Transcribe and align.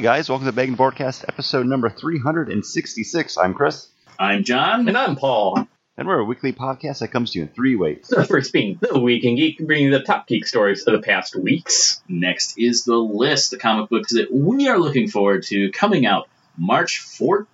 Hey 0.00 0.04
guys, 0.04 0.30
welcome 0.30 0.46
to 0.46 0.52
Bag 0.52 0.68
and 0.68 0.78
Broadcast 0.78 1.26
episode 1.28 1.66
number 1.66 1.90
366. 1.90 3.36
I'm 3.36 3.52
Chris, 3.52 3.88
I'm 4.18 4.44
John. 4.44 4.88
And 4.88 4.96
I'm 4.96 5.14
Paul. 5.14 5.68
and 5.98 6.08
we're 6.08 6.20
a 6.20 6.24
weekly 6.24 6.54
podcast 6.54 7.00
that 7.00 7.08
comes 7.08 7.32
to 7.32 7.38
you 7.38 7.44
in 7.44 7.50
three 7.50 7.76
ways. 7.76 8.06
The 8.08 8.24
first 8.24 8.50
being 8.50 8.78
The 8.80 8.98
Week 8.98 9.24
in 9.24 9.36
Geek, 9.36 9.58
bringing 9.58 9.88
you 9.88 9.98
the 9.98 10.02
top 10.02 10.26
geek 10.26 10.46
stories 10.46 10.86
of 10.86 10.94
the 10.94 11.02
past 11.02 11.36
weeks. 11.36 12.02
Next 12.08 12.54
is 12.56 12.84
the 12.84 12.96
list, 12.96 13.50
the 13.50 13.58
comic 13.58 13.90
books 13.90 14.14
that 14.14 14.32
we 14.32 14.68
are 14.68 14.78
looking 14.78 15.06
forward 15.06 15.42
to 15.48 15.70
coming 15.70 16.06
out 16.06 16.30
March 16.56 17.02
14th, 17.02 17.46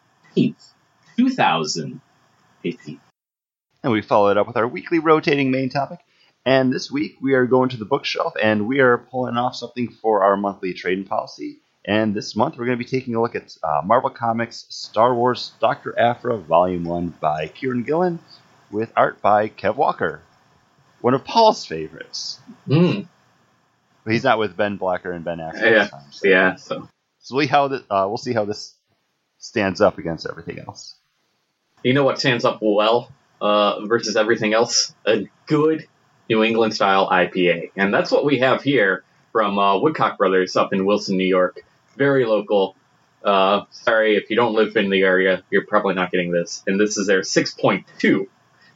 2018. 1.17 3.01
And 3.83 3.93
we 3.93 4.03
follow 4.03 4.29
it 4.29 4.39
up 4.39 4.47
with 4.47 4.57
our 4.57 4.69
weekly 4.69 5.01
rotating 5.01 5.51
main 5.51 5.69
topic. 5.69 5.99
And 6.45 6.73
this 6.73 6.93
week 6.93 7.17
we 7.21 7.35
are 7.35 7.47
going 7.47 7.71
to 7.71 7.77
the 7.77 7.85
bookshelf 7.85 8.35
and 8.41 8.69
we 8.69 8.79
are 8.79 8.99
pulling 8.99 9.37
off 9.37 9.57
something 9.57 9.89
for 9.91 10.23
our 10.23 10.37
monthly 10.37 10.75
trading 10.75 11.07
policy. 11.07 11.59
And 11.87 12.15
this 12.15 12.35
month 12.35 12.57
we're 12.59 12.67
going 12.67 12.79
to 12.79 12.85
be 12.85 12.91
taking 12.91 13.15
a 13.15 13.23
look 13.23 13.35
at 13.37 13.57
uh, 13.63 13.81
Marvel 13.85 14.11
Comics 14.11 14.67
Star 14.69 15.15
Wars 15.15 15.53
Dr. 15.61 15.97
Aphra 15.99 16.37
Volume 16.39 16.85
1 16.85 17.15
by 17.21 17.47
Kieron 17.49 17.87
Gillen 17.87 18.19
with 18.71 18.93
art 18.97 19.23
by 19.23 19.49
Kev 19.49 19.77
Walker. 19.77 20.21
One 21.01 21.15
of 21.15 21.25
Paul's 21.25 21.65
favorites. 21.65 22.41
Mm, 22.67 23.07
But 24.05 24.13
he's 24.13 24.25
not 24.25 24.39
with 24.39 24.57
Ben 24.57 24.77
Blacker 24.77 25.13
and 25.13 25.25
Ben 25.25 25.39
Affleck 25.39 25.63
Yeah, 25.71 25.87
time. 25.87 26.11
So, 26.11 26.27
yeah, 26.29 26.57
so. 26.57 26.89
so 27.21 27.37
we 27.37 27.47
how 27.47 27.69
th- 27.69 27.83
uh, 27.89 28.07
we'll 28.09 28.17
see 28.17 28.33
how 28.33 28.45
this 28.45 28.75
stands 29.39 29.81
up 29.81 29.99
against 29.99 30.27
everything 30.29 30.59
else. 30.59 30.97
You 31.85 31.93
know 31.93 32.03
what 32.03 32.19
stands 32.19 32.45
up 32.45 32.59
well 32.61 33.13
uh, 33.41 33.85
versus 33.87 34.17
everything 34.17 34.55
else? 34.55 34.93
A 35.07 35.29
good 35.47 35.87
New 36.29 36.43
England 36.43 36.75
style 36.75 37.09
IPA. 37.09 37.71
And 37.77 37.95
that's 37.95 38.11
what 38.11 38.25
we 38.25 38.41
have 38.41 38.63
here 38.63 39.05
from 39.31 39.57
uh, 39.59 39.79
Woodcock 39.79 40.19
Brothers 40.19 40.57
up 40.57 40.73
in 40.73 40.85
Wilson, 40.85 41.17
New 41.17 41.27
York. 41.27 41.61
Very 41.97 42.25
local. 42.25 42.77
Uh, 43.25 43.65
sorry, 43.71 44.17
if 44.17 44.31
you 44.31 44.37
don't 44.37 44.55
live 44.55 44.77
in 44.77 44.91
the 44.91 45.03
area, 45.03 45.43
you're 45.51 45.67
probably 45.67 45.95
not 45.95 46.11
getting 46.11 46.31
this. 46.31 46.63
And 46.67 46.79
this 46.79 46.97
is 46.97 47.07
their 47.07 47.23
6.2. 47.23 48.29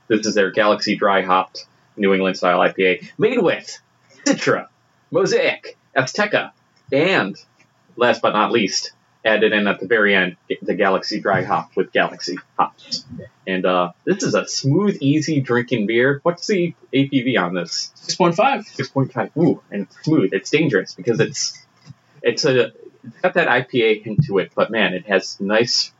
This 0.09 0.27
is 0.27 0.35
their 0.35 0.51
Galaxy 0.51 0.97
Dry 0.97 1.23
Hopped 1.23 1.67
New 1.97 2.13
England 2.15 2.37
style 2.37 2.59
IPA. 2.59 3.09
Made 3.19 3.39
with 3.41 3.79
Citra, 4.27 4.69
Mosaic, 5.11 5.77
Azacca, 5.97 6.53
and 6.91 7.37
last 7.97 8.23
but 8.23 8.33
not 8.33 8.51
least, 8.51 8.93
added 9.25 9.53
in 9.53 9.67
at 9.69 9.81
the 9.81 9.87
very 9.87 10.15
end 10.15 10.37
the 10.63 10.75
Galaxy 10.75 11.21
Dry 11.21 11.43
Hop 11.43 11.77
with 11.77 11.93
Galaxy 11.93 12.39
hops. 12.59 13.05
And 13.47 13.67
uh, 13.67 13.93
this 14.05 14.23
is 14.23 14.35
a 14.35 14.47
smooth, 14.47 14.99
easy 15.01 15.41
drinking 15.41 15.87
beer. 15.87 16.21
What's 16.23 16.47
the 16.47 16.75
ABV 16.93 17.39
on 17.39 17.55
this? 17.55 17.93
6.5. 17.97 18.65
Six 18.65 18.89
point 18.89 19.13
five. 19.13 19.31
Ooh, 19.37 19.63
and 19.71 19.83
it's 19.83 20.03
smooth. 20.03 20.33
It's 20.33 20.51
dangerous 20.51 20.95
because 20.95 21.21
it's 21.21 21.65
it's 22.23 22.45
a 22.45 22.73
it's 23.05 23.21
got 23.21 23.35
that 23.35 23.49
IPA 23.49 24.03
hint 24.03 24.25
to 24.27 24.39
it, 24.39 24.53
but 24.55 24.71
man, 24.71 24.95
it 24.95 25.07
has 25.07 25.41
nice 25.41 25.93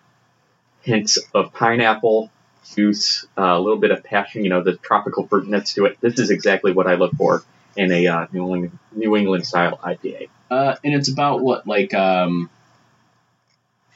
hints 0.83 1.19
of 1.35 1.53
pineapple 1.53 2.31
juice, 2.75 3.27
uh, 3.37 3.43
a 3.43 3.59
little 3.61 3.79
bit 3.79 3.91
of 3.91 4.05
passion. 4.05 4.45
You 4.45 4.51
know, 4.51 4.63
the 4.63 4.77
tropical 4.77 5.27
fruit 5.27 5.49
notes 5.49 5.75
to 5.75 5.87
it. 5.87 5.99
This 6.01 6.19
is 6.19 6.31
exactly 6.31 6.73
what 6.73 6.87
I 6.87 6.95
look 6.95 7.13
for 7.15 7.43
in 7.77 7.93
a 7.93 8.07
uh, 8.07 8.27
New 8.33 8.43
England 8.43 8.79
New 8.93 9.17
England 9.17 9.47
style 9.47 9.79
IPA. 9.83 10.29
Uh, 10.51 10.77
and 10.85 10.95
it's 10.95 11.09
about 11.09 11.41
what, 11.41 11.67
like 11.67 11.95
um, 11.95 12.51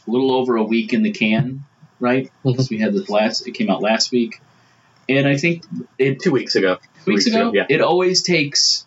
a 0.06 0.10
little 0.10 0.32
over 0.32 0.56
a 0.56 0.62
week 0.62 0.92
in 0.92 1.02
the 1.02 1.10
can, 1.10 1.64
right? 1.98 2.30
Because 2.44 2.70
we 2.70 2.78
had 2.78 2.92
this 2.92 3.08
last, 3.08 3.46
it 3.46 3.52
came 3.52 3.70
out 3.70 3.82
last 3.82 4.12
week. 4.12 4.40
And 5.08 5.26
I 5.28 5.36
think 5.36 5.64
It 5.98 6.20
two 6.20 6.30
weeks 6.30 6.54
ago. 6.54 6.78
two 7.04 7.12
weeks 7.12 7.26
ago, 7.26 7.52
yeah. 7.52 7.66
it 7.68 7.80
always 7.80 8.22
takes 8.22 8.86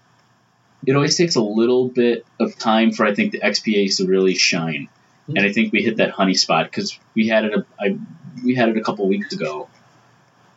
it 0.85 0.95
always 0.95 1.17
takes 1.17 1.35
a 1.35 1.41
little 1.41 1.87
bit 1.87 2.25
of 2.39 2.57
time 2.57 2.91
for 2.91 3.05
I 3.05 3.13
think 3.13 3.31
the 3.31 3.39
XPAs 3.39 3.97
to 3.97 4.05
really 4.05 4.35
shine, 4.35 4.89
and 5.27 5.39
I 5.39 5.51
think 5.51 5.73
we 5.73 5.83
hit 5.83 5.97
that 5.97 6.11
honey 6.11 6.35
spot 6.35 6.65
because 6.65 6.97
we 7.15 7.27
had 7.27 7.45
it 7.45 7.53
a 7.53 7.65
I, 7.79 7.97
we 8.43 8.55
had 8.55 8.69
it 8.69 8.77
a 8.77 8.81
couple 8.81 9.07
weeks 9.07 9.33
ago, 9.33 9.67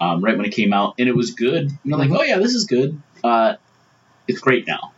um, 0.01 0.23
right 0.23 0.37
when 0.37 0.47
it 0.47 0.53
came 0.53 0.73
out, 0.73 0.95
and 0.99 1.09
it 1.09 1.17
was 1.17 1.33
good. 1.33 1.71
You 1.85 1.91
know, 1.91 1.97
like 1.97 2.11
oh 2.11 2.22
yeah, 2.22 2.39
this 2.39 2.55
is 2.55 2.67
good. 2.67 3.00
Uh, 3.25 3.55
it's 4.28 4.41
great 4.41 4.67
now, 4.67 4.93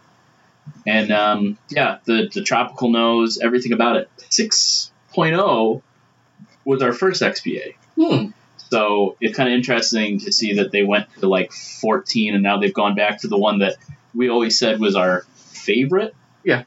and 0.86 1.12
um, 1.12 1.58
yeah, 1.68 1.98
the 2.04 2.28
the 2.32 2.42
tropical 2.42 2.90
nose, 2.90 3.38
everything 3.38 3.72
about 3.72 3.96
it. 3.96 4.10
6.0 4.30 5.82
was 6.64 6.82
our 6.82 6.92
first 6.92 7.22
XPA. 7.22 7.74
Hmm. 7.96 8.28
So 8.70 9.16
it's 9.20 9.36
kind 9.36 9.50
of 9.50 9.54
interesting 9.54 10.20
to 10.20 10.32
see 10.32 10.54
that 10.54 10.72
they 10.72 10.82
went 10.82 11.06
to 11.20 11.28
like 11.28 11.52
14 11.52 12.34
and 12.34 12.42
now 12.42 12.58
they've 12.58 12.72
gone 12.72 12.94
back 12.94 13.20
to 13.20 13.28
the 13.28 13.36
one 13.36 13.58
that 13.58 13.76
we 14.14 14.28
always 14.28 14.58
said 14.58 14.80
was 14.80 14.96
our 14.96 15.22
favorite. 15.36 16.14
Yeah. 16.44 16.64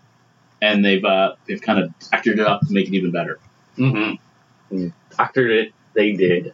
And 0.62 0.84
they've 0.84 1.04
uh, 1.04 1.36
they've 1.48 1.62
kind 1.62 1.80
of 1.80 1.94
factored 2.00 2.40
it 2.40 2.40
up 2.40 2.62
to 2.62 2.74
make 2.74 2.88
it 2.88 2.94
even 2.94 3.12
better. 3.12 3.40
Mm-hmm. 3.78 4.88
Doctored 5.18 5.52
it. 5.52 5.74
They 5.94 6.14
did. 6.14 6.54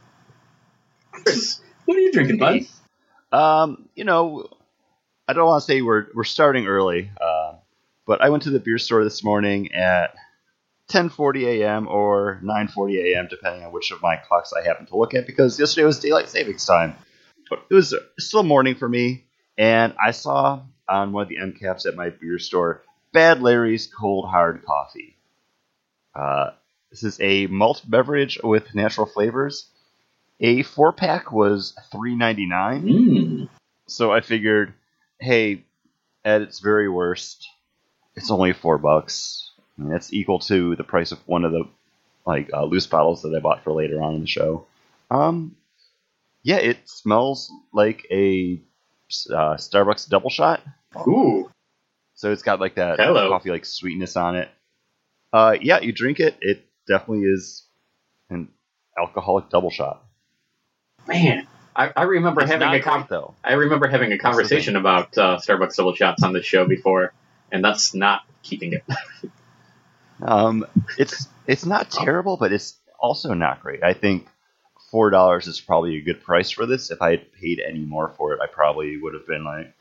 Chris, 1.12 1.62
What 1.86 1.98
are 1.98 2.02
you 2.02 2.12
drinking, 2.12 2.38
bud? 2.38 2.62
Um, 3.32 3.90
you 3.96 4.04
know, 4.04 4.50
I 5.28 5.34
don't 5.34 5.46
want 5.46 5.62
to 5.62 5.66
say 5.66 5.82
we're 5.82 6.08
we're 6.14 6.24
starting 6.24 6.68
early, 6.68 7.10
uh, 7.20 7.54
but 8.06 8.22
I 8.22 8.30
went 8.30 8.44
to 8.44 8.50
the 8.50 8.60
beer 8.60 8.78
store 8.78 9.04
this 9.04 9.24
morning 9.24 9.74
at 9.74 10.16
10:40 10.92 11.62
a.m. 11.62 11.88
or 11.88 12.40
9:40 12.44 13.14
a.m. 13.14 13.28
depending 13.30 13.64
on 13.64 13.72
which 13.72 13.92
of 13.92 14.02
my 14.02 14.18
clocks 14.18 14.52
I 14.54 14.66
happen 14.66 14.88
to 14.88 14.98
look 14.98 15.14
at 15.14 15.26
because 15.26 15.60
yesterday 15.60 15.86
was 15.86 16.00
daylight 16.00 16.30
savings 16.30 16.66
time. 16.66 16.96
But 17.50 17.66
it 17.70 17.74
was 17.74 17.94
still 18.20 18.44
morning 18.44 18.76
for 18.76 18.88
me, 18.88 19.26
and 19.58 19.94
I 20.04 20.12
saw 20.12 20.62
on 20.88 21.12
one 21.12 21.24
of 21.24 21.30
the 21.30 21.38
end 21.38 21.60
caps 21.60 21.86
at 21.86 21.96
my 21.96 22.10
beer 22.10 22.40
store 22.40 22.84
Bad 23.14 23.42
Larry's 23.42 23.88
Cold 23.88 24.30
Hard 24.30 24.64
Coffee. 24.66 25.18
Uh, 26.16 26.52
this 26.90 27.04
is 27.04 27.20
a 27.22 27.48
malt 27.48 27.84
beverage 27.88 28.40
with 28.44 28.76
natural 28.76 29.06
flavors. 29.06 29.68
A 30.40 30.64
four 30.64 30.92
pack 30.94 31.32
was 31.32 31.74
three 31.92 32.16
ninety 32.16 32.46
nine. 32.46 32.84
Mm. 32.84 33.50
So 33.88 34.12
I 34.12 34.22
figured, 34.22 34.74
hey, 35.20 35.64
at 36.24 36.42
its 36.42 36.60
very 36.60 36.90
worst, 36.90 37.48
it's 38.16 38.32
only 38.32 38.54
four 38.54 38.78
bucks. 38.78 39.52
I 39.78 39.82
mean, 39.82 39.92
that's 39.92 40.14
equal 40.14 40.40
to 40.40 40.76
the 40.76 40.84
price 40.84 41.12
of 41.12 41.20
one 41.28 41.46
of 41.46 41.52
the 41.52 41.66
like 42.26 42.50
uh, 42.54 42.64
loose 42.64 42.88
bottles 42.88 43.22
that 43.24 43.36
I 43.36 43.40
bought 43.40 43.64
for 43.64 43.74
later 43.74 44.02
on 44.02 44.16
in 44.16 44.22
the 44.22 44.28
show. 44.28 44.66
Um, 45.10 45.56
yeah, 46.44 46.58
it 46.58 46.78
smells 46.86 47.52
like 47.74 48.06
a 48.12 48.62
uh, 49.30 49.56
Starbucks 49.56 50.10
double 50.10 50.30
shot. 50.30 50.62
Ooh. 51.08 51.50
So 52.16 52.32
it's 52.32 52.44
got 52.44 52.60
like 52.60 52.76
that 52.76 53.00
Hello. 53.00 53.30
coffee 53.30 53.50
like 53.50 53.66
sweetness 53.66 54.16
on 54.16 54.36
it. 54.36 54.50
Uh, 55.34 55.56
yeah, 55.62 55.80
you 55.80 55.92
drink 55.92 56.20
it, 56.20 56.38
it 56.42 56.66
definitely 56.88 57.24
is 57.26 57.66
an 58.30 58.50
alcoholic 58.98 59.50
double 59.50 59.70
shot. 59.70 60.04
Man, 61.08 61.48
I, 61.76 61.92
I 61.96 62.04
remember 62.04 62.42
It's 62.42 62.52
having 62.52 62.68
a 62.70 62.82
com- 62.82 63.02
great, 63.02 63.10
though. 63.10 63.34
I 63.44 63.54
remember 63.54 63.88
having 63.88 64.12
a 64.12 64.18
conversation 64.18 64.76
about 64.76 65.18
uh, 65.18 65.38
Starbucks 65.38 65.76
double 65.76 65.96
shots 65.96 66.22
on 66.24 66.34
this 66.34 66.46
show 66.46 66.66
before, 66.68 67.14
and 67.52 67.64
that's 67.64 67.94
not 67.96 68.22
keeping 68.44 68.74
it. 68.74 68.84
Um, 70.24 70.68
it's 71.00 71.28
it's 71.48 71.66
not 71.66 71.90
terrible, 71.90 72.38
but 72.38 72.54
it's 72.54 72.76
also 73.00 73.34
not 73.34 73.62
great. 73.62 73.84
I 73.84 73.94
think 73.94 74.28
four 74.92 75.10
dollars 75.10 75.48
is 75.48 75.60
probably 75.60 75.98
a 75.98 76.02
good 76.02 76.24
price 76.24 76.52
for 76.52 76.66
this. 76.66 76.92
If 76.92 77.02
I 77.02 77.12
had 77.12 77.34
paid 77.34 77.60
any 77.60 77.80
more 77.80 78.10
for 78.18 78.34
it, 78.34 78.42
I 78.42 78.48
probably 78.48 78.98
would 78.98 79.14
have 79.14 79.26
been 79.26 79.46
like, 79.46 79.74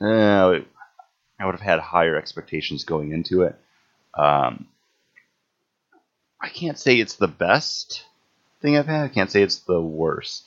eh, 0.00 0.60
I 1.38 1.44
would 1.44 1.54
have 1.54 1.60
had 1.60 1.80
higher 1.80 2.16
expectations 2.16 2.84
going 2.84 3.12
into 3.12 3.42
it. 3.42 3.56
Um, 4.14 4.66
I 6.40 6.48
can't 6.48 6.78
say 6.78 6.96
it's 6.96 7.16
the 7.16 7.28
best 7.28 8.04
thing 8.62 8.76
I've 8.76 8.86
had. 8.86 9.04
I 9.04 9.08
can't 9.08 9.30
say 9.30 9.42
it's 9.42 9.58
the 9.58 9.80
worst. 9.80 10.44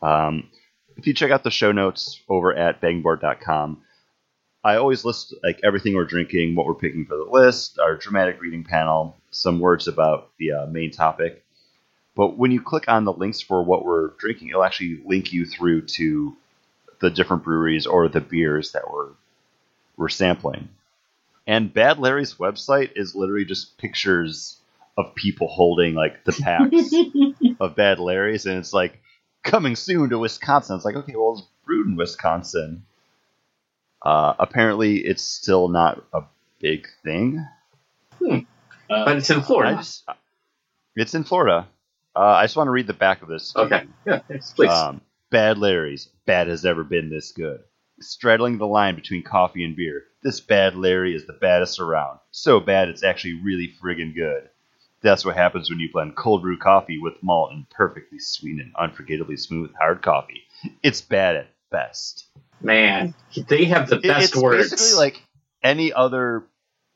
Um, 0.00 0.48
if 0.96 1.06
you 1.06 1.14
check 1.14 1.30
out 1.30 1.42
the 1.42 1.50
show 1.50 1.72
notes 1.72 2.20
over 2.28 2.54
at 2.54 2.80
bangboard.com, 2.80 3.82
I 4.64 4.76
always 4.76 5.04
list 5.04 5.34
like 5.42 5.60
everything 5.64 5.94
we're 5.94 6.04
drinking, 6.04 6.54
what 6.54 6.66
we're 6.66 6.74
picking 6.74 7.06
for 7.06 7.16
the 7.16 7.30
list, 7.30 7.78
our 7.78 7.96
dramatic 7.96 8.40
reading 8.40 8.64
panel, 8.64 9.16
some 9.30 9.60
words 9.60 9.88
about 9.88 10.30
the 10.38 10.52
uh, 10.52 10.66
main 10.66 10.90
topic. 10.90 11.44
But 12.18 12.36
when 12.36 12.50
you 12.50 12.60
click 12.60 12.88
on 12.88 13.04
the 13.04 13.12
links 13.12 13.40
for 13.40 13.62
what 13.62 13.84
we're 13.84 14.08
drinking, 14.18 14.48
it'll 14.48 14.64
actually 14.64 15.00
link 15.06 15.32
you 15.32 15.46
through 15.46 15.82
to 15.82 16.36
the 17.00 17.10
different 17.10 17.44
breweries 17.44 17.86
or 17.86 18.08
the 18.08 18.20
beers 18.20 18.72
that 18.72 18.90
we're 18.92 19.10
we're 19.96 20.08
sampling. 20.08 20.68
And 21.46 21.72
Bad 21.72 22.00
Larry's 22.00 22.34
website 22.34 22.90
is 22.96 23.14
literally 23.14 23.44
just 23.44 23.78
pictures 23.78 24.56
of 24.96 25.14
people 25.14 25.46
holding 25.46 25.94
like 25.94 26.24
the 26.24 26.32
packs 26.32 26.92
of 27.60 27.76
Bad 27.76 28.00
Larry's, 28.00 28.46
and 28.46 28.58
it's 28.58 28.72
like 28.72 29.00
coming 29.44 29.76
soon 29.76 30.10
to 30.10 30.18
Wisconsin. 30.18 30.74
It's 30.74 30.84
like 30.84 30.96
okay, 30.96 31.14
well, 31.14 31.34
it's 31.38 31.46
brewed 31.64 31.86
in 31.86 31.94
Wisconsin. 31.94 32.82
Uh, 34.02 34.34
apparently, 34.40 34.96
it's 34.98 35.22
still 35.22 35.68
not 35.68 36.04
a 36.12 36.22
big 36.58 36.88
thing. 37.04 37.46
Uh, 38.20 38.40
But 38.88 39.18
it's 39.18 39.30
in 39.30 39.40
Florida. 39.42 39.76
just, 39.76 40.04
it's 40.96 41.14
in 41.14 41.22
Florida. 41.22 41.68
Uh, 42.16 42.20
I 42.20 42.44
just 42.44 42.56
want 42.56 42.66
to 42.68 42.72
read 42.72 42.86
the 42.86 42.94
back 42.94 43.22
of 43.22 43.28
this. 43.28 43.54
Okay. 43.54 43.84
Yeah, 44.06 44.20
yes, 44.28 44.52
please. 44.52 44.70
Um, 44.70 45.00
bad 45.30 45.58
Larry's. 45.58 46.08
Bad 46.26 46.48
has 46.48 46.64
ever 46.64 46.82
been 46.84 47.10
this 47.10 47.32
good. 47.32 47.60
Straddling 48.00 48.58
the 48.58 48.66
line 48.66 48.94
between 48.94 49.22
coffee 49.22 49.64
and 49.64 49.76
beer. 49.76 50.04
This 50.22 50.40
bad 50.40 50.74
Larry 50.74 51.14
is 51.14 51.26
the 51.26 51.32
baddest 51.34 51.78
around. 51.80 52.18
So 52.30 52.60
bad 52.60 52.88
it's 52.88 53.04
actually 53.04 53.40
really 53.44 53.72
friggin' 53.82 54.14
good. 54.14 54.48
that's 55.00 55.24
what 55.24 55.36
happens 55.36 55.70
when 55.70 55.78
you 55.78 55.88
blend 55.92 56.16
cold 56.16 56.42
brew 56.42 56.58
coffee 56.58 56.98
with 56.98 57.14
malt 57.22 57.52
and 57.52 57.68
perfectly 57.70 58.18
sweet 58.18 58.58
and 58.60 58.72
unforgettably 58.76 59.36
smooth 59.36 59.70
hard 59.78 60.02
coffee. 60.02 60.42
It's 60.82 61.00
bad 61.00 61.36
at 61.36 61.50
best. 61.70 62.26
Man, 62.60 63.14
they 63.46 63.66
have 63.66 63.88
the 63.88 63.96
It- 63.98 64.02
best 64.02 64.32
it's 64.32 64.42
words. 64.42 64.70
basically 64.70 64.98
like 64.98 65.22
any 65.62 65.92
other 65.92 66.44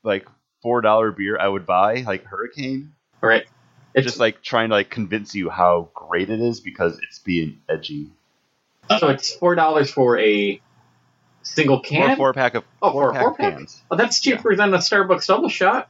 like 0.03 0.27
four 0.61 0.81
dollar 0.81 1.11
beer 1.13 1.37
I 1.39 1.47
would 1.47 1.65
buy, 1.65 2.01
like 2.05 2.25
Hurricane. 2.25 2.93
right? 3.21 3.45
It's 3.93 4.05
just 4.05 4.19
like 4.19 4.41
trying 4.41 4.69
to 4.69 4.75
like 4.75 4.89
convince 4.89 5.35
you 5.35 5.49
how 5.49 5.89
great 5.93 6.29
it 6.29 6.39
is 6.39 6.59
because 6.59 6.99
it's 6.99 7.19
being 7.19 7.59
edgy. 7.69 8.09
so 8.99 9.09
it's 9.09 9.33
four 9.35 9.55
dollars 9.55 9.91
for 9.91 10.17
a 10.19 10.59
single 11.43 11.79
can. 11.81 12.11
a 12.11 12.15
four 12.15 12.33
pack 12.33 12.55
of 12.55 12.63
Oh, 12.81 12.91
four 12.91 13.11
pack 13.13 13.21
four 13.21 13.33
pack? 13.35 13.53
cans. 13.57 13.81
Oh, 13.91 13.95
that's 13.95 14.19
cheaper 14.19 14.55
than 14.55 14.73
a 14.73 14.77
Starbucks 14.77 15.27
double 15.27 15.49
shot. 15.49 15.89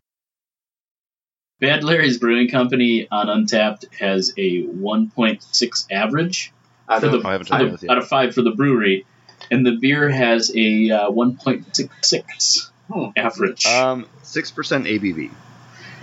Bad 1.60 1.84
Larry's 1.84 2.18
Brewing 2.18 2.50
Company 2.50 3.08
on 3.10 3.28
Untappd 3.28 3.86
has 3.98 4.34
a 4.38 4.64
1.6 4.64 5.86
average 5.92 6.52
Out 6.90 7.00
for 7.02 7.06
of- 7.06 7.12
the, 7.24 7.28
I 7.28 7.32
haven't 7.34 7.46
for 7.48 7.50
tried 7.52 7.66
the- 7.66 7.70
those 7.70 7.84
yet. 7.84 7.92
out 7.92 7.98
of 8.00 8.08
five 8.08 8.36
for 8.36 8.42
the 8.42 8.52
brewery, 8.52 9.06
and 9.50 9.66
the 9.66 9.78
beer 9.80 10.10
has 10.10 10.52
a 10.56 10.90
uh, 10.92 11.10
1.66 11.12 12.70
Hmm. 12.92 13.06
average. 13.16 13.66
Um, 13.66 14.08
six 14.24 14.52
percent 14.52 14.88
ABV. 14.88 15.32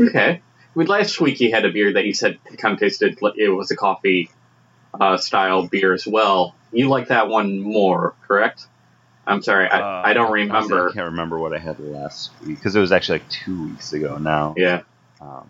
Okay. 0.01 0.41
Last 0.89 1.21
week 1.21 1.37
he 1.37 1.51
had 1.51 1.65
a 1.65 1.71
beer 1.73 1.93
that 1.95 2.05
he 2.05 2.13
said 2.13 2.39
kind 2.59 2.75
of 2.75 2.81
tasted 2.81 3.21
like 3.23 3.35
it 3.37 3.49
was 3.49 3.71
a 3.71 3.77
coffee 3.77 4.31
uh, 4.99 5.17
style 5.17 5.67
beer 5.67 5.93
as 5.93 6.07
well. 6.07 6.55
You 6.73 6.89
like 6.89 7.09
that 7.09 7.29
one 7.29 7.61
more, 7.61 8.15
correct? 8.27 8.67
I'm 9.27 9.43
sorry, 9.43 9.69
I, 9.69 9.81
Uh, 9.81 10.03
I 10.07 10.13
don't 10.13 10.33
remember. 10.33 10.89
I 10.89 10.93
can't 10.93 11.11
remember 11.11 11.39
what 11.39 11.55
I 11.55 11.59
had 11.59 11.79
last 11.79 12.31
week 12.47 12.57
because 12.57 12.75
it 12.75 12.81
was 12.81 12.93
actually 12.93 13.21
like 13.21 13.29
two 13.29 13.69
weeks 13.69 13.93
ago 13.93 14.19
now. 14.19 14.55
Yeah, 14.57 14.83
Um, 15.21 15.49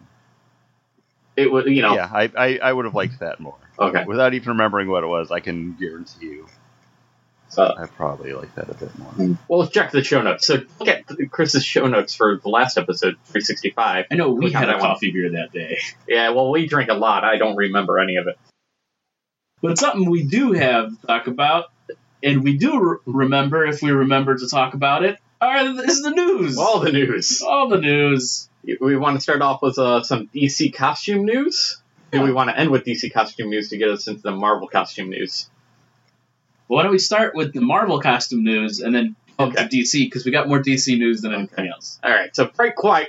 it 1.37 1.51
was. 1.51 1.67
You 1.67 1.83
know. 1.83 1.95
Yeah, 1.95 2.11
I, 2.13 2.31
I, 2.37 2.59
I 2.63 2.73
would 2.73 2.85
have 2.85 2.95
liked 2.95 3.21
that 3.21 3.41
more. 3.41 3.57
Okay. 3.79 4.05
Without 4.05 4.35
even 4.35 4.49
remembering 4.51 4.89
what 4.89 5.05
it 5.05 5.07
was, 5.07 5.31
I 5.31 5.41
can 5.41 5.75
guarantee 5.75 6.27
you 6.27 6.47
So, 7.51 7.65
I 7.65 7.87
probably 7.87 8.33
like 8.33 8.55
that 8.55 8.71
a 8.71 8.75
bit 8.75 8.97
more. 8.97 9.37
well, 9.49 9.61
let's 9.61 9.73
check 9.73 9.91
the 9.91 10.05
show 10.05 10.23
notes. 10.23 10.47
So 10.47 10.59
look 10.79 10.89
at 10.89 11.05
Chris's 11.31 11.65
show 11.65 11.87
notes 11.87 12.15
for 12.15 12.39
the 12.41 12.49
last 12.49 12.79
episode, 12.79 13.17
365. 13.27 14.07
I 14.11 14.15
know 14.15 14.31
we 14.31 14.47
look 14.47 14.55
had 14.55 14.65
a 14.65 14.67
that 14.69 14.81
one- 14.81 14.89
coffee 14.91 15.11
beer 15.11 15.31
that 15.33 15.53
day, 15.53 15.79
Yeah, 16.09 16.31
well, 16.31 16.51
we 16.51 16.67
drink 16.67 16.91
a 16.91 16.95
lot. 16.95 17.25
I 17.25 17.37
don't 17.39 17.57
remember 17.57 17.99
any 17.99 18.17
of 18.17 18.29
it. 18.29 18.39
but 19.61 19.79
something 19.79 20.09
we 20.09 20.23
do 20.23 20.53
have 20.53 20.99
to 21.01 21.07
talk 21.07 21.27
about, 21.27 21.67
and 22.23 22.45
we 22.45 22.57
do 22.57 22.81
re- 22.81 22.97
remember 23.07 23.67
if 23.67 23.83
we 23.83 23.91
remember 23.91 24.37
to 24.39 24.49
talk 24.49 24.75
about 24.75 25.05
it, 25.05 25.19
are 25.41 25.57
is 25.59 26.03
the 26.03 26.11
news. 26.11 26.57
All 26.57 26.81
the 26.81 26.93
news. 26.93 27.43
All 27.43 27.69
the 27.69 27.79
news. 27.79 28.49
We 28.81 28.97
want 28.97 29.17
to 29.17 29.21
start 29.21 29.41
off 29.43 29.63
with 29.63 29.79
uh, 29.79 30.03
some 30.03 30.29
DC 30.29 30.75
costume 30.75 31.25
news. 31.25 31.81
Do 32.13 32.23
we 32.23 32.33
want 32.33 32.51
to 32.51 32.59
end 32.59 32.71
with 32.71 32.85
DC 32.85 33.13
costume 33.13 33.51
news 33.51 33.71
to 33.71 33.79
get 33.79 33.89
us 33.89 34.07
into 34.07 34.21
the 34.23 34.33
Marvel 34.33 34.69
costume 34.69 35.11
news? 35.11 35.49
Why 36.71 36.85
don't 36.85 36.93
we 36.93 36.99
start 37.01 37.35
with 37.35 37.53
the 37.53 37.61
Marvel 37.61 38.01
costume 38.01 38.45
news 38.45 38.79
and 38.79 38.95
then 38.95 39.17
Okay. 39.41 39.67
to 39.67 39.69
DC 39.69 40.05
because 40.05 40.25
we 40.25 40.31
got 40.31 40.47
more 40.49 40.63
DC 40.63 40.97
news 40.99 41.21
than 41.23 41.35
anything 41.35 41.67
else. 41.67 41.99
All 42.05 42.11
right, 42.13 42.35
so 42.37 42.49
very 42.57 42.73
quiet, 42.73 43.09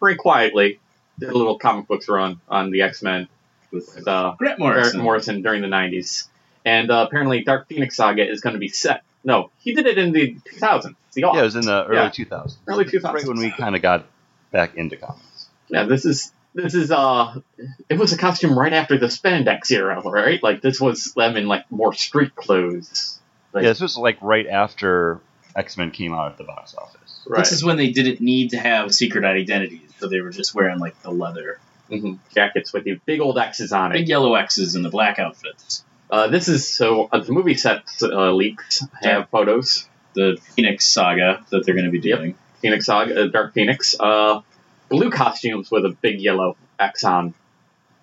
very 0.00 0.16
quietly, 0.16 0.80
did 1.18 1.28
a 1.28 1.36
little 1.36 1.58
comic 1.58 1.88
books 1.88 2.08
run 2.08 2.40
on 2.48 2.70
the 2.70 2.82
X 2.82 3.02
Men 3.02 3.28
with 3.70 4.06
uh, 4.08 4.34
Grant 4.38 4.52
Eric 4.52 4.74
Morrison. 4.76 5.00
Morrison 5.02 5.42
during 5.42 5.60
the 5.60 5.68
'90s, 5.68 6.28
and 6.64 6.90
uh, 6.90 7.04
apparently 7.06 7.42
Dark 7.44 7.68
Phoenix 7.68 7.96
Saga 7.96 8.26
is 8.26 8.40
going 8.40 8.54
to 8.54 8.60
be 8.60 8.68
set. 8.68 9.02
No, 9.24 9.50
he 9.58 9.74
did 9.74 9.86
it 9.86 9.98
in 9.98 10.12
the 10.12 10.36
2000s. 10.54 10.94
The 11.12 11.20
Yeah, 11.20 11.40
it 11.40 11.42
was 11.42 11.56
in 11.56 11.66
the 11.66 11.84
early 11.84 11.96
Yeah. 11.98 12.08
2000s. 12.08 12.56
Early 12.66 12.84
2000s. 12.86 13.12
Right 13.12 13.26
when 13.26 13.38
we 13.38 13.50
kind 13.50 13.76
of 13.76 13.82
got 13.82 14.06
back 14.52 14.76
into 14.76 14.96
comics. 14.96 15.50
Yeah, 15.68 15.84
this 15.84 16.06
is 16.06 16.32
this 16.54 16.74
is 16.74 16.90
uh, 16.90 17.40
it 17.88 17.98
was 17.98 18.12
a 18.12 18.18
costume 18.18 18.58
right 18.58 18.72
after 18.72 18.98
the 18.98 19.06
spandex 19.06 19.70
era, 19.70 20.00
right? 20.00 20.42
Like 20.42 20.62
this 20.62 20.80
was 20.80 21.12
them 21.14 21.36
in 21.36 21.46
like 21.46 21.70
more 21.70 21.92
street 21.94 22.34
clothes. 22.34 23.18
Like, 23.52 23.64
yeah, 23.64 23.70
this 23.70 23.80
was 23.80 23.96
like 23.96 24.18
right 24.22 24.46
after 24.46 25.20
X 25.56 25.76
Men 25.76 25.90
came 25.90 26.12
out 26.14 26.32
at 26.32 26.38
the 26.38 26.44
box 26.44 26.74
office. 26.74 27.20
right. 27.26 27.40
This 27.40 27.52
is 27.52 27.64
when 27.64 27.76
they 27.76 27.90
didn't 27.90 28.20
need 28.20 28.50
to 28.50 28.58
have 28.58 28.94
secret 28.94 29.24
identities, 29.24 29.92
so 29.98 30.08
they 30.08 30.20
were 30.20 30.30
just 30.30 30.54
wearing 30.54 30.78
like 30.78 31.00
the 31.02 31.10
leather, 31.10 31.58
Mhm. 31.90 32.18
jackets 32.34 32.72
with 32.72 32.84
the 32.84 33.00
big 33.04 33.20
old 33.20 33.38
X's 33.38 33.72
on 33.72 33.92
it. 33.92 33.98
big 33.98 34.08
yellow 34.08 34.34
X's 34.34 34.74
and 34.76 34.84
the 34.84 34.90
black 34.90 35.18
outfits. 35.18 35.84
Uh, 36.10 36.26
this 36.28 36.48
is 36.48 36.68
so 36.68 37.08
uh, 37.12 37.18
the 37.20 37.32
movie 37.32 37.54
sets 37.54 38.02
uh, 38.02 38.32
leaks 38.32 38.84
have 39.02 39.28
photos. 39.30 39.86
The 40.14 40.38
Phoenix 40.56 40.84
Saga 40.86 41.44
that 41.50 41.64
they're 41.64 41.74
going 41.74 41.84
to 41.84 41.90
be 41.92 42.00
Yep. 42.08 42.18
doing. 42.18 42.34
Phoenix 42.62 42.86
Saga, 42.86 43.22
uh, 43.24 43.26
Dark 43.28 43.54
Phoenix, 43.54 43.94
uh, 43.98 44.40
blue 44.90 45.10
costumes 45.10 45.70
with 45.70 45.86
a 45.86 45.96
big 46.02 46.20
yellow 46.20 46.56
X 46.78 47.04
on 47.04 47.32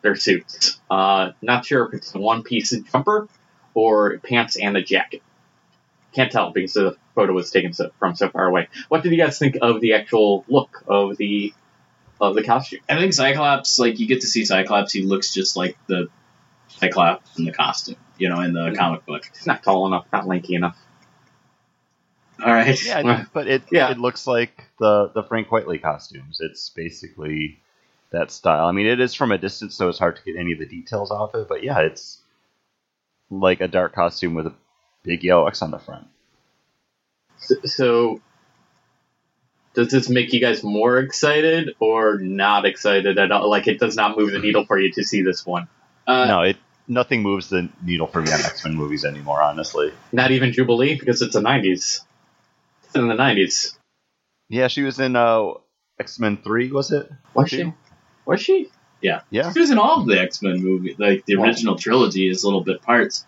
their 0.01 0.15
suits. 0.15 0.79
Uh, 0.89 1.31
not 1.41 1.65
sure 1.65 1.85
if 1.85 1.93
it's 1.93 2.15
a 2.15 2.17
one 2.17 2.41
piece 2.43 2.71
jumper 2.91 3.27
or 3.73 4.17
pants 4.19 4.55
and 4.57 4.75
a 4.77 4.81
jacket. 4.81 5.21
Can't 6.13 6.31
tell 6.31 6.51
because 6.51 6.73
the 6.73 6.97
photo 7.13 7.33
was 7.33 7.51
taken 7.51 7.73
so, 7.73 7.91
from 7.99 8.15
so 8.15 8.29
far 8.29 8.45
away. 8.47 8.69
What 8.87 9.03
did 9.03 9.11
you 9.11 9.17
guys 9.17 9.37
think 9.37 9.57
of 9.61 9.81
the 9.81 9.93
actual 9.93 10.45
look 10.47 10.83
of 10.87 11.17
the 11.17 11.53
of 12.19 12.33
the 12.33 12.43
costume? 12.43 12.79
I 12.89 12.97
think 12.97 13.13
Cyclops, 13.13 13.77
like 13.77 13.99
you 13.99 14.07
get 14.07 14.21
to 14.21 14.27
see 14.27 14.45
Cyclops, 14.45 14.93
he 14.93 15.03
looks 15.03 15.33
just 15.33 15.55
like 15.55 15.77
the 15.87 16.07
Cyclops 16.69 17.37
in 17.37 17.45
the 17.45 17.51
costume, 17.51 17.97
you 18.17 18.29
know, 18.29 18.41
in 18.41 18.53
the 18.53 18.69
Mhm. 18.71 18.77
comic 18.77 19.05
book. 19.05 19.27
It's 19.27 19.45
not 19.45 19.61
tall 19.61 19.85
enough, 19.87 20.05
not 20.11 20.25
lanky 20.27 20.55
enough. 20.55 20.77
All 22.43 22.53
right. 22.53 22.81
Yeah, 22.83 23.25
but 23.33 23.47
it 23.47 23.63
Yeah. 23.71 23.91
it 23.91 23.97
looks 23.97 24.27
like 24.27 24.63
the 24.79 25.09
the 25.13 25.23
Frank 25.23 25.49
Quitely 25.49 25.81
costumes. 25.81 26.39
It's 26.39 26.69
basically 26.69 27.59
that 28.11 28.31
style. 28.31 28.65
I 28.67 28.71
mean, 28.71 28.87
it 28.87 28.99
is 28.99 29.13
from 29.13 29.31
a 29.31 29.37
distance, 29.37 29.75
so 29.75 29.89
it's 29.89 29.99
hard 29.99 30.17
to 30.17 30.23
get 30.23 30.35
any 30.37 30.53
of 30.53 30.59
the 30.59 30.65
details 30.65 31.11
off 31.11 31.35
it. 31.35 31.47
But 31.47 31.63
yeah, 31.63 31.79
it's 31.79 32.19
like 33.29 33.61
a 33.61 33.67
dark 33.67 33.93
costume 33.93 34.33
with 34.33 34.47
a 34.47 34.53
big 35.03 35.23
yellow 35.23 35.47
X 35.47 35.61
on 35.61 35.71
the 35.71 35.79
front. 35.79 36.07
So, 37.39 37.55
so 37.65 38.21
does 39.73 39.89
this 39.89 40.09
make 40.09 40.33
you 40.33 40.39
guys 40.39 40.63
more 40.63 40.97
excited 40.97 41.75
or 41.79 42.17
not 42.17 42.65
excited 42.65 43.17
at 43.17 43.31
all? 43.31 43.49
Like 43.49 43.67
it 43.67 43.79
does 43.79 43.95
not 43.95 44.17
move 44.17 44.31
the 44.31 44.39
needle 44.39 44.65
for 44.65 44.79
you 44.79 44.91
to 44.93 45.03
see 45.03 45.21
this 45.21 45.45
one. 45.45 45.67
Uh, 46.07 46.25
no, 46.25 46.41
it 46.41 46.57
nothing 46.87 47.21
moves 47.21 47.49
the 47.49 47.69
needle 47.83 48.07
for 48.07 48.21
me 48.21 48.31
on 48.31 48.39
X 48.39 48.63
Men 48.65 48.75
movies 48.75 49.05
anymore. 49.05 49.41
Honestly, 49.43 49.93
Not 50.11 50.31
even 50.31 50.51
Jubilee 50.51 50.97
because 50.97 51.21
it's 51.21 51.33
the 51.33 51.41
'90s. 51.41 52.01
It's 52.87 52.95
in 52.95 53.07
the 53.07 53.15
'90s. 53.15 53.77
yeah, 54.49 54.67
she 54.67 54.83
was 54.83 54.99
in 54.99 55.15
uh, 55.15 55.53
X 55.99 56.19
Men 56.19 56.37
Three, 56.37 56.71
was 56.71 56.91
it? 56.91 57.09
Was 57.33 57.49
she? 57.49 57.73
Was 58.25 58.41
she? 58.41 58.69
Yeah, 59.01 59.21
Yeah. 59.29 59.53
She 59.53 59.59
was 59.59 59.69
in 59.69 59.77
all 59.77 60.01
of 60.01 60.07
the 60.07 60.19
X 60.19 60.41
Men 60.41 60.63
movie, 60.63 60.95
like 60.97 61.25
the 61.25 61.35
Wow. 61.35 61.45
original 61.45 61.75
trilogy, 61.77 62.27
is 62.29 62.43
little 62.43 62.63
bit 62.63 62.81
parts. 62.81 63.25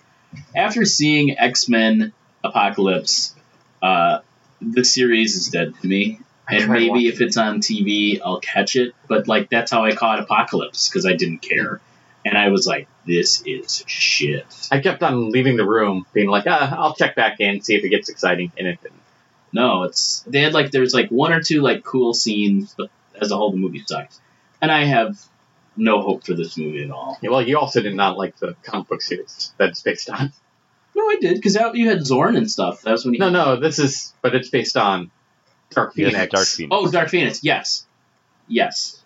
After 0.55 0.83
seeing 0.85 1.37
X 1.37 1.69
Men 1.69 2.11
Apocalypse, 2.43 3.35
uh, 3.81 4.19
the 4.61 4.83
series 4.83 5.35
is 5.35 5.47
dead 5.49 5.73
to 5.81 5.87
me. 5.87 6.19
And 6.51 6.71
maybe 6.71 7.07
if 7.07 7.21
it's 7.21 7.37
on 7.37 7.59
TV, 7.59 8.19
I'll 8.25 8.39
catch 8.39 8.75
it. 8.75 8.93
But 9.07 9.27
like 9.27 9.49
that's 9.51 9.69
how 9.71 9.85
I 9.85 9.93
caught 9.93 10.19
Apocalypse 10.19 10.89
because 10.89 11.05
I 11.05 11.13
didn't 11.13 11.39
care, 11.43 11.79
and 12.25 12.35
I 12.35 12.49
was 12.49 12.65
like, 12.65 12.87
"This 13.05 13.43
is 13.45 13.83
shit." 13.85 14.45
I 14.71 14.79
kept 14.79 15.03
on 15.03 15.29
leaving 15.29 15.57
the 15.57 15.65
room, 15.67 16.07
being 16.11 16.27
like, 16.29 16.45
ah, 16.47 16.75
"I'll 16.75 16.95
check 16.95 17.13
back 17.15 17.39
in, 17.39 17.61
see 17.61 17.75
if 17.75 17.83
it 17.83 17.89
gets 17.89 18.09
exciting," 18.09 18.51
and 18.57 18.67
it 18.67 18.81
didn't. 18.81 18.98
No, 19.51 19.83
it's 19.83 20.23
they 20.27 20.41
had 20.41 20.53
like 20.53 20.71
there's 20.71 20.93
like 20.93 21.09
one 21.09 21.33
or 21.33 21.41
two 21.41 21.61
like 21.61 21.83
cool 21.83 22.13
scenes, 22.13 22.73
but 22.77 22.89
as 23.19 23.31
a 23.31 23.37
whole, 23.37 23.51
the 23.51 23.57
movie 23.57 23.83
sucks. 23.85 24.19
And 24.61 24.71
I 24.71 24.83
have 24.83 25.17
no 25.75 26.01
hope 26.01 26.25
for 26.25 26.33
this 26.33 26.57
movie 26.57 26.83
at 26.83 26.91
all. 26.91 27.17
Well, 27.23 27.41
you 27.41 27.57
also 27.57 27.81
did 27.81 27.95
not 27.95 28.17
like 28.17 28.37
the 28.37 28.55
comic 28.63 28.87
book 28.87 29.01
series 29.01 29.53
that 29.57 29.69
it's 29.69 29.81
based 29.81 30.09
on. 30.09 30.31
No, 30.95 31.03
I 31.03 31.17
did 31.21 31.35
because 31.35 31.55
you 31.73 31.89
had 31.89 31.99
Xorn 31.99 32.37
and 32.37 32.49
stuff. 32.49 32.81
That 32.81 32.91
was 32.91 33.05
when 33.05 33.13
he 33.13 33.19
No, 33.19 33.29
no, 33.29 33.59
this 33.59 33.79
is, 33.79 34.13
but 34.21 34.35
it's 34.35 34.49
based 34.49 34.75
on 34.75 35.11
Dark 35.71 35.93
Phoenix. 35.93 36.13
Yes, 36.13 36.29
Dark 36.29 36.47
Phoenix. 36.47 36.75
Oh, 36.75 36.91
Dark 36.91 37.09
Phoenix. 37.09 37.43
Yes, 37.43 37.85
yes. 38.47 39.01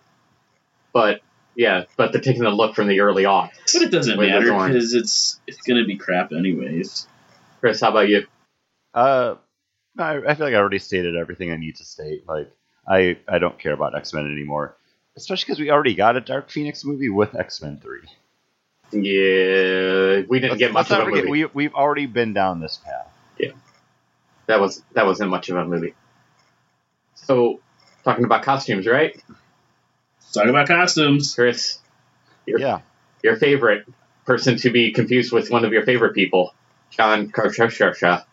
But 0.92 1.20
yeah, 1.54 1.84
but 1.96 2.12
they're 2.12 2.20
taking 2.20 2.44
a 2.44 2.50
look 2.50 2.74
from 2.74 2.88
the 2.88 3.00
early 3.00 3.26
on. 3.26 3.50
But 3.72 3.82
it 3.82 3.90
doesn't 3.90 4.18
matter 4.18 4.52
because 4.52 4.94
it's 4.94 5.40
it's 5.46 5.58
gonna 5.58 5.84
be 5.84 5.96
crap 5.96 6.32
anyways. 6.32 7.06
Chris, 7.60 7.80
how 7.80 7.90
about 7.90 8.08
you? 8.08 8.26
Uh, 8.92 9.36
I, 9.98 10.16
I 10.16 10.34
feel 10.34 10.46
like 10.46 10.54
I 10.54 10.58
already 10.58 10.78
stated 10.78 11.16
everything 11.16 11.50
I 11.52 11.56
need 11.56 11.76
to 11.76 11.84
state. 11.84 12.26
Like, 12.28 12.50
I 12.88 13.18
I 13.28 13.38
don't 13.38 13.58
care 13.58 13.72
about 13.72 13.96
X 13.96 14.12
Men 14.12 14.26
anymore, 14.26 14.76
especially 15.16 15.46
because 15.46 15.60
we 15.60 15.70
already 15.70 15.94
got 15.94 16.16
a 16.16 16.20
Dark 16.20 16.50
Phoenix 16.50 16.84
movie 16.84 17.08
with 17.08 17.34
X 17.34 17.62
Men 17.62 17.78
Three. 17.78 18.00
Yeah, 18.92 20.22
we 20.28 20.38
didn't 20.40 20.50
Let's, 20.50 20.58
get 20.58 20.72
much 20.72 20.90
let's 20.90 20.92
of 20.92 20.98
a 21.00 21.04
forget, 21.10 21.24
movie. 21.24 21.44
we 21.44 21.50
we've 21.52 21.74
already 21.74 22.06
been 22.06 22.32
down 22.32 22.60
this 22.60 22.76
path. 22.76 23.08
Yeah, 23.38 23.52
that 24.46 24.60
was 24.60 24.82
that 24.92 25.06
wasn't 25.06 25.30
much 25.30 25.48
of 25.48 25.56
a 25.56 25.64
movie. 25.64 25.94
So, 27.14 27.60
talking 28.04 28.24
about 28.24 28.42
costumes, 28.42 28.86
right, 28.86 29.20
Let's 30.34 30.48
about 30.50 30.68
costumes. 30.68 31.34
Chris? 31.34 31.78
Your, 32.46 32.58
Yeah, 32.60 32.80
your 33.22 33.36
favorite 33.36 33.86
person 34.26 34.56
to 34.58 34.70
be 34.70 34.92
confused 34.92 35.32
with 35.32 35.50
one 35.50 35.64
of 35.64 35.72
your 35.72 35.84
favorite 35.84 36.14
people, 36.14 36.52
John 36.90 37.30
Karchasha. 37.30 38.24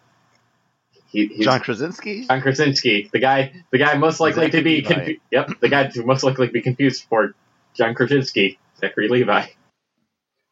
He, 1.12 1.44
John 1.44 1.60
Krasinski. 1.60 2.25
John 2.25 2.41
Krasinski, 2.41 3.10
the 3.12 3.20
guy, 3.20 3.53
the 3.70 3.77
guy 3.77 3.96
most 3.98 4.22
likely 4.22 4.50
to 4.50 4.62
be, 4.62 4.82
Zachary 4.82 4.96
confu- 5.06 5.20
yep, 5.30 5.60
the 5.60 5.68
guy 5.68 5.88
to 5.88 6.06
most 6.06 6.24
likely 6.24 6.48
to 6.48 6.53
be 6.53 6.62
confused 6.62 7.03
for 7.10 7.36
John 7.74 7.96
Krasinski, 7.96 8.58
Zachary 8.80 9.10
Levi. 9.10 9.48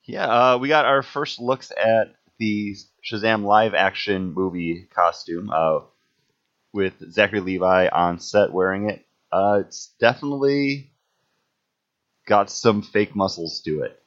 Yeah, 0.03 0.25
uh, 0.25 0.57
we 0.57 0.67
got 0.67 0.85
our 0.85 1.01
first 1.01 1.39
looks 1.39 1.71
at 1.71 2.15
the 2.39 2.75
Shazam 3.09 3.45
live 3.45 3.73
action 3.73 4.33
movie 4.33 4.87
costume 4.93 5.49
uh, 5.49 5.79
with 6.73 6.93
Zachary 7.11 7.39
Levi 7.39 7.87
on 7.87 8.19
set 8.19 8.51
wearing 8.51 8.89
it. 8.89 9.05
Uh, 9.31 9.61
it's 9.65 9.93
definitely 9.99 10.91
got 12.25 12.49
some 12.49 12.81
fake 12.81 13.15
muscles 13.15 13.61
to 13.61 13.83
it. 13.83 14.01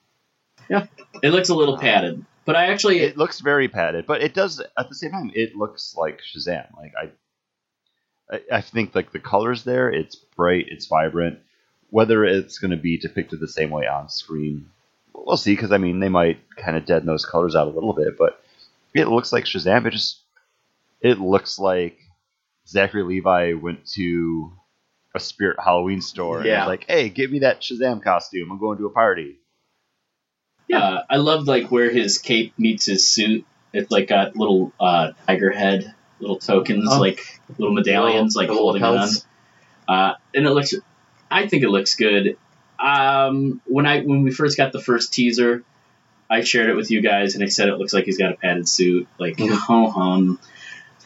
Yeah, 0.69 0.87
it 1.23 1.31
looks 1.31 1.49
a 1.49 1.55
little 1.55 1.79
padded, 1.79 2.25
but 2.45 2.57
I 2.57 2.67
actually 2.67 3.01
It 3.01 3.17
looks 3.17 3.41
very 3.41 3.69
padded, 3.69 4.07
but 4.07 4.23
it 4.23 4.35
does 4.35 4.61
at 4.77 4.89
the 4.89 4.95
same 4.95 5.11
time. 5.13 5.31
It 5.35 5.57
looks 5.57 5.95
like 5.97 6.21
Shazam. 6.23 6.67
Like 6.77 6.93
I, 7.01 8.37
I, 8.37 8.41
I 8.59 8.61
think 8.61 8.95
like 8.95 9.13
the 9.13 9.19
colors 9.21 9.65
there. 9.65 9.91
It's 9.91 10.17
bright. 10.17 10.67
It's 10.69 10.87
vibrant. 10.87 11.39
Whether 11.91 12.25
it's 12.25 12.59
going 12.59 12.71
to 12.71 12.77
be 12.77 12.97
depicted 12.99 13.41
the 13.41 13.49
same 13.49 13.71
way 13.71 13.87
on 13.87 14.09
screen, 14.09 14.67
we'll 15.15 15.37
see. 15.37 15.55
Because 15.55 15.73
I 15.73 15.79
mean, 15.79 16.01
they 16.01 16.09
might 16.09 16.39
kind 16.57 16.77
of 16.77 16.87
deaden 16.87 17.07
those 17.07 17.27
colors 17.27 17.55
out 17.55 17.67
a 17.69 17.71
little 17.71 17.93
bit, 17.93 18.17
but 18.19 18.43
it 18.95 19.09
looks 19.09 19.33
like 19.33 19.45
Shazam. 19.45 19.87
It 19.87 19.91
just 19.91 20.21
it 21.01 21.19
looks 21.21 21.59
like 21.59 21.99
Zachary 22.67 23.03
Levi 23.03 23.53
went 23.55 23.87
to 23.95 24.53
a 25.15 25.21
Spirit 25.21 25.59
Halloween 25.63 26.01
store 26.01 26.39
and 26.39 26.47
Yeah. 26.47 26.61
was 26.61 26.69
like, 26.69 26.87
"Hey, 26.89 27.11
give 27.11 27.31
me 27.31 27.41
that 27.41 27.61
Shazam 27.61 28.03
costume. 28.03 28.51
I'm 28.51 28.59
going 28.59 28.79
to 28.79 28.87
a 28.87 28.91
party." 28.91 29.37
Uh, 30.73 31.03
I 31.09 31.17
love 31.17 31.47
like 31.47 31.71
where 31.71 31.91
his 31.91 32.19
cape 32.19 32.55
meets 32.59 32.87
his 32.87 33.09
suit. 33.09 33.45
It's 33.73 33.91
like 33.91 34.09
got 34.09 34.37
little 34.37 34.73
uh, 34.81 35.13
tiger 35.27 35.51
head, 35.51 35.95
little 36.21 36.39
tokens, 36.39 36.89
Oh. 36.91 37.01
like 37.01 37.41
little 37.59 37.75
medallions, 37.75 38.37
like 38.37 38.49
little 38.49 38.63
holding 38.65 38.83
it 38.83 38.87
on. 38.87 39.09
Uh, 39.89 40.15
and 40.35 40.47
it 40.47 40.51
looks, 40.51 40.75
I 41.31 41.47
think 41.47 41.63
it 41.63 41.69
looks 41.69 41.95
good. 41.97 42.37
Um, 42.79 43.61
when 43.67 43.87
I 43.87 44.01
when 44.03 44.23
we 44.23 44.31
first 44.31 44.57
got 44.57 44.73
the 44.73 44.81
first 44.81 45.13
teaser, 45.13 45.63
I 46.29 46.43
shared 46.43 46.71
it 46.71 46.77
with 46.77 46.91
you 46.91 47.01
guys, 47.03 47.35
and 47.35 47.45
I 47.45 47.49
said 47.49 47.69
it 47.69 47.77
looks 47.79 47.93
like 47.93 48.05
he's 48.05 48.19
got 48.19 48.33
a 48.33 48.37
padded 48.37 48.69
suit. 48.69 49.07
Like, 49.19 49.39
ho 49.41 49.89
hum. 49.91 50.39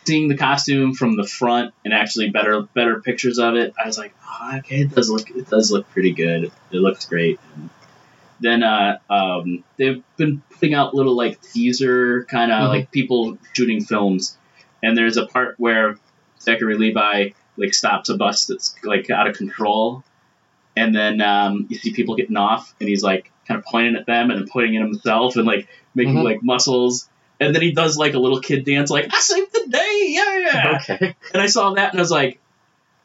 Seeing 0.06 0.28
the 0.28 0.36
costume 0.36 0.94
from 0.94 1.16
the 1.16 1.26
front 1.26 1.75
and 1.84 1.92
actually 1.92 2.30
better 2.30 2.62
better 2.62 3.00
pictures 3.00 3.38
of 3.40 3.56
it, 3.56 3.75
I 3.82 3.86
was 3.88 3.98
like, 3.98 4.14
oh, 4.25 4.58
okay, 4.58 4.82
it 4.82 4.94
does 4.94 5.10
look 5.10 5.28
it 5.30 5.50
does 5.50 5.72
look 5.72 5.90
pretty 5.90 6.12
good. 6.12 6.44
It 6.70 6.76
looks 6.76 7.06
great. 7.06 7.40
And 7.56 7.70
then 8.40 8.62
uh, 8.62 8.98
um, 9.10 9.64
they've 9.78 10.02
been 10.16 10.42
putting 10.50 10.74
out 10.74 10.94
little 10.94 11.16
like 11.16 11.40
teaser 11.40 12.24
kind 12.24 12.52
of 12.52 12.64
Mhm. 12.64 12.68
like 12.68 12.90
people 12.90 13.38
shooting 13.54 13.82
films, 13.84 14.36
and 14.82 14.96
there's 14.96 15.16
a 15.16 15.26
part 15.26 15.54
where 15.58 15.96
Zachary 16.40 16.76
Levi 16.76 17.30
like 17.56 17.72
stops 17.74 18.08
a 18.10 18.16
bus 18.16 18.46
that's 18.46 18.74
like 18.84 19.08
out 19.10 19.26
of 19.26 19.36
control, 19.36 20.04
and 20.76 20.94
then 20.94 21.20
um, 21.20 21.66
you 21.70 21.76
see 21.78 21.92
people 21.92 22.16
getting 22.16 22.36
off, 22.36 22.74
and 22.80 22.88
he's 22.88 23.02
like 23.02 23.30
kind 23.48 23.58
of 23.58 23.64
pointing 23.64 23.96
at 23.96 24.06
them 24.06 24.30
and 24.30 24.40
then 24.40 24.48
pointing 24.48 24.76
at 24.76 24.82
himself 24.82 25.36
and 25.36 25.46
like 25.46 25.68
making 25.94 26.14
Mhm. 26.16 26.24
like 26.24 26.42
muscles, 26.42 27.08
and 27.40 27.54
then 27.54 27.62
he 27.62 27.72
does 27.72 27.96
like 27.96 28.14
a 28.14 28.18
little 28.18 28.40
kid 28.40 28.64
dance, 28.64 28.90
like 28.90 29.12
I 29.14 29.18
saved 29.20 29.52
the 29.52 29.66
day, 29.70 30.06
yeah. 30.08 30.78
Okay. 30.90 31.14
and 31.32 31.42
I 31.42 31.46
saw 31.46 31.72
that 31.74 31.92
and 31.92 32.00
I 32.00 32.02
was 32.02 32.10
like, 32.10 32.38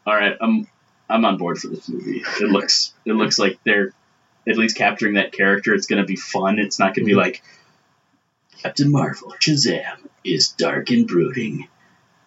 all 0.06 0.16
right, 0.16 0.36
I'm 0.42 0.68
I'm 1.10 1.26
on 1.26 1.38
board 1.38 1.58
for 1.60 1.68
this 1.68 1.88
movie. 1.90 2.24
It 2.40 2.50
looks 2.50 2.94
it 3.06 3.14
looks 3.14 3.38
like 3.40 3.60
they're 3.66 3.94
at 4.48 4.58
least 4.58 4.76
capturing 4.78 5.16
that 5.16 5.32
character. 5.32 5.74
It's 5.74 5.88
gonna 5.88 6.06
be 6.06 6.16
fun. 6.16 6.60
It's 6.60 6.80
not 6.80 6.96
gonna 6.96 7.06
be 7.06 7.14
Mhm. 7.14 7.18
like 7.18 7.44
Captain 8.62 8.92
Marvel, 8.92 9.34
Shazam 9.40 10.08
is 10.24 10.50
dark 10.50 10.92
and 10.92 11.08
brooding. 11.08 11.68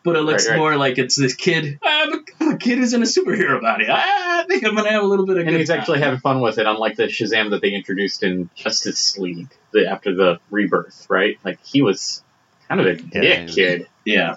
But 0.02 0.16
it 0.16 0.20
looks 0.22 0.44
Right, 0.46 0.52
right. 0.52 0.58
more 0.58 0.76
like 0.76 0.98
it's 0.98 1.16
this 1.16 1.34
kid. 1.34 1.78
I'm 1.82 2.12
a, 2.12 2.18
I'm 2.40 2.50
a 2.52 2.58
kid 2.58 2.76
who's 2.78 2.92
in 2.92 3.00
a 3.00 3.06
superhero 3.06 3.60
body. 3.62 3.86
I 3.88 4.44
think 4.46 4.64
I'm 4.64 4.74
gonna 4.74 4.90
have 4.90 5.02
a 5.02 5.06
little 5.06 5.24
bit 5.26 5.36
of 5.36 5.42
And 5.42 5.50
good 5.50 5.60
he's 5.60 5.68
time. 5.68 5.78
actually 5.80 6.00
having 6.00 6.20
fun 6.20 6.40
with 6.40 6.58
it, 6.58 6.66
unlike 6.66 6.96
the 6.96 7.04
Shazam 7.04 7.50
that 7.50 7.62
they 7.62 7.70
introduced 7.72 8.22
in 8.22 8.50
Justice 8.54 9.16
League 9.16 9.48
the, 9.72 9.88
after 9.88 10.14
the 10.14 10.40
rebirth, 10.50 11.06
right? 11.08 11.38
Like 11.44 11.58
he 11.64 11.80
was 11.82 12.22
kind 12.68 12.80
of 12.80 12.86
a 12.86 13.00
Yeah, 13.12 13.44
dick 13.44 13.48
kid, 13.48 13.86
yeah. 14.04 14.36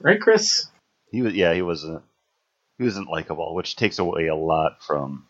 right, 0.00 0.20
Chris? 0.20 0.66
He 1.10 1.22
was 1.22 1.34
yeah, 1.34 1.54
he 1.54 1.62
wasn't 1.62 2.02
he 2.78 2.84
wasn't 2.84 3.08
likable, 3.08 3.54
which 3.54 3.76
takes 3.76 3.98
away 3.98 4.26
a 4.26 4.34
lot 4.36 4.82
from 4.82 5.26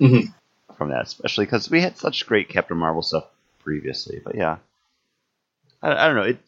Mhm. 0.00 0.32
from 0.76 0.90
that, 0.90 1.02
especially 1.06 1.44
because 1.46 1.70
we 1.70 1.80
had 1.80 1.96
such 1.96 2.26
great 2.26 2.48
Captain 2.48 2.76
Marvel 2.76 3.02
stuff 3.02 3.26
previously. 3.60 4.20
But 4.24 4.34
yeah, 4.34 4.58
I, 5.82 5.92
I 5.92 6.06
don't 6.06 6.16
know. 6.16 6.22
It 6.22 6.38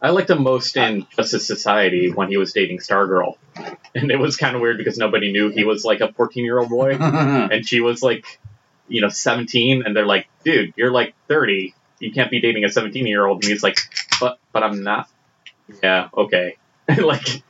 I 0.00 0.10
liked 0.10 0.30
him 0.30 0.42
most 0.42 0.76
in 0.76 1.06
Justice 1.16 1.46
Society 1.46 2.10
when 2.10 2.28
he 2.28 2.36
was 2.36 2.52
dating 2.52 2.78
Stargirl, 2.78 3.36
and 3.94 4.10
it 4.10 4.18
was 4.18 4.36
kind 4.36 4.56
of 4.56 4.62
weird 4.62 4.78
because 4.78 4.98
nobody 4.98 5.30
knew 5.32 5.48
he 5.50 5.64
was 5.64 5.84
like 5.84 6.00
a 6.00 6.12
14 6.12 6.44
year 6.44 6.58
old 6.58 6.68
boy, 6.70 6.92
and 7.00 7.66
she 7.66 7.80
was 7.80 8.02
like, 8.02 8.40
you 8.88 9.00
know, 9.00 9.08
17, 9.08 9.84
and 9.86 9.94
they're 9.94 10.06
like, 10.06 10.28
dude, 10.44 10.74
you're 10.76 10.90
like 10.90 11.14
30, 11.28 11.74
you 12.00 12.12
can't 12.12 12.30
be 12.32 12.40
dating 12.40 12.64
a 12.64 12.68
17 12.68 13.06
year 13.06 13.24
old, 13.24 13.42
and 13.44 13.50
he's 13.52 13.62
like, 13.62 13.78
but 14.20 14.38
but 14.52 14.64
I'm 14.64 14.82
not. 14.82 15.08
Yeah, 15.82 16.08
okay, 16.16 16.56
like 16.98 17.42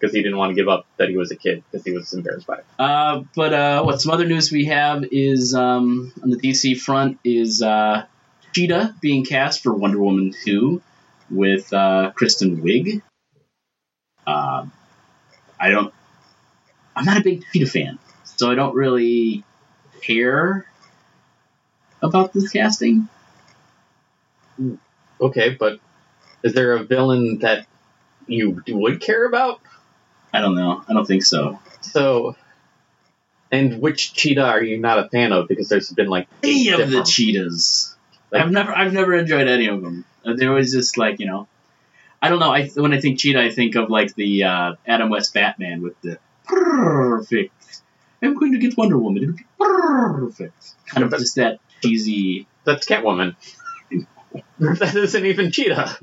because 0.00 0.14
he 0.14 0.22
didn't 0.22 0.38
want 0.38 0.50
to 0.50 0.54
give 0.54 0.68
up 0.68 0.86
that 0.96 1.10
he 1.10 1.16
was 1.16 1.30
a 1.30 1.36
kid 1.36 1.62
because 1.70 1.84
he 1.84 1.92
was 1.92 2.12
embarrassed 2.14 2.46
by 2.46 2.54
it. 2.56 2.64
Uh, 2.78 3.22
but 3.36 3.52
uh, 3.52 3.82
what 3.82 4.00
some 4.00 4.12
other 4.12 4.26
news 4.26 4.50
we 4.50 4.64
have 4.64 5.04
is 5.12 5.54
um, 5.54 6.12
on 6.22 6.30
the 6.30 6.38
DC 6.38 6.80
front 6.80 7.18
is 7.22 7.60
uh, 7.60 8.06
Cheetah 8.54 8.96
being 9.00 9.24
cast 9.24 9.62
for 9.62 9.74
Wonder 9.74 10.00
Woman 10.00 10.34
2 10.44 10.82
with 11.30 11.72
uh, 11.72 12.12
Kristen 12.14 12.62
Wiig. 12.62 13.02
Um 14.26 14.72
I 15.60 15.68
don't. 15.70 15.92
I'm 16.96 17.04
not 17.04 17.18
a 17.18 17.22
big 17.22 17.44
Cheetah 17.52 17.66
fan, 17.66 17.98
so 18.24 18.50
I 18.50 18.54
don't 18.54 18.74
really 18.74 19.44
care 20.00 20.66
about 22.02 22.32
this 22.32 22.50
casting. 22.50 23.08
Okay, 25.20 25.50
but 25.50 25.80
is 26.42 26.54
there 26.54 26.72
a 26.72 26.82
villain 26.82 27.40
that 27.40 27.66
you 28.26 28.62
would 28.68 29.00
care 29.00 29.26
about? 29.26 29.60
I 30.32 30.40
don't 30.40 30.54
know. 30.54 30.82
I 30.88 30.92
don't 30.92 31.06
think 31.06 31.22
so. 31.24 31.58
So, 31.80 32.36
and 33.50 33.80
which 33.80 34.12
cheetah 34.14 34.44
are 34.44 34.62
you 34.62 34.78
not 34.78 34.98
a 34.98 35.08
fan 35.08 35.32
of? 35.32 35.48
Because 35.48 35.68
there's 35.68 35.90
been 35.90 36.08
like 36.08 36.28
Any 36.42 36.68
of 36.68 36.90
the 36.90 37.02
cheetahs. 37.02 37.96
Like- 38.30 38.42
I've 38.42 38.50
never, 38.52 38.72
I've 38.72 38.92
never 38.92 39.14
enjoyed 39.14 39.48
any 39.48 39.66
of 39.66 39.82
them. 39.82 40.04
Uh, 40.24 40.34
They're 40.34 40.50
always 40.50 40.72
just 40.72 40.98
like 40.98 41.18
you 41.18 41.26
know, 41.26 41.48
I 42.22 42.28
don't 42.28 42.38
know. 42.38 42.52
I 42.52 42.68
when 42.68 42.92
I 42.92 43.00
think 43.00 43.18
cheetah, 43.18 43.40
I 43.40 43.50
think 43.50 43.74
of 43.74 43.90
like 43.90 44.14
the 44.14 44.44
uh, 44.44 44.74
Adam 44.86 45.08
West 45.10 45.34
Batman 45.34 45.82
with 45.82 46.00
the 46.02 46.18
perfect. 46.44 47.54
I'm 48.22 48.34
going 48.34 48.52
to 48.52 48.58
get 48.58 48.76
Wonder 48.76 48.98
Woman. 48.98 49.22
It'll 49.22 49.34
be 49.34 49.44
perfect. 49.58 50.74
Kind 50.86 51.04
of 51.04 51.18
just 51.18 51.36
that 51.36 51.58
cheesy. 51.82 52.46
That's 52.64 52.86
Catwoman. 52.86 53.34
that 54.58 54.94
isn't 54.94 55.24
even 55.26 55.50
cheetah. 55.50 55.96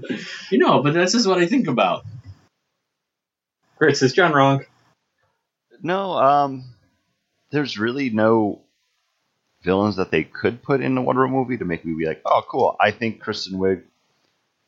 You 0.49 0.57
know, 0.57 0.81
but 0.81 0.95
that's 0.95 1.13
just 1.13 1.27
what 1.27 1.37
I 1.37 1.45
think 1.45 1.67
about. 1.67 2.05
Chris, 3.77 4.01
is 4.01 4.13
John 4.13 4.33
wrong? 4.33 4.65
no, 5.81 6.13
um, 6.13 6.63
there's 7.51 7.77
really 7.77 8.09
no 8.09 8.61
villains 9.63 9.97
that 9.97 10.11
they 10.11 10.23
could 10.23 10.63
put 10.63 10.81
in 10.81 10.97
a 10.97 11.01
Wonder 11.01 11.21
Woman 11.21 11.39
movie 11.39 11.57
to 11.57 11.65
make 11.65 11.85
me 11.85 11.93
be 11.93 12.05
like, 12.05 12.21
oh, 12.25 12.41
cool. 12.47 12.75
I 12.79 12.91
think 12.91 13.21
Kristen 13.21 13.59
Wiig 13.59 13.83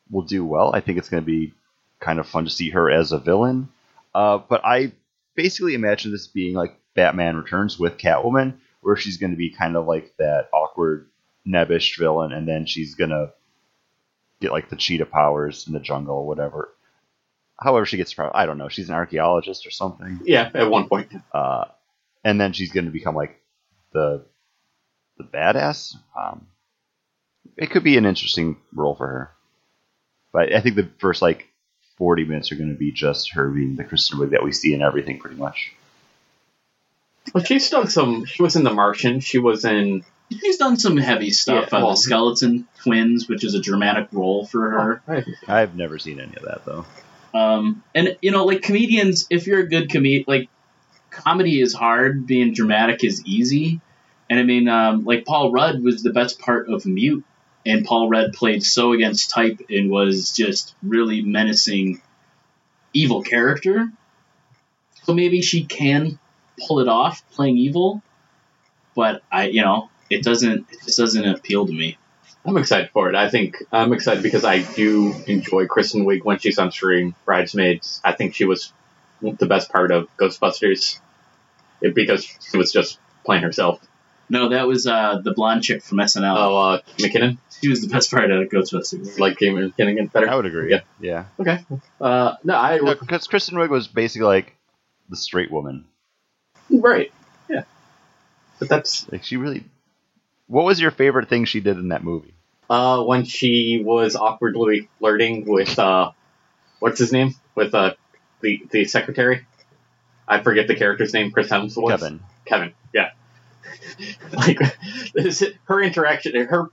will 0.09 0.23
do 0.23 0.43
well. 0.45 0.71
I 0.73 0.81
think 0.81 0.97
it's 0.97 1.09
going 1.09 1.23
to 1.23 1.27
be 1.27 1.53
kind 1.99 2.19
of 2.19 2.27
fun 2.27 2.45
to 2.45 2.49
see 2.49 2.69
her 2.69 2.89
as 2.89 3.11
a 3.11 3.19
villain. 3.19 3.69
Uh, 4.13 4.39
but 4.49 4.61
I 4.65 4.93
basically 5.35 5.73
imagine 5.73 6.11
this 6.11 6.27
being 6.27 6.53
like 6.53 6.77
Batman 6.95 7.37
Returns 7.37 7.79
with 7.79 7.97
Catwoman, 7.97 8.55
where 8.81 8.95
she's 8.95 9.17
going 9.17 9.31
to 9.31 9.37
be 9.37 9.49
kind 9.49 9.75
of 9.75 9.85
like 9.85 10.13
that 10.17 10.49
awkward, 10.53 11.07
nebbish 11.47 11.97
villain, 11.97 12.31
and 12.31 12.47
then 12.47 12.65
she's 12.65 12.95
going 12.95 13.11
to 13.11 13.31
get 14.41 14.51
like 14.51 14.69
the 14.69 14.75
cheetah 14.75 15.05
powers 15.05 15.67
in 15.67 15.73
the 15.73 15.79
jungle 15.79 16.17
or 16.17 16.27
whatever. 16.27 16.69
However, 17.61 17.85
she 17.85 17.97
gets 17.97 18.13
power, 18.13 18.31
I 18.35 18.45
don't 18.45 18.57
know. 18.57 18.69
She's 18.69 18.87
an 18.89 18.95
archaeologist 18.95 19.67
or 19.67 19.71
something, 19.71 20.21
Yeah, 20.23 20.49
at 20.53 20.69
one 20.71 20.87
point. 20.87 21.11
uh, 21.33 21.65
and 22.23 22.39
then 22.39 22.53
she's 22.53 22.71
going 22.71 22.85
to 22.85 22.91
become 22.91 23.15
like 23.15 23.39
the 23.91 24.23
the 25.17 25.23
badass. 25.25 25.95
Um, 26.17 26.47
it 27.57 27.69
could 27.71 27.83
be 27.83 27.97
an 27.97 28.05
interesting 28.05 28.55
role 28.73 28.95
for 28.95 29.07
her, 29.07 29.31
but 30.31 30.53
I 30.53 30.61
think 30.61 30.75
the 30.77 30.89
first 30.99 31.21
like 31.21 31.47
forty 31.97 32.23
minutes 32.23 32.51
are 32.51 32.55
going 32.55 32.71
to 32.71 32.77
be 32.79 32.91
just 32.93 33.33
her 33.33 33.49
being 33.49 33.75
the 33.75 33.83
Kristen 33.83 34.19
Wiig 34.19 34.29
that 34.31 34.43
we 34.43 34.53
see 34.53 34.73
in 34.73 34.81
everything, 34.81 35.19
pretty 35.19 35.35
much. 35.35 35.73
Well, 37.33 37.43
she's 37.43 37.69
done 37.69 37.87
some. 37.89 38.25
She 38.25 38.41
was 38.41 38.55
in 38.55 38.63
The 38.63 38.73
Martian. 38.73 39.19
She 39.19 39.37
was 39.39 39.65
in. 39.65 40.03
She's 40.31 40.57
done 40.57 40.77
some 40.77 40.95
heavy 40.97 41.31
stuff 41.31 41.69
Yeah, 41.71 41.77
on 41.77 41.83
well- 41.83 41.91
the 41.91 41.97
Skeleton 41.97 42.67
Twins, 42.83 43.27
which 43.27 43.43
is 43.43 43.53
a 43.55 43.61
dramatic 43.61 44.07
role 44.11 44.45
for 44.45 44.69
her. 44.69 45.01
Right. 45.05 45.25
I've 45.47 45.75
never 45.75 45.99
seen 45.99 46.19
any 46.21 46.35
of 46.37 46.43
that 46.43 46.63
though. 46.65 46.85
Um, 47.33 47.83
and 47.93 48.17
you 48.21 48.31
know, 48.31 48.45
like 48.45 48.61
comedians, 48.61 49.27
if 49.29 49.47
you're 49.47 49.59
a 49.59 49.69
good 49.69 49.89
comedian, 49.89 50.25
like 50.27 50.49
comedy 51.09 51.61
is 51.61 51.73
hard, 51.73 52.25
being 52.25 52.53
dramatic 52.53 53.03
is 53.03 53.23
easy. 53.25 53.81
And 54.29 54.39
I 54.39 54.43
mean, 54.43 54.67
um, 54.67 55.05
like 55.05 55.25
Paul 55.25 55.51
Rudd 55.51 55.83
was 55.83 56.03
the 56.03 56.11
best 56.11 56.39
part 56.39 56.69
of 56.69 56.85
Mute 56.85 57.23
and 57.65 57.85
Paul 57.85 58.09
Rudd 58.09 58.33
played 58.33 58.63
so 58.63 58.93
against 58.93 59.29
type 59.29 59.61
and 59.69 59.89
was 59.89 60.31
just 60.31 60.75
really 60.81 61.21
menacing, 61.21 62.01
evil 62.93 63.21
character. 63.21 63.89
So 65.03 65.13
maybe 65.13 65.41
she 65.41 65.65
can 65.65 66.19
pull 66.67 66.79
it 66.79 66.87
off 66.87 67.23
playing 67.31 67.57
evil, 67.57 68.01
but 68.95 69.21
I, 69.31 69.47
you 69.47 69.61
know, 69.61 69.89
it 70.09 70.23
doesn't. 70.23 70.67
It 70.71 70.79
just 70.85 70.97
doesn't 70.97 71.25
appeal 71.25 71.65
to 71.65 71.73
me. 71.73 71.97
I'm 72.45 72.57
excited 72.57 72.89
for 72.91 73.09
it. 73.09 73.15
I 73.15 73.29
think 73.29 73.57
I'm 73.71 73.93
excited 73.93 74.23
because 74.23 74.45
I 74.45 74.59
do 74.59 75.13
enjoy 75.27 75.67
Kristen 75.67 76.05
Wiig 76.05 76.23
when 76.23 76.39
she's 76.39 76.57
on 76.57 76.71
screen. 76.71 77.13
Bridesmaids. 77.25 78.01
I 78.03 78.13
think 78.13 78.33
she 78.33 78.45
was 78.45 78.71
the 79.21 79.45
best 79.45 79.71
part 79.71 79.91
of 79.91 80.07
Ghostbusters 80.17 80.99
because 81.81 82.23
she 82.23 82.57
was 82.57 82.71
just 82.71 82.99
playing 83.25 83.43
herself. 83.43 83.85
No, 84.29 84.49
that 84.49 84.67
was 84.67 84.85
uh, 84.85 85.19
the 85.23 85.33
blonde 85.33 85.63
chick 85.63 85.83
from 85.83 85.97
SNL. 85.97 86.35
Oh, 86.37 86.57
uh, 86.57 86.81
McKinnon. 86.97 87.39
She 87.61 87.67
was 87.67 87.81
the 87.81 87.87
best 87.87 88.11
part 88.11 88.29
of 88.31 88.47
Ghostbusters. 88.49 89.17
Like 89.19 89.37
Kim 89.37 89.55
McKinnon 89.55 90.11
better. 90.11 90.29
I 90.29 90.35
would 90.35 90.45
agree. 90.45 90.71
Yeah. 90.71 90.81
Yeah. 90.99 91.25
Okay. 91.39 91.65
Uh, 91.99 92.35
no, 92.43 92.55
I 92.55 92.77
No, 92.77 92.95
because 92.95 93.27
Kristen 93.27 93.57
Wiig 93.57 93.69
was 93.69 93.87
basically 93.87 94.27
like 94.27 94.55
the 95.09 95.17
straight 95.17 95.51
woman. 95.51 95.85
right. 96.69 97.11
Yeah. 97.49 97.63
But 98.59 98.69
that's 98.69 99.11
Like 99.11 99.23
she 99.23 99.37
really. 99.37 99.65
What 100.49 100.65
was 100.65 100.81
your 100.81 100.91
favorite 100.91 101.29
thing 101.29 101.45
she 101.45 101.61
did 101.61 101.77
in 101.77 101.89
that 101.89 102.03
movie? 102.03 102.33
uh, 102.69 103.03
when 103.03 103.25
she 103.25 103.81
was 103.83 104.15
awkwardly 104.15 104.89
flirting 104.99 105.45
with 105.45 105.77
uh, 105.79 106.11
what's 106.79 106.99
his 106.99 107.11
name 107.11 107.35
with 107.55 107.73
uh, 107.73 107.95
the 108.41 108.61
the 108.69 108.85
secretary. 108.85 109.45
I 110.27 110.41
forget 110.41 110.67
the 110.67 110.75
character's 110.75 111.13
name. 111.13 111.31
Chris 111.31 111.49
Hemsworth. 111.49 111.89
Kevin. 111.89 112.19
Kevin. 112.45 112.73
Yeah. 112.93 113.11
like 114.31 114.59
this, 115.13 115.43
her 115.65 115.81
interaction, 115.81 116.35
her 116.45 116.69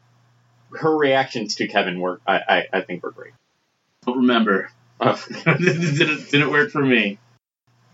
her 0.79 0.95
reactions 0.95 1.55
to 1.57 1.69
Kevin 1.69 2.01
were, 2.01 2.21
I, 2.27 2.41
I, 2.49 2.65
I 2.75 2.81
think, 2.83 3.03
were 3.03 3.13
great. 3.13 3.33
Don't 4.05 4.19
remember. 4.19 4.71
Uh, 5.01 5.17
didn't, 5.45 6.31
didn't 6.31 6.51
work 6.51 6.71
for 6.71 6.85
me. 6.85 7.19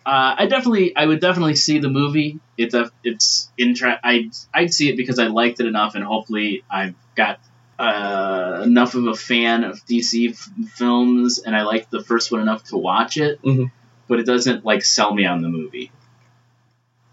Uh, 0.04 0.34
I 0.38 0.46
definitely, 0.46 0.96
I 0.96 1.06
would 1.06 1.20
definitely 1.20 1.54
see 1.56 1.78
the 1.78 1.88
movie. 1.88 2.40
It's 2.56 2.74
a, 2.74 2.90
it's 3.04 3.50
intra- 3.56 4.00
I'd, 4.02 4.30
I'd 4.52 4.74
see 4.74 4.88
it 4.90 4.96
because 4.96 5.18
I 5.18 5.28
liked 5.28 5.60
it 5.60 5.66
enough, 5.66 5.94
and 5.94 6.02
hopefully 6.04 6.64
I've 6.68 6.94
got 7.14 7.38
uh, 7.78 8.62
enough 8.64 8.94
of 8.94 9.06
a 9.06 9.14
fan 9.14 9.64
of 9.64 9.84
DC 9.86 10.30
f- 10.30 10.50
films, 10.74 11.38
and 11.38 11.54
I 11.54 11.62
liked 11.62 11.90
the 11.90 12.02
first 12.02 12.32
one 12.32 12.40
enough 12.40 12.64
to 12.64 12.76
watch 12.76 13.16
it. 13.16 13.40
Mhm. 13.42 13.70
But 14.08 14.18
it 14.20 14.26
doesn't 14.26 14.64
like 14.64 14.84
sell 14.84 15.14
me 15.14 15.24
on 15.24 15.40
the 15.42 15.48
movie. 15.48 15.90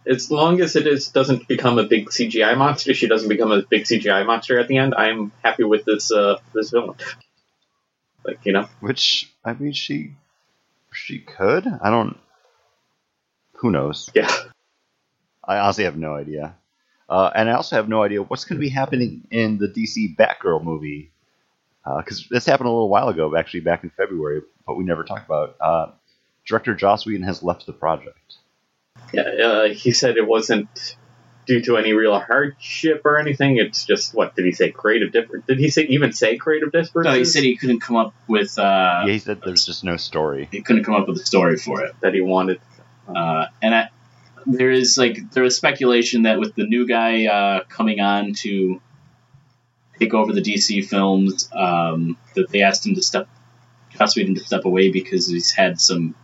as 0.05 0.31
long 0.31 0.60
as 0.62 0.75
it 0.75 0.88
is 0.88 1.10
doesn't 1.10 1.48
become 1.48 1.77
a 1.77 1.84
big 1.84 2.10
CGI 2.10 2.55
monster, 2.55 2.93
she 2.93 3.08
doesn't 3.08 3.29
become 3.29 3.51
a 3.51 3.62
big 3.62 3.84
CGI 3.86 4.25
monster 4.25 4.58
at 4.60 4.67
the 4.67 4.77
end. 4.77 4.96
I'm 4.96 5.31
happy 5.43 5.63
with 5.63 5.86
this 5.86 6.12
uh, 6.12 6.38
this 6.53 6.72
villain. 6.72 6.96
Like 8.25 8.39
you 8.46 8.51
know, 8.53 8.67
Which 8.79 9.31
I 9.46 9.53
mean, 9.53 9.74
she 9.74 10.13
she 10.93 11.19
could. 11.19 11.65
I 11.67 11.89
don't. 11.89 12.17
Who 13.60 13.72
knows? 13.72 14.10
yeah. 14.13 14.32
I 15.44 15.58
honestly 15.58 15.86
have 15.86 15.98
no 15.98 16.16
idea. 16.16 16.56
Uh, 17.10 17.32
and 17.34 17.50
I 17.50 17.54
also 17.54 17.75
have 17.75 17.89
no 17.89 18.04
idea 18.04 18.22
what's 18.22 18.46
going 18.46 18.58
to 18.58 18.62
be 18.62 18.70
happening 18.70 19.28
in 19.32 19.58
the 19.58 19.68
DC 19.68 20.16
Batgirl 20.16 20.63
movie. 20.63 21.12
Because 21.84 22.28
this 22.30 22.46
happened 22.46 22.68
a 22.68 22.72
little 22.72 22.89
while 22.89 23.10
ago, 23.10 23.36
actually 23.36 23.62
back 23.62 23.84
in 23.84 23.89
February, 23.89 24.42
but 24.68 24.75
we 24.75 24.84
never 24.84 25.04
talked 25.04 25.25
about. 25.25 25.50
it. 25.50 25.56
Uh, 25.60 25.88
director 26.46 26.75
Joss 26.75 27.06
Whedon 27.06 27.24
has 27.24 27.42
left 27.42 27.66
the 27.66 27.74
project. 27.74 28.36
Yeah, 29.12 29.22
uh, 29.22 29.70
he 29.70 29.92
said 29.92 30.18
it 30.18 30.28
wasn't 30.28 30.70
due 31.48 31.62
to 31.62 31.78
any 31.78 31.94
real 31.94 32.20
hardship 32.20 33.01
or 33.06 33.18
anything. 33.18 33.58
It's 33.58 33.86
just 33.86 34.13
what 34.13 34.36
did 34.36 34.46
he 34.46 34.51
say? 34.51 34.70
Creative 34.70 35.12
difference? 35.12 35.46
Did 35.48 35.58
he 35.58 35.72
say 35.72 35.84
even 35.84 36.13
say 36.13 36.38
creative 36.38 36.72
differences? 36.72 37.12
No, 37.12 37.18
he 37.18 37.25
said 37.25 37.44
he 37.44 37.58
couldn't 37.58 37.80
come 37.80 37.96
up 37.96 38.13
with, 38.28 38.60
uh, 38.60 39.04
yeah, 39.08 39.13
he 39.13 39.20
said 39.20 39.42
there's 39.44 39.66
just 39.66 39.84
no 39.84 39.98
story. 39.98 40.48
he 40.51 40.62
couldn't 40.62 40.84
come 40.84 40.94
up 40.94 41.08
with 41.08 41.18
a 41.18 41.25
story 41.25 41.58
for 41.58 41.84
it. 41.84 41.96
that 42.01 42.13
he 42.13 42.22
wanted. 42.22 42.62
Uh, 43.16 43.48
and 43.62 43.74
I, 43.75 43.89
there 44.46 44.72
is 44.72 44.98
like 44.98 45.32
there 45.32 45.44
is 45.44 45.56
speculation 45.56 46.24
that 46.24 46.39
with 46.39 46.56
the 46.56 46.66
new 46.66 46.88
guy 46.88 47.25
uh, 47.25 47.63
coming 47.66 48.00
on 48.00 48.34
to 48.36 48.82
take 50.00 50.13
over 50.13 50.32
the 50.34 50.41
DC 50.41 50.86
films, 50.88 51.50
um, 51.54 52.17
that 52.36 52.50
they 52.50 52.62
asked 52.62 52.86
him 52.86 52.95
to 52.95 53.02
step, 53.02 53.28
Joss 53.98 54.15
Whedon 54.15 54.36
to 54.36 54.41
step 54.41 54.65
away 54.65 54.91
because 54.91 55.28
he's 55.28 55.52
had 55.52 55.82
some 55.82 56.15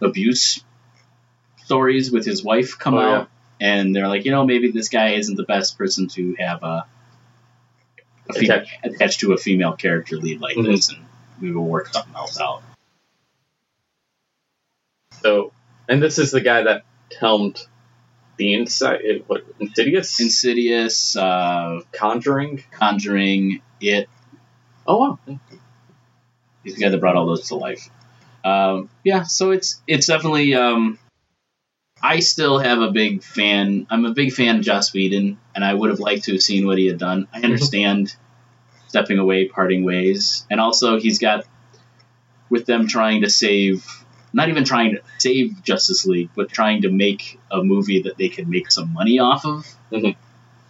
abuse 0.00 0.62
stories 1.64 2.12
with 2.12 2.26
his 2.26 2.44
wife 2.44 2.78
come 2.78 2.94
Oh, 2.94 3.00
yeah. 3.00 3.16
out, 3.20 3.30
and 3.60 3.96
they're 3.96 4.08
like, 4.08 4.26
you 4.26 4.30
know, 4.30 4.44
maybe 4.44 4.70
this 4.70 4.90
guy 4.90 5.12
isn't 5.14 5.36
the 5.36 5.44
best 5.44 5.78
person 5.78 6.08
to 6.08 6.34
have 6.38 6.62
a, 6.62 6.84
a 8.28 8.64
Attached. 8.84 9.20
to 9.20 9.32
a 9.32 9.38
female 9.38 9.72
character 9.72 10.18
lead 10.18 10.40
like 10.42 10.56
Mhm. 10.56 10.66
this, 10.66 10.90
and 10.90 10.98
we 11.40 11.52
will 11.52 11.64
work 11.64 11.88
something 11.88 12.14
else 12.14 12.38
out. 12.38 12.62
So, 15.22 15.53
and 15.88 16.02
this 16.02 16.18
is 16.18 16.30
the 16.30 16.40
guy 16.40 16.62
that 16.62 16.84
helmed 17.20 17.58
the 18.36 18.54
inside. 18.54 19.00
What 19.26 19.44
Insidious, 19.60 20.20
Insidious, 20.20 21.16
uh, 21.16 21.80
Conjuring. 21.92 22.64
Conjuring, 22.72 23.62
It. 23.80 24.08
Oh 24.86 24.98
wow. 24.98 25.38
He's 26.62 26.74
the 26.74 26.80
guy 26.80 26.88
that 26.88 27.00
brought 27.00 27.16
all 27.16 27.26
those 27.26 27.48
to 27.48 27.56
life. 27.56 27.90
Um, 28.44 28.90
yeah, 29.04 29.22
so 29.22 29.50
it's 29.52 29.82
it's 29.86 30.06
definitely. 30.06 30.54
Um, 30.54 30.98
I 32.02 32.20
still 32.20 32.58
have 32.58 32.80
a 32.80 32.90
big 32.90 33.22
fan. 33.22 33.86
I'm 33.88 34.04
a 34.04 34.12
big 34.12 34.32
fan 34.32 34.58
of 34.58 34.62
Joss 34.62 34.92
Whedon, 34.92 35.38
and 35.54 35.64
I 35.64 35.72
would 35.72 35.88
have 35.88 36.00
liked 36.00 36.24
to 36.24 36.32
have 36.32 36.42
seen 36.42 36.66
what 36.66 36.76
he 36.76 36.86
had 36.86 36.98
done. 36.98 37.28
I 37.32 37.40
understand 37.40 38.14
stepping 38.88 39.18
away, 39.18 39.48
parting 39.48 39.84
ways, 39.84 40.46
and 40.50 40.60
also 40.60 40.98
he's 41.00 41.18
got 41.18 41.46
with 42.50 42.66
them 42.66 42.86
trying 42.86 43.22
to 43.22 43.30
save, 43.30 44.03
not 44.34 44.48
even 44.50 44.64
trying 44.64 44.96
to 44.96 45.00
save 45.18 45.62
Justice 45.62 46.04
League, 46.06 46.30
but 46.36 46.48
trying 46.50 46.82
to 46.82 46.90
make 46.90 47.40
a 47.50 47.62
movie 47.62 48.02
that 48.02 48.16
they 48.18 48.28
can 48.28 48.50
make 48.50 48.70
some 48.70 48.92
money 48.92 49.18
off 49.20 49.46
of. 49.46 49.66
Mhm. 49.92 50.16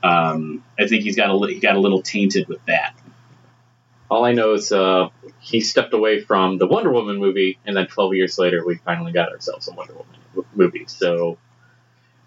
Um, 0.02 0.62
I 0.78 0.86
think 0.86 1.02
he's 1.02 1.16
got 1.16 1.30
a 1.30 1.34
li- 1.36 1.54
he 1.54 1.60
got 1.60 1.74
a 1.76 1.80
little 1.80 2.02
tainted 2.02 2.46
with 2.46 2.64
that. 2.66 2.94
All 4.10 4.24
I 4.24 4.32
know 4.32 4.52
is 4.52 4.70
uh, 4.70 5.08
he 5.40 5.60
stepped 5.60 5.94
away 5.94 6.20
from 6.20 6.58
the 6.58 6.66
Wonder 6.66 6.92
Woman 6.92 7.16
movie, 7.16 7.58
and 7.64 7.74
then 7.76 7.86
12 7.86 8.14
years 8.14 8.38
later, 8.38 8.64
we 8.64 8.76
finally 8.76 9.12
got 9.12 9.30
ourselves 9.30 9.66
a 9.66 9.72
Wonder 9.72 9.94
Woman 9.94 10.14
w- 10.34 10.48
movie. 10.54 10.84
So 10.86 11.38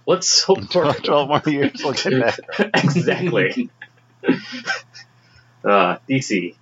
let's 0.08 0.42
hope 0.42 0.72
for 0.72 0.92
12 1.04 1.30
more 1.30 1.42
years, 1.46 1.82
we'll 1.84 1.94
get 1.94 2.20
back. 2.20 2.40
exactly. 2.84 3.70
uh, 5.64 5.98
DC. 6.10 6.56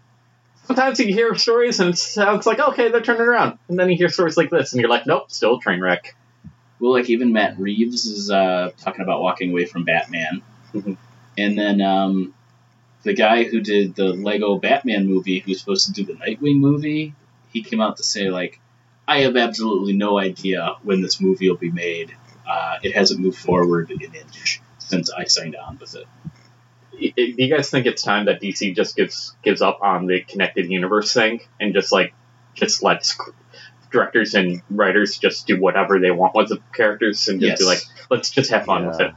Sometimes 0.67 0.99
you 0.99 1.07
hear 1.13 1.35
stories 1.35 1.79
and 1.79 1.91
it 1.91 1.97
sounds 1.97 2.45
like 2.45 2.59
okay, 2.59 2.89
they're 2.89 3.01
turning 3.01 3.21
around, 3.21 3.59
and 3.67 3.77
then 3.77 3.89
you 3.89 3.97
hear 3.97 4.09
stories 4.09 4.35
like 4.37 4.49
this, 4.49 4.73
and 4.73 4.81
you're 4.81 4.89
like, 4.89 5.05
nope, 5.05 5.31
still 5.31 5.57
a 5.57 5.59
train 5.59 5.79
wreck. 5.79 6.15
Well, 6.79 6.91
like 6.93 7.09
even 7.09 7.33
Matt 7.33 7.59
Reeves 7.59 8.05
is 8.05 8.29
uh, 8.31 8.71
talking 8.79 9.01
about 9.01 9.21
walking 9.21 9.51
away 9.51 9.65
from 9.65 9.83
Batman, 9.85 10.41
Mhm. 10.73 10.97
and 11.37 11.57
then 11.57 11.81
um, 11.81 12.33
the 13.03 13.13
guy 13.13 13.43
who 13.43 13.61
did 13.61 13.95
the 13.95 14.13
Lego 14.13 14.57
Batman 14.57 15.07
movie, 15.07 15.39
who's 15.39 15.59
supposed 15.59 15.85
to 15.87 15.93
do 15.93 16.03
the 16.05 16.13
Nightwing 16.19 16.59
movie, 16.59 17.13
he 17.53 17.61
came 17.63 17.79
out 17.79 17.97
to 17.97 18.03
say 18.03 18.29
like, 18.29 18.59
I 19.07 19.19
have 19.21 19.37
absolutely 19.37 19.93
no 19.93 20.17
idea 20.17 20.75
when 20.83 21.01
this 21.01 21.21
movie 21.21 21.47
will 21.49 21.57
be 21.57 21.71
made. 21.71 22.11
Uh, 22.47 22.77
it 22.83 22.95
hasn't 22.95 23.19
moved 23.19 23.37
forward 23.37 23.91
an 23.91 24.01
inch 24.01 24.61
since 24.79 25.11
I 25.11 25.25
signed 25.25 25.55
on 25.55 25.77
with 25.79 25.95
it. 25.95 26.07
Do 26.99 27.11
you 27.15 27.53
guys 27.53 27.69
think 27.69 27.85
it's 27.85 28.01
time 28.01 28.25
that 28.25 28.41
DC 28.41 28.75
just 28.75 28.95
gives 28.95 29.35
gives 29.43 29.61
up 29.61 29.79
on 29.81 30.07
the 30.07 30.21
connected 30.21 30.69
universe 30.69 31.13
thing 31.13 31.41
and 31.59 31.73
just 31.73 31.91
like 31.91 32.13
just 32.53 32.83
lets 32.83 33.17
directors 33.91 34.33
and 34.35 34.61
writers 34.69 35.17
just 35.17 35.47
do 35.47 35.59
whatever 35.59 35.99
they 35.99 36.11
want 36.11 36.35
with 36.35 36.49
the 36.49 36.59
characters 36.73 37.27
and 37.27 37.39
just 37.39 37.51
Yes. 37.51 37.59
be 37.59 37.65
like, 37.65 37.79
let's 38.09 38.29
just 38.29 38.51
have 38.51 38.65
fun 38.65 38.87
with 38.87 38.99
it. 39.01 39.11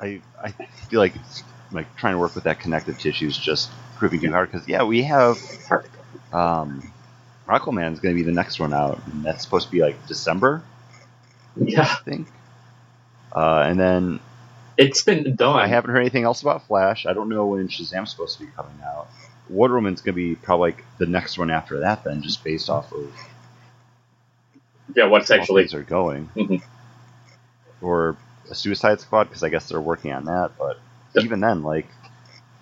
I, 0.00 0.20
I 0.42 0.52
feel 0.88 1.00
like 1.00 1.14
it's, 1.14 1.42
like 1.72 1.94
trying 1.96 2.14
to 2.14 2.18
work 2.18 2.34
with 2.34 2.44
that 2.44 2.58
connective 2.58 2.98
tissue 2.98 3.28
is 3.28 3.38
just 3.38 3.70
proving 3.96 4.20
too 4.20 4.32
hard 4.32 4.50
because 4.50 4.66
yeah 4.66 4.82
we 4.82 5.02
have 5.04 5.38
um, 6.32 6.92
Aquaman 7.46 7.92
is 7.92 8.00
going 8.00 8.16
to 8.16 8.20
be 8.20 8.24
the 8.24 8.32
next 8.32 8.58
one 8.58 8.72
out 8.72 9.00
and 9.06 9.24
that's 9.24 9.44
supposed 9.44 9.66
to 9.66 9.72
be 9.72 9.80
like 9.80 10.06
December? 10.06 10.62
Yeah, 11.56 11.82
I 11.82 12.02
think. 12.04 12.28
Uh, 13.32 13.64
and 13.66 13.78
then 13.78 14.20
it's 14.80 15.02
been 15.02 15.36
done. 15.36 15.56
I 15.56 15.66
haven't 15.66 15.90
heard 15.90 16.00
anything 16.00 16.24
else 16.24 16.42
about 16.42 16.66
Flash 16.66 17.06
I 17.06 17.12
don't 17.12 17.28
know 17.28 17.46
when 17.46 17.68
Shazam's 17.68 18.10
supposed 18.10 18.38
to 18.38 18.44
be 18.46 18.50
coming 18.52 18.78
out 18.84 19.08
Wonder 19.48 19.76
Woman's 19.76 20.00
going 20.00 20.14
to 20.14 20.16
be 20.16 20.34
probably 20.34 20.72
like 20.72 20.84
the 20.98 21.06
next 21.06 21.38
one 21.38 21.50
after 21.50 21.80
that 21.80 22.04
then 22.04 22.22
just 22.22 22.42
based 22.44 22.68
off 22.70 22.92
of 22.92 23.12
yeah, 24.96 25.06
what's 25.06 25.30
actually 25.30 25.62
things 25.62 25.74
are 25.74 25.82
going 25.82 26.28
Mhm. 26.36 26.62
or 27.80 28.16
a 28.50 28.54
Suicide 28.54 29.00
Squad 29.00 29.24
because 29.24 29.42
I 29.42 29.48
guess 29.48 29.68
they're 29.68 29.80
working 29.80 30.12
on 30.12 30.26
that. 30.26 30.52
But 30.58 30.78
Yep. 31.14 31.24
even 31.24 31.40
then, 31.40 31.62
like, 31.62 31.88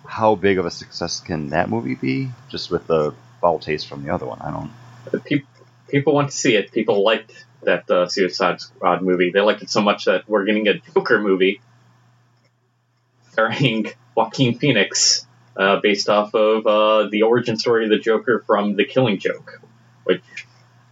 how 0.07 0.35
big 0.35 0.57
of 0.57 0.65
a 0.65 0.71
success 0.71 1.19
can 1.19 1.49
that 1.49 1.69
movie 1.69 1.95
be? 1.95 2.29
Just 2.49 2.71
with 2.71 2.87
the 2.87 3.13
foul 3.41 3.59
taste 3.59 3.87
from 3.87 4.03
the 4.03 4.13
other 4.13 4.25
one, 4.25 4.39
I 4.41 4.51
don't. 4.51 5.23
people 5.25 5.47
people 5.87 6.13
want 6.13 6.31
to 6.31 6.37
see 6.37 6.55
it. 6.55 6.71
People 6.71 7.03
liked 7.03 7.45
that 7.63 7.89
uh, 7.89 8.07
Suicide 8.07 8.61
Squad 8.61 9.01
movie. 9.01 9.31
They 9.31 9.41
liked 9.41 9.61
it 9.61 9.69
so 9.69 9.81
much 9.81 10.05
that 10.05 10.27
we're 10.27 10.45
getting 10.45 10.67
a 10.67 10.79
Joker 10.79 11.19
movie 11.19 11.61
starring 13.39 13.87
Joaquin 14.15 14.57
Phoenix 14.57 15.25
uh, 15.55 15.79
based 15.81 16.09
off 16.09 16.33
of 16.33 16.67
uh, 16.67 17.09
the 17.09 17.23
origin 17.23 17.57
story 17.57 17.85
of 17.85 17.89
the 17.89 17.99
Joker 17.99 18.43
from 18.45 18.75
The 18.75 18.85
Killing 18.85 19.19
Joke, 19.19 19.61
which 20.03 20.23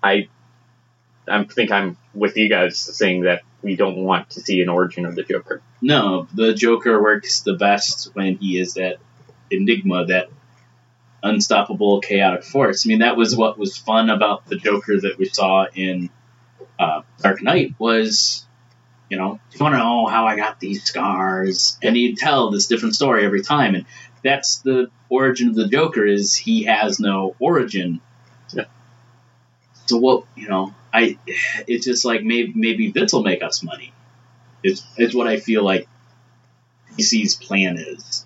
I 0.02 0.30
I 1.28 1.44
think 1.44 1.72
I'm 1.72 1.98
with 2.14 2.38
you 2.38 2.48
guys 2.48 2.78
saying 2.78 3.24
that 3.24 3.42
we 3.62 3.76
don't 3.76 3.98
want 3.98 4.30
to 4.32 4.42
see 4.42 4.62
an 4.62 4.70
origin 4.70 5.06
of 5.06 5.16
the 5.16 5.24
Joker. 5.24 5.62
No, 5.82 6.28
the 6.34 6.54
Joker 6.54 7.02
works 7.02 7.42
the 7.42 7.54
best 7.54 8.12
when 8.14 8.38
he 8.38 8.60
is 8.60 8.76
that 8.76 8.98
enigma, 9.52 10.06
that 10.06 10.30
unstoppable 11.22 12.00
chaotic 12.00 12.46
force. 12.46 12.86
I 12.86 12.88
mean, 12.88 13.00
that 13.00 13.18
was 13.18 13.36
what 13.36 13.58
was 13.58 13.76
fun 13.76 14.10
about 14.10 14.46
the 14.46 14.56
Joker 14.56 15.02
that 15.02 15.18
we 15.18 15.26
saw 15.26 15.66
in 15.74 16.10
uh, 16.80 17.02
Dark 17.22 17.42
Knight 17.44 17.76
was, 17.78 18.47
you 19.10 19.18
know, 19.18 19.40
if 19.52 19.60
you 19.60 19.64
want 19.64 19.74
to 19.74 19.80
know 19.80 20.06
how 20.06 20.26
I 20.26 20.36
got 20.36 20.60
these 20.60 20.84
scars, 20.84 21.78
and 21.82 21.96
he'd 21.96 22.18
tell 22.18 22.52
this 22.52 22.68
different 22.68 22.96
story 22.96 23.26
every 23.26 23.42
time, 23.42 23.76
and 23.76 23.86
that's 24.24 24.60
the 24.60 24.90
origin 25.10 25.50
of 25.50 25.56
the 25.56 25.68
Joker 25.68 26.06
is 26.06 26.36
he 26.36 26.64
has 26.64 27.00
no 27.00 27.36
origin. 27.40 28.02
Yeah. 28.52 28.66
So 29.86 29.98
what 29.98 30.26
you 30.36 30.50
know, 30.50 30.74
I 30.94 31.18
it's 31.68 31.86
just 31.86 32.04
like 32.04 32.24
maybe 32.24 32.52
maybe 32.56 32.92
this 32.92 33.14
will 33.14 33.24
make 33.24 33.42
us 33.44 33.64
money. 33.64 33.94
It's 34.64 34.84
it's 34.98 35.16
what 35.16 35.28
I 35.28 35.40
feel 35.40 35.64
like 35.64 35.88
DC's 36.98 37.36
plan 37.36 37.78
is. 37.78 38.26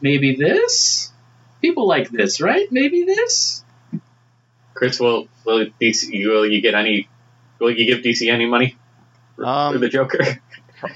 Maybe 0.00 0.34
this? 0.36 1.12
People 1.60 1.86
like 1.86 2.08
this, 2.10 2.40
right? 2.40 2.66
Maybe 2.72 3.04
this? 3.04 3.62
Chris, 4.72 4.98
will 4.98 5.28
will 5.44 5.66
DC 5.80 6.26
will 6.26 6.46
you 6.46 6.62
get 6.62 6.74
any? 6.74 7.08
Will 7.58 7.70
you 7.70 7.86
give 7.86 8.02
DC 8.02 8.32
any 8.32 8.46
money 8.46 8.76
Um, 9.38 9.80
the 9.80 9.88
Joker? 9.88 10.18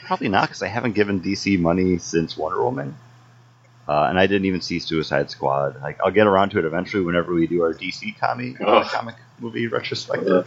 Probably 0.07 0.29
not, 0.29 0.43
because 0.49 0.63
I 0.63 0.67
haven't 0.69 0.93
given 0.95 1.21
DC 1.21 1.59
money 1.59 1.99
since 1.99 2.37
Wonder 2.37 2.63
Woman, 2.63 2.97
uh, 3.89 4.05
and 4.05 4.19
I 4.19 4.27
didn't 4.27 4.47
even 4.47 4.61
see 4.61 4.79
Suicide 4.81 5.31
Squad. 5.31 5.81
Like, 5.81 5.99
I'll 6.05 6.11
get 6.11 6.27
around 6.27 6.51
to 6.51 6.59
it 6.59 6.65
eventually 6.65 7.05
whenever 7.05 7.33
we 7.33 7.47
do 7.47 7.63
our 7.63 7.73
DC 7.73 8.19
comic 8.19 8.61
uh, 8.61 8.83
comic 8.85 9.15
movie 9.39 9.69
retrospective. 9.69 10.47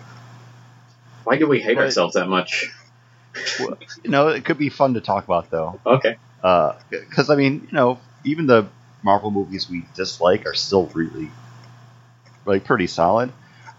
Why 1.24 1.38
do 1.38 1.48
we 1.48 1.62
hate 1.62 1.76
But- 1.76 1.86
ourselves 1.86 2.16
that 2.16 2.28
much? 2.28 2.66
Well, 3.60 3.78
you 4.04 4.10
know, 4.10 4.28
it 4.30 4.44
could 4.44 4.58
be 4.58 4.70
fun 4.70 4.96
to 4.96 5.02
talk 5.02 5.24
about 5.24 5.50
though, 5.52 5.80
Okay. 5.86 6.18
because 6.90 7.30
I 7.30 7.36
mean, 7.36 7.62
you 7.68 7.74
know, 7.74 8.00
even 8.26 8.48
the 8.48 8.68
Marvel 9.04 9.32
movies 9.32 9.70
we 9.70 9.86
dislike 9.96 10.46
are 10.46 10.56
still 10.56 10.88
really, 10.88 11.32
like, 12.46 12.66
pretty 12.66 12.88
solid. 12.88 13.32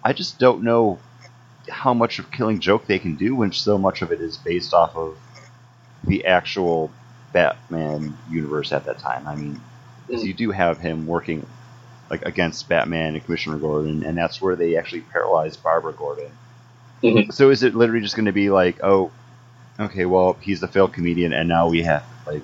I 0.03 0.13
just 0.15 0.39
don't 0.39 0.63
know 0.63 0.99
how 1.71 1.95
much 1.95 2.19
of 2.19 2.31
Killing 2.31 2.61
Joke 2.61 2.87
they 2.87 2.99
can 2.99 3.15
do 3.17 3.35
when 3.37 3.53
so 3.53 3.79
much 3.79 4.03
of 4.03 4.13
it 4.13 4.21
is 4.21 4.37
based 4.37 4.75
off 4.75 4.97
of 4.97 5.17
the 6.05 6.25
actual 6.27 6.91
Batman 7.33 8.17
universe 8.31 8.73
at 8.73 8.85
that 8.87 8.99
time. 8.99 9.27
I 9.27 9.37
mean, 9.37 9.61
'cause 10.11 10.25
you 10.25 10.35
do 10.35 10.51
have 10.51 10.79
him 10.79 11.07
working 11.07 11.47
like 12.11 12.23
against 12.27 12.69
Batman 12.69 13.15
and 13.15 13.25
Commissioner 13.25 13.57
Gordon, 13.59 14.03
and 14.05 14.19
that's 14.19 14.43
where 14.43 14.57
they 14.57 14.77
actually 14.77 15.03
paralyzed 15.03 15.63
Barbara 15.63 15.93
Gordon. 15.93 16.33
Mhm. 17.03 17.33
So 17.33 17.51
is 17.51 17.63
it 17.63 17.75
literally 17.77 18.03
just 18.03 18.17
going 18.17 18.27
to 18.27 18.33
be 18.33 18.51
like, 18.51 18.83
oh, 18.83 19.11
okay, 19.79 20.07
well, 20.07 20.37
he's 20.41 20.61
the 20.61 20.67
failed 20.69 20.93
comedian, 20.93 21.33
and 21.33 21.49
now 21.49 21.69
we 21.69 21.83
have 21.83 22.05
like 22.27 22.43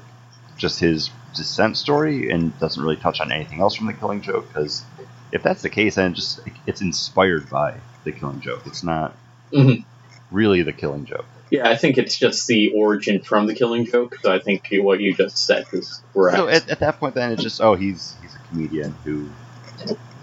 just 0.56 0.78
his 0.80 1.10
descent 1.34 1.76
story, 1.76 2.30
and 2.30 2.58
doesn't 2.60 2.82
really 2.82 2.96
touch 2.96 3.20
on 3.20 3.32
anything 3.32 3.60
else 3.60 3.74
from 3.74 3.86
the 3.88 3.92
Killing 3.92 4.22
Joke? 4.22 4.46
Because 4.48 4.84
if 5.32 5.42
that's 5.42 5.62
the 5.62 5.70
case, 5.70 5.96
then 5.96 6.14
just 6.14 6.40
it's 6.66 6.80
inspired 6.80 7.48
by 7.50 7.74
the 8.04 8.12
Killing 8.12 8.40
Joke. 8.40 8.62
It's 8.66 8.82
not 8.84 9.14
Mhm. 9.52 9.84
really 10.30 10.62
the 10.62 10.72
Killing 10.72 11.04
Joke. 11.04 11.26
Yeah, 11.50 11.68
I 11.68 11.76
think 11.76 11.96
it's 11.98 12.18
just 12.18 12.46
the 12.48 12.72
origin 12.74 13.20
from 13.22 13.46
the 13.46 13.54
Killing 13.54 13.86
Joke. 13.86 14.16
So 14.22 14.32
I 14.32 14.40
think 14.40 14.68
what 14.80 15.00
you 15.00 15.14
just 15.14 15.38
said 15.38 15.64
is 15.72 16.02
correct. 16.12 16.36
So 16.38 16.48
at, 16.48 16.68
at 16.68 16.80
that 16.80 16.98
point, 16.98 17.14
then 17.14 17.32
it's 17.32 17.42
just 17.42 17.60
oh, 17.60 17.74
he's 17.74 18.14
he's 18.22 18.34
a 18.34 18.38
comedian 18.48 18.94
who 19.04 19.28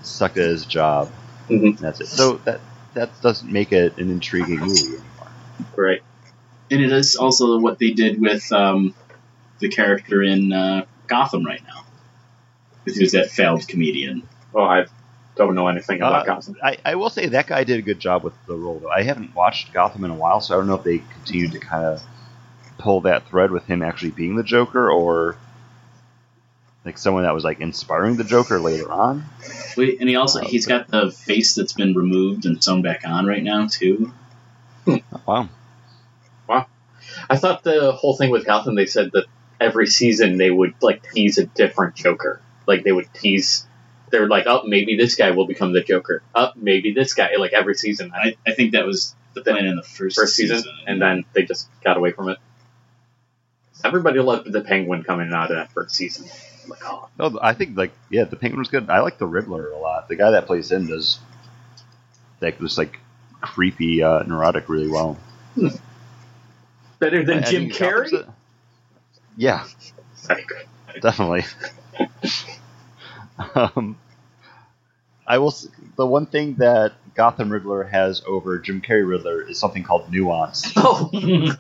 sucked 0.01 0.37
at 0.37 0.49
his 0.49 0.65
job. 0.65 1.09
Mhm. 1.49 1.77
That's 1.79 2.01
it. 2.01 2.07
So 2.07 2.37
that 2.45 2.59
that 2.93 3.21
doesn't 3.21 3.51
make 3.51 3.71
it 3.71 3.97
an 3.97 4.09
intriguing 4.11 4.59
movie 4.59 4.81
anymore. 4.87 5.27
right. 5.75 6.01
And 6.69 6.81
it 6.81 6.91
is 6.91 7.15
also 7.15 7.59
what 7.59 7.79
they 7.79 7.91
did 7.91 8.19
with 8.19 8.51
um, 8.51 8.93
the 9.59 9.69
character 9.69 10.21
in 10.23 10.51
uh, 10.51 10.85
Gotham 11.07 11.45
right 11.45 11.61
now. 11.67 11.83
Because 12.83 12.97
he 12.97 13.03
was 13.03 13.11
that 13.13 13.29
failed 13.31 13.67
comedian. 13.67 14.27
Well, 14.53 14.65
I 14.65 14.85
don't 15.35 15.55
know 15.55 15.67
anything 15.67 15.97
about 15.97 16.21
Uh, 16.21 16.25
Gotham. 16.25 16.55
I, 16.63 16.77
I 16.85 16.95
will 16.95 17.09
say 17.09 17.27
that 17.27 17.47
guy 17.47 17.63
did 17.63 17.79
a 17.79 17.81
good 17.81 17.99
job 17.99 18.23
with 18.23 18.33
the 18.45 18.55
role 18.55 18.79
though. 18.79 18.91
I 18.91 19.03
haven't 19.03 19.35
watched 19.35 19.73
Gotham 19.73 20.05
in 20.05 20.11
a 20.11 20.15
while, 20.15 20.39
so 20.41 20.53
I 20.53 20.57
don't 20.57 20.67
know 20.67 20.75
if 20.75 20.83
they 20.83 20.99
continued 20.99 21.53
to 21.53 21.59
kind 21.59 21.85
of 21.85 22.03
pull 22.77 23.01
that 23.01 23.27
thread 23.29 23.51
with 23.51 23.65
him 23.65 23.81
actually 23.81 24.11
being 24.11 24.35
the 24.35 24.43
Joker 24.43 24.91
or 24.91 25.35
like 26.85 26.97
someone 26.97 27.23
that 27.23 27.33
was 27.33 27.43
like 27.43 27.61
inspiring 27.61 28.17
the 28.17 28.23
Joker 28.23 28.59
later 28.59 28.91
on. 28.91 29.25
Wait, 29.77 29.97
and 29.99 30.09
he 30.09 30.15
also 30.15 30.41
Uh, 30.41 30.47
he's 30.47 30.65
got 30.65 30.87
the 30.87 31.11
face 31.11 31.55
that's 31.55 31.73
been 31.73 31.93
removed 31.93 32.45
and 32.45 32.63
sewn 32.63 32.81
back 32.81 33.01
on 33.05 33.25
right 33.25 33.43
now 33.43 33.67
too. 33.67 34.11
Wow, 35.25 35.49
wow. 36.47 36.67
I 37.29 37.37
thought 37.37 37.63
the 37.63 37.93
whole 37.93 38.17
thing 38.17 38.31
with 38.31 38.45
Gotham, 38.45 38.75
they 38.75 38.85
said 38.85 39.11
that 39.13 39.25
every 39.61 39.87
season 39.87 40.37
they 40.37 40.51
would 40.51 40.73
like 40.81 41.09
tease 41.11 41.37
a 41.37 41.45
different 41.45 41.95
Joker. 41.95 42.41
Like 42.67 42.83
they 42.83 42.91
would 42.91 43.07
tease, 43.13 43.65
they're 44.13 44.28
like, 44.28 44.45
oh, 44.45 44.62
maybe 44.65 44.95
this 44.95 45.15
guy 45.15 45.32
will 45.32 45.47
become 45.47 45.73
the 45.73 45.82
Joker. 45.82 46.21
Oh, 46.36 46.52
maybe 46.56 46.93
this 46.93 47.15
guy. 47.15 47.36
Like 47.38 47.52
every 47.52 47.73
season, 47.73 48.13
I, 48.13 48.36
I 48.47 48.54
think 48.54 48.73
that 48.73 48.86
was 48.86 49.15
the 49.34 49.41
plan 49.41 49.65
in 49.65 49.76
the 49.76 49.82
first, 49.84 50.15
first 50.15 50.36
season, 50.36 50.63
and 50.88 51.02
then 51.02 51.26
they 51.34 51.43
just 51.43 51.67
got 51.84 51.97
away 51.97 52.12
from 52.12 52.30
it. 52.30 52.38
Everybody 53.84 54.19
loved 54.19 54.52
the 54.52 54.62
Penguin 54.62 55.04
coming 55.04 55.34
out 55.34 55.49
of 55.49 55.58
that 55.58 55.71
first 55.71 55.95
season. 55.95 56.28
Like, 56.67 56.80
oh, 56.86 57.10
No, 57.17 57.39
I 57.41 57.54
think 57.56 57.76
like 57.76 57.91
yeah, 58.12 58.26
the 58.26 58.36
Penguin 58.36 58.60
was 58.60 58.69
good. 58.69 58.88
I 58.89 58.99
like 58.99 59.17
the 59.17 59.26
Riddler 59.26 59.71
a 59.71 59.78
lot. 59.80 60.08
The 60.08 60.15
guy 60.15 60.32
that 60.32 60.45
plays 60.45 60.71
him 60.71 60.86
does 60.88 61.17
like 62.39 62.60
this 62.60 62.78
like 62.78 62.99
creepy 63.41 64.04
uh, 64.04 64.21
neurotic 64.23 64.69
really 64.69 64.88
well. 64.88 65.17
better 66.99 67.26
than 67.26 67.43
I- 67.43 67.47
I 67.47 67.52
Jim 67.52 67.63
think 67.63 67.73
Carrey. 67.73 68.32
Yeah, 69.36 69.65
definitely. 71.02 71.45
um, 73.55 73.97
I 75.27 75.37
will. 75.37 75.47
s- 75.49 75.67
The 75.95 76.05
one 76.05 76.25
thing 76.25 76.55
that 76.55 76.93
Gotham 77.15 77.49
Riddler 77.51 77.83
has 77.83 78.21
over 78.27 78.59
Jim 78.59 78.81
Carrey 78.81 79.07
Riddler 79.07 79.41
is 79.49 79.59
something 79.59 79.83
called 79.83 80.11
nuance. 80.11 80.71
Oh, 80.77 81.09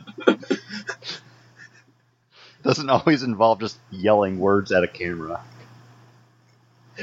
Doesn't 2.63 2.89
always 2.89 3.23
involve 3.23 3.59
just 3.59 3.77
yelling 3.91 4.39
words 4.39 4.71
at 4.71 4.83
a 4.83 4.87
camera. 4.87 5.41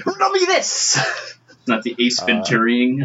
rub 0.06 0.32
me 0.32 0.40
this. 0.46 0.98
not 1.66 1.82
the 1.82 1.94
Ace 1.98 2.22
Uh, 2.22 2.26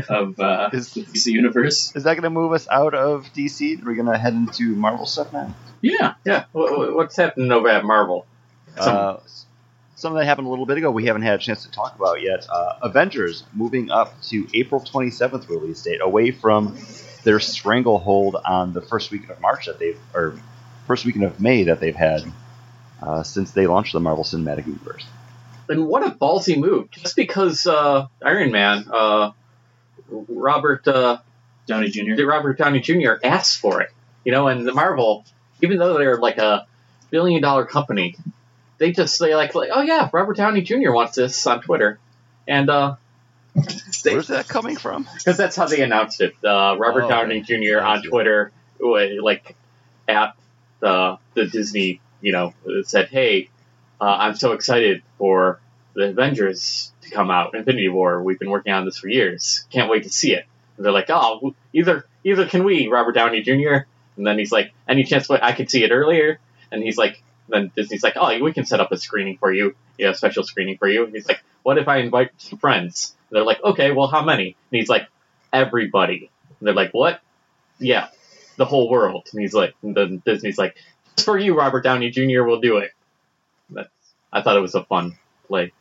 of 0.09 0.39
uh, 0.39 0.69
is- 0.71 0.93
the 0.93 1.01
DC 1.03 1.27
universe. 1.33 1.93
Is 1.95 2.03
that 2.03 2.13
going 2.13 2.23
to 2.23 2.29
move 2.29 2.53
us 2.53 2.67
out 2.71 2.93
of 2.93 3.25
DC? 3.33 3.81
Are 3.83 3.85
we 3.89 3.95
going 3.95 4.07
to 4.11 4.17
head 4.17 4.33
into 4.33 4.73
Marvel 4.75 5.05
stuff 5.05 5.33
now? 5.33 5.53
Yeah, 5.81 6.13
Yeah, 6.23 6.45
wha- 6.53 6.71
wha- 6.77 6.93
what's 6.93 7.17
happening 7.17 7.51
over 7.51 7.67
at 7.67 7.83
Marvel? 7.83 8.25
Some- 8.79 8.95
Uh, 8.95 9.17
something 9.95 10.19
that 10.19 10.25
happened 10.25 10.47
a 10.47 10.49
little 10.49 10.65
bit 10.65 10.77
ago 10.77 10.91
we 10.91 11.05
haven't 11.05 11.23
had 11.23 11.35
a 11.35 11.43
chance 11.43 11.63
to 11.63 11.71
talk 11.71 11.95
about 11.95 12.21
yet. 12.21 12.45
Uh, 12.49 12.75
Avengers 12.83 13.43
moving 13.53 13.89
up 13.89 14.21
to 14.23 14.47
April 14.53 14.81
27th 14.81 15.49
release 15.49 15.81
date, 15.81 16.01
away 16.01 16.31
from 16.31 16.77
their 17.23 17.39
stranglehold 17.39 18.35
on 18.45 18.73
the 18.73 18.81
first 18.81 19.11
weekend 19.11 19.31
of 19.31 19.41
March 19.41 19.65
that 19.65 19.79
they've, 19.79 19.99
or 20.13 20.39
first 20.85 21.05
weekend 21.05 21.23
of 21.23 21.39
May 21.39 21.63
that 21.63 21.79
they've 21.79 21.95
had 21.95 22.23
uh, 23.01 23.23
since 23.23 23.51
they 23.51 23.67
launched 23.67 23.93
the 23.93 23.99
Marvel 23.99 24.23
Cinematic 24.23 24.67
Universe. 24.67 25.05
And 25.67 25.87
what 25.87 26.05
a 26.05 26.11
ballsy 26.11 26.57
move! 26.57 26.91
Just 26.91 27.15
because 27.15 27.65
uh, 27.65 28.07
Iron 28.23 28.51
Man, 28.51 28.85
uh, 28.91 29.31
Robert 30.09 30.87
uh, 30.87 31.17
Downey 31.65 31.89
Jr. 31.89 32.23
Robert 32.25 32.57
Downey 32.59 32.81
Jr. 32.81 33.13
asked 33.23 33.59
for 33.59 33.81
it, 33.81 33.89
you 34.23 34.31
know, 34.31 34.47
and 34.47 34.67
the 34.67 34.73
Marvel, 34.73 35.25
even 35.63 35.79
though 35.79 35.97
they're 35.97 36.17
like 36.17 36.37
a 36.37 36.67
billion 37.09 37.41
dollar 37.41 37.65
company, 37.65 38.15
they 38.77 38.91
just 38.91 39.19
they 39.19 39.35
like 39.35 39.55
like 39.55 39.69
oh 39.73 39.81
yeah, 39.81 40.09
Robert 40.11 40.37
Downey 40.37 40.61
Jr. 40.61 40.91
wants 40.91 41.15
this 41.15 41.45
on 41.47 41.61
Twitter, 41.61 41.99
and 42.47 42.69
uh, 42.69 42.95
Where's 44.03 44.27
that 44.27 44.47
coming 44.47 44.75
from? 44.75 45.07
because 45.17 45.37
that's 45.37 45.55
how 45.55 45.65
they 45.67 45.81
announced 45.81 46.19
it. 46.21 46.33
Uh, 46.43 46.75
Robert 46.77 47.03
Oh, 47.05 47.09
Downey. 47.09 47.41
Jr. 47.41 47.79
on 47.79 48.03
Twitter, 48.03 48.51
like 48.79 49.55
at 50.07 50.35
the 50.81 51.17
the 51.33 51.45
Disney, 51.45 52.01
you 52.21 52.31
know, 52.33 52.53
said, 52.83 53.07
"Hey, 53.09 53.49
uh, 54.01 54.03
I'm 54.19 54.35
so 54.35 54.51
excited 54.51 55.03
for 55.17 55.59
the 55.93 56.09
Avengers 56.09 56.91
to 57.01 57.09
come 57.09 57.31
out, 57.31 57.55
Infinity 57.55 57.87
War. 57.89 58.21
We've 58.21 58.37
been 58.39 58.49
working 58.49 58.73
on 58.73 58.83
this 58.85 58.97
for 58.97 59.07
years. 59.07 59.65
Can't 59.71 59.89
wait 59.89 60.03
to 60.03 60.09
see 60.09 60.33
it." 60.33 60.45
And 60.77 60.85
they're 60.85 60.91
like, 60.93 61.09
"Oh, 61.09 61.55
either 61.71 62.05
either 62.25 62.45
can 62.47 62.63
we, 62.65 62.87
Robert 62.87 63.13
Downey 63.13 63.41
Jr." 63.41 63.85
And 64.17 64.27
then 64.27 64.37
he's 64.37 64.51
like, 64.51 64.73
"Any 64.87 65.03
chance 65.05 65.29
I 65.29 65.53
could 65.53 65.69
see 65.71 65.83
it 65.83 65.91
earlier?" 65.91 66.39
And 66.71 66.83
he's 66.83 66.97
like, 66.97 67.21
then 67.49 67.71
Disney's 67.75 68.03
like, 68.03 68.13
"Oh, 68.15 68.41
we 68.41 68.53
can 68.53 68.65
set 68.65 68.79
up 68.79 68.91
a 68.91 68.97
screening 68.97 69.37
for 69.37 69.51
you, 69.53 69.75
yeah, 69.97 70.09
a 70.09 70.13
special 70.15 70.43
screening 70.43 70.77
for 70.77 70.87
you." 70.87 71.05
And 71.05 71.13
he's 71.13 71.27
like, 71.27 71.41
"What 71.63 71.77
if 71.77 71.87
I 71.87 71.97
invite 71.97 72.31
some 72.37 72.59
friends?" 72.59 73.15
And 73.29 73.37
they're 73.37 73.45
like, 73.45 73.63
"Okay, 73.63 73.91
well, 73.91 74.07
how 74.07 74.23
many?" 74.23 74.55
And 74.71 74.79
he's 74.79 74.89
like, 74.89 75.07
"Everybody." 75.53 76.29
And 76.59 76.67
they're 76.67 76.73
like, 76.73 76.91
"What?" 76.91 77.21
Yeah, 77.79 78.07
the 78.57 78.65
whole 78.65 78.89
world. 78.89 79.27
And 79.33 79.41
he's 79.41 79.53
like, 79.53 79.75
and 79.83 79.95
then 79.95 80.21
Disney's 80.25 80.57
like, 80.57 80.75
"Just 81.15 81.25
for 81.25 81.37
you, 81.37 81.57
Robert 81.57 81.81
Downey 81.83 82.09
Jr. 82.09 82.43
We'll 82.43 82.61
do 82.61 82.77
it." 82.77 82.91
That's, 83.69 83.89
I 84.31 84.41
thought 84.41 84.57
it 84.57 84.61
was 84.61 84.75
a 84.75 84.83
fun, 84.83 85.17
play. 85.47 85.71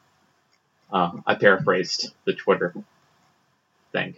uh, 0.93 1.13
I 1.27 1.35
paraphrased 1.35 2.13
the 2.25 2.33
Twitter 2.35 2.75
thing. 3.93 4.17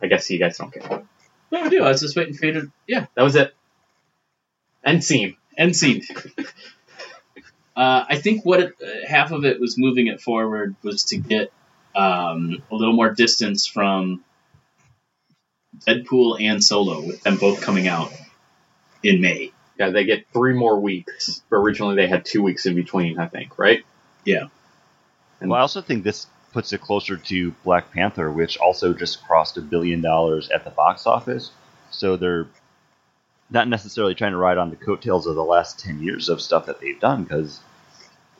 I 0.00 0.06
guess 0.06 0.30
you 0.30 0.38
guys 0.38 0.56
don't 0.58 0.72
care. 0.72 1.02
No, 1.50 1.62
I 1.62 1.68
do. 1.68 1.82
I 1.82 1.88
was 1.88 2.00
just 2.00 2.16
waiting 2.16 2.34
for 2.34 2.46
you 2.46 2.52
to. 2.52 2.72
Yeah, 2.86 3.06
That 3.14 3.22
was 3.22 3.34
it. 3.34 3.54
End 4.84 5.02
scene. 5.02 5.36
end 5.56 5.74
scene. 5.74 6.02
uh, 7.78 8.04
I 8.08 8.18
think 8.18 8.44
what 8.44 8.58
it, 8.58 8.74
uh, 8.82 9.06
half 9.06 9.30
of 9.30 9.44
it 9.44 9.60
was 9.60 9.78
moving 9.78 10.08
it 10.08 10.20
forward 10.20 10.74
was 10.82 11.04
to 11.04 11.16
get 11.16 11.52
um, 11.94 12.60
a 12.72 12.74
little 12.74 12.92
more 12.92 13.14
distance 13.14 13.68
from 13.68 14.24
Deadpool 15.86 16.42
and 16.42 16.62
Solo, 16.62 17.06
with 17.06 17.22
them 17.22 17.36
both 17.36 17.60
coming 17.60 17.86
out 17.86 18.12
in 19.04 19.20
May. 19.20 19.52
Yeah, 19.78 19.90
they 19.90 20.02
get 20.02 20.26
three 20.32 20.54
more 20.54 20.80
weeks. 20.80 21.40
Originally, 21.52 21.94
they 21.94 22.08
had 22.08 22.24
two 22.24 22.42
weeks 22.42 22.66
in 22.66 22.74
between. 22.74 23.20
I 23.20 23.28
think, 23.28 23.56
right? 23.60 23.84
Yeah. 24.24 24.48
Well, 25.40 25.54
I 25.54 25.60
also 25.60 25.80
think 25.80 26.02
this 26.02 26.26
puts 26.52 26.72
it 26.72 26.80
closer 26.80 27.16
to 27.16 27.52
Black 27.62 27.92
Panther, 27.92 28.28
which 28.28 28.58
also 28.58 28.92
just 28.92 29.24
crossed 29.24 29.56
a 29.56 29.60
billion 29.60 30.00
dollars 30.00 30.50
at 30.50 30.64
the 30.64 30.70
box 30.70 31.06
office. 31.06 31.52
So 31.92 32.16
they're 32.16 32.48
not 33.50 33.68
necessarily 33.68 34.16
trying 34.16 34.32
to 34.32 34.38
ride 34.38 34.58
on 34.58 34.70
the 34.70 34.76
coattails 34.76 35.28
of 35.28 35.36
the 35.36 35.44
last 35.44 35.78
10 35.78 36.02
years 36.02 36.28
of 36.28 36.42
stuff 36.42 36.66
that 36.66 36.80
they've 36.80 36.98
done, 36.98 37.22
because 37.22 37.60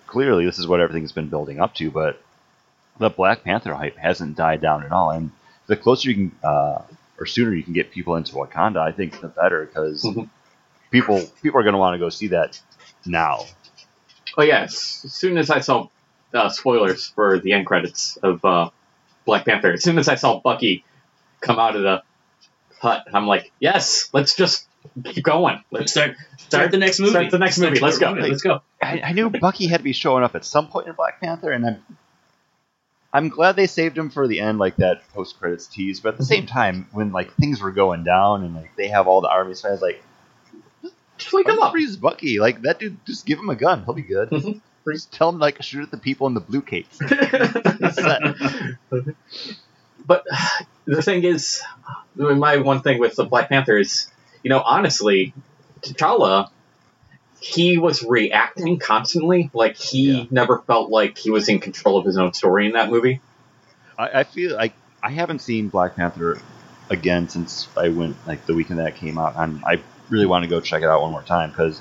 clearly 0.09 0.45
this 0.45 0.59
is 0.59 0.67
what 0.67 0.81
everything's 0.81 1.13
been 1.13 1.29
building 1.29 1.61
up 1.61 1.75
to, 1.77 1.91
but 1.91 2.21
the 2.99 3.11
Black 3.11 3.45
Panther 3.45 3.75
hype 3.75 3.97
hasn't 3.97 4.37
died 4.37 4.61
down 4.61 4.83
at 4.83 4.91
all. 4.91 5.11
And 5.11 5.31
the 5.69 5.77
closer 5.77 6.11
you 6.11 6.15
can, 6.17 6.33
uh, 6.43 6.83
or 7.21 7.27
sooner 7.27 7.55
you 7.55 7.63
can 7.63 7.75
get 7.75 7.93
people 7.93 8.17
into 8.17 8.35
Wakanda, 8.35 8.79
I 8.79 8.91
think 8.91 9.21
the 9.21 9.29
better, 9.29 9.65
because 9.67 10.03
Mhm. 10.03 10.29
people 10.91 11.23
people 11.43 11.61
are 11.61 11.63
going 11.63 11.75
to 11.75 11.79
want 11.79 11.95
to 11.95 11.99
go 11.99 12.09
see 12.09 12.29
that 12.29 12.61
now. 13.07 13.45
Oh 14.37 14.43
yes. 14.43 15.03
As 15.05 15.13
soon 15.13 15.39
as 15.39 15.51
I 15.51 15.61
saw 15.61 15.89
uh, 16.35 16.49
spoilers 16.51 17.07
for 17.09 17.39
the 17.39 17.53
end 17.53 17.67
credits 17.67 18.17
of 18.23 18.45
uh, 18.45 18.71
Black 19.25 19.45
Panther, 19.45 19.73
as 19.73 19.83
soon 19.83 19.99
as 19.99 20.09
I 20.09 20.17
saw 20.17 20.41
Bucky 20.41 20.85
come 21.41 21.59
out 21.59 21.77
of 21.77 21.83
the 21.83 22.03
hut, 22.81 23.07
I'm 23.13 23.27
like, 23.27 23.53
yes, 23.61 24.09
let's 24.13 24.37
just 24.37 24.67
keep 25.05 25.25
going. 25.25 25.63
Let's 25.71 25.81
Let's 25.81 25.93
start 25.93 26.17
start 26.39 26.71
the 26.71 26.79
next 26.79 27.01
movie. 27.01 27.11
Start 27.13 27.31
the 27.31 27.39
next 27.39 27.59
movie. 27.59 27.81
Let's 27.81 27.99
go. 27.99 28.11
Let's 28.13 28.43
go. 28.43 28.63
I, 28.83 29.01
I 29.01 29.13
knew 29.13 29.31
Bucky 29.31 29.67
had 29.67 29.79
to 29.79 29.85
be 29.85 29.93
showing 29.93 30.25
up 30.25 30.35
at 30.35 30.45
some 30.45 30.69
point 30.69 30.87
in 30.89 30.95
Black 30.95 31.21
Panther, 31.21 31.51
and 31.51 31.67
I'm 31.67 31.85
I'm 33.13 33.29
glad 33.31 33.57
they 33.57 33.67
saved 33.67 33.97
him 33.97 34.11
for 34.11 34.29
the 34.29 34.41
end, 34.41 34.59
like 34.59 34.77
that 34.77 35.09
post 35.15 35.39
credits 35.39 35.67
tease. 35.67 36.01
But 36.01 36.11
at 36.11 36.19
the 36.19 36.25
same 36.25 36.47
time, 36.47 36.89
when 36.93 37.13
like 37.13 37.33
things 37.35 37.61
were 37.61 37.73
going 37.73 38.05
down 38.05 38.45
and 38.45 38.55
like 38.55 38.77
they 38.77 38.89
have 38.89 39.09
all 39.09 39.21
the 39.21 39.29
armies, 39.31 39.65
I 39.65 39.71
was 39.71 39.81
like, 39.81 40.03
just 41.17 41.33
wake 41.33 41.49
him 41.49 41.57
"Why 41.57 41.67
up. 41.67 41.73
freeze 41.73 41.97
Bucky? 41.97 42.39
Like 42.39 42.63
that 42.63 42.79
dude, 42.79 43.05
just 43.07 43.25
give 43.25 43.39
him 43.39 43.49
a 43.49 43.57
gun, 43.57 43.85
he'll 43.85 43.95
be 43.95 44.03
good. 44.03 44.31
Mhm. 44.31 44.61
just 44.93 45.13
tell 45.13 45.29
him 45.31 45.39
like 45.39 45.63
shoot 45.63 45.83
at 45.83 45.91
the 45.91 45.99
people 45.99 46.27
in 46.27 46.35
the 46.35 46.41
blue 46.41 46.63
capes. 46.63 46.99
but 50.07 50.27
the 50.85 51.03
thing 51.03 51.25
is, 51.25 51.63
my 52.15 52.59
one 52.59 52.83
thing 52.83 52.99
with 52.99 53.17
the 53.17 53.25
Black 53.25 53.49
Panther 53.49 53.79
is, 53.79 54.11
you 54.49 54.55
know, 54.55 54.63
honestly, 54.65 55.35
T'Challa, 55.83 56.49
he 57.39 57.77
was 57.77 58.03
reacting 58.03 58.79
constantly. 58.79 59.51
Like 59.53 59.77
he 59.77 60.21
Yeah. 60.21 60.25
never 60.31 60.61
felt 60.61 60.89
like 60.89 61.19
he 61.19 61.31
was 61.31 61.51
in 61.51 61.61
control 61.61 61.99
of 61.99 62.07
his 62.07 62.17
own 62.17 62.33
story 62.33 62.65
in 62.65 62.73
that 62.73 62.89
movie. 62.89 63.21
I, 63.99 64.21
I 64.21 64.25
feel 64.25 64.57
like 64.57 64.73
I 65.03 65.11
haven't 65.11 65.41
seen 65.41 65.69
Black 65.69 65.97
Panther 65.97 66.41
again 66.89 67.29
since 67.29 67.69
I 67.77 67.91
went 67.91 68.17
like 68.27 68.47
the 68.47 68.55
weekend 68.55 68.79
that 68.79 68.97
came 68.97 69.19
out, 69.19 69.35
and 69.37 69.63
I 69.67 69.83
really 70.09 70.25
want 70.25 70.45
to 70.45 70.49
go 70.49 70.63
check 70.63 70.81
it 70.83 70.87
out 70.89 71.03
one 71.03 71.13
more 71.13 71.23
time 71.23 71.51
because 71.51 71.79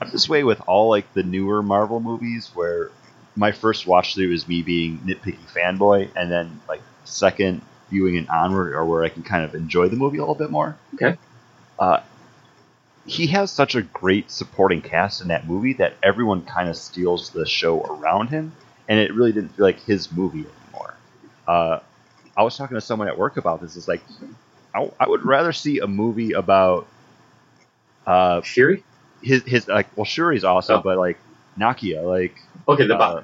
I'm 0.00 0.10
this 0.10 0.28
way 0.28 0.42
with 0.42 0.60
all 0.66 0.88
like 0.88 1.14
the 1.14 1.22
newer 1.22 1.62
Marvel 1.62 2.00
movies 2.00 2.50
where 2.54 2.90
my 3.36 3.52
first 3.52 3.86
watch 3.86 4.16
through 4.16 4.32
is 4.32 4.48
me 4.48 4.62
being 4.62 4.98
nitpicky 4.98 5.38
fanboy, 5.54 6.08
and 6.16 6.28
then 6.28 6.60
like 6.68 6.82
second 7.04 7.62
viewing 7.88 8.16
and 8.16 8.28
onward 8.30 8.72
or 8.72 8.84
where 8.84 9.04
I 9.04 9.10
can 9.10 9.22
kind 9.22 9.44
of 9.44 9.54
enjoy 9.54 9.86
the 9.88 9.96
movie 9.96 10.16
a 10.16 10.22
little 10.22 10.34
bit 10.34 10.50
more. 10.50 10.76
Okay. 10.94 11.16
Uh, 11.82 12.00
he 13.06 13.26
has 13.26 13.50
such 13.50 13.74
a 13.74 13.82
great 13.82 14.30
supporting 14.30 14.80
cast 14.80 15.20
in 15.20 15.28
that 15.28 15.48
movie 15.48 15.72
that 15.72 15.94
everyone 16.00 16.42
kind 16.42 16.68
of 16.68 16.76
steals 16.76 17.30
the 17.30 17.44
show 17.44 17.82
around 17.82 18.28
him, 18.28 18.52
and 18.88 19.00
it 19.00 19.12
really 19.12 19.32
didn't 19.32 19.48
feel 19.56 19.64
like 19.66 19.80
his 19.80 20.12
movie 20.12 20.46
anymore. 20.68 20.94
Uh, 21.48 21.80
I 22.36 22.44
was 22.44 22.56
talking 22.56 22.76
to 22.76 22.80
someone 22.80 23.08
at 23.08 23.18
work 23.18 23.36
about 23.36 23.60
this. 23.60 23.76
It's 23.76 23.88
like 23.88 24.02
I, 24.72 24.88
I 25.00 25.08
would 25.08 25.24
rather 25.24 25.52
see 25.52 25.80
a 25.80 25.88
movie 25.88 26.32
about 26.32 26.86
uh, 28.06 28.40
Shiri? 28.42 28.84
his 29.20 29.42
his 29.42 29.66
like 29.66 29.88
well 29.96 30.06
Shuri's 30.06 30.44
awesome, 30.44 30.78
Oh. 30.78 30.82
but 30.82 30.98
like 30.98 31.18
Nakia, 31.58 32.04
like 32.04 32.36
Okay, 32.68 32.86
the 32.86 32.96
uh, 32.96 33.22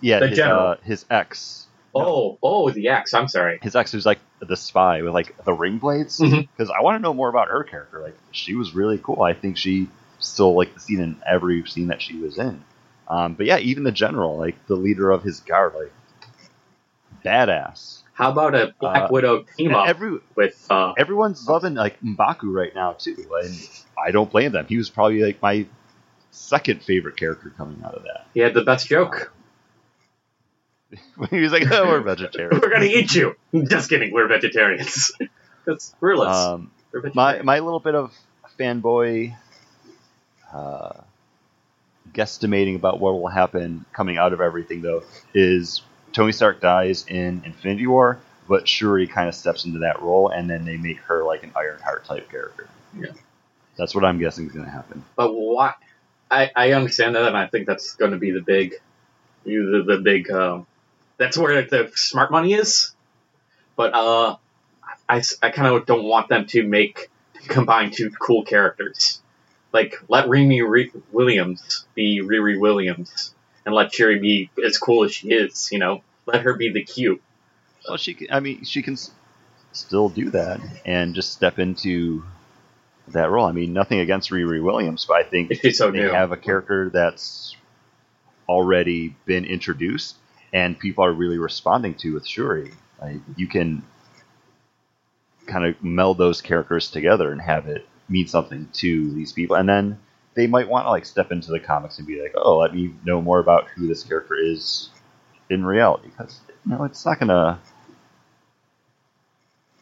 yeah, 0.00 0.20
The 0.20 0.28
his, 0.28 0.38
uh, 0.38 0.76
his 0.84 1.04
ex, 1.10 1.66
oh 1.94 2.38
oh 2.40 2.70
the 2.70 2.88
X. 2.88 3.12
I'm 3.14 3.26
sorry. 3.26 3.58
his 3.62 3.74
ex 3.74 3.90
who's 3.90 4.06
like 4.06 4.20
the 4.46 4.56
spy 4.56 5.02
with 5.02 5.12
like 5.12 5.44
the 5.44 5.52
ring 5.52 5.78
blades. 5.78 6.18
Because 6.20 6.70
I 6.70 6.82
want 6.82 6.96
to 6.96 7.02
know 7.02 7.14
more 7.14 7.28
about 7.28 7.48
her 7.48 7.62
character. 7.64 8.00
Like 8.00 8.16
she 8.32 8.54
was 8.54 8.74
really 8.74 8.98
cool. 8.98 9.22
I 9.22 9.34
think 9.34 9.56
she 9.56 9.88
stole 10.18 10.56
like 10.56 10.74
the 10.74 10.80
scene 10.80 11.00
in 11.00 11.16
every 11.26 11.66
scene 11.66 11.88
that 11.88 12.02
she 12.02 12.16
was 12.18 12.38
in. 12.38 12.62
Um, 13.08 13.34
but 13.34 13.46
yeah, 13.46 13.58
even 13.58 13.82
the 13.84 13.92
general, 13.92 14.36
like 14.38 14.66
the 14.66 14.74
leader 14.76 15.10
of 15.10 15.22
his 15.22 15.40
guard, 15.40 15.74
like 15.74 15.92
badass. 17.24 17.98
How 18.14 18.30
about 18.30 18.54
a 18.54 18.74
Black 18.78 19.04
Uh, 19.04 19.08
Widow 19.10 19.44
team 19.56 19.74
up 19.74 19.88
Every 19.88 20.18
with? 20.36 20.66
Uh, 20.70 20.92
everyone's 20.98 21.46
loving 21.48 21.74
like 21.74 21.98
Mbaku 22.00 22.52
right 22.54 22.74
now 22.74 22.92
too, 22.92 23.16
and 23.42 23.54
I 24.02 24.10
don't 24.10 24.30
blame 24.30 24.52
them. 24.52 24.66
He 24.68 24.76
was 24.76 24.90
probably 24.90 25.22
like 25.22 25.40
my 25.40 25.66
second 26.30 26.82
favorite 26.82 27.16
character 27.16 27.50
coming 27.56 27.82
out 27.84 27.94
of 27.94 28.02
that. 28.04 28.26
he 28.34 28.40
had 28.40 28.54
the 28.54 28.62
best 28.62 28.86
joke. 28.88 29.32
He 31.30 31.40
was 31.40 31.52
like, 31.52 31.70
"Oh, 31.70 31.86
we're 31.86 32.00
vegetarian." 32.00 32.60
We're 32.62 32.70
gonna 32.70 32.84
eat 32.84 33.14
you. 33.14 33.36
Just 33.68 33.88
kidding. 33.88 34.12
We're 34.12 34.28
vegetarians. 34.28 35.12
That's 35.64 35.94
realists. 36.00 36.44
Um, 36.44 36.70
We're 36.92 37.10
my 37.14 37.42
my 37.42 37.60
little 37.60 37.80
bit 37.80 37.94
of 37.94 38.12
fanboy 38.58 39.34
uh, 40.52 41.00
guesstimating 42.12 42.76
about 42.76 43.00
what 43.00 43.14
will 43.14 43.28
happen 43.28 43.84
coming 43.92 44.18
out 44.18 44.32
of 44.32 44.40
everything 44.40 44.82
though 44.82 45.02
is 45.32 45.82
Tony 46.12 46.32
Stark 46.32 46.60
dies 46.60 47.06
in 47.08 47.42
Infinity 47.44 47.86
War, 47.86 48.18
but 48.48 48.68
Shuri 48.68 49.06
kind 49.06 49.28
of 49.28 49.34
steps 49.34 49.64
into 49.64 49.80
that 49.80 50.02
role, 50.02 50.28
and 50.28 50.48
then 50.48 50.64
they 50.64 50.76
make 50.76 50.98
her 50.98 51.24
like 51.24 51.42
an 51.42 51.52
Ironheart 51.56 52.04
type 52.04 52.30
character. 52.30 52.68
Yeah. 52.98 53.12
That's 53.76 53.94
what 53.94 54.04
I'm 54.04 54.18
guessing 54.18 54.46
is 54.46 54.52
going 54.52 54.66
to 54.66 54.70
happen. 54.70 55.04
But 55.16 55.32
why? 55.32 55.74
I, 56.30 56.50
I 56.54 56.72
understand 56.72 57.14
that, 57.14 57.26
and 57.26 57.36
I 57.36 57.46
think 57.46 57.66
that's 57.66 57.94
going 57.94 58.12
to 58.12 58.18
be 58.18 58.30
the 58.30 58.40
big, 58.40 58.74
the, 59.44 59.84
the 59.86 60.00
big. 60.02 60.30
Um, 60.30 60.66
that's 61.22 61.38
where 61.38 61.62
the 61.62 61.90
smart 61.94 62.32
money 62.32 62.52
is. 62.54 62.94
But 63.76 63.94
uh, 63.94 64.36
I, 65.08 65.22
I 65.42 65.50
kind 65.50 65.74
of 65.74 65.86
don't 65.86 66.04
want 66.04 66.28
them 66.28 66.46
to 66.48 66.62
make 66.64 67.10
combine 67.46 67.92
two 67.92 68.10
cool 68.10 68.44
characters. 68.44 69.22
Like 69.72 70.02
let 70.08 70.26
Riri 70.26 70.68
Re- 70.68 70.92
Williams 71.12 71.86
be 71.94 72.20
Riri 72.22 72.58
Williams, 72.58 73.34
and 73.64 73.74
let 73.74 73.94
Shuri 73.94 74.18
be 74.18 74.50
as 74.64 74.78
cool 74.78 75.04
as 75.04 75.14
she 75.14 75.30
is. 75.30 75.70
You 75.70 75.78
know, 75.78 76.02
let 76.26 76.42
her 76.42 76.54
be 76.54 76.70
the 76.70 76.82
cute. 76.82 77.22
Well, 77.88 77.96
she 77.96 78.14
can, 78.14 78.28
I 78.30 78.40
mean, 78.40 78.64
she 78.64 78.82
can 78.82 78.96
still 79.72 80.08
do 80.08 80.30
that 80.30 80.60
and 80.84 81.14
just 81.14 81.32
step 81.32 81.58
into 81.58 82.24
that 83.08 83.30
role. 83.30 83.46
I 83.46 83.52
mean, 83.52 83.72
nothing 83.72 84.00
against 84.00 84.30
Riri 84.30 84.62
Williams, 84.62 85.06
but 85.06 85.16
I 85.16 85.22
think 85.22 85.54
so 85.72 85.90
they 85.90 86.00
new. 86.00 86.10
have 86.10 86.32
a 86.32 86.36
character 86.36 86.90
that's 86.90 87.56
already 88.48 89.16
been 89.24 89.44
introduced 89.44 90.16
and 90.52 90.78
people 90.78 91.04
are 91.04 91.12
really 91.12 91.38
responding 91.38 91.94
to 91.94 92.14
with 92.14 92.26
Shuri. 92.26 92.72
Like, 93.00 93.20
you 93.36 93.46
can 93.46 93.82
kind 95.46 95.64
of 95.66 95.82
meld 95.82 96.18
those 96.18 96.40
characters 96.40 96.90
together 96.90 97.32
and 97.32 97.40
have 97.40 97.66
it 97.66 97.86
mean 98.08 98.28
something 98.28 98.68
to 98.74 99.12
these 99.12 99.32
people, 99.32 99.56
and 99.56 99.68
then 99.68 99.98
they 100.34 100.46
might 100.46 100.68
want 100.68 100.86
to 100.86 100.90
like 100.90 101.04
step 101.04 101.32
into 101.32 101.50
the 101.50 101.60
comics 101.60 101.98
and 101.98 102.06
be 102.06 102.20
like, 102.20 102.32
"Oh, 102.36 102.58
let 102.58 102.74
me 102.74 102.94
know 103.04 103.20
more 103.20 103.38
about 103.38 103.68
who 103.68 103.86
this 103.86 104.02
character 104.02 104.36
is 104.36 104.90
in 105.50 105.64
reality," 105.64 106.08
because 106.08 106.40
know 106.64 106.84
it's 106.84 107.04
not 107.04 107.18
gonna 107.18 107.58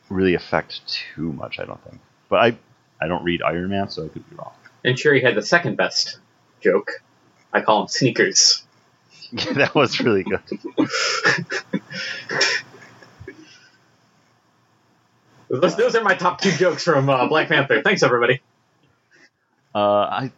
really 0.09 0.35
affect 0.35 0.87
too 0.89 1.33
much. 1.33 1.59
I 1.59 1.65
don't 1.65 1.83
think, 1.85 2.01
but 2.29 2.41
I 2.41 2.59
I 3.03 3.09
don't 3.09 3.25
read 3.25 3.43
Iron 3.43 3.71
Man, 3.71 3.89
so 3.89 4.05
I 4.05 4.09
could 4.09 4.29
be 4.29 4.37
wrong. 4.37 4.53
And 4.85 4.99
Shuri 4.99 5.23
had 5.23 5.35
the 5.35 5.43
second 5.43 5.77
best 5.77 6.19
joke. 6.61 7.03
I 7.53 7.61
call 7.61 7.83
him 7.83 7.89
sneakers. 7.89 8.65
that 9.55 9.73
was 9.75 10.01
really 10.01 10.25
good. 10.25 10.41
Those, 15.49 15.77
those 15.77 15.97
are 15.97 16.03
my 16.05 16.15
top 16.15 16.41
two 16.41 16.53
jokes 16.53 16.85
from 16.85 17.09
uh, 17.09 17.27
Black 17.29 17.49
Panther. 17.49 17.83
Thanks, 17.83 18.03
everybody. 18.03 18.41
Uh, 19.75 19.79
I 19.81 20.33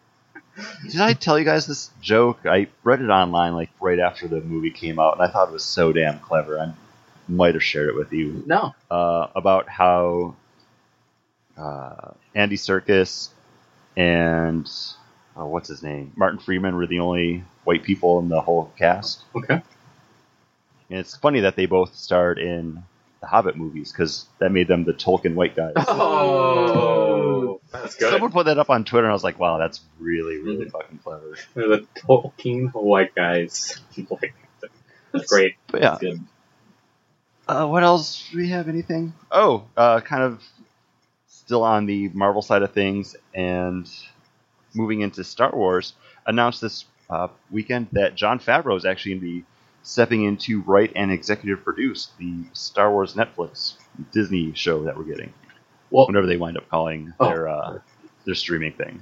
did 0.89 1.01
I 1.01 1.13
tell 1.13 1.37
you 1.37 1.45
guys 1.45 1.65
this 1.65 1.89
joke? 2.01 2.39
I 2.45 2.67
read 2.83 3.01
it 3.01 3.09
online 3.09 3.53
like 3.53 3.69
right 3.79 3.99
after 3.99 4.27
the 4.27 4.41
movie 4.41 4.71
came 4.71 4.99
out, 4.99 5.13
and 5.13 5.21
I 5.21 5.27
thought 5.31 5.49
it 5.49 5.53
was 5.53 5.63
so 5.63 5.91
damn 5.91 6.19
clever. 6.19 6.59
I 6.59 6.73
might 7.27 7.53
have 7.55 7.63
shared 7.63 7.89
it 7.89 7.95
with 7.95 8.11
you 8.11 8.43
No. 8.45 8.73
uh, 8.91 9.27
about 9.35 9.69
how 9.69 10.35
uh, 11.57 12.11
Andy 12.35 12.57
Serkis 12.57 13.29
and 13.95 14.69
oh, 15.35 15.47
what's 15.47 15.69
his 15.69 15.81
name, 15.83 16.11
Martin 16.15 16.39
Freeman 16.39 16.75
were 16.75 16.87
the 16.87 16.99
only 16.99 17.43
white 17.63 17.83
people 17.83 18.19
in 18.19 18.29
the 18.29 18.41
whole 18.41 18.71
cast. 18.77 19.23
Okay. 19.35 19.61
And 20.89 20.99
it's 20.99 21.15
funny 21.15 21.41
that 21.41 21.55
they 21.55 21.65
both 21.65 21.95
starred 21.95 22.37
in 22.39 22.83
the 23.21 23.27
Hobbit 23.27 23.55
movies 23.55 23.91
because 23.91 24.25
that 24.39 24.51
made 24.51 24.67
them 24.67 24.83
the 24.83 24.93
Tolkien 24.93 25.33
white 25.33 25.55
guys. 25.55 25.73
Oh, 25.77 27.61
that's 27.71 27.95
good. 27.95 28.11
Someone 28.11 28.31
put 28.31 28.45
that 28.47 28.57
up 28.59 28.69
on 28.69 28.83
Twitter, 28.83 29.05
and 29.05 29.11
I 29.11 29.13
was 29.13 29.23
like, 29.23 29.39
"Wow, 29.39 29.57
that's 29.57 29.81
really, 29.99 30.37
really 30.37 30.65
Mhm. 30.65 30.71
fucking 30.71 30.99
clever." 31.03 31.37
They're 31.53 31.67
the 31.69 31.87
Tolkien 31.95 32.73
white 32.73 33.15
guys. 33.15 33.79
Like, 34.09 34.33
That's 35.11 35.27
great. 35.31 35.55
But 35.67 35.81
yeah, 35.83 35.97
Good. 35.99 36.19
Uh, 37.47 37.67
what 37.67 37.83
else? 37.83 38.29
Do 38.31 38.37
we 38.37 38.49
have 38.49 38.67
anything? 38.67 39.13
Oh, 39.31 39.65
uh, 39.77 39.99
kind 40.01 40.23
of 40.23 40.41
still 41.27 41.63
on 41.63 41.85
the 41.85 42.09
Marvel 42.09 42.41
side 42.41 42.61
of 42.63 42.71
things 42.73 43.15
and 43.33 43.87
moving 44.73 45.01
into 45.01 45.23
Star 45.23 45.51
Wars, 45.55 45.93
announced 46.25 46.61
this 46.61 46.85
uh, 47.13 47.27
weekend 47.51 47.87
that 47.91 48.15
Jon 48.15 48.39
Favreau 48.39 48.75
is 48.77 48.85
actually 48.85 49.13
going 49.15 49.21
to 49.21 49.27
be 49.39 49.45
stepping 49.83 50.23
in 50.23 50.37
to 50.37 50.61
write 50.61 50.93
and 50.95 51.11
executive 51.11 51.63
produce 51.63 52.11
the 52.17 52.43
Star 52.53 52.89
Wars 52.91 53.13
Netflix 53.15 53.75
Disney 54.11 54.53
show 54.55 54.83
that 54.85 54.97
we're 54.97 55.03
getting. 55.03 55.33
Well- 55.91 56.07
whenever 56.07 56.25
they 56.27 56.37
wind 56.37 56.57
up 56.57 56.69
calling 56.69 57.13
Oh. 57.19 57.29
their 57.29 57.47
uh, 57.49 57.79
their 58.25 58.35
streaming 58.35 58.73
thing. 58.73 59.01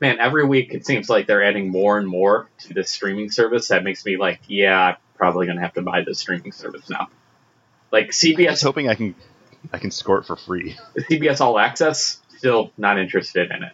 Man, 0.00 0.18
every 0.18 0.44
week 0.44 0.74
it 0.74 0.84
seems 0.84 1.08
like 1.08 1.28
they're 1.28 1.44
adding 1.44 1.70
more 1.70 1.96
and 1.98 2.08
more 2.08 2.48
to 2.60 2.74
this 2.74 2.90
streaming 2.90 3.30
service. 3.30 3.68
That 3.68 3.84
makes 3.84 4.04
me 4.04 4.16
like, 4.16 4.40
yeah, 4.48 4.80
I'm 4.80 4.96
probably 5.14 5.46
gonna 5.46 5.60
have 5.60 5.74
to 5.74 5.82
buy 5.82 6.02
this 6.02 6.18
streaming 6.18 6.50
service 6.50 6.90
now. 6.90 7.08
Like 7.92 8.06
I'm 8.06 8.10
CBS, 8.10 8.62
hoping 8.64 8.88
I 8.88 8.96
can 8.96 9.14
I 9.72 9.78
can 9.78 9.92
score 9.92 10.18
it 10.18 10.24
for 10.26 10.34
free. 10.34 10.76
CBS 10.98 11.40
All 11.40 11.56
Access, 11.58 12.20
still 12.36 12.72
not 12.76 12.98
interested 12.98 13.52
in 13.52 13.62
it. 13.62 13.72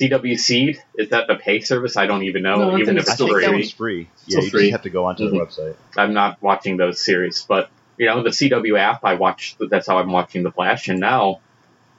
CW 0.00 0.38
Seed 0.38 0.82
is 0.96 1.10
that 1.10 1.26
the 1.26 1.36
pay 1.36 1.60
service? 1.60 1.96
I 1.96 2.06
don't 2.06 2.24
even 2.24 2.42
know. 2.42 2.70
No, 2.70 2.78
even 2.78 2.96
if 2.96 3.02
it's 3.02 3.10
I 3.12 3.14
still 3.14 3.28
think 3.28 3.44
free, 3.44 3.56
was 3.58 3.70
free. 3.72 4.08
Yeah, 4.26 4.40
you 4.40 4.50
free. 4.50 4.60
just 4.62 4.72
have 4.72 4.82
to 4.82 4.90
go 4.90 5.06
onto 5.06 5.28
the 5.30 5.36
website. 5.36 5.74
I'm 5.96 6.12
not 6.12 6.42
watching 6.42 6.76
those 6.76 7.00
series. 7.00 7.44
But 7.48 7.70
you 7.96 8.06
know, 8.06 8.22
the 8.22 8.30
CW 8.30 8.78
app, 8.78 9.04
I 9.04 9.14
watch. 9.14 9.56
That's 9.58 9.86
how 9.86 9.98
I'm 9.98 10.12
watching 10.12 10.42
The 10.42 10.50
Flash. 10.52 10.88
And 10.88 11.00
now, 11.00 11.40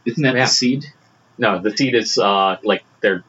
Isn't 0.06 0.24
that 0.24 0.36
Yeah. 0.36 0.44
the 0.46 0.50
seed? 0.50 0.86
no, 1.38 1.60
the 1.62 1.76
Seed 1.76 1.96
is 1.96 2.18
uh 2.18 2.58
like 2.64 2.84
they're 3.02 3.24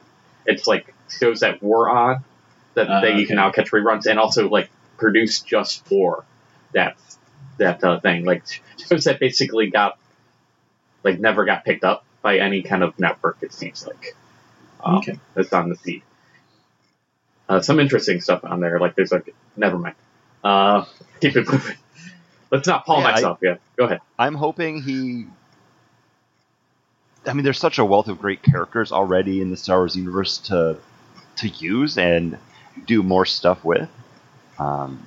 it's 0.46 0.66
like 0.66 0.94
shows 1.10 1.40
that 1.40 1.62
were 1.62 1.88
on 1.90 2.24
that, 2.74 2.88
Uh, 2.88 3.00
that 3.00 3.10
you 3.10 3.16
okay. 3.18 3.26
can 3.26 3.36
now 3.36 3.50
catch 3.50 3.70
reruns, 3.70 4.06
and 4.06 4.18
also 4.18 4.48
like 4.48 4.70
produced 4.98 5.46
just 5.46 5.86
for 5.86 6.24
that 6.74 6.96
that 7.58 7.82
uh, 7.84 8.00
thing. 8.00 8.24
Like 8.24 8.44
shows 8.88 9.04
that 9.04 9.18
basically 9.20 9.70
got 9.70 9.98
like 11.04 11.18
never 11.18 11.44
got 11.44 11.64
picked 11.64 11.84
up 11.84 12.04
by 12.22 12.38
any 12.38 12.62
kind 12.62 12.82
of 12.82 12.98
network. 12.98 13.38
It 13.42 13.52
seems 13.52 13.86
like. 13.86 14.14
Um, 14.82 14.96
Okay. 14.96 15.18
That's 15.34 15.52
on 15.52 15.68
the 15.70 15.76
seed. 15.76 16.02
Uh, 17.48 17.60
some 17.60 17.80
interesting 17.80 18.20
stuff 18.20 18.44
on 18.44 18.60
there. 18.60 18.78
Like 18.78 18.94
there's 18.94 19.10
like 19.12 19.34
never 19.56 19.78
mind. 19.78 19.94
Uh, 20.44 20.84
keep 21.20 21.36
it 21.36 21.46
moving. 21.50 21.76
Let's 22.50 22.66
not 22.66 22.84
Paul 22.86 23.00
Yeah, 23.00 23.06
I- 23.06 23.12
myself 23.12 23.38
yet. 23.42 23.60
Go 23.76 23.84
ahead. 23.84 24.00
I'm 24.18 24.34
hoping 24.34 24.82
he. 24.82 25.26
I 27.26 27.32
mean, 27.34 27.44
there's 27.44 27.58
such 27.58 27.78
a 27.78 27.84
wealth 27.84 28.08
of 28.08 28.20
great 28.20 28.42
characters 28.42 28.92
already 28.92 29.40
in 29.42 29.50
the 29.50 29.56
Star 29.56 29.78
Wars 29.78 29.96
universe 29.96 30.38
to 30.38 30.78
to 31.36 31.48
use 31.48 31.98
and 31.98 32.38
do 32.86 33.02
more 33.02 33.24
stuff 33.26 33.64
with. 33.64 33.88
Um, 34.58 35.04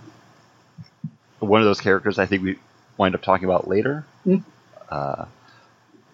one 1.40 1.62
of 1.62 1.66
those 1.66 1.82
characters 1.82 2.20
I 2.20 2.26
think 2.26 2.44
we 2.44 2.60
wind 2.98 3.16
up 3.16 3.22
talking 3.22 3.46
about 3.46 3.68
later. 3.68 4.06
Mm. 4.26 4.44
Uh, 4.90 5.26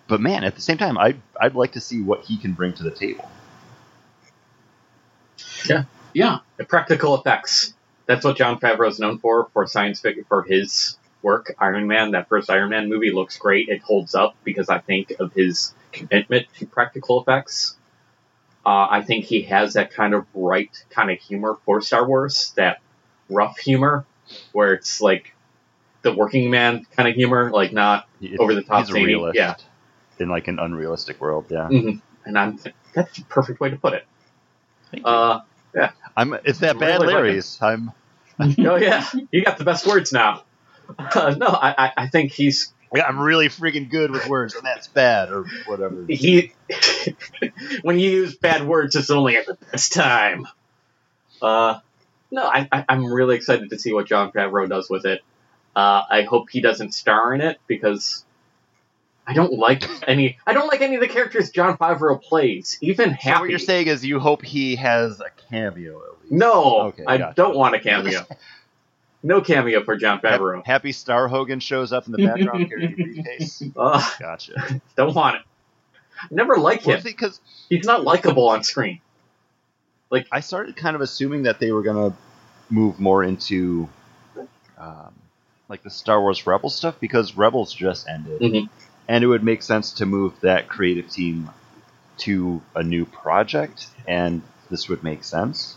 but 0.08 0.22
man, 0.22 0.44
at 0.44 0.56
the 0.56 0.62
same 0.62 0.78
time, 0.78 0.98
I'd 0.98 1.20
I'd 1.40 1.56
like 1.56 1.74
to 1.74 1.82
see 1.82 2.02
what 2.02 2.26
he 2.26 2.38
can 2.38 2.54
bring 2.54 2.74
to 2.74 2.84
the 2.84 2.92
table. 2.92 3.30
Yeah. 6.14 6.40
The 6.58 6.66
practical 6.66 7.16
effects. 7.20 7.74
That's 8.06 8.24
what 8.24 8.38
Jon 8.38 8.60
Favreau 8.60 8.90
is 8.90 9.00
known 9.00 9.20
for 9.20 9.50
for 9.54 9.68
science 9.68 10.00
fiction 10.00 10.26
for 10.28 10.44
his 10.44 10.98
work. 11.22 11.54
Iron 11.60 11.88
Man, 11.88 12.12
that 12.12 12.30
first 12.30 12.50
Iron 12.50 12.70
Man 12.70 12.90
movie 12.90 13.12
looks 13.12 13.38
great. 13.38 13.68
It 13.70 13.82
holds 13.82 14.16
up 14.16 14.36
because 14.44 14.70
I 14.70 14.80
think 14.80 15.14
of 15.20 15.34
his 15.34 15.74
commitment 15.92 16.48
to 16.60 16.66
practical 16.66 17.22
effects. 17.22 17.76
Uh, 18.66 18.88
I 18.90 19.02
think 19.02 19.26
he 19.26 19.44
has 19.44 19.74
that 19.74 19.92
kind 19.92 20.14
of 20.14 20.26
right 20.34 20.70
kind 20.90 21.12
of 21.12 21.20
humor 21.20 21.58
for 21.66 21.82
Star 21.82 22.08
Wars, 22.08 22.54
that 22.56 22.80
rough 23.30 23.58
humor, 23.58 24.06
where 24.54 24.74
it's 24.74 25.02
like 25.02 25.34
the 26.02 26.14
working 26.14 26.50
man 26.50 26.86
kind 26.96 27.08
of 27.10 27.16
humor, 27.16 27.52
like 27.52 27.74
not 27.74 28.08
He- 28.20 28.38
Over 28.38 28.56
the 28.56 28.62
top 28.64 28.80
He's 28.86 28.90
a 28.90 28.94
realist. 28.94 29.36
yeah. 29.38 29.56
In 30.20 30.30
like 30.30 30.48
an 30.48 30.60
unrealistic 30.60 31.20
world, 31.22 31.46
yeah. 31.50 31.68
Mhm. 31.70 32.02
and 32.26 32.38
I'm 32.40 32.60
that's 32.94 33.18
the 33.18 33.24
perfect 33.26 33.60
way 33.60 33.70
to 33.70 33.76
put 33.78 33.94
it. 33.94 34.06
Thank 34.92 35.06
Uh, 35.80 35.90
I'm. 36.18 36.34
It's 36.46 36.60
that 36.60 36.80
bad, 36.80 37.02
really 37.02 37.14
Larry's. 37.14 37.58
I'm. 37.62 37.92
oh 38.40 38.76
yeah, 38.76 39.06
you 39.32 39.44
got 39.44 39.58
the 39.58 39.64
best 39.64 39.88
words 39.88 40.12
now. 40.12 40.44
Uh, 40.98 41.36
no, 41.38 41.48
I, 41.48 41.76
I, 41.78 41.92
I 41.98 42.08
think 42.08 42.32
he's 42.32 42.72
Yeah, 42.96 43.06
I'm 43.06 43.20
really 43.20 43.50
freaking 43.50 43.90
good 43.90 44.12
with 44.12 44.28
words, 44.28 44.56
and 44.56 44.66
that's 44.66 44.88
bad 44.88 45.30
or 45.32 45.46
whatever. 45.66 46.06
he. 46.08 46.54
when 47.82 48.00
you 48.00 48.10
use 48.10 48.36
bad 48.36 48.66
words, 48.66 48.96
it's 48.96 49.10
only 49.10 49.38
at 49.38 49.46
the 49.46 49.58
best 49.72 49.94
time. 49.94 50.48
Uh, 51.42 51.80
no, 52.32 52.44
I, 52.44 52.68
I, 52.72 52.86
I'm 52.90 53.06
really 53.06 53.36
excited 53.36 53.70
to 53.70 53.80
see 53.80 53.94
what 53.94 54.08
Jon 54.08 54.32
Favreau 54.32 54.70
does 54.70 54.90
with 54.90 55.06
it. 55.06 55.22
Uh, 55.76 56.04
I 56.10 56.24
hope 56.24 56.50
he 56.50 56.62
doesn't 56.62 56.94
star 56.94 57.34
in 57.34 57.42
it 57.42 57.60
because 57.68 58.26
I 59.30 59.34
don't 59.34 59.54
like 59.54 59.84
any. 60.08 60.38
I 60.48 60.54
don't 60.54 60.68
like 60.68 60.82
any 60.82 60.96
of 60.96 61.02
the 61.02 61.08
characters 61.10 61.50
Jon 61.50 61.78
Favreau 61.78 62.22
plays. 62.22 62.78
Even 62.82 63.10
So 63.12 63.16
Happy. 63.20 63.40
what 63.42 63.50
you're 63.50 63.60
saying 63.60 63.88
is 63.88 64.06
you 64.06 64.20
hope 64.20 64.42
he 64.44 64.78
has 64.78 65.20
a 65.20 65.30
cameo 65.50 65.98
at 65.98 66.22
least. 66.22 66.32
no, 66.32 66.82
Okay, 66.88 67.04
I 67.06 67.18
gotcha. 67.18 67.34
don't 67.36 67.56
want 67.56 67.76
a 67.76 67.80
cameo. 67.80 68.26
No 69.24 69.42
cameo 69.42 69.84
for 69.84 69.98
Jon 69.98 70.22
Favreau. 70.22 70.66
Happy 70.66 70.92
Star 70.94 71.28
Hogan 71.28 71.60
shows 71.60 71.92
up 71.92 72.06
in 72.06 72.14
the 72.14 72.26
background 72.26 72.70
carrying 72.70 72.96
briefcase. 72.96 73.62
Ugh, 73.76 74.14
Gotcha. 74.20 74.80
don't 74.96 75.14
want 75.14 75.36
it. 75.38 75.42
Never 76.32 76.56
like 76.58 76.84
him. 76.84 77.02
Because 77.04 77.40
He's 77.70 77.86
not 77.86 78.04
likable 78.04 78.48
on 78.50 78.64
screen. 78.64 79.02
Like 80.10 80.28
I 80.32 80.40
started 80.40 80.78
kind 80.78 80.96
of 80.96 81.02
assuming 81.02 81.44
that 81.44 81.60
they 81.60 81.72
were 81.74 81.82
gonna 81.84 82.16
move 82.70 83.00
more 83.00 83.24
into 83.24 83.90
um, 84.78 85.14
like 85.68 85.84
the 85.84 85.90
Star 85.90 86.22
Wars 86.22 86.48
Rebels 86.48 86.76
stuff 86.76 86.98
because 87.02 87.36
Rebels 87.36 87.74
just 87.74 88.08
ended, 88.08 88.40
Mhm. 88.42 88.70
And 89.08 89.24
it 89.24 89.28
would 89.28 89.44
make 89.44 89.62
sense 89.64 89.94
to 89.94 90.06
move 90.06 90.34
that 90.42 90.68
creative 90.68 91.10
team 91.10 91.50
to 92.20 92.62
a 92.76 92.84
new 92.84 93.06
project, 93.06 93.88
and 94.08 94.42
this 94.70 94.90
would 94.90 95.04
make 95.04 95.24
sense. 95.24 95.76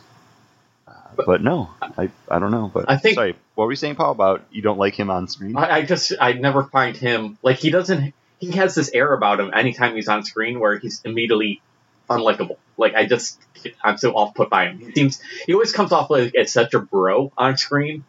Uh, 0.89 0.93
but 1.27 1.43
no, 1.43 1.71
I, 1.81 2.11
I 2.31 2.39
don't 2.39 2.51
know. 2.51 2.71
But 2.73 2.87
I 2.89 2.97
think- 2.97 3.15
sorry, 3.15 3.37
what 3.55 3.67
were 3.67 3.73
you 3.73 3.77
saying, 3.77 3.97
Paul? 3.97 4.13
About 4.13 4.43
you 4.51 4.63
don't 4.63 4.79
like 4.79 4.95
him 4.99 5.11
on 5.11 5.29
screen? 5.29 5.57
I, 5.57 5.71
I 5.79 5.83
just 5.83 6.13
I 6.21 6.33
never 6.33 6.65
find 6.65 6.97
him 6.97 7.39
like 7.43 7.59
he 7.59 7.71
doesn't 7.71 8.15
he 8.39 8.53
has 8.53 8.75
this 8.75 8.91
air 8.93 9.13
about 9.13 9.39
him 9.39 9.51
anytime 9.55 9.95
he's 9.95 10.09
on 10.09 10.25
screen 10.25 10.59
where 10.61 10.79
he's 10.79 11.03
immediately 11.05 11.61
unlikable. 12.09 12.57
Like 12.79 12.95
I 12.95 13.05
just 13.05 13.39
I'm 13.85 13.99
so 13.99 14.13
off 14.17 14.35
put 14.35 14.49
by 14.49 14.67
him. 14.69 14.79
He 14.79 14.93
seems 14.93 15.21
he 15.47 15.53
always 15.53 15.73
comes 15.73 15.93
off 15.93 16.09
like 16.11 16.35
as 16.35 16.51
such 16.53 16.73
a 16.75 16.79
bro 16.81 17.31
on 17.37 17.57
screen. 17.59 18.05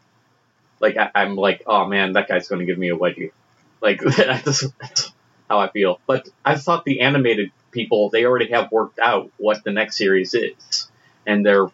Like 0.80 0.96
I, 0.98 1.12
I'm 1.14 1.36
like, 1.36 1.64
oh 1.68 1.86
man, 1.86 2.14
that 2.14 2.28
guy's 2.30 2.48
going 2.48 2.60
to 2.60 2.66
give 2.66 2.78
me 2.78 2.90
a 2.90 2.96
wedgie. 2.98 3.32
Like 3.82 4.00
that's 4.18 4.66
how 5.50 5.60
I 5.60 5.70
feel. 5.70 6.00
But 6.08 6.30
I 6.46 6.56
thought 6.56 6.86
the 6.86 7.02
animated 7.02 7.52
people 7.72 8.10
they 8.10 8.26
already 8.26 8.52
have 8.52 8.72
worked 8.72 9.00
out 9.00 9.32
what 9.38 9.64
the 9.64 9.72
next 9.72 9.98
series 9.98 10.34
is, 10.34 10.90
and 11.26 11.46
they're 11.46 11.68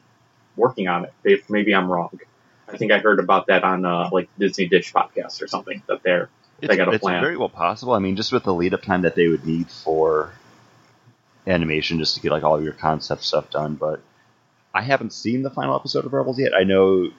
working 0.56 0.88
on 0.88 1.06
it. 1.06 1.14
They, 1.24 1.42
maybe 1.50 1.74
I'm 1.76 1.90
wrong. 1.92 2.20
I 2.68 2.78
think 2.78 2.92
I 2.92 3.00
heard 3.00 3.20
about 3.20 3.48
that 3.48 3.64
on 3.64 3.86
uh, 3.86 4.10
like 4.12 4.30
Disney 4.38 4.68
Dish 4.68 4.92
podcast 4.94 5.42
or 5.42 5.48
something. 5.48 5.84
That 5.88 6.04
they're 6.04 6.30
It's, 6.62 6.76
got 6.76 6.88
a 6.88 6.92
it's 6.92 7.02
plan. 7.02 7.22
very 7.22 7.38
well 7.38 7.50
possible. 7.50 7.94
I 7.94 8.00
mean, 8.00 8.16
just 8.16 8.32
with 8.32 8.44
the 8.44 8.54
lead 8.54 8.74
up 8.74 8.82
time 8.82 9.04
that 9.04 9.16
they 9.16 9.28
would 9.28 9.46
need 9.46 9.70
for 9.70 10.32
animation, 11.46 12.00
just 12.00 12.16
to 12.16 12.22
get 12.22 12.32
like 12.32 12.44
all 12.44 12.56
of 12.56 12.64
your 12.64 12.74
concept 12.74 13.24
stuff 13.24 13.50
done. 13.50 13.76
But 13.76 14.02
I 14.74 14.82
haven't 14.82 15.14
seen 15.14 15.44
the 15.44 15.50
final 15.50 15.76
episode 15.76 16.06
of 16.06 16.14
Rebels 16.14 16.40
yet. 16.40 16.54
I 16.54 16.64
know 16.64 17.10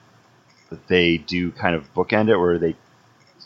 that 0.69 0.87
they 0.87 1.17
do 1.17 1.51
kind 1.51 1.75
of 1.75 1.91
bookend 1.95 2.29
it, 2.29 2.37
where 2.37 2.59
they 2.59 2.75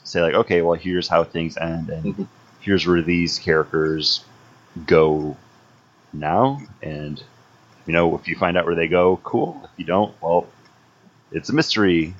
say 0.04 0.22
like, 0.22 0.34
okay, 0.34 0.62
well, 0.62 0.74
here's 0.80 1.08
how 1.08 1.24
things 1.24 1.58
end, 1.58 1.90
and 1.90 2.16
Mhm. 2.16 2.28
here's 2.62 2.86
where 2.88 3.02
these 3.02 3.40
characters 3.40 4.24
go 4.86 5.38
now, 6.12 6.62
and 6.82 7.22
you 7.86 7.94
know, 7.94 8.16
if 8.18 8.28
you 8.28 8.36
find 8.38 8.58
out 8.58 8.66
where 8.66 8.76
they 8.76 8.88
go, 8.88 9.18
cool. 9.24 9.62
If 9.66 9.72
you 9.78 9.86
don't, 9.86 10.14
well, 10.22 10.48
it's 11.32 11.50
a 11.50 11.54
mystery. 11.54 12.14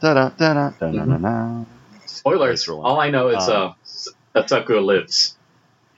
Da 0.00 0.14
da 0.14 0.28
da 0.30 0.54
da 0.54 0.70
da 0.80 1.04
da 1.04 1.18
da 1.18 1.64
spoilers. 2.06 2.68
All 2.68 3.00
I 3.00 3.10
know 3.10 3.28
is 3.28 3.48
Um, 3.48 3.76
uh, 4.34 4.80
lives, 4.80 5.36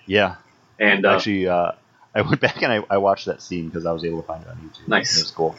Yeah, 0.07 0.37
and 0.79 1.05
uh, 1.07 1.11
Actually, 1.11 1.49
uh, 1.49 1.73
I 2.15 2.23
went 2.23 2.41
back 2.47 2.63
and 2.63 2.73
I, 2.73 2.85
I 2.91 2.99
watched 2.99 3.27
that 3.27 3.43
scene 3.43 3.69
because 3.69 3.87
I 3.87 3.93
was 3.93 4.05
able 4.05 4.23
to 4.23 4.27
find 4.27 4.43
it 4.43 4.49
on 4.49 4.57
YouTube. 4.57 4.89
Nice. 4.89 5.17
It 5.17 5.23
was 5.23 5.31
cool. 5.31 5.57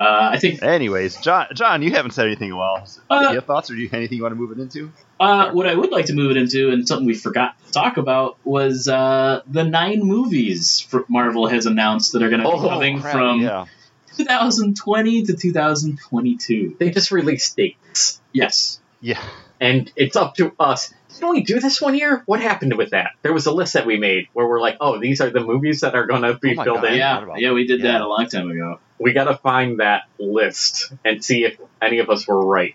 Uh, 0.00 0.30
I 0.32 0.38
think 0.38 0.62
Anyways, 0.62 1.16
John, 1.16 1.46
John, 1.54 1.82
you 1.82 1.90
haven't 1.90 2.12
said 2.12 2.26
anything 2.26 2.48
in 2.48 2.54
a 2.54 2.56
while. 2.56 2.86
Uh, 3.10 3.20
do 3.20 3.28
you 3.30 3.34
have 3.34 3.46
thoughts 3.46 3.68
or 3.70 3.74
do 3.74 3.80
you 3.80 3.88
anything 3.92 4.16
you 4.16 4.22
want 4.22 4.32
to 4.32 4.40
move 4.40 4.52
it 4.52 4.60
into? 4.60 4.92
uh, 5.18 5.50
what 5.50 5.66
I 5.66 5.74
would 5.74 5.90
like 5.90 6.06
to 6.06 6.14
move 6.14 6.30
it 6.30 6.36
into, 6.36 6.70
and 6.70 6.86
something 6.86 7.06
we 7.06 7.14
forgot 7.14 7.56
to 7.66 7.72
talk 7.72 7.96
about, 7.96 8.36
was 8.44 8.86
uh, 8.86 9.42
the 9.48 9.64
nine 9.64 10.00
movies 10.04 10.86
Marvel 11.08 11.48
has 11.48 11.66
announced 11.66 12.12
that 12.12 12.22
are 12.22 12.28
going 12.30 12.42
to 12.42 12.46
Oh, 12.48 12.62
be 12.62 12.68
coming 12.68 13.00
crap, 13.00 13.12
from 13.12 13.40
yeah. 13.40 13.64
2020 14.16 15.24
to 15.24 15.36
2022. 15.36 16.76
They 16.78 16.90
just 16.90 17.10
released 17.10 17.56
dates, 17.56 18.20
Yes. 18.32 18.80
Yeah. 19.00 19.22
and 19.60 19.90
it's 19.96 20.16
up 20.16 20.34
to 20.36 20.52
us. 20.58 20.92
Didn't 21.14 21.30
we 21.30 21.42
do 21.42 21.58
this 21.60 21.80
one 21.80 21.94
year? 21.94 22.22
What 22.26 22.40
happened 22.40 22.74
with 22.76 22.90
that? 22.90 23.12
There 23.22 23.32
was 23.32 23.46
a 23.46 23.52
list 23.52 23.72
that 23.74 23.86
we 23.86 23.98
made 23.98 24.28
where 24.34 24.46
we're 24.46 24.60
like, 24.60 24.76
oh, 24.80 24.98
these 25.00 25.20
are 25.20 25.30
the 25.30 25.40
movies 25.40 25.80
that 25.80 25.94
are 25.94 26.06
going 26.06 26.22
to 26.22 26.34
be 26.38 26.56
Oh 26.58 26.62
filled 26.64 26.82
God. 26.82 26.92
in. 26.92 26.98
Yeah. 26.98 27.24
Yeah, 27.26 27.34
yeah, 27.38 27.52
we 27.52 27.66
did 27.66 27.80
Yeah. 27.80 27.92
that 27.92 28.00
a 28.02 28.06
long 28.08 28.26
time 28.28 28.50
ago. 28.50 28.78
We 28.98 29.12
got 29.12 29.24
to 29.24 29.36
find 29.36 29.80
that 29.80 30.02
list 30.18 30.92
and 31.04 31.24
see 31.24 31.44
if 31.44 31.58
any 31.80 31.98
of 32.00 32.10
us 32.10 32.26
were 32.28 32.44
right. 32.44 32.74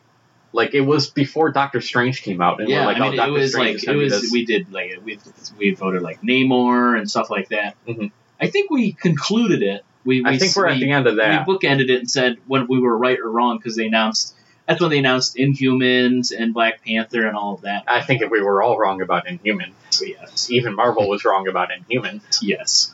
Like 0.52 0.74
it 0.74 0.82
was 0.82 1.10
before 1.10 1.52
Doctor 1.52 1.82
Strange 1.82 2.22
came 2.22 2.40
out, 2.42 2.60
and 2.60 2.70
yeah, 2.70 2.82
we're 2.82 2.86
like, 2.86 2.98
I 2.98 3.00
mean, 3.00 3.10
oh, 3.10 3.14
it 3.14 3.18
Doctor 3.18 3.32
was 3.34 3.52
Strange 3.52 3.68
like 3.68 3.76
is 3.76 3.84
it 3.88 3.96
was. 3.96 4.22
this. 4.22 4.32
We 4.32 4.46
did 4.46 4.72
like 4.72 5.00
we 5.04 5.20
we 5.58 5.74
voted 5.74 6.04
like 6.04 6.22
Namor 6.22 6.96
and 6.98 7.10
stuff 7.10 7.32
like 7.32 7.50
that. 7.50 7.76
Mhm. 7.88 8.12
I 8.40 8.48
think 8.48 8.70
we 8.70 8.92
concluded 8.94 9.64
it. 9.64 9.84
We, 10.06 10.22
we 10.22 10.30
I 10.30 10.38
think 10.38 10.56
we're 10.56 10.68
we, 10.68 10.74
at 10.74 10.80
the 10.80 10.92
end 10.92 11.08
of 11.08 11.16
that. 11.16 11.48
We 11.48 11.56
bookended 11.56 11.90
it 11.90 12.00
and 12.00 12.10
said 12.12 12.38
when 12.46 12.68
we 12.68 12.80
were 12.80 12.96
right 12.96 13.18
or 13.20 13.30
wrong 13.32 13.58
because 13.58 13.76
they 13.76 13.88
announced. 13.88 14.36
That's 14.68 14.80
when 14.80 14.90
they 14.92 15.00
announced 15.00 15.36
Inhumans 15.36 16.32
and 16.38 16.54
Black 16.54 16.84
Panther 16.86 17.28
and 17.28 17.36
all 17.36 17.54
of 17.56 17.62
that. 17.62 17.84
I 17.88 18.02
think 18.02 18.22
if 18.22 18.30
we 18.32 18.42
were 18.42 18.64
all 18.64 18.78
wrong 18.80 19.02
about 19.02 19.28
Inhuman, 19.28 19.74
So 19.90 20.06
yes, 20.06 20.50
even 20.50 20.74
Marvel 20.76 21.10
was 21.10 21.26
wrong 21.26 21.48
about 21.48 21.70
Inhuman. 21.72 22.22
yes. 22.42 22.94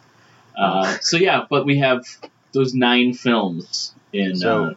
Uh, 0.58 0.98
so 1.02 1.18
yeah, 1.18 1.46
but 1.50 1.66
we 1.66 1.78
have 1.80 2.06
those 2.54 2.74
nine 2.74 3.14
films 3.14 3.94
in 4.12 4.36
So, 4.36 4.64
uh, 4.66 4.74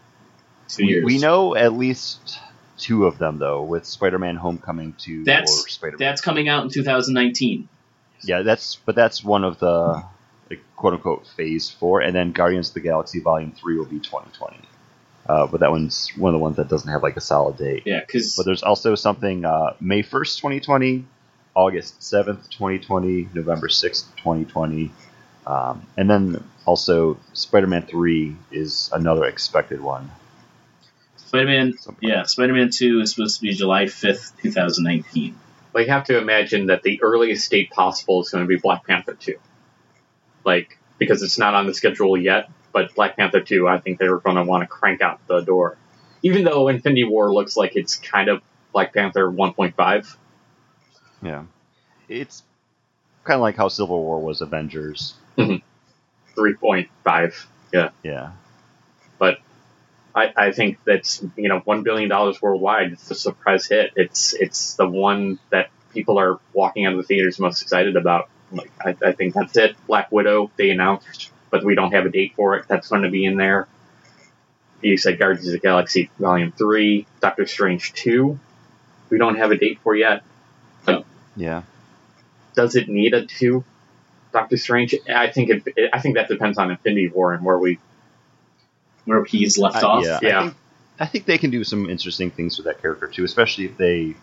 two 0.69 0.85
We, 0.85 0.91
years. 0.93 1.05
we 1.05 1.19
know 1.19 1.57
at 1.57 1.73
least 1.73 2.39
two 2.79 3.07
of 3.07 3.17
them 3.19 3.39
though, 3.39 3.63
with 3.63 3.87
Spider-Man: 3.87 4.37
Homecoming 4.37 4.95
two 4.99 5.25
That's- 5.25 5.51
or 5.65 5.69
Spider-Man. 5.69 5.99
that's 5.99 6.21
coming 6.21 6.49
out 6.49 6.63
in 6.65 6.69
2019. 6.71 7.69
yeah, 8.25 8.43
that's 8.43 8.77
but 8.77 8.95
that's 8.95 9.25
one 9.25 9.45
of 9.45 9.59
the 9.59 10.05
like, 10.51 10.61
quote 10.77 10.93
unquote 10.93 11.27
phase 11.37 11.71
four, 11.71 12.01
and 12.03 12.15
then 12.15 12.33
Guardians 12.33 12.69
of 12.69 12.75
the 12.75 12.81
Galaxy 12.81 13.21
Volume 13.21 13.53
three 13.53 13.77
will 13.79 13.87
be 13.87 13.99
2020. 13.99 14.59
Uh, 15.29 15.47
but 15.47 15.61
that 15.61 15.71
one's 15.71 16.09
one 16.17 16.35
of 16.35 16.39
the 16.39 16.43
ones 16.43 16.57
that 16.57 16.69
doesn't 16.69 16.91
have 16.91 17.03
like 17.03 17.17
a 17.17 17.21
solid 17.21 17.57
date. 17.57 17.85
Yeah, 17.87 18.01
because 18.01 18.37
But 18.37 18.45
there's 18.47 18.63
also 18.63 18.95
something 18.95 19.45
uh, 19.45 19.75
May 19.81 20.03
1st, 20.03 20.37
2020, 20.39 21.05
August 21.55 22.01
7th, 22.01 22.49
2020, 22.51 23.29
November 23.35 23.69
6th, 23.69 24.05
2020. 24.17 24.91
Um, 25.47 25.87
and 25.97 26.09
then 26.11 26.45
also 26.67 27.19
Spider 27.33 27.67
Man 27.67 27.83
3 27.83 28.37
is 28.51 28.91
another 28.93 29.25
expected 29.25 29.81
one. 29.81 30.11
Spider-Man. 31.33 31.75
Yeah, 32.03 32.25
Spider-Man 32.25 32.69
2 32.69 33.01
is 33.01 33.15
supposed 33.15 33.37
to 33.37 33.43
be 33.43 33.55
July 33.55 33.85
5th, 33.85 34.33
2019. 34.43 35.39
Like, 35.73 35.87
you 35.87 35.93
have 35.93 36.05
to 36.05 36.19
imagine 36.19 36.67
that 36.67 36.83
the 36.83 37.03
earliest 37.03 37.51
date 37.51 37.71
possible 37.71 38.21
is 38.21 38.29
going 38.29 38.45
to 38.45 38.49
be 38.49 38.57
Black 38.57 38.87
Panther 38.87 39.15
2. 39.15 39.37
Like, 40.45 40.79
because 40.99 41.23
it's 41.23 41.39
not 41.39 41.55
on 41.55 41.67
the 41.67 41.73
schedule 41.73 42.19
yet, 42.19 42.51
but 42.73 42.95
Black 42.95 43.17
Panther 43.17 43.41
2, 43.41 43.69
I 43.69 43.79
think 43.79 43.99
they're 43.99 44.19
going 44.19 44.37
to 44.37 44.45
want 44.45 44.63
to 44.63 44.67
crank 44.67 45.01
out 45.01 45.27
the 45.27 45.41
door. 45.41 45.77
Even 46.23 46.45
though 46.45 46.69
Infinity 46.69 47.05
War 47.05 47.33
looks 47.33 47.57
like 47.57 47.77
it's 47.77 47.97
kind 47.97 48.29
of 48.29 48.43
Black 48.73 48.95
Panther 48.95 49.31
1.5. 49.31 50.17
Yeah. 51.23 51.45
It's 52.09 52.43
kind 53.25 53.37
of 53.37 53.43
like 53.43 53.57
how 53.57 53.69
Civil 53.69 54.03
War 54.03 54.21
was 54.21 54.41
Avengers. 54.41 55.15
Mm-hmm. 55.37 56.41
3.5. 56.41 57.47
Yeah. 57.73 57.91
Yeah. 58.03 58.33
But 59.19 59.39
I, 60.15 60.33
I 60.37 60.53
think 60.53 60.79
that's 60.85 61.25
you 61.37 61.49
know 61.49 61.61
one 61.61 61.83
billion 61.83 62.09
dollars 62.09 62.41
worldwide. 62.41 62.93
It's 62.93 63.11
a 63.11 63.15
surprise 63.15 63.67
hit. 63.67 63.93
It's 63.97 64.35
it's 64.35 64.75
the 64.75 64.87
one 64.87 65.39
that 65.51 65.71
people 65.93 66.19
are 66.19 66.39
walking 66.53 66.87
out 66.87 66.93
of 66.93 66.99
the 66.99 67.05
theaters 67.05 67.39
most 67.39 67.63
excited 67.63 67.97
about. 67.97 68.29
Like 68.51 68.71
I, 68.81 68.97
I 69.05 69.13
think 69.13 69.35
that's 69.35 69.57
it. 69.57 69.77
Black 69.87 70.13
Widow 70.13 70.51
they 70.57 70.71
announced, 70.71 71.31
but 71.53 71.63
we 71.65 71.77
don't 71.77 71.93
have 71.93 72.05
a 72.07 72.11
date 72.11 72.33
for 72.35 72.57
it. 72.57 72.65
That's 72.67 72.89
going 72.89 73.03
to 73.03 73.11
be 73.11 73.25
in 73.25 73.37
there. 73.37 73.69
You 74.81 74.97
said 74.97 75.21
Guardians 75.21 75.47
of 75.47 75.53
the 75.53 75.61
Galaxy 75.61 76.11
Volume 76.19 76.51
Three, 76.51 77.07
Doctor 77.21 77.47
Strange 77.47 77.93
Two. 77.93 78.41
We 79.11 79.19
don't 79.19 79.37
have 79.37 79.53
a 79.53 79.57
date 79.57 79.79
for 79.85 79.95
yet. 79.95 80.25
Yeah. 81.37 81.63
Does 82.55 82.75
it 82.77 82.89
need 82.89 83.15
a 83.15 83.25
two? 83.25 83.65
Doctor 84.33 84.57
Strange. 84.57 84.95
I 85.09 85.29
think 85.31 85.51
it. 85.51 85.91
I 85.93 86.01
think 86.01 86.17
that 86.17 86.29
depends 86.29 86.59
on 86.59 86.71
Infinity 86.73 87.09
War 87.09 87.33
and 87.33 87.45
where 87.45 87.59
we 87.59 87.79
Where 89.05 89.25
he's 89.25 89.57
left 89.59 89.77
I- 89.77 89.87
off. 89.87 90.05
yeah. 90.05 90.19
Yeah. 90.23 90.39
I 90.39 90.43
think, 90.43 90.57
I 91.01 91.07
think 91.07 91.25
they 91.27 91.39
can 91.39 91.51
do 91.51 91.65
some 91.65 91.89
interesting 91.89 92.31
things 92.31 92.57
with 92.59 92.67
that 92.67 92.81
character 92.83 93.07
too, 93.07 93.25
especially 93.25 93.67
if 93.67 93.77
they 93.77 94.15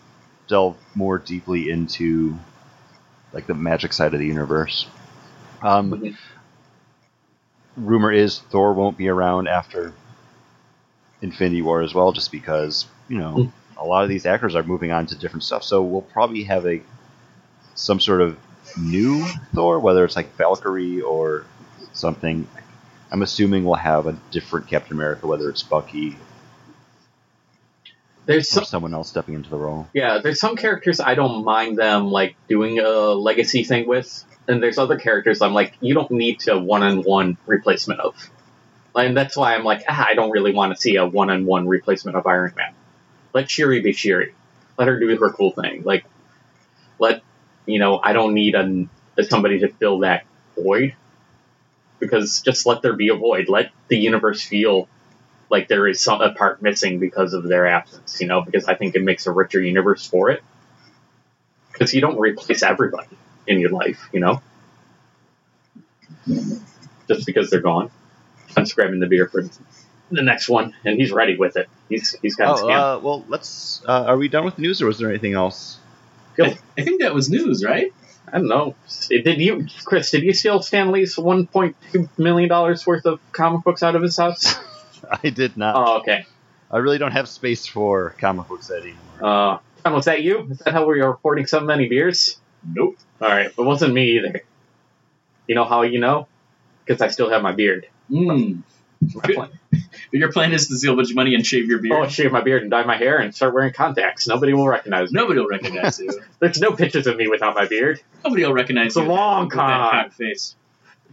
delve 0.48 0.76
more 0.94 1.18
deeply 1.18 1.70
into 1.70 2.36
like 3.32 3.46
the 3.46 3.54
magic 3.54 3.92
side 3.92 4.12
of 4.14 4.20
the 4.20 4.26
universe. 4.26 4.86
Um, 5.62 5.90
Mhm. 5.92 6.16
Rumor 7.76 8.12
is 8.12 8.38
Thor 8.38 8.72
won't 8.72 8.96
be 8.98 9.08
around 9.08 9.48
after 9.48 9.92
Infinity 11.22 11.62
War 11.62 11.82
as 11.82 11.94
well, 11.94 12.12
just 12.12 12.32
because 12.32 12.86
you 13.08 13.18
know 13.18 13.34
Mm. 13.36 13.52
a 13.78 13.84
lot 13.84 14.02
of 14.04 14.08
these 14.08 14.26
actors 14.26 14.54
are 14.54 14.62
moving 14.62 14.90
on 14.92 15.06
to 15.06 15.14
different 15.16 15.44
stuff. 15.44 15.62
So 15.64 15.82
we'll 15.82 16.02
probably 16.02 16.44
have 16.44 16.66
a 16.66 16.80
some 17.74 18.00
sort 18.00 18.20
of 18.20 18.38
new 18.78 19.24
Thor, 19.54 19.78
whether 19.80 20.04
it's 20.04 20.16
like 20.16 20.34
Valkyrie 20.36 21.00
or 21.00 21.44
something. 21.92 22.46
I'm 23.12 23.22
assuming 23.22 23.64
we'll 23.64 23.74
have 23.74 24.06
a 24.06 24.12
different 24.30 24.68
Captain 24.68 24.92
America, 24.96 25.26
whether 25.26 25.50
it's 25.50 25.62
Bucky 25.62 26.16
there's 28.26 28.48
or 28.50 28.60
some, 28.60 28.64
someone 28.64 28.94
else 28.94 29.08
stepping 29.08 29.34
into 29.34 29.50
the 29.50 29.56
role. 29.56 29.88
Yeah, 29.92 30.18
there's 30.18 30.38
some 30.38 30.56
characters 30.56 31.00
I 31.00 31.14
don't 31.14 31.44
mind 31.44 31.76
them 31.78 32.10
like 32.12 32.36
doing 32.48 32.78
a 32.78 32.88
legacy 32.88 33.64
thing 33.64 33.88
with, 33.88 34.24
and 34.50 34.60
there's 34.60 34.78
other 34.78 34.98
characters 34.98 35.42
I'm 35.42 35.54
like, 35.54 35.74
you 35.80 35.94
don't 35.94 36.10
need 36.10 36.40
to 36.40 36.58
one-on-one 36.58 37.38
replacement 37.46 38.00
of. 38.00 38.30
And 38.96 39.16
that's 39.16 39.36
why 39.36 39.54
I'm 39.54 39.62
like, 39.62 39.84
ah, 39.88 40.06
I 40.08 40.14
don't 40.14 40.30
really 40.30 40.52
want 40.52 40.74
to 40.74 40.80
see 40.80 40.96
a 40.96 41.06
one-on-one 41.06 41.68
replacement 41.68 42.16
of 42.16 42.26
Iron 42.26 42.52
Man. 42.56 42.74
Let 43.32 43.48
Shuri 43.48 43.80
be 43.80 43.92
Shuri. 43.92 44.34
Let 44.76 44.88
her 44.88 44.98
do 44.98 45.16
her 45.16 45.30
cool 45.30 45.52
thing. 45.52 45.84
Like, 45.84 46.04
let 46.98 47.22
you 47.64 47.78
know, 47.78 48.00
I 48.02 48.12
don't 48.12 48.34
need 48.34 48.56
a, 48.56 48.88
somebody 49.22 49.60
to 49.60 49.68
fill 49.68 50.00
that 50.00 50.24
void 50.56 50.96
because 52.00 52.40
just 52.40 52.66
let 52.66 52.82
there 52.82 52.94
be 52.94 53.08
a 53.10 53.14
void. 53.14 53.48
Let 53.48 53.70
the 53.86 53.98
universe 53.98 54.42
feel 54.42 54.88
like 55.48 55.68
there 55.68 55.86
is 55.86 56.00
some 56.00 56.20
a 56.20 56.32
part 56.32 56.60
missing 56.60 56.98
because 56.98 57.34
of 57.34 57.44
their 57.44 57.68
absence, 57.68 58.20
you 58.20 58.26
know, 58.26 58.42
because 58.42 58.64
I 58.64 58.74
think 58.74 58.96
it 58.96 59.02
makes 59.04 59.26
a 59.28 59.32
richer 59.32 59.62
universe 59.62 60.04
for 60.04 60.30
it. 60.30 60.42
Because 61.70 61.94
you 61.94 62.00
don't 62.00 62.18
replace 62.18 62.64
everybody 62.64 63.16
in 63.46 63.60
your 63.60 63.70
life, 63.70 64.08
you 64.12 64.20
know, 64.20 64.42
just 67.08 67.26
because 67.26 67.50
they're 67.50 67.60
gone. 67.60 67.90
I'm 68.56 68.64
just 68.64 68.74
grabbing 68.74 69.00
the 69.00 69.06
beer 69.06 69.28
for 69.28 69.42
the 70.10 70.22
next 70.22 70.48
one, 70.48 70.74
and 70.84 70.98
he's 70.98 71.12
ready 71.12 71.36
with 71.36 71.56
it. 71.56 71.68
He's 71.88 72.16
he's 72.20 72.36
got 72.36 72.52
his 72.52 72.62
Oh, 72.62 72.68
hand. 72.68 72.80
uh, 72.80 73.00
well, 73.02 73.24
let's. 73.28 73.82
Uh, 73.86 74.04
are 74.08 74.16
we 74.16 74.28
done 74.28 74.44
with 74.44 74.56
the 74.56 74.62
news, 74.62 74.82
or 74.82 74.86
was 74.86 74.98
there 74.98 75.08
anything 75.08 75.34
else? 75.34 75.78
I, 76.38 76.58
I 76.78 76.82
think 76.82 77.02
that 77.02 77.14
was 77.14 77.28
news, 77.28 77.62
right? 77.64 77.92
I 78.32 78.38
don't 78.38 78.48
know. 78.48 78.74
Did 79.08 79.40
you, 79.40 79.66
Chris? 79.84 80.10
Did 80.10 80.22
you 80.22 80.32
steal 80.32 80.62
Stanley's 80.62 81.16
1.2 81.16 82.08
million 82.18 82.48
dollars 82.48 82.86
worth 82.86 83.04
of 83.04 83.20
comic 83.32 83.62
books 83.64 83.82
out 83.82 83.94
of 83.94 84.02
his 84.02 84.16
house? 84.16 84.56
I 85.24 85.30
did 85.30 85.56
not. 85.56 85.74
Oh, 85.76 85.98
okay. 86.00 86.26
I 86.70 86.78
really 86.78 86.98
don't 86.98 87.12
have 87.12 87.28
space 87.28 87.66
for 87.66 88.14
comic 88.18 88.48
books 88.48 88.70
anymore. 88.70 88.96
Uh, 89.20 89.58
John, 89.84 89.94
was 89.94 90.04
that 90.06 90.22
you? 90.22 90.46
Is 90.50 90.58
that 90.60 90.72
how 90.72 90.86
we 90.86 91.00
are 91.00 91.10
reporting 91.10 91.46
so 91.46 91.60
many 91.60 91.88
beers? 91.88 92.39
Nope. 92.64 92.96
All 93.20 93.28
right, 93.28 93.46
it 93.46 93.56
wasn't 93.58 93.94
me 93.94 94.16
either. 94.18 94.42
You 95.46 95.54
know 95.54 95.64
how 95.64 95.82
you 95.82 95.98
know? 95.98 96.26
Because 96.84 97.00
I 97.02 97.08
still 97.08 97.30
have 97.30 97.42
my 97.42 97.52
beard. 97.52 97.86
Mm. 98.10 98.62
My 99.14 99.22
plan- 99.22 99.50
Your 100.12 100.32
plan 100.32 100.52
is 100.52 100.66
to 100.68 100.76
steal 100.76 100.94
a 100.94 100.96
bunch 100.96 101.10
of 101.10 101.16
money 101.16 101.34
and 101.36 101.46
shave 101.46 101.66
your 101.68 101.78
beard. 101.80 101.94
Oh, 101.96 102.08
shave 102.08 102.32
my 102.32 102.40
beard 102.40 102.62
and 102.62 102.70
dye 102.70 102.82
my 102.84 102.96
hair 102.96 103.18
and 103.18 103.32
start 103.34 103.54
wearing 103.54 103.72
contacts. 103.72 104.26
Nobody 104.26 104.52
will 104.52 104.66
recognize 104.68 105.12
me. 105.12 105.20
Nobody 105.20 105.38
will 105.40 105.48
recognize 105.48 106.00
you. 106.00 106.20
There's 106.40 106.60
no 106.60 106.72
pictures 106.72 107.06
of 107.06 107.16
me 107.16 107.28
without 107.28 107.54
my 107.54 107.66
beard. 107.66 108.00
Nobody 108.24 108.44
will 108.44 108.52
recognize 108.52 108.88
It's 108.88 108.96
a 108.96 109.02
long 109.02 109.44
with 109.46 109.54
that 109.54 109.56
con. 109.56 109.90
cock 110.04 110.12
face. 110.12 110.56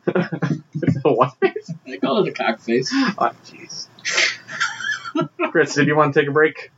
what? 1.04 1.34
I 1.88 1.98
call 1.98 2.26
it 2.26 2.30
a 2.30 2.32
cock 2.32 2.60
face. 2.60 2.90
Oh, 2.94 3.32
jeez. 3.46 3.88
Chris, 5.52 5.76
did 5.76 5.88
you 5.88 5.96
want 5.96 6.14
to 6.14 6.20
take 6.20 6.30
a 6.30 6.32
break? 6.32 6.72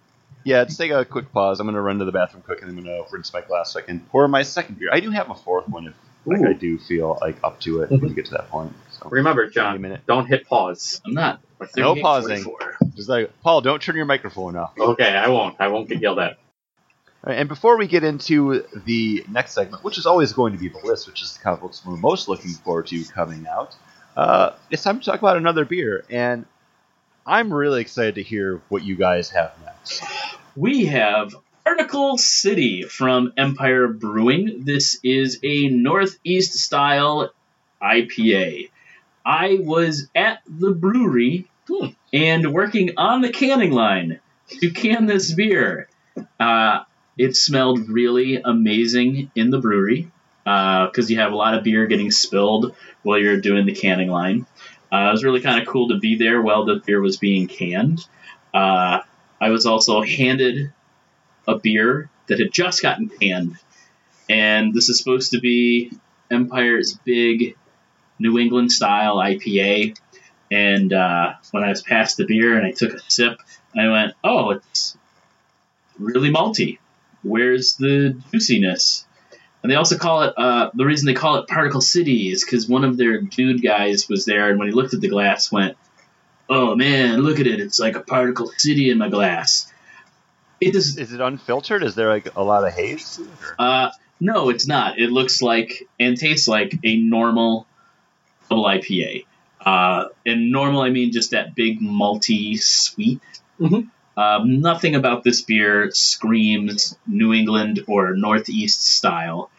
Yeah, 0.49 0.59
let's 0.61 0.77
take 0.77 0.89
a 0.89 1.05
quick 1.05 1.31
pause. 1.31 1.59
I'm 1.59 1.67
going 1.67 1.75
to 1.75 1.81
run 1.81 1.99
to 1.99 2.05
the 2.05 2.11
bathroom 2.11 2.41
quick, 2.41 2.63
and 2.63 2.71
I'm 2.71 2.83
going 2.83 2.87
to 2.87 3.05
rinse 3.11 3.31
my 3.31 3.41
glass 3.41 3.73
so 3.73 3.79
I 3.79 3.83
can 3.83 3.99
pour 3.99 4.27
my 4.27 4.41
second 4.41 4.79
beer. 4.79 4.89
I 4.91 4.99
do 4.99 5.11
have 5.11 5.29
a 5.29 5.35
fourth 5.35 5.69
one 5.69 5.85
if 5.85 5.93
like, 6.25 6.41
I 6.43 6.53
do 6.53 6.79
feel 6.79 7.19
like 7.21 7.37
up 7.43 7.59
to 7.61 7.83
it 7.83 7.91
when 7.91 8.01
we 8.01 8.13
get 8.15 8.25
to 8.25 8.31
that 8.31 8.49
point. 8.49 8.73
So 8.89 9.09
Remember, 9.09 9.43
Give 9.43 9.51
a 9.51 9.53
John, 9.53 9.81
minute. 9.81 10.01
don't 10.07 10.25
hit 10.25 10.47
pause. 10.47 11.01
I'm 11.05 11.13
not. 11.13 11.39
No 11.77 11.95
pausing. 11.95 12.41
44. 12.41 12.77
just 12.95 13.09
like 13.09 13.31
Paul, 13.43 13.61
don't 13.61 13.79
turn 13.79 13.95
your 13.95 14.05
microphone 14.05 14.55
off. 14.55 14.73
Okay, 14.75 15.15
I 15.15 15.29
won't. 15.29 15.55
I 15.59 15.67
won't 15.67 15.87
get 15.87 16.01
yelled 16.01 16.17
at. 16.17 16.31
All 16.31 16.37
right, 17.27 17.37
and 17.37 17.47
before 17.47 17.77
we 17.77 17.85
get 17.85 18.03
into 18.03 18.63
the 18.85 19.23
next 19.29 19.53
segment, 19.53 19.83
which 19.83 19.99
is 19.99 20.07
always 20.07 20.33
going 20.33 20.53
to 20.53 20.59
be 20.59 20.69
the 20.69 20.79
list, 20.79 21.05
which 21.05 21.21
is 21.21 21.33
the 21.37 21.43
comic 21.43 21.61
books 21.61 21.85
we're 21.85 21.95
most 21.95 22.27
looking 22.27 22.53
forward 22.53 22.87
to 22.87 23.03
coming 23.05 23.45
out, 23.45 23.75
uh, 24.17 24.53
it's 24.71 24.81
time 24.81 24.99
to 24.99 25.05
talk 25.05 25.19
about 25.19 25.37
another 25.37 25.63
beer. 25.63 26.05
And 26.09 26.45
I'm 27.23 27.53
really 27.53 27.81
excited 27.81 28.15
to 28.15 28.23
hear 28.23 28.63
what 28.69 28.81
you 28.83 28.95
guys 28.95 29.29
have 29.29 29.53
next. 29.63 30.01
We 30.55 30.85
have 30.85 31.35
Particle 31.63 32.17
City 32.17 32.83
from 32.83 33.33
Empire 33.37 33.87
Brewing. 33.87 34.63
This 34.65 34.99
is 35.03 35.39
a 35.43 35.69
Northeast 35.69 36.53
style 36.53 37.31
IPA. 37.81 38.69
I 39.25 39.59
was 39.61 40.09
at 40.15 40.39
the 40.47 40.71
brewery 40.71 41.45
Hmm. 41.67 41.89
and 42.11 42.51
working 42.51 42.91
on 42.97 43.21
the 43.21 43.29
canning 43.29 43.71
line 43.71 44.19
to 44.59 44.71
can 44.71 45.05
this 45.05 45.31
beer. 45.31 45.87
Uh, 46.39 46.79
it 47.17 47.35
smelled 47.35 47.87
really 47.89 48.41
amazing 48.43 49.29
in 49.35 49.51
the 49.51 49.59
brewery 49.59 50.09
because 50.43 51.11
you 51.11 51.19
have 51.19 51.31
a 51.31 51.35
lot 51.35 51.53
of 51.53 51.63
beer 51.63 51.85
getting 51.85 52.09
spilled 52.09 52.75
while 53.03 53.19
you're 53.19 53.39
doing 53.39 53.67
the 53.67 53.75
canning 53.75 54.09
line. 54.09 54.47
Uh, 54.91 55.09
it 55.09 55.11
was 55.11 55.23
really 55.23 55.41
kind 55.41 55.61
of 55.61 55.67
cool 55.67 55.89
to 55.89 55.99
be 55.99 56.17
there 56.17 56.41
while 56.41 56.65
the 56.65 56.81
beer 56.83 56.99
was 56.99 57.17
being 57.17 57.47
canned. 57.47 58.03
Uh, 58.51 59.01
I 59.41 59.49
was 59.49 59.65
also 59.65 60.01
handed 60.01 60.71
a 61.47 61.57
beer 61.57 62.09
that 62.27 62.39
had 62.39 62.51
just 62.51 62.81
gotten 62.81 63.09
canned, 63.09 63.57
and 64.29 64.73
this 64.73 64.89
is 64.89 64.99
supposed 64.99 65.31
to 65.31 65.39
be 65.39 65.91
Empire's 66.29 66.93
big 67.05 67.55
New 68.19 68.37
England 68.37 68.71
style 68.71 69.17
IPA. 69.17 69.97
And 70.51 70.91
uh, 70.93 71.33
when 71.51 71.63
I 71.63 71.69
was 71.69 71.81
passed 71.81 72.17
the 72.17 72.25
beer 72.25 72.57
and 72.57 72.65
I 72.65 72.71
took 72.71 72.93
a 72.93 72.99
sip, 73.09 73.39
I 73.77 73.87
went, 73.87 74.13
"Oh, 74.23 74.51
it's 74.51 74.97
really 75.97 76.31
malty. 76.31 76.79
Where's 77.23 77.75
the 77.75 78.19
juiciness?" 78.31 79.05
And 79.61 79.71
they 79.71 79.75
also 79.75 79.97
call 79.97 80.23
it 80.23 80.33
uh, 80.37 80.69
the 80.73 80.85
reason 80.85 81.05
they 81.05 81.13
call 81.13 81.35
it 81.35 81.47
Particle 81.47 81.81
City 81.81 82.29
is 82.31 82.43
because 82.43 82.67
one 82.67 82.83
of 82.83 82.97
their 82.97 83.21
dude 83.21 83.61
guys 83.61 84.07
was 84.07 84.25
there, 84.25 84.49
and 84.49 84.57
when 84.57 84.69
he 84.69 84.73
looked 84.73 84.93
at 84.93 85.01
the 85.01 85.09
glass, 85.09 85.51
went, 85.51 85.77
"Oh 86.49 86.75
man, 86.75 87.21
look 87.21 87.39
at 87.39 87.47
it! 87.47 87.59
It's 87.59 87.79
like 87.79 87.95
a 87.95 88.01
particle 88.01 88.51
city 88.57 88.89
in 88.89 88.97
my 88.97 89.09
glass." 89.09 89.71
It 90.59 90.73
does. 90.73 90.97
Is 90.97 91.13
it 91.13 91.21
unfiltered? 91.21 91.83
Is 91.83 91.95
there 91.95 92.09
like 92.09 92.35
a 92.35 92.43
lot 92.43 92.67
of 92.67 92.73
haze? 92.73 93.15
to 93.15 93.23
it, 93.23 93.27
or- 93.41 93.55
Uh, 93.59 93.91
no, 94.19 94.49
it's 94.49 94.67
not. 94.67 94.99
It 94.99 95.09
looks 95.11 95.41
like 95.41 95.87
and 95.99 96.17
tastes 96.17 96.47
like 96.47 96.77
a 96.83 96.97
normal 96.97 97.65
double 98.49 98.65
IPA. 98.65 99.25
Uh, 99.61 100.05
and 100.25 100.51
normal, 100.51 100.81
I 100.81 100.89
mean 100.89 101.11
just 101.11 101.31
that 101.31 101.55
big 101.55 101.81
multi 101.81 102.57
sweet. 102.57 103.21
Mhm. 103.59 103.89
Um, 104.17 104.59
nothing 104.59 104.95
about 104.95 105.23
this 105.23 105.41
beer 105.43 105.91
screams 105.91 106.97
New 107.07 107.33
England 107.33 107.83
or 107.87 108.15
Northeast 108.15 108.83
style. 108.85 109.49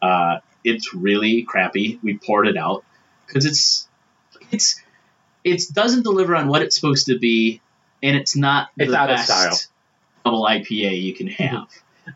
Uh, 0.00 0.38
it's 0.64 0.94
really 0.94 1.42
crappy. 1.42 1.98
We 2.02 2.16
poured 2.18 2.48
it 2.48 2.56
out 2.56 2.84
because 3.26 3.44
it's 3.44 3.86
it's 4.50 4.80
it 5.46 5.62
doesn't 5.72 6.02
deliver 6.02 6.34
on 6.34 6.48
what 6.48 6.62
it's 6.62 6.74
supposed 6.74 7.06
to 7.06 7.18
be, 7.18 7.60
and 8.02 8.16
it's 8.16 8.34
not 8.34 8.68
It's 8.76 8.90
the 8.90 8.98
out 8.98 9.10
of 9.10 9.16
best 9.16 9.28
style. 9.28 9.58
double 10.24 10.44
IPA 10.44 11.00
you 11.00 11.14
can 11.14 11.28
mhm. 11.28 11.36
have. 11.36 11.68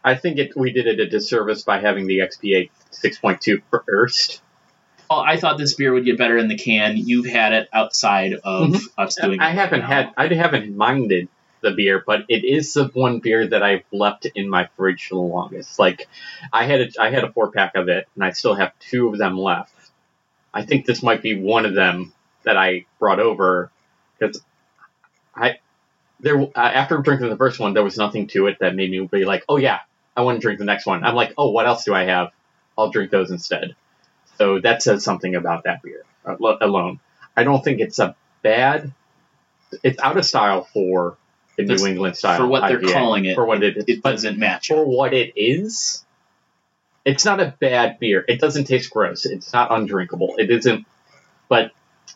I 0.05 0.17
think 0.17 0.39
it, 0.39 0.57
we 0.57 0.73
did 0.73 0.87
it 0.87 1.01
a 1.01 1.09
disservice 1.09 1.63
by 1.63 1.79
having 1.79 2.07
the 2.07 2.19
XPA 2.19 2.71
6.2 2.93 3.63
first. 3.71 4.43
Well, 5.09 5.21
I 5.21 5.37
thought 5.37 5.59
this 5.59 5.75
beer 5.75 5.93
would 5.93 6.05
get 6.05 6.19
better 6.19 6.39
in 6.39 6.49
the 6.49 6.57
can. 6.57 6.97
You've 6.97 7.27
had 7.27 7.53
it 7.53 7.69
outside 7.73 8.35
of 8.35 8.71
mm-hmm. 8.71 9.01
us 9.01 9.17
doing. 9.17 9.41
I 9.41 9.51
it 9.51 9.55
haven't 9.55 9.81
now. 9.81 9.87
had, 9.87 10.13
I 10.17 10.33
haven't 10.35 10.77
minded 10.77 11.29
the 11.61 11.73
beer, 11.73 12.03
but 12.05 12.25
it 12.29 12.45
is 12.45 12.75
the 12.75 12.87
one 12.87 13.21
beer 13.21 13.47
that 13.47 13.63
I've 13.63 13.85
left 13.93 14.27
in 14.27 14.49
my 14.49 14.69
fridge 14.77 15.09
the 15.09 15.17
longest. 15.17 15.79
Like, 15.79 16.09
I 16.53 16.65
had 16.65 16.81
a, 16.81 16.89
I 17.01 17.11
had 17.11 17.25
a 17.25 17.33
four 17.33 17.51
pack 17.51 17.77
of 17.77 17.89
it, 17.89 18.09
and 18.15 18.25
I 18.25 18.31
still 18.31 18.55
have 18.55 18.73
two 18.79 19.09
of 19.09 19.19
them 19.19 19.39
left. 19.39 19.75
I 20.53 20.65
think 20.65 20.87
this 20.87 21.03
might 21.03 21.23
be 21.23 21.41
one 21.41 21.65
of 21.65 21.75
them 21.75 22.13
that 22.45 22.57
I 22.57 22.87
brought 22.99 23.21
over 23.21 23.71
because 24.19 24.43
I 25.35 25.59
there 26.21 26.41
uh, 26.41 26.49
after 26.57 26.99
drinking 26.99 27.31
the 27.31 27.37
first 27.37 27.59
one, 27.59 27.75
there 27.75 27.85
was 27.85 27.97
nothing 27.97 28.27
to 28.29 28.47
it 28.47 28.59
that 28.61 28.75
made 28.75 28.91
me 28.91 29.01
be 29.07 29.25
like, 29.25 29.45
oh 29.49 29.57
yeah, 29.57 29.81
I 30.17 30.23
want 30.23 30.37
to 30.37 30.41
drink 30.41 30.59
the 30.59 30.65
next 30.65 30.87
one. 30.87 31.05
I'm 31.05 31.15
like, 31.15 31.33
oh, 31.39 31.51
what 31.51 31.67
else 31.67 31.85
do 31.85 31.95
I 31.95 32.05
have? 32.05 32.31
I'll 32.77 32.91
drink 32.91 33.11
those 33.11 33.31
instead. 33.31 33.75
So 34.39 34.61
that 34.61 34.83
says 34.83 35.05
something 35.05 35.35
about 35.35 35.65
that 35.65 35.83
beer 35.83 36.05
uh, 36.25 36.37
alone. 36.61 37.01
I 37.37 37.45
don't 37.45 37.63
think 37.63 37.81
it's 37.81 37.99
a 37.99 38.17
bad. 38.43 38.93
It's 39.83 40.01
out 40.01 40.17
of 40.17 40.25
style 40.25 40.65
for 40.65 41.17
the 41.57 41.65
New 41.65 41.87
England 41.87 42.17
style 42.17 42.39
for 42.39 42.47
what 42.47 42.69
they're 42.69 42.81
IPA, 42.81 42.93
calling 42.93 43.25
it. 43.27 43.35
For 43.35 43.45
what 43.45 43.63
it 43.63 43.77
is, 43.77 43.85
It 43.87 44.03
doesn't 44.03 44.39
match. 44.39 44.69
for 44.69 44.85
what 44.85 45.15
it 45.15 45.35
is, 45.37 46.05
it's 47.05 47.25
not 47.25 47.41
a 47.41 47.55
bad 47.61 47.99
beer. 47.99 48.25
It 48.27 48.41
doesn't 48.41 48.65
taste 48.65 48.91
gross. 48.91 49.27
It's 49.27 49.53
not 49.53 49.73
undrinkable. 49.73 50.35
It 50.39 50.51
isn't. 50.51 50.87
But 51.49 51.73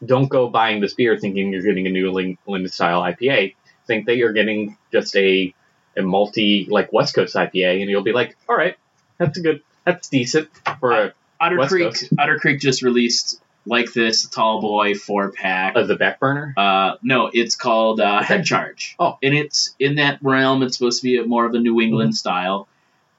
don't 0.06 0.28
go 0.28 0.48
buying 0.48 0.80
this 0.80 0.94
beer 0.94 1.16
thinking 1.18 1.52
you're 1.52 1.62
getting 1.62 1.86
a 1.86 1.90
New 1.90 2.18
England 2.18 2.70
style 2.72 3.02
IPA. 3.02 3.54
Think 3.86 4.06
that 4.06 4.16
you're 4.16 4.32
getting 4.32 4.76
just 4.92 5.14
a 5.16 5.54
a 5.96 6.02
multi 6.02 6.66
like 6.70 6.92
West 6.92 7.14
Coast 7.14 7.34
IPA, 7.34 7.80
and 7.82 7.90
you'll 7.90 8.02
be 8.02 8.12
like, 8.12 8.36
all 8.48 8.56
right, 8.56 8.76
that's 9.18 9.38
a 9.38 9.40
good, 9.42 9.62
that's 9.84 10.08
decent 10.08 10.48
for 10.80 10.92
a 10.92 11.12
Otter 11.40 11.58
West 11.58 11.70
Creek. 11.70 11.84
Coast. 11.88 12.08
Otter 12.18 12.38
Creek 12.38 12.60
just 12.60 12.82
released 12.82 13.40
like 13.66 13.92
this 13.92 14.28
tall 14.28 14.60
boy 14.60 14.94
four 14.94 15.30
pack. 15.32 15.76
as 15.76 15.88
a 15.90 15.96
back 15.96 16.18
burner. 16.20 16.52
Uh, 16.56 16.94
no, 17.02 17.30
it's 17.32 17.56
called 17.56 18.00
uh, 18.00 18.18
Okay. 18.22 18.26
Head 18.26 18.44
Charge. 18.44 18.96
Oh. 18.98 19.18
and 19.22 19.34
it's 19.34 19.74
in 19.78 19.96
that 19.96 20.18
realm. 20.22 20.62
It's 20.62 20.76
supposed 20.76 21.00
to 21.00 21.04
be 21.04 21.18
a, 21.18 21.24
more 21.24 21.46
of 21.46 21.54
a 21.54 21.58
New 21.60 21.80
England 21.80 22.10
Mm-hmm. 22.10 22.14
style, 22.16 22.68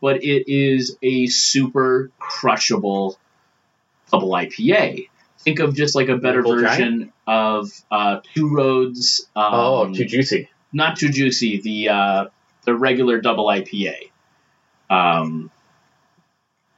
but 0.01 0.23
it 0.23 0.51
is 0.51 0.97
a 1.01 1.27
super 1.27 2.11
crushable 2.19 3.17
double 4.11 4.29
IPA. 4.29 5.09
Think 5.45 5.59
of 5.59 5.75
just 5.75 5.95
like 5.95 6.09
a 6.09 6.17
better 6.17 6.41
Nickel 6.41 6.59
Giant? 6.61 6.69
version 6.79 7.13
of 7.27 7.71
uh, 7.91 8.19
Two 8.33 8.53
Roads. 8.53 9.27
Um, 9.35 9.43
oh, 9.53 9.93
too 9.93 10.03
juicy. 10.05 10.49
not 10.73 10.97
too 10.97 11.09
juicy. 11.09 11.61
The 11.61 11.89
uh, 11.89 12.25
the 12.65 12.75
regular 12.75 13.21
double 13.21 13.45
IPA. 13.45 14.09
Um, 14.89 15.49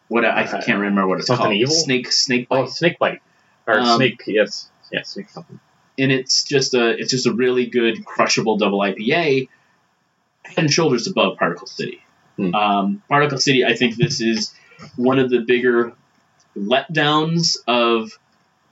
what 0.09 0.23
I, 0.25 0.29
I 0.29 0.43
Uh, 0.43 0.61
can't 0.63 0.79
remember 0.79 1.07
what 1.07 1.19
it's 1.19 1.27
something 1.27 1.45
called. 1.45 1.55
evil? 1.55 1.73
Snake 1.73 2.11
snake 2.11 2.47
Oh, 2.51 2.63
bite. 2.63 2.69
snake 2.69 2.99
bite 2.99 3.21
or 3.65 3.79
Um, 3.79 3.97
snake. 3.97 4.21
Yes, 4.27 4.69
yes, 4.91 5.09
snake 5.09 5.29
something. 5.29 5.59
and 5.97 6.11
it's 6.11 6.43
just 6.43 6.73
a 6.73 6.89
it's 6.89 7.11
just 7.11 7.25
a 7.25 7.33
really 7.33 7.65
good 7.67 8.05
crushable 8.05 8.57
double 8.57 8.79
IPA, 8.79 9.49
head 10.43 10.57
and 10.57 10.71
shoulders 10.71 11.07
above 11.07 11.37
Particle 11.37 11.67
City. 11.67 12.01
Hmm. 12.35 12.53
Um, 12.53 13.03
Particle 13.09 13.37
City, 13.39 13.65
I 13.65 13.75
think 13.75 13.95
this 13.95 14.19
is 14.21 14.53
one 14.95 15.19
of 15.19 15.29
the 15.29 15.39
bigger 15.39 15.93
letdowns 16.55 17.57
of 17.67 18.11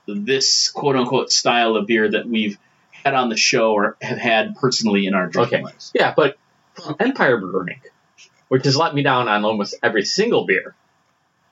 this 0.08 0.70
quote 0.70 0.96
unquote 0.96 1.32
style 1.32 1.76
of 1.76 1.88
beer 1.88 2.10
that 2.12 2.28
we've 2.28 2.58
had 2.92 3.14
on 3.14 3.30
the 3.30 3.38
show 3.38 3.74
or 3.74 3.98
have 4.02 4.18
had 4.18 4.56
personally 4.56 5.06
in 5.06 5.14
our 5.14 5.28
drinking 5.28 5.56
Okay. 5.56 5.64
lives. 5.64 5.92
Yeah, 5.94 6.14
but 6.16 6.38
from 6.74 6.96
Empire 7.00 7.38
Brewing, 7.38 7.82
which 8.48 8.66
has 8.66 8.76
let 8.76 8.94
me 8.96 9.04
down 9.04 9.28
on 9.28 9.46
almost 9.46 9.76
every 9.84 10.04
single 10.04 10.46
beer, 10.46 10.76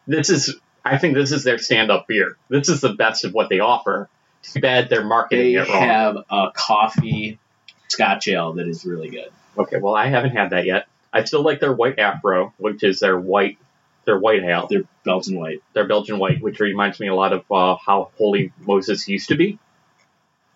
this 0.08 0.30
is 0.30 0.56
I 0.86 0.98
think 0.98 1.14
this 1.16 1.32
is 1.32 1.44
their 1.44 1.58
stand-up 1.60 2.08
beer. 2.08 2.38
This 2.50 2.68
is 2.68 2.82
the 2.82 2.94
best 2.94 3.24
of 3.24 3.34
what 3.34 3.50
they 3.50 3.60
offer. 3.60 4.10
Too 4.42 4.60
bad 4.60 4.90
they're 4.90 5.06
marketing 5.06 5.54
They 5.54 5.62
it 5.62 5.70
wrong. 5.70 5.80
They 5.80 5.88
have 5.88 6.18
a 6.30 6.48
coffee 6.54 7.40
Scotch 7.88 8.28
ale 8.28 8.54
that 8.54 8.68
is 8.68 8.84
really 8.86 9.10
good. 9.10 9.32
Okay, 9.58 9.78
well 9.78 9.96
I 9.96 10.08
haven't 10.08 10.32
had 10.32 10.50
that 10.50 10.66
yet. 10.66 10.88
I 11.14 11.24
still 11.24 11.44
like 11.44 11.60
their 11.60 11.72
white 11.72 12.00
Afro, 12.00 12.54
which 12.58 12.84
is 12.84 13.00
their 13.00 13.18
white 13.18 13.58
their 14.06 14.18
white 14.18 14.44
ale, 14.44 14.68
They're 14.70 14.84
Belgian 15.06 15.38
white. 15.38 15.62
They're 15.74 15.88
Belgian 15.88 16.20
white, 16.20 16.42
which 16.42 16.60
reminds 16.60 17.00
me 17.00 17.08
a 17.08 17.16
lot 17.16 17.34
of 17.34 17.44
uh, 17.52 17.76
how 17.76 18.12
Holy 18.18 18.52
Moses 18.60 19.08
used 19.08 19.30
to 19.30 19.36
be, 19.36 19.60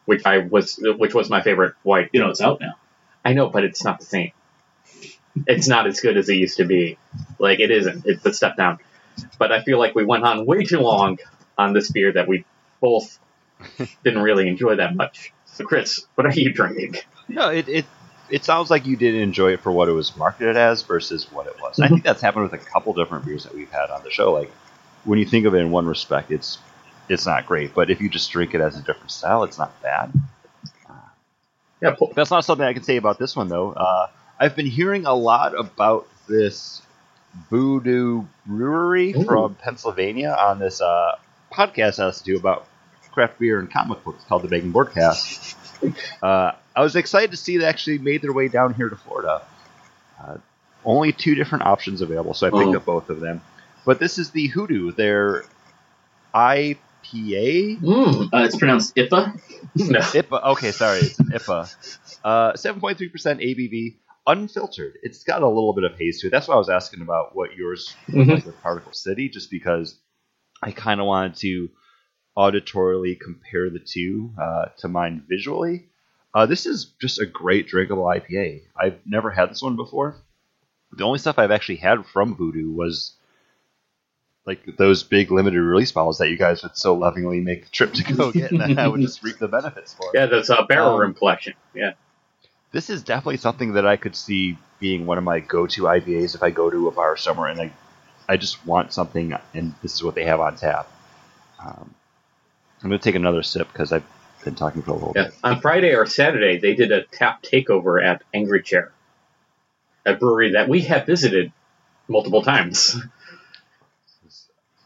which 0.05 0.25
I 0.25 0.39
was 0.39 0.79
which 0.81 1.13
was 1.13 1.29
my 1.29 1.41
favorite 1.41 1.73
white. 1.83 2.09
You 2.13 2.21
know, 2.21 2.29
it's 2.29 2.41
out 2.41 2.59
now. 2.59 2.75
I 3.23 3.33
know, 3.33 3.49
but 3.49 3.63
it's 3.63 3.83
not 3.83 3.99
the 3.99 4.05
same. 4.05 4.31
It's 5.45 5.67
not 5.67 5.87
as 5.87 5.99
good 5.99 6.17
as 6.17 6.29
it 6.29 6.35
used 6.35 6.57
to 6.57 6.65
be. 6.65 6.97
Like 7.39 7.59
it 7.59 7.71
isn't. 7.71 8.05
It's 8.05 8.25
a 8.25 8.33
step 8.33 8.57
down. 8.57 8.79
But 9.39 9.51
I 9.51 9.61
feel 9.63 9.79
like 9.79 9.95
we 9.95 10.05
went 10.05 10.23
on 10.23 10.45
way 10.45 10.63
too 10.63 10.79
long 10.79 11.17
on 11.57 11.73
this 11.73 11.91
beer 11.91 12.11
that 12.13 12.27
we 12.27 12.45
both 12.81 13.19
didn't 14.03 14.21
really 14.21 14.47
enjoy 14.47 14.75
that 14.75 14.95
much. 14.95 15.33
So, 15.45 15.65
Chris, 15.65 16.05
what 16.15 16.27
are 16.27 16.33
you 16.33 16.53
drinking? 16.53 16.97
No, 17.27 17.49
it, 17.49 17.67
it 17.67 17.85
it 18.29 18.45
sounds 18.45 18.69
like 18.69 18.85
you 18.85 18.95
did 18.95 19.15
enjoy 19.15 19.53
it 19.53 19.61
for 19.61 19.71
what 19.71 19.89
it 19.89 19.93
was 19.93 20.15
marketed 20.17 20.57
as 20.57 20.81
versus 20.83 21.31
what 21.31 21.47
it 21.47 21.55
was. 21.61 21.79
I 21.79 21.87
think 21.87 22.03
that's 22.03 22.21
happened 22.21 22.49
with 22.49 22.53
a 22.53 22.63
couple 22.63 22.93
different 22.93 23.25
beers 23.25 23.43
that 23.43 23.53
we've 23.53 23.71
had 23.71 23.89
on 23.89 24.03
the 24.03 24.11
show. 24.11 24.33
Like 24.33 24.51
when 25.05 25.19
you 25.19 25.25
think 25.25 25.45
of 25.45 25.55
it 25.55 25.59
in 25.59 25.71
one 25.71 25.85
respect, 25.85 26.31
it's 26.31 26.57
it's 27.09 27.25
not 27.25 27.45
great, 27.45 27.73
but 27.73 27.89
if 27.89 28.01
you 28.01 28.09
just 28.09 28.29
drink 28.31 28.53
it 28.53 28.61
as 28.61 28.77
a 28.77 28.81
different 28.81 29.11
style, 29.11 29.43
it's 29.43 29.57
not 29.57 29.81
bad. 29.81 30.11
Yeah, 31.81 31.95
po- 31.97 32.11
That's 32.15 32.31
not 32.31 32.43
something 32.43 32.65
I 32.65 32.73
can 32.73 32.83
say 32.83 32.97
about 32.97 33.19
this 33.19 33.35
one 33.35 33.47
though. 33.47 33.71
Uh, 33.71 34.07
I've 34.39 34.55
been 34.55 34.65
hearing 34.65 35.05
a 35.05 35.13
lot 35.13 35.57
about 35.57 36.07
this 36.27 36.81
Voodoo 37.49 38.25
Brewery 38.45 39.13
Ooh. 39.13 39.23
from 39.23 39.55
Pennsylvania 39.55 40.35
on 40.37 40.59
this 40.59 40.81
uh, 40.81 41.17
podcast 41.51 41.99
I 41.99 42.07
listen 42.07 42.25
to 42.25 42.31
do 42.33 42.37
about 42.37 42.67
craft 43.11 43.39
beer 43.39 43.59
and 43.59 43.71
comic 43.71 44.03
books 44.03 44.23
called 44.25 44.41
the 44.43 44.47
Begging 44.47 44.73
Boardcast. 44.73 45.55
Uh, 46.21 46.53
I 46.77 46.81
was 46.81 46.95
excited 46.95 47.31
to 47.31 47.37
see 47.37 47.57
they 47.57 47.65
actually 47.65 47.97
made 47.97 48.21
their 48.21 48.31
way 48.33 48.47
down 48.49 48.73
here 48.75 48.87
to 48.87 48.95
Florida. 48.95 49.41
Uh, 50.23 50.37
only 50.85 51.11
two 51.11 51.33
different 51.35 51.65
options 51.65 52.01
available, 52.01 52.33
so 52.35 52.45
I 52.47 52.49
picked 52.51 52.69
Oh. 52.69 52.77
up 52.77 52.85
both 52.85 53.09
of 53.09 53.19
them. 53.19 53.41
But 53.83 53.99
this 53.99 54.17
is 54.19 54.29
the 54.29 54.45
Hoodoo, 54.47 54.91
their 54.91 55.43
IPA. 56.35 57.79
Mm. 57.81 58.29
Uh, 58.33 58.43
it's 58.43 58.55
pronounced 58.57 58.95
IPA. 58.95 59.39
No. 59.75 59.99
IPA. 59.99 60.43
Okay, 60.51 60.71
sorry, 60.71 60.99
it's 60.99 61.19
an 61.19 61.27
IPA. 61.33 61.75
Uh, 62.23 62.53
7.3% 62.53 62.95
ABV, 63.41 63.95
unfiltered. 64.27 64.97
It's 65.03 65.23
got 65.23 65.41
a 65.41 65.47
little 65.47 65.73
bit 65.73 65.83
of 65.83 65.97
haze 65.97 66.21
to 66.21 66.27
it. 66.27 66.29
That's 66.29 66.47
why 66.47 66.55
I 66.55 66.57
was 66.57 66.69
asking 66.69 67.01
about 67.01 67.35
what 67.35 67.55
yours 67.55 67.95
Mhm. 68.07 68.27
like 68.35 68.45
with 68.45 68.61
Particle 68.61 68.93
City, 68.93 69.29
just 69.29 69.49
because 69.49 69.99
I 70.61 70.71
kind 70.71 70.99
of 70.99 71.07
wanted 71.07 71.35
to 71.37 71.69
auditorily 72.37 73.19
compare 73.19 73.69
the 73.69 73.79
two 73.79 74.31
uh, 74.39 74.65
to 74.79 74.87
mine 74.87 75.23
visually. 75.27 75.87
Uh, 76.37 76.45
this 76.45 76.67
is 76.67 76.85
just 77.01 77.19
a 77.19 77.25
great 77.25 77.67
drinkable 77.67 78.03
IPA. 78.03 78.61
I've 78.79 78.99
never 79.07 79.31
had 79.31 79.49
this 79.49 79.63
one 79.63 79.75
before. 79.75 80.17
The 80.91 81.03
only 81.03 81.17
stuff 81.17 81.39
I've 81.39 81.49
actually 81.49 81.77
had 81.77 82.05
from 82.05 82.35
Voodoo 82.35 82.71
was 82.71 83.15
like 84.45 84.77
those 84.77 85.01
big 85.01 85.31
limited 85.31 85.59
release 85.59 85.91
bottles 85.91 86.19
that 86.19 86.29
you 86.29 86.37
guys 86.37 86.61
would 86.61 86.77
so 86.77 86.93
lovingly 86.93 87.39
make 87.39 87.63
the 87.63 87.71
trip 87.71 87.91
to 87.93 88.13
go 88.13 88.31
get, 88.33 88.51
and 88.51 88.61
then 88.61 88.77
I 88.77 88.87
would 88.87 89.01
just 89.01 89.23
reap 89.23 89.39
the 89.39 89.47
benefits 89.47 89.95
for. 89.95 90.11
Yeah, 90.13 90.27
that's 90.27 90.49
a 90.49 90.61
barrel 90.61 90.93
Um, 90.93 90.99
room 90.99 91.13
collection. 91.15 91.55
Yeah. 91.73 91.93
This 92.71 92.91
is 92.91 93.01
definitely 93.01 93.37
something 93.37 93.73
that 93.73 93.87
I 93.87 93.97
could 93.97 94.15
see 94.15 94.59
being 94.79 95.07
one 95.07 95.17
of 95.17 95.23
my 95.23 95.39
go-to 95.39 95.85
IPAs 95.85 96.35
if 96.35 96.43
I 96.43 96.51
go 96.51 96.69
to 96.69 96.87
a 96.87 96.91
bar 96.91 97.17
somewhere 97.17 97.49
and 97.49 97.59
I, 97.59 97.71
I 98.29 98.37
just 98.37 98.63
want 98.63 98.93
something, 98.93 99.33
and 99.55 99.73
this 99.81 99.95
is 99.95 100.03
what 100.03 100.13
they 100.13 100.25
have 100.25 100.39
on 100.39 100.55
tap. 100.55 100.87
Um, 101.59 101.95
I'm 102.83 102.89
going 102.89 102.99
to 102.99 103.03
take 103.03 103.15
another 103.15 103.41
sip 103.41 103.69
because 103.73 103.91
I've 103.91 104.05
been 104.43 104.55
talking 104.55 104.81
for 104.81 104.91
a 104.91 104.93
little 104.93 105.13
Yeah. 105.15 105.23
bit. 105.25 105.33
On 105.43 105.59
Friday 105.61 105.93
or 105.95 106.05
Saturday, 106.05 106.57
they 106.57 106.73
did 106.75 106.91
a 106.91 107.03
tap 107.03 107.43
takeover 107.43 108.03
at 108.03 108.21
Angry 108.33 108.61
Chair, 108.61 108.91
a 110.05 110.13
brewery 110.13 110.51
that 110.53 110.69
we 110.69 110.81
have 110.81 111.05
visited 111.05 111.51
multiple 112.07 112.41
times. 112.41 112.95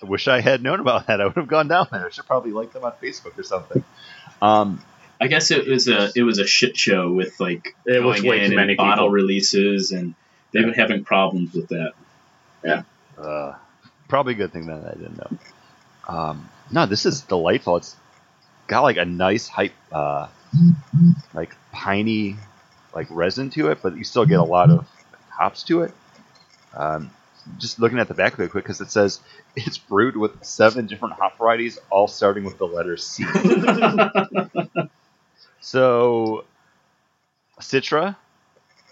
I 0.03 0.07
wish 0.07 0.27
I 0.27 0.41
had 0.41 0.63
known 0.63 0.79
about 0.79 1.07
that. 1.07 1.21
I 1.21 1.25
would 1.25 1.35
have 1.35 1.47
gone 1.47 1.67
down 1.67 1.87
there. 1.91 2.07
I 2.07 2.09
should 2.09 2.25
probably 2.25 2.51
like 2.51 2.73
them 2.73 2.83
on 2.83 2.93
Facebook 3.01 3.37
or 3.37 3.43
something. 3.43 3.83
Um, 4.41 4.83
I 5.19 5.27
guess 5.27 5.51
it 5.51 5.67
was 5.67 5.87
a 5.87 6.11
it 6.15 6.23
was 6.23 6.39
a 6.39 6.47
shit 6.47 6.75
show 6.75 7.11
with 7.11 7.39
like 7.39 7.75
It 7.85 8.03
was 8.03 8.21
going 8.21 8.29
way 8.29 8.37
in 8.37 8.41
too 8.41 8.45
and 8.47 8.55
many 8.55 8.73
bottle 8.75 9.05
people. 9.05 9.09
releases, 9.11 9.91
and 9.91 10.15
they've 10.51 10.65
been 10.65 10.73
having 10.73 11.03
problems 11.03 11.53
with 11.53 11.67
that. 11.69 11.93
Yeah, 12.63 12.81
uh, 13.19 13.53
probably 14.07 14.33
a 14.33 14.37
good 14.37 14.51
thing 14.51 14.65
that 14.65 14.83
I 14.83 14.93
didn't 14.97 15.17
know. 15.17 15.37
Um, 16.07 16.49
no, 16.71 16.87
this 16.87 17.05
is 17.05 17.21
delightful. 17.21 17.77
It's 17.77 17.95
got 18.71 18.81
like 18.83 18.95
a 18.97 19.03
nice 19.05 19.47
hype, 19.49 19.73
uh, 19.91 20.27
like 21.33 21.53
piney, 21.73 22.37
like 22.95 23.05
resin 23.09 23.49
to 23.51 23.67
it, 23.69 23.79
but 23.83 23.97
you 23.97 24.03
still 24.05 24.25
get 24.25 24.39
a 24.39 24.43
lot 24.43 24.69
of 24.71 24.87
hops 25.29 25.63
to 25.63 25.81
it. 25.81 25.93
Um, 26.73 27.11
just 27.59 27.79
looking 27.79 27.99
at 27.99 28.07
the 28.07 28.13
back 28.13 28.33
of 28.33 28.39
it 28.39 28.49
quick, 28.51 28.63
because 28.63 28.79
it 28.79 28.89
says 28.89 29.19
it's 29.57 29.77
brewed 29.77 30.15
with 30.15 30.41
seven 30.45 30.85
different 30.87 31.15
hop 31.15 31.37
varieties, 31.37 31.77
all 31.89 32.07
starting 32.07 32.45
with 32.45 32.57
the 32.57 32.65
letter 32.65 32.95
C. 32.95 33.25
so, 35.59 36.45
Citra, 37.59 38.15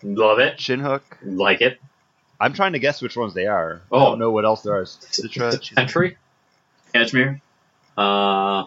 Love 0.04 0.40
it. 0.40 0.60
Chinook. 0.60 1.18
Like 1.24 1.62
it. 1.62 1.80
I'm 2.40 2.54
trying 2.54 2.74
to 2.74 2.80
guess 2.80 3.02
which 3.02 3.18
ones 3.18 3.34
they 3.34 3.48
are. 3.48 3.82
I 3.92 3.96
Oh. 3.96 4.00
don't 4.12 4.20
know 4.20 4.32
what 4.32 4.46
else 4.46 4.62
there 4.62 4.82
is. 4.82 4.98
are. 5.02 5.28
Citra. 5.28 5.76
Century. 5.76 6.18
Cashmere. 6.94 7.42
Uh, 7.98 8.66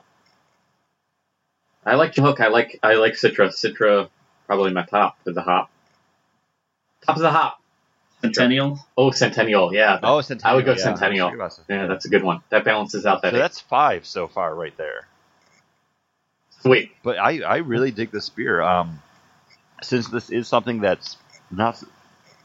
I 1.85 1.97
like 1.97 2.15
Hook. 2.15 2.41
I 2.41 2.49
like 2.49 2.79
I 2.83 2.95
like 2.95 3.15
Citra. 3.15 3.49
Citra 3.49 4.09
probably 4.47 4.73
my 4.73 4.85
top 4.85 5.19
for 5.25 5.33
the 5.33 5.43
hop. 5.43 5.71
Top 7.05 7.17
of 7.17 7.23
the 7.23 7.31
hop. 7.31 7.61
Centennial. 8.21 8.79
Oh, 8.97 9.11
Centennial. 9.11 9.75
Yeah. 9.75 9.99
Oh, 10.03 10.21
Centennial. 10.21 10.53
I 10.53 10.57
would 10.57 10.65
go 10.65 10.73
yeah. 10.73 10.79
Centennial. 10.79 11.51
Yeah, 11.69 11.87
that's 11.89 12.05
a 12.05 12.09
good 12.09 12.23
one. 12.23 12.41
That 12.51 12.65
balances 12.65 13.05
out 13.05 13.23
that. 13.23 13.33
So 13.33 13.39
that's 13.39 13.61
five 13.61 14.07
so 14.07 14.29
far, 14.29 14.55
right 14.55 14.77
there. 14.77 15.09
Sweet. 16.61 16.93
But 17.03 17.19
I, 17.19 17.41
I 17.41 17.57
really 17.59 17.91
dig 17.91 18.13
this 18.13 18.29
beer. 18.29 18.63
Um, 18.63 19.03
since 19.83 20.09
this 20.09 20.31
is 20.31 20.47
something 20.47 20.81
that's 20.81 21.17
not 21.51 21.83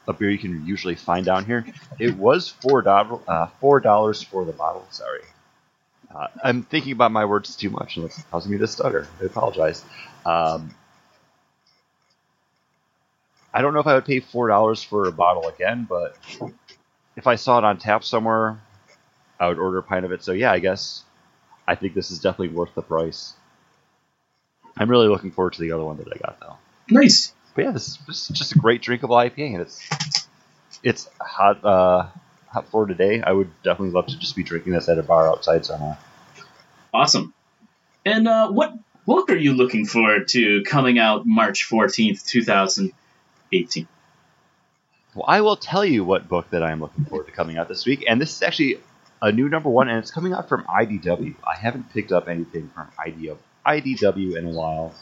a 0.07 0.13
beer 0.13 0.31
you 0.31 0.39
can 0.39 0.65
usually 0.65 0.95
find 0.95 1.23
down 1.23 1.45
here, 1.45 1.65
it 1.99 2.17
was 2.17 2.49
four 2.49 2.81
dollars 2.81 3.21
uh, 3.27 3.47
four 3.59 3.79
dollars 3.79 4.23
for 4.23 4.45
the 4.45 4.53
bottle. 4.53 4.87
Sorry, 4.89 5.21
uh, 6.13 6.27
I'm 6.43 6.63
thinking 6.63 6.91
about 6.91 7.11
my 7.11 7.25
words 7.25 7.55
too 7.55 7.69
much, 7.69 7.97
and 7.97 8.05
it's 8.05 8.21
causing 8.23 8.51
me 8.51 8.57
to 8.59 8.67
stutter. 8.67 9.07
I 9.21 9.25
apologize. 9.25 9.83
Um, 10.25 10.73
I 13.53 13.61
don't 13.61 13.73
know 13.73 13.79
if 13.79 13.87
I 13.87 13.95
would 13.95 14.05
pay 14.05 14.19
four 14.19 14.47
dollars 14.47 14.83
for 14.83 15.07
a 15.07 15.11
bottle 15.11 15.47
again, 15.47 15.87
but 15.89 16.15
if 17.15 17.27
I 17.27 17.35
saw 17.35 17.57
it 17.57 17.63
on 17.63 17.77
tap 17.77 18.03
somewhere, 18.03 18.59
I 19.39 19.47
would 19.47 19.57
order 19.57 19.79
a 19.79 19.83
pint 19.83 20.05
of 20.05 20.11
it. 20.11 20.23
So 20.23 20.31
yeah, 20.31 20.51
I 20.51 20.59
guess 20.59 21.03
I 21.67 21.75
think 21.75 21.93
this 21.93 22.11
is 22.11 22.19
definitely 22.19 22.55
worth 22.55 22.73
the 22.75 22.81
price. 22.81 23.33
I'm 24.77 24.89
really 24.89 25.07
looking 25.07 25.31
forward 25.31 25.53
to 25.53 25.61
the 25.61 25.71
other 25.71 25.83
one 25.83 25.97
that 25.97 26.07
I 26.07 26.17
got 26.17 26.39
though. 26.39 26.57
Nice. 26.89 27.33
But 27.55 27.65
yeah, 27.65 27.71
this 27.71 27.87
is, 27.87 27.97
this 28.05 28.29
is 28.29 28.37
just 28.37 28.55
a 28.55 28.59
great 28.59 28.81
drinkable 28.81 29.15
IPA, 29.15 29.53
and 29.53 29.61
it's 29.61 29.89
it's 30.83 31.09
hot 31.19 31.65
uh, 31.65 32.07
for 32.71 32.85
today. 32.85 33.21
I 33.21 33.31
would 33.31 33.49
definitely 33.63 33.91
love 33.91 34.07
to 34.07 34.17
just 34.17 34.35
be 34.35 34.43
drinking 34.43 34.73
this 34.73 34.89
at 34.89 34.97
a 34.97 35.03
bar 35.03 35.29
outside 35.29 35.65
somewhere. 35.65 35.97
Awesome. 36.93 37.33
And 38.05 38.27
uh, 38.27 38.49
what 38.49 38.73
book 39.05 39.29
are 39.29 39.35
you 39.35 39.53
looking 39.53 39.85
forward 39.85 40.27
to 40.29 40.63
coming 40.63 40.99
out 40.99 41.25
March 41.25 41.63
fourteenth, 41.63 42.25
two 42.25 42.43
thousand 42.43 42.93
eighteen? 43.51 43.87
Well, 45.13 45.25
I 45.27 45.41
will 45.41 45.57
tell 45.57 45.83
you 45.83 46.03
what 46.03 46.27
book 46.29 46.49
that 46.51 46.63
I 46.63 46.71
am 46.71 46.79
looking 46.79 47.05
forward 47.05 47.25
to 47.25 47.31
coming 47.31 47.57
out 47.57 47.67
this 47.67 47.85
week, 47.85 48.05
and 48.07 48.21
this 48.21 48.35
is 48.35 48.41
actually 48.43 48.79
a 49.21 49.31
new 49.31 49.49
number 49.49 49.69
one, 49.69 49.89
and 49.89 49.97
it's 49.97 50.11
coming 50.11 50.33
out 50.33 50.47
from 50.47 50.63
IDW. 50.65 51.35
I 51.45 51.57
haven't 51.57 51.91
picked 51.91 52.11
up 52.11 52.27
anything 52.27 52.69
from 52.73 52.87
IDW, 52.99 53.37
IDW 53.65 54.37
in 54.37 54.45
a 54.45 54.49
while, 54.49 54.93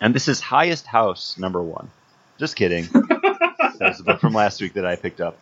and 0.00 0.14
this 0.14 0.28
is 0.28 0.40
Highest 0.40 0.86
House 0.86 1.38
number 1.38 1.62
one. 1.62 1.90
Just 2.38 2.56
kidding. 2.56 2.88
That's 3.78 3.98
the 3.98 4.04
book 4.04 4.20
from 4.20 4.34
last 4.34 4.60
week 4.60 4.74
that 4.74 4.84
I 4.84 4.96
picked 4.96 5.20
up. 5.20 5.38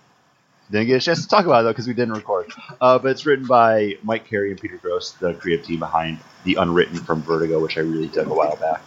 Didn't 0.75 0.89
get 0.89 0.97
a 0.97 1.05
chance 1.05 1.23
to 1.23 1.29
talk 1.29 1.47
about 1.47 1.61
it 1.61 1.63
though 1.63 1.71
because 1.71 1.87
we 1.87 1.95
didn't 1.95 2.15
record. 2.15 2.53
Uh, 2.81 2.99
but 2.99 3.13
it's 3.13 3.25
written 3.25 3.47
by 3.47 3.97
Mike 4.03 4.27
Carey 4.27 4.51
and 4.51 4.61
Peter 4.61 4.77
Gross, 4.77 5.13
the 5.13 5.33
creative 5.35 5.65
team 5.65 5.79
behind 5.79 6.19
the 6.43 6.57
Unwritten 6.57 6.97
from 6.97 7.23
Vertigo, 7.23 7.63
which 7.63 7.79
I 7.79 7.83
really 7.83 8.09
dug 8.09 8.27
a 8.27 8.35
while 8.35 8.57
back. 8.57 8.83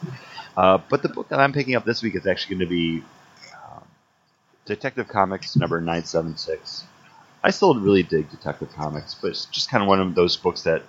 Uh, 0.58 0.80
but 0.90 1.02
the 1.02 1.08
book 1.08 1.30
that 1.30 1.40
I'm 1.40 1.54
picking 1.54 1.76
up 1.76 1.86
this 1.86 2.04
week 2.04 2.16
is 2.16 2.28
actually 2.28 2.58
going 2.58 2.68
to 2.68 2.76
be 2.76 3.04
um, 3.54 3.84
Detective 4.66 5.08
Comics 5.08 5.56
number 5.56 5.80
976. 5.80 6.84
I 7.42 7.52
still 7.52 7.74
really 7.80 8.04
dig 8.04 8.30
Detective 8.32 8.74
Comics, 8.74 9.14
but 9.14 9.30
it's 9.30 9.46
just 9.46 9.70
kind 9.70 9.82
of 9.82 9.88
one 9.88 10.02
of 10.02 10.14
those 10.14 10.36
books 10.36 10.64
that 10.64 10.84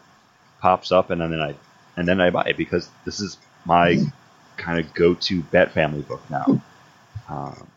pops 0.60 0.90
up 0.90 1.10
and 1.10 1.20
then 1.20 1.40
I 1.40 1.54
and 1.96 2.08
then 2.08 2.20
I 2.20 2.30
buy 2.30 2.46
it 2.46 2.56
because 2.56 2.90
this 3.04 3.20
is 3.20 3.38
my 3.64 4.04
kind 4.56 4.80
of 4.80 4.92
go-to 4.94 5.42
Bat 5.44 5.70
Family 5.70 6.02
book 6.02 6.28
now. 6.28 6.60
Um, 7.28 7.68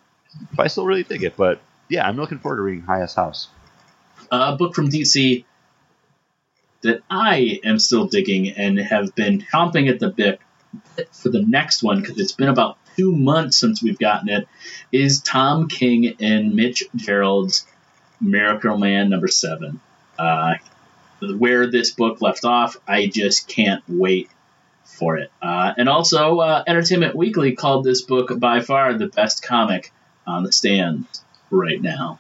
but 0.55 0.63
I 0.63 0.67
still 0.69 0.88
really 0.88 1.03
dig 1.03 1.22
it. 1.22 1.38
But 1.38 1.61
yeah, 1.92 2.08
I'm 2.08 2.16
looking 2.16 2.39
forward 2.39 2.56
to 2.56 2.62
reading 2.62 2.84
Highest 2.84 3.18
House. 3.18 3.50
a 4.32 4.56
book 4.56 4.74
from 4.74 4.89
DC 4.89 5.44
that 6.84 7.02
I 7.10 7.60
am 7.66 7.80
still 7.80 8.08
digging 8.08 8.50
and 8.52 8.80
have 8.80 9.14
been 9.14 9.42
chomping 9.42 9.89
at 9.89 10.00
the 10.00 10.10
bit 10.10 10.39
for 11.12 11.28
the 11.28 11.42
next 11.42 11.84
one 11.84 12.00
because 12.00 12.18
it's 12.18 12.32
been 12.32 12.48
about 12.48 12.78
two 12.96 13.14
months 13.14 13.58
since 13.58 13.84
we've 13.84 14.00
gotten 14.00 14.30
it. 14.30 14.48
Is 14.94 15.22
Tom 15.22 15.68
King 15.68 16.16
and 16.22 16.56
Mitch 16.56 16.86
Gerads' 16.96 17.66
Miracle 18.22 18.78
Man 18.78 19.10
number 19.10 19.28
seven? 19.28 19.82
Uh, 20.18 20.54
where 21.20 21.70
this 21.70 21.92
book 21.92 22.22
left 22.22 22.46
off, 22.46 22.78
I 22.88 23.08
just 23.08 23.50
can't 23.50 23.84
wait 23.89 24.30
for 24.86 25.18
it. 25.18 25.30
Uh, 25.42 25.74
and 25.78 25.89
also, 25.89 26.38
uh, 26.39 26.64
Entertainment 26.66 27.18
Weekly 27.18 27.52
called 27.52 27.84
this 27.84 28.02
book 28.02 28.39
by 28.39 28.62
far 28.62 28.94
the 28.94 29.08
best 29.08 29.44
comic 29.44 29.92
on 30.26 30.44
the 30.44 30.54
stand 30.54 31.06
right 31.52 31.82
now, 31.82 32.20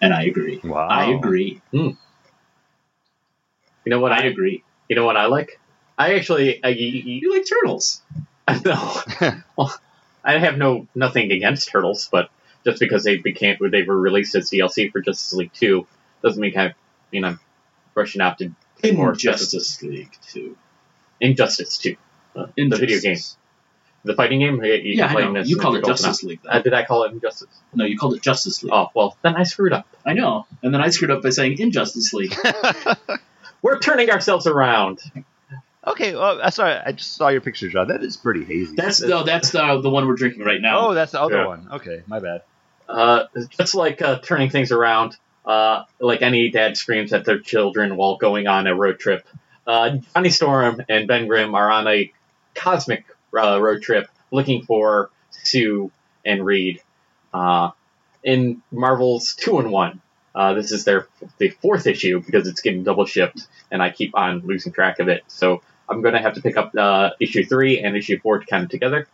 and 0.00 0.12
I 0.14 0.24
agree. 0.24 0.60
Wow. 0.62 0.88
I 0.88 1.12
agree. 1.12 1.60
You 1.72 1.96
know 3.86 4.00
what 4.00 4.12
I 4.12 4.22
I? 4.22 4.24
agree. 4.24 4.62
You 4.88 4.96
know 4.96 5.04
what 5.04 5.16
I 5.16 5.26
like? 5.26 5.60
I 5.98 6.14
actually. 6.14 6.62
I, 6.62 6.68
you, 6.68 7.20
You 7.20 7.32
like 7.32 7.46
turtles? 7.48 8.02
no. 8.64 9.00
well, 9.56 9.74
I 10.24 10.38
have 10.38 10.56
no 10.56 10.86
nothing 10.94 11.32
against 11.32 11.68
turtles, 11.68 12.08
but 12.10 12.30
just 12.64 12.78
because 12.80 13.04
they 13.04 13.16
became 13.16 13.56
they 13.70 13.82
were 13.82 13.98
released 13.98 14.34
as 14.34 14.50
DLC 14.50 14.90
for 14.90 15.00
Justice 15.00 15.32
League 15.32 15.52
Two 15.52 15.86
doesn't 16.22 16.40
mean 16.40 16.56
I, 16.56 16.74
you 17.10 17.20
know, 17.20 17.36
rushing 17.94 18.20
out 18.20 18.38
to 18.38 18.52
play 18.78 18.92
more 18.92 19.12
In 19.12 19.18
Justice 19.18 19.82
League 19.82 20.16
Two, 20.28 20.56
Injustice 21.20 21.78
Two, 21.78 21.96
uh, 22.36 22.46
In 22.56 22.68
the 22.68 22.76
video 22.76 23.00
game, 23.00 23.18
the 24.04 24.14
fighting 24.14 24.40
game. 24.40 24.62
You, 24.64 24.72
you 24.74 24.94
Yeah, 24.94 25.06
I 25.06 25.28
know. 25.30 25.40
You 25.42 25.56
called 25.56 25.76
it 25.76 25.84
Justice 25.84 26.18
up. 26.22 26.28
League. 26.28 26.40
Though. 26.42 26.50
Uh, 26.50 26.62
did 26.62 26.74
I 26.74 26.84
call 26.84 27.04
it 27.04 27.12
Injustice? 27.12 27.48
no, 27.74 27.84
you 27.84 27.96
called 27.98 28.14
it 28.14 28.22
Justice 28.22 28.62
League. 28.62 28.72
Oh 28.72 28.88
well, 28.94 29.16
then 29.22 29.36
I 29.36 29.42
screwed 29.44 29.72
up. 29.72 29.86
I 30.04 30.12
know. 30.14 30.46
And 30.62 30.72
then 30.74 30.80
I 30.80 30.90
screwed 30.90 31.10
up 31.10 31.22
by 31.22 31.30
saying 31.30 31.58
Injustice 31.58 32.12
League. 32.12 32.34
We're 33.62 33.78
turning 33.78 34.10
ourselves 34.10 34.46
around. 34.48 35.00
okay, 35.86 36.14
well, 36.14 36.36
that's 36.38 36.58
all 36.58 36.66
right. 36.66 36.82
I 36.84 36.92
just 36.92 37.14
saw 37.14 37.28
your 37.28 37.40
picture, 37.40 37.68
John. 37.68 37.88
That 37.88 38.02
is 38.02 38.16
pretty 38.16 38.44
hazy. 38.44 38.74
That's 38.74 39.00
no, 39.00 39.22
that's 39.24 39.50
the 39.50 39.80
the 39.80 39.90
one 39.90 40.06
we're 40.08 40.16
drinking 40.16 40.42
right 40.44 40.60
now. 40.60 40.88
oh, 40.88 40.94
that's 40.94 41.12
the 41.12 41.20
other 41.20 41.36
Yeah. 41.42 41.46
one. 41.46 41.68
Okay, 41.74 42.02
my 42.06 42.18
bad. 42.20 42.42
Uh, 42.88 43.24
just 43.56 43.74
like 43.74 44.02
uh, 44.02 44.18
turning 44.18 44.50
things 44.50 44.72
around, 44.72 45.16
uh, 45.46 45.84
like 46.00 46.22
any 46.22 46.50
dad 46.50 46.76
screams 46.76 47.12
at 47.12 47.24
their 47.24 47.38
children 47.38 47.96
while 47.96 48.16
going 48.16 48.46
on 48.48 48.66
a 48.66 48.74
road 48.74 48.98
trip. 48.98 49.26
Uh, 49.66 49.98
Johnny 50.14 50.30
Storm 50.30 50.82
and 50.88 51.06
Ben 51.06 51.28
Grimm 51.28 51.54
are 51.54 51.70
on 51.70 51.86
a 51.86 52.12
cosmic 52.54 53.04
uh, 53.38 53.60
road 53.60 53.82
trip 53.82 54.08
looking 54.30 54.62
for 54.64 55.10
Sue 55.30 55.90
and 56.24 56.44
Reed. 56.44 56.80
Uh, 57.32 57.70
in 58.22 58.62
Marvel's 58.70 59.34
Two-in-One. 59.34 60.00
Uh, 60.34 60.54
this 60.54 60.72
is 60.72 60.84
their 60.84 61.08
the 61.38 61.50
fourth 61.50 61.86
issue 61.86 62.20
because 62.22 62.46
it's 62.48 62.60
getting 62.60 62.84
double 62.84 63.04
shipped, 63.04 63.46
and 63.70 63.82
I 63.82 63.90
keep 63.90 64.14
on 64.16 64.40
losing 64.46 64.72
track 64.72 64.98
of 65.00 65.08
it. 65.08 65.24
So 65.28 65.60
I'm 65.88 66.00
going 66.02 66.14
to 66.14 66.20
have 66.20 66.34
to 66.34 66.40
pick 66.40 66.56
up 66.56 66.74
uh, 66.76 67.10
issue 67.20 67.44
three 67.44 67.80
and 67.80 67.96
issue 67.96 68.18
four 68.20 68.38
to 68.38 68.46
kind 68.46 68.64
of 68.64 68.70
together. 68.70 69.06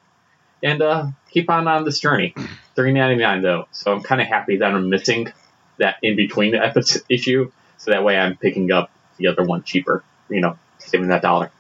and 0.63 0.83
uh, 0.83 1.07
keep 1.31 1.51
on 1.51 1.67
on 1.69 1.85
this 1.85 2.01
journey. 2.01 2.35
Three 2.77 2.93
ninety 2.93 3.21
nine 3.21 3.43
though, 3.43 3.67
so 3.73 3.93
I'm 3.93 4.03
kind 4.03 4.21
of 4.21 4.29
happy 4.29 4.59
that 4.59 4.73
I'm 4.73 4.89
missing 4.89 5.33
that 5.79 5.97
in 6.03 6.15
between 6.15 6.53
the 6.53 6.59
episode 6.65 7.03
issue, 7.09 7.51
so 7.79 7.91
that 7.91 8.05
way 8.05 8.17
I'm 8.17 8.37
picking 8.37 8.71
up 8.71 8.91
the 9.17 9.27
other 9.29 9.43
one 9.43 9.65
cheaper. 9.65 10.05
You 10.29 10.41
know, 10.41 10.59
saving 10.79 11.09
that 11.09 11.23
dollar. 11.23 11.51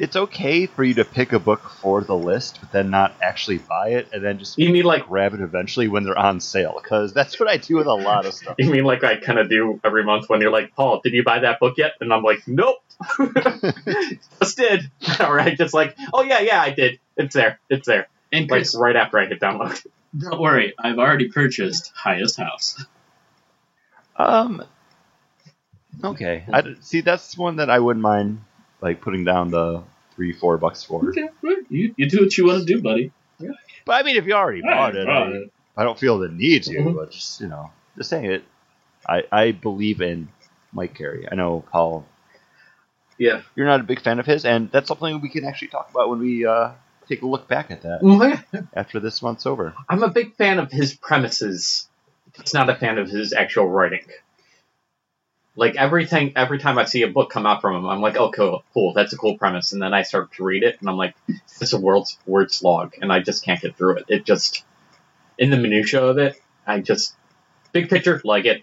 It's 0.00 0.16
okay 0.16 0.64
for 0.64 0.82
you 0.82 0.94
to 0.94 1.04
pick 1.04 1.32
a 1.34 1.38
book 1.38 1.60
for 1.60 2.00
the 2.00 2.16
list, 2.16 2.58
but 2.60 2.72
then 2.72 2.88
not 2.90 3.14
actually 3.22 3.58
buy 3.58 3.90
it, 3.90 4.08
and 4.12 4.24
then 4.24 4.38
just 4.38 4.58
You 4.58 4.70
mean 4.70 4.84
like 4.84 5.06
grab 5.06 5.34
it 5.34 5.40
eventually 5.40 5.88
when 5.88 6.04
they're 6.04 6.18
on 6.18 6.40
sale. 6.40 6.80
Because 6.82 7.12
that's 7.12 7.38
what 7.38 7.48
I 7.50 7.58
do 7.58 7.76
with 7.76 7.86
a 7.86 7.92
lot 7.94 8.24
of 8.24 8.32
stuff. 8.32 8.54
you 8.58 8.70
mean 8.70 8.84
like 8.84 9.04
I 9.04 9.16
kind 9.16 9.38
of 9.38 9.50
do 9.50 9.78
every 9.84 10.02
month 10.02 10.28
when 10.28 10.40
you're 10.40 10.50
like, 10.50 10.74
Paul, 10.74 11.00
did 11.04 11.12
you 11.12 11.22
buy 11.22 11.40
that 11.40 11.60
book 11.60 11.74
yet? 11.76 11.92
And 12.00 12.12
I'm 12.14 12.22
like, 12.22 12.48
nope, 12.48 12.78
just 14.40 14.56
did. 14.56 14.90
All 15.20 15.32
right, 15.34 15.56
just 15.56 15.74
like, 15.74 15.96
oh 16.14 16.22
yeah, 16.22 16.40
yeah, 16.40 16.62
I 16.62 16.70
did. 16.70 16.98
It's 17.16 17.34
there, 17.34 17.60
it's 17.68 17.86
there. 17.86 18.08
And 18.32 18.48
Like 18.50 18.60
Chris, 18.60 18.74
right 18.74 18.96
after 18.96 19.18
I 19.18 19.26
hit 19.26 19.38
download. 19.40 19.84
don't 20.18 20.40
worry, 20.40 20.72
I've 20.78 20.98
already 20.98 21.28
purchased 21.28 21.92
Highest 21.94 22.36
House. 22.38 22.82
Um. 24.16 24.64
Okay. 26.02 26.44
I, 26.50 26.76
see, 26.80 27.02
that's 27.02 27.36
one 27.36 27.56
that 27.56 27.68
I 27.68 27.78
wouldn't 27.78 28.02
mind, 28.02 28.40
like 28.80 29.00
putting 29.02 29.24
down 29.24 29.50
the 29.50 29.82
three, 30.20 30.32
four 30.34 30.58
bucks 30.58 30.84
for. 30.84 31.08
Okay, 31.08 31.30
right. 31.42 31.56
You, 31.70 31.94
you 31.96 32.06
do 32.10 32.20
what 32.20 32.36
you 32.36 32.44
want 32.46 32.66
to 32.66 32.74
do, 32.74 32.82
buddy. 32.82 33.10
But 33.86 33.92
I 33.92 34.02
mean, 34.02 34.16
if 34.16 34.26
you 34.26 34.34
already 34.34 34.60
bought 34.60 34.94
it, 34.94 35.06
Bought 35.06 35.28
I, 35.32 35.36
it. 35.36 35.52
I 35.78 35.84
don't 35.84 35.98
feel 35.98 36.18
the 36.18 36.28
need 36.28 36.64
to. 36.64 36.74
Mhm. 36.76 36.94
But 36.94 37.10
just 37.10 37.40
you 37.40 37.48
know, 37.48 37.70
just 37.96 38.10
saying 38.10 38.26
it. 38.26 38.44
I 39.08 39.22
I 39.32 39.52
believe 39.52 40.02
in 40.02 40.28
Mike 40.74 40.94
Carey. 40.94 41.26
I 41.32 41.34
know 41.36 41.64
Paul. 41.72 42.04
Yeah. 43.16 43.40
You're 43.56 43.66
not 43.66 43.80
a 43.80 43.84
big 43.84 44.02
fan 44.02 44.18
of 44.18 44.26
his, 44.26 44.44
and 44.44 44.70
that's 44.70 44.88
something 44.88 45.22
we 45.22 45.30
can 45.30 45.46
actually 45.46 45.68
talk 45.68 45.88
about 45.90 46.10
when 46.10 46.18
we 46.18 46.44
uh, 46.44 46.72
take 47.08 47.22
a 47.22 47.26
look 47.26 47.48
back 47.48 47.70
at 47.70 47.80
that 47.82 48.02
Mm-hmm. 48.02 48.64
after 48.74 49.00
this 49.00 49.22
month's 49.22 49.46
over. 49.46 49.74
I'm 49.88 50.02
a 50.02 50.10
big 50.10 50.34
fan 50.36 50.58
of 50.58 50.70
his 50.70 50.94
premises. 50.94 51.88
Just 52.36 52.52
not 52.52 52.68
a 52.68 52.74
fan 52.74 52.98
of 52.98 53.08
his 53.08 53.32
actual 53.32 53.66
writing. 53.68 54.04
Like 55.56 55.76
everything, 55.76 56.34
every 56.36 56.58
time 56.58 56.78
I 56.78 56.84
see 56.84 57.02
a 57.02 57.08
book 57.08 57.30
come 57.30 57.44
out 57.44 57.60
from 57.60 57.76
him, 57.76 57.86
I'm 57.86 58.00
like, 58.00 58.16
"Oh, 58.16 58.30
cool, 58.30 58.64
cool, 58.72 58.92
that's 58.92 59.12
a 59.12 59.16
cool 59.16 59.36
premise." 59.36 59.72
And 59.72 59.82
then 59.82 59.92
I 59.92 60.02
start 60.02 60.32
to 60.34 60.44
read 60.44 60.62
it, 60.62 60.76
and 60.80 60.88
I'm 60.88 60.96
like, 60.96 61.14
"It's 61.60 61.72
a 61.72 61.80
world's 61.80 62.16
word 62.26 62.52
slog," 62.52 62.94
and 63.00 63.12
I 63.12 63.20
just 63.20 63.44
can't 63.44 63.60
get 63.60 63.76
through 63.76 63.98
it. 63.98 64.04
It 64.08 64.24
just, 64.24 64.64
in 65.38 65.50
the 65.50 65.56
minutia 65.56 66.02
of 66.02 66.18
it, 66.18 66.40
I 66.66 66.80
just, 66.80 67.14
big 67.72 67.88
picture, 67.90 68.20
like 68.24 68.44
it. 68.44 68.62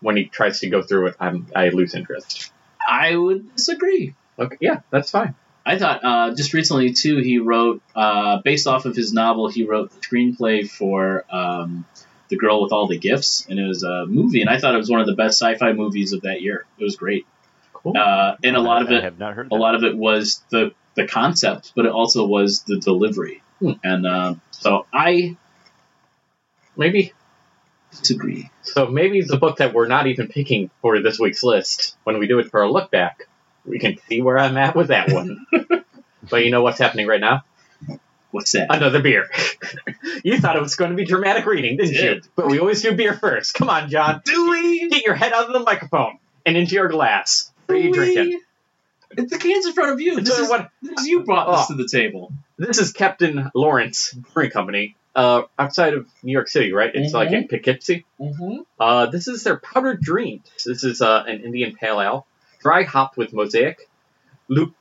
When 0.00 0.16
he 0.16 0.24
tries 0.26 0.60
to 0.60 0.70
go 0.70 0.82
through 0.82 1.08
it, 1.08 1.16
I'm 1.20 1.46
I 1.54 1.68
lose 1.70 1.94
interest. 1.94 2.52
I 2.86 3.14
would 3.16 3.54
disagree. 3.56 4.14
Okay, 4.38 4.56
yeah, 4.60 4.80
that's 4.90 5.10
fine. 5.10 5.34
I 5.64 5.78
thought 5.78 6.04
uh, 6.04 6.34
just 6.34 6.54
recently 6.54 6.92
too 6.94 7.18
he 7.18 7.38
wrote 7.38 7.82
uh, 7.94 8.40
based 8.42 8.66
off 8.66 8.86
of 8.86 8.96
his 8.96 9.12
novel 9.12 9.48
he 9.48 9.64
wrote 9.64 9.90
the 9.90 10.00
screenplay 10.00 10.68
for 10.68 11.24
um, 11.30 11.84
the 12.30 12.36
girl 12.36 12.62
with 12.62 12.72
all 12.72 12.86
the 12.86 12.96
gifts 12.98 13.46
and 13.50 13.58
it 13.58 13.66
was 13.66 13.82
a 13.82 14.06
movie 14.06 14.40
and 14.40 14.48
I 14.48 14.58
thought 14.58 14.74
it 14.74 14.78
was 14.78 14.88
one 14.90 15.00
of 15.00 15.06
the 15.06 15.14
best 15.14 15.38
sci-fi 15.40 15.72
movies 15.74 16.12
of 16.14 16.22
that 16.22 16.40
year. 16.40 16.64
It 16.78 16.84
was 16.84 16.96
great 16.96 17.26
Cool. 17.74 17.96
uh, 17.96 18.36
and 18.42 18.56
a 18.56 18.60
lot 18.60 18.82
of 18.82 18.88
I 18.90 18.94
it 18.96 19.04
have 19.04 19.18
not 19.18 19.34
heard. 19.34 19.46
a 19.46 19.50
that. 19.50 19.56
lot 19.56 19.74
of 19.74 19.84
it 19.84 19.96
was 19.96 20.42
the 20.50 20.72
the 20.94 21.06
concept 21.06 21.72
but 21.76 21.86
it 21.86 21.92
also 21.92 22.26
was 22.26 22.62
the 22.64 22.78
delivery 22.78 23.42
Hmm. 23.60 23.72
and 23.84 24.06
uh, 24.06 24.34
so 24.52 24.86
I 24.92 25.36
Maybe 26.76 27.12
disagree. 27.90 28.50
So 28.62 28.86
maybe 28.86 29.22
the 29.22 29.36
book 29.36 29.58
that 29.58 29.74
we're 29.74 29.88
not 29.88 30.06
even 30.06 30.28
picking 30.28 30.70
for 30.80 31.00
this 31.02 31.18
week's 31.18 31.42
list, 31.42 31.96
when 32.04 32.18
we 32.18 32.26
do 32.26 32.38
it 32.38 32.50
for 32.50 32.62
a 32.62 32.70
look 32.70 32.90
back, 32.90 33.28
we 33.66 33.78
can 33.78 33.98
see 34.08 34.22
where 34.22 34.38
I'm 34.38 34.56
at 34.56 34.74
with 34.76 34.88
that 34.88 35.12
one. 35.12 35.44
but 36.30 36.44
you 36.44 36.50
know 36.50 36.62
what's 36.62 36.78
happening 36.78 37.06
right 37.06 37.20
now? 37.20 37.44
What's 38.30 38.52
that? 38.52 38.66
Another 38.74 39.02
beer. 39.02 39.28
you 40.24 40.38
thought 40.38 40.56
it 40.56 40.62
was 40.62 40.76
going 40.76 40.90
to 40.90 40.96
be 40.96 41.04
dramatic 41.04 41.46
reading, 41.46 41.76
didn't 41.76 41.94
you? 41.94 42.22
But 42.36 42.46
we 42.48 42.58
always 42.60 42.80
do 42.82 42.92
beer 42.94 43.14
first. 43.14 43.54
Come 43.54 43.68
on, 43.68 43.90
John. 43.90 44.22
Do 44.24 44.50
we? 44.50 44.88
Get 44.88 45.04
your 45.04 45.14
head 45.14 45.32
out 45.32 45.46
of 45.46 45.52
the 45.52 45.60
microphone 45.60 46.18
and 46.46 46.56
into 46.56 46.74
your 46.74 46.88
glass. 46.88 47.50
What 47.66 47.76
are 47.76 47.80
you 47.80 47.92
drinking? 47.92 48.40
It's 49.12 49.32
the 49.32 49.38
cans 49.38 49.66
in 49.66 49.72
front 49.72 49.90
of 49.92 50.00
you. 50.00 50.20
This 50.20 50.36
So 50.36 50.44
is, 50.44 50.48
what- 50.50 50.70
this 50.82 51.00
is 51.00 51.06
you 51.08 51.24
brought 51.24 51.48
Oh. 51.48 51.56
this 51.56 51.66
to 51.68 51.74
the 51.74 51.88
table. 51.88 52.32
This 52.58 52.78
is 52.78 52.92
Captain 52.92 53.50
Lawrence 53.54 54.12
Brewing 54.12 54.50
Company, 54.50 54.94
uh, 55.16 55.42
outside 55.58 55.94
of 55.94 56.06
New 56.22 56.30
York 56.32 56.46
City, 56.48 56.72
right? 56.72 56.90
It's 56.94 57.12
like 57.12 57.32
in 57.32 57.48
Poughkeepsie. 57.48 58.04
Mm-hmm. 58.20 58.58
Uh, 58.78 59.06
this 59.06 59.26
is 59.26 59.42
their 59.42 59.56
powdered 59.56 60.00
dreams. 60.00 60.44
This 60.64 60.84
is 60.84 61.02
uh, 61.02 61.24
an 61.26 61.40
Indian 61.40 61.74
pale 61.74 62.00
ale, 62.00 62.26
dry 62.60 62.84
hopped 62.84 63.16
with 63.16 63.32
mosaic, 63.32 63.88
lup- 64.48 64.74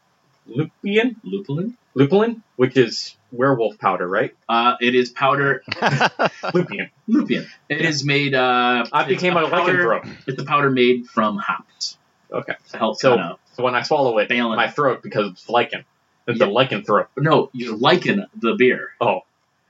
lupian, 0.48 1.16
Lupulin. 1.24 1.74
Lupulin, 2.00 2.42
which 2.56 2.78
is 2.78 3.16
werewolf 3.32 3.78
powder, 3.78 4.08
right? 4.08 4.36
Uh, 4.48 4.76
it 4.82 4.96
is 4.96 5.10
powder. 5.10 5.62
Lupian. 5.72 6.90
Lupian. 7.08 7.48
It 7.68 7.82
is 7.82 8.04
made. 8.06 8.34
Uh, 8.34 8.86
I 8.92 9.04
became 9.04 9.36
a 9.38 9.42
it's 9.42 9.50
powder. 9.50 9.74
lycanthrope. 9.86 10.18
It's 10.28 10.42
a 10.42 10.46
powder 10.46 10.70
made 10.70 11.08
from 11.08 11.38
hops 11.38 11.98
Okay. 12.32 12.54
to 12.72 12.78
help 12.78 12.98
So- 12.98 13.16
kind 13.16 13.32
of. 13.34 13.40
So 13.54 13.64
when 13.64 13.76
I 13.76 13.82
swallow 13.82 14.18
it, 14.20 14.30
Balance. 14.30 14.56
my 14.56 14.70
throat 14.70 15.04
becomes 15.04 15.44
lichen. 15.50 15.84
It's 16.28 16.40
a 16.40 16.46
Yeah. 16.46 16.52
lycanthrope. 16.52 17.08
No, 17.18 17.50
you're 17.54 17.76
liking 17.76 18.24
the 18.40 18.56
beer. 18.56 18.92
Oh, 19.02 19.22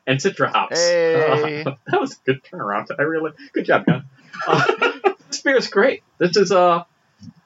and 0.06 0.20
citra 0.20 0.48
hops. 0.52 0.80
Hey. 0.80 1.64
that 1.88 2.00
was 2.00 2.14
a 2.14 2.16
good 2.26 2.44
turnaround. 2.44 2.88
I 3.00 3.02
really 3.04 3.32
good 3.54 3.66
job, 3.66 3.86
John. 3.88 4.06
Uh, 4.46 4.64
this 5.28 5.42
beer 5.42 5.56
is 5.56 5.68
great. 5.70 6.04
This 6.20 6.38
is 6.38 6.52
uh, 6.52 6.84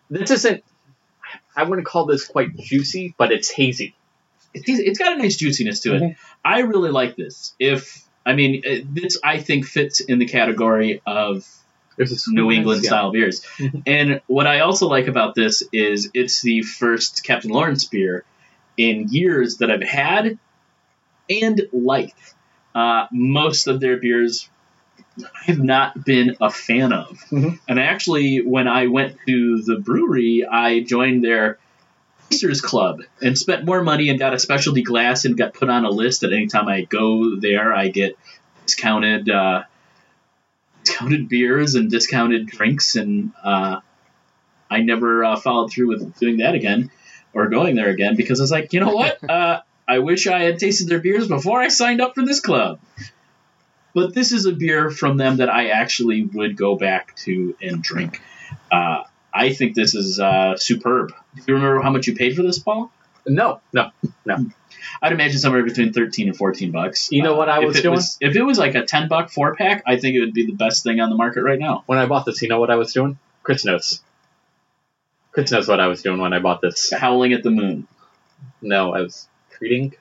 this 0.09 0.31
isn't. 0.31 0.63
I 1.55 1.63
wouldn't 1.63 1.87
call 1.87 2.05
this 2.05 2.25
quite 2.27 2.57
juicy, 2.57 3.15
but 3.17 3.31
it's 3.31 3.49
hazy. 3.49 3.95
It's, 4.53 4.67
it's 4.67 4.99
got 4.99 5.13
a 5.13 5.17
nice 5.17 5.35
juiciness 5.37 5.81
to 5.81 5.95
it. 5.95 6.01
Mhm. 6.01 6.15
I 6.45 6.59
really 6.61 6.91
like 6.91 7.15
this. 7.15 7.53
If 7.59 8.03
I 8.25 8.33
mean, 8.33 8.63
uh, 8.65 8.75
this 8.89 9.17
I 9.23 9.39
think 9.39 9.65
fits 9.65 9.99
in 9.99 10.19
the 10.19 10.25
category 10.25 11.01
of 11.05 11.45
New 12.27 12.51
England 12.51 12.83
yeah. 12.83 12.89
style 12.89 13.11
beers. 13.11 13.45
Mhm. 13.57 13.83
And 13.85 14.21
what 14.27 14.47
I 14.47 14.61
also 14.61 14.87
like 14.87 15.07
about 15.07 15.35
this 15.35 15.63
is 15.71 16.09
it's 16.13 16.41
the 16.41 16.61
first 16.61 17.23
Captain 17.23 17.51
Lawrence 17.51 17.85
beer 17.85 18.23
in 18.77 19.07
years 19.09 19.57
that 19.57 19.69
I've 19.69 19.83
had 19.83 20.39
and 21.29 21.61
liked. 21.71 22.33
Uh, 22.73 23.05
most 23.11 23.67
of 23.67 23.79
their 23.79 23.97
beers 23.97 24.49
I 25.21 25.43
have 25.45 25.59
not 25.59 26.03
been 26.03 26.37
a 26.41 26.49
fan 26.49 26.91
of. 26.91 27.19
Mhm. 27.29 27.59
And 27.67 27.79
actually, 27.79 28.41
when 28.41 28.67
I 28.67 28.87
went 28.87 29.17
to 29.27 29.61
the 29.61 29.77
brewery, 29.77 30.45
I 30.49 30.79
joined 30.81 31.23
their 31.23 31.59
Tasters 32.33 32.61
Club 32.61 33.01
and 33.21 33.37
spent 33.37 33.65
more 33.65 33.83
money 33.83 34.09
and 34.09 34.19
got 34.19 34.33
a 34.33 34.39
specialty 34.39 34.83
glass 34.83 35.25
and 35.25 35.37
got 35.37 35.53
put 35.53 35.69
on 35.69 35.85
a 35.85 35.89
list 35.89 36.21
that 36.21 36.33
anytime 36.33 36.67
I 36.67 36.81
go 36.81 37.35
there, 37.35 37.73
I 37.73 37.89
get 37.89 38.17
discounted. 38.65 39.29
Uh, 39.29 39.63
discounted 40.83 41.29
beers 41.29 41.75
and 41.75 41.89
discounted 41.89 42.47
drinks, 42.47 42.95
and 42.95 43.31
uh, 43.43 43.79
I 44.69 44.81
never 44.81 45.23
uh, 45.23 45.35
followed 45.35 45.71
through 45.71 45.89
with 45.89 46.19
doing 46.19 46.37
that 46.37 46.55
again 46.55 46.91
or 47.33 47.47
going 47.47 47.75
there 47.75 47.89
again 47.89 48.15
because 48.15 48.39
I 48.39 48.43
was 48.43 48.51
like, 48.51 48.73
you 48.73 48.79
know 48.79 48.93
what? 48.93 49.19
Uh, 49.29 49.61
I 49.85 49.99
wish 49.99 50.27
I 50.27 50.43
had 50.43 50.59
tasted 50.59 50.87
their 50.87 50.99
beers 50.99 51.27
before 51.27 51.59
I 51.59 51.67
signed 51.67 52.01
up 52.01 52.15
for 52.15 52.25
this 52.25 52.39
club. 52.39 52.79
But 53.93 54.13
this 54.13 54.31
is 54.31 54.45
a 54.45 54.53
beer 54.53 54.89
from 54.89 55.17
them 55.17 55.37
that 55.37 55.49
I 55.49 55.69
actually 55.69 56.23
would 56.23 56.55
go 56.55 56.75
back 56.75 57.15
to 57.17 57.55
and 57.61 57.81
drink. 57.81 58.21
Uh, 58.71 59.03
I 59.33 59.53
think 59.53 59.75
this 59.75 59.93
is 59.93 60.19
uh, 60.19 60.55
superb. 60.57 61.13
Do 61.35 61.41
you 61.47 61.55
remember 61.55 61.81
how 61.81 61.89
much 61.89 62.07
you 62.07 62.15
paid 62.15 62.35
for 62.35 62.43
this, 62.43 62.59
Paul? 62.59 62.91
No, 63.25 63.61
no. 63.71 63.91
No. 64.25 64.45
I'd 65.01 65.13
imagine 65.13 65.39
somewhere 65.39 65.63
between 65.63 65.93
thirteen 65.93 66.27
and 66.27 66.37
fourteen 66.37 66.71
bucks. 66.71 67.09
You 67.11 67.23
know 67.23 67.35
what 67.35 67.49
I 67.49 67.61
if 67.61 67.67
was 67.67 67.81
doing? 67.81 67.95
Was, 67.95 68.17
if 68.19 68.35
it 68.35 68.43
was 68.43 68.57
like 68.57 68.75
a 68.75 68.83
ten 68.85 69.07
buck 69.07 69.31
four 69.31 69.55
pack, 69.55 69.83
I 69.87 69.97
think 69.97 70.15
it 70.15 70.19
would 70.19 70.33
be 70.33 70.45
the 70.45 70.53
best 70.53 70.83
thing 70.83 70.99
on 70.99 71.09
the 71.09 71.15
market 71.15 71.43
right 71.43 71.59
now. 71.59 71.83
When 71.85 71.97
I 71.97 72.05
bought 72.05 72.25
this, 72.25 72.41
you 72.41 72.49
know 72.49 72.59
what 72.59 72.69
I 72.69 72.75
was 72.75 72.93
doing? 72.93 73.17
Chris 73.43 73.65
knows. 73.65 74.01
Chris 75.31 75.51
knows 75.51 75.67
what 75.67 75.79
I 75.79 75.87
was 75.87 76.01
doing 76.03 76.19
when 76.19 76.33
I 76.33 76.39
bought 76.39 76.61
this. 76.61 76.91
Howling 76.91 77.33
at 77.33 77.43
the 77.43 77.49
moon. 77.49 77.87
No, 78.61 78.93
I 78.93 79.01
was 79.01 79.27
treating 79.51 79.95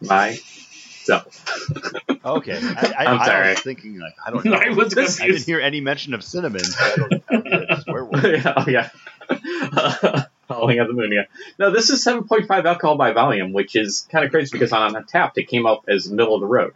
myself. 0.00 1.44
Okay, 2.24 2.58
I, 2.60 2.94
I, 2.98 3.04
I'm 3.06 3.20
I 3.20 3.50
was 3.50 3.60
thinking 3.60 3.98
like 3.98 4.14
I 4.24 4.30
don't 4.30 4.44
know. 4.46 4.54
I 4.54 4.70
was 4.70 4.96
I 5.20 5.26
didn't 5.26 5.44
hear 5.44 5.60
any 5.60 5.80
mention 5.80 6.14
of 6.14 6.24
cinnamon. 6.24 6.64
So 6.64 6.84
I 6.84 6.96
don't, 6.96 7.12
I 7.28 7.32
don't 7.32 7.44
know 7.44 7.58
what 7.58 7.68
this 7.68 7.84
werewolf. 7.86 8.24
yeah, 8.24 8.54
oh 8.56 8.66
yeah. 10.08 10.26
Howling 10.48 10.78
at 10.78 10.86
the 10.86 10.92
moon, 10.92 11.12
yeah. 11.12 11.24
No, 11.58 11.70
this 11.70 11.90
is 11.90 12.04
7.5 12.04 12.64
alcohol 12.64 12.96
by 12.96 13.12
volume, 13.12 13.52
which 13.52 13.74
is 13.74 14.06
kind 14.10 14.24
of 14.24 14.30
crazy 14.30 14.50
because 14.52 14.72
on 14.72 14.94
Untappd 14.94 15.32
it 15.36 15.48
came 15.48 15.66
up 15.66 15.84
as 15.88 16.08
middle 16.10 16.34
of 16.34 16.40
the 16.40 16.46
road. 16.46 16.74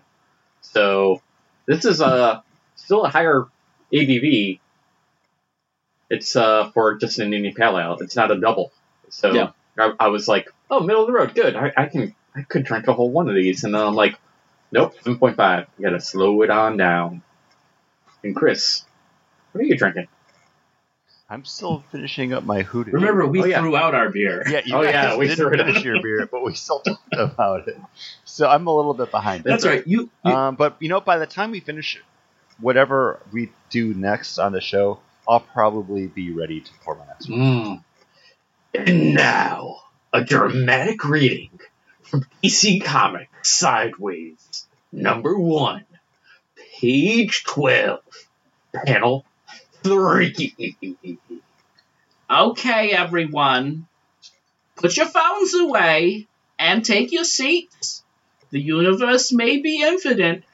So 0.62 1.22
this 1.66 1.84
is 1.84 2.00
uh, 2.00 2.40
still 2.76 3.04
a 3.04 3.08
higher 3.08 3.46
ABV. 3.92 4.58
It's 6.10 6.34
uh, 6.34 6.70
for 6.72 6.96
just 6.96 7.18
an 7.20 7.32
Indian 7.32 7.54
Pale 7.54 7.78
Ale. 7.78 7.98
It's 8.00 8.16
not 8.16 8.30
a 8.30 8.40
double. 8.40 8.72
So 9.10 9.32
Yeah. 9.32 9.50
I, 9.78 9.92
I 10.00 10.08
was 10.08 10.26
like, 10.26 10.50
oh, 10.70 10.80
middle 10.80 11.02
of 11.02 11.06
the 11.06 11.12
road, 11.12 11.34
good. 11.34 11.54
I, 11.54 11.72
I 11.76 11.86
can 11.86 12.14
I 12.34 12.42
could 12.42 12.64
drink 12.64 12.88
a 12.88 12.92
whole 12.92 13.10
one 13.10 13.28
of 13.28 13.34
these, 13.34 13.64
and 13.64 13.74
then 13.74 13.80
I'm 13.80 13.94
like, 13.94 14.16
nope, 14.72 14.94
7.5. 15.04 15.66
You 15.78 15.84
gotta 15.84 16.00
slow 16.00 16.42
it 16.42 16.50
on 16.50 16.76
down. 16.76 17.22
And 18.22 18.36
Chris, 18.36 18.84
what 19.52 19.62
are 19.62 19.64
you 19.64 19.76
drinking? 19.76 20.08
I'm 21.32 21.44
still 21.44 21.84
finishing 21.92 22.32
up 22.32 22.42
my 22.42 22.62
hoodoo. 22.62 22.90
Remember, 22.90 23.24
we 23.24 23.40
Oh, 23.40 23.44
yeah. 23.44 23.60
threw 23.60 23.76
out 23.76 23.94
our 23.94 24.10
beer. 24.10 24.42
Yeah, 24.48 24.62
you 24.64 24.74
Oh, 24.74 24.82
yeah, 24.82 25.16
we 25.16 25.28
didn't 25.28 25.36
threw 25.36 25.60
out. 25.60 25.66
finish 25.66 25.84
your 25.84 26.02
beer, 26.02 26.28
but 26.30 26.42
we 26.42 26.54
still 26.54 26.80
talked 26.80 27.14
about 27.16 27.68
it. 27.68 27.78
So 28.24 28.48
I'm 28.48 28.66
a 28.66 28.74
little 28.74 28.94
bit 28.94 29.12
behind. 29.12 29.44
That's 29.44 29.64
right. 29.64 29.86
You, 29.86 30.10
you 30.24 30.32
Um, 30.32 30.56
but 30.56 30.76
you 30.80 30.88
know, 30.88 31.00
by 31.00 31.18
the 31.18 31.26
time 31.26 31.52
we 31.52 31.60
finish 31.60 32.02
whatever 32.60 33.20
we 33.32 33.50
do 33.70 33.94
next 33.94 34.38
on 34.38 34.50
the 34.52 34.60
show, 34.60 34.98
I'll 35.28 35.38
probably 35.38 36.08
be 36.08 36.32
ready 36.32 36.60
to 36.62 36.70
pour 36.82 36.96
my 36.96 37.06
next 37.06 37.30
one. 37.30 37.38
Mm. 37.38 37.84
And 38.74 39.14
now, 39.14 39.76
a 40.12 40.24
dramatic 40.24 41.04
reading 41.04 41.50
from 42.02 42.24
DC 42.42 42.82
Comics 42.82 43.30
Sideways, 43.56 44.66
number 44.90 45.38
one, 45.38 45.84
page 46.80 47.44
12, 47.44 48.00
panel 48.84 49.24
3. 49.82 51.18
Okay, 52.30 52.90
everyone. 52.92 53.86
Put 54.76 54.96
your 54.96 55.06
phones 55.06 55.54
away 55.54 56.26
and 56.58 56.84
take 56.84 57.12
your 57.12 57.24
seats. 57.24 58.02
The 58.50 58.60
universe 58.60 59.32
may 59.32 59.58
be 59.58 59.82
infinite, 59.82 60.44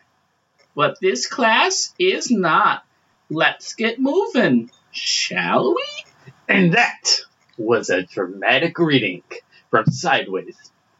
but 0.74 0.99
this 1.01 1.27
class 1.27 1.95
is 1.99 2.31
not. 2.31 2.85
Let's 3.31 3.74
get 3.74 3.99
moving, 3.99 4.70
shall 4.93 5.74
we? 5.74 5.87
And 6.49 6.74
that 6.74 7.20
was 7.59 7.91
a 7.91 8.03
dramatic 8.03 8.79
reading 8.79 9.22
from 9.70 9.87
Sideways, 9.87 10.57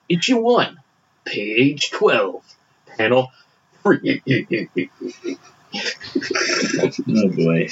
issue 0.09 0.39
1, 0.39 0.79
page 1.25 1.91
12, 1.91 2.43
panel 2.97 3.31
3. 3.83 4.23
Oh 7.09 7.29
boy. 7.29 7.69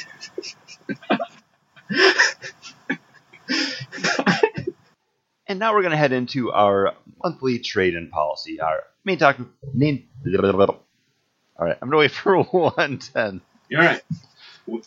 And 5.47 5.59
now 5.59 5.75
we're 5.75 5.83
going 5.83 5.93
to 5.93 5.97
head 5.97 6.13
into 6.13 6.53
our 6.53 6.95
monthly 7.23 7.59
trade 7.59 7.95
and 7.95 8.11
policy. 8.11 8.61
Our 8.61 8.83
main 9.05 9.19
topic. 9.19 9.47
Main, 9.75 10.09
all 10.27 11.67
right, 11.67 11.77
I'm 11.81 11.91
going 11.91 11.93
to 11.93 11.99
wait 11.99 12.11
for 12.11 12.43
110. 12.43 13.41
You're 13.69 13.81
all 13.81 13.87
right. 13.87 14.03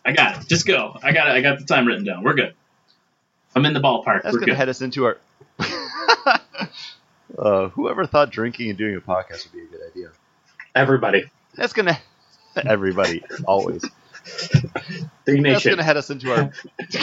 I 0.03 0.11
got 0.11 0.41
it. 0.41 0.47
Just 0.47 0.65
go. 0.65 0.97
I 1.03 1.11
got 1.11 1.28
it. 1.28 1.32
I 1.32 1.41
got 1.41 1.59
the 1.59 1.65
time 1.65 1.86
written 1.88 2.03
down. 2.03 2.24
We're 2.24 2.34
good. 2.34 2.55
I'm 3.55 3.65
in 3.65 3.74
the 3.74 3.80
ballpark. 3.80 4.24
That's 4.24 4.34
We're 4.34 4.39
going 4.39 4.49
to 4.49 4.55
head 4.55 4.70
us 4.70 4.82
into 4.82 5.05
our. 5.05 5.18
uh, 7.38 7.70
whoever 7.70 8.05
thought 8.05 8.32
drinking 8.32 8.70
and 8.70 8.78
doing 8.78 8.95
a 8.95 9.01
podcast 9.01 9.45
would 9.45 9.53
be 9.53 9.61
a 9.61 9.65
good 9.65 9.82
idea? 9.91 10.09
Everybody, 10.76 11.26
That's 11.55 11.74
going 11.74 11.88
to. 11.88 11.97
Everybody, 12.66 13.24
always. 13.45 13.82
the 13.82 15.41
That's 15.41 15.64
going 15.64 15.78
to 15.78 15.84
head 15.84 15.97
us 15.97 16.10
into 16.10 16.32
our. 16.32 16.43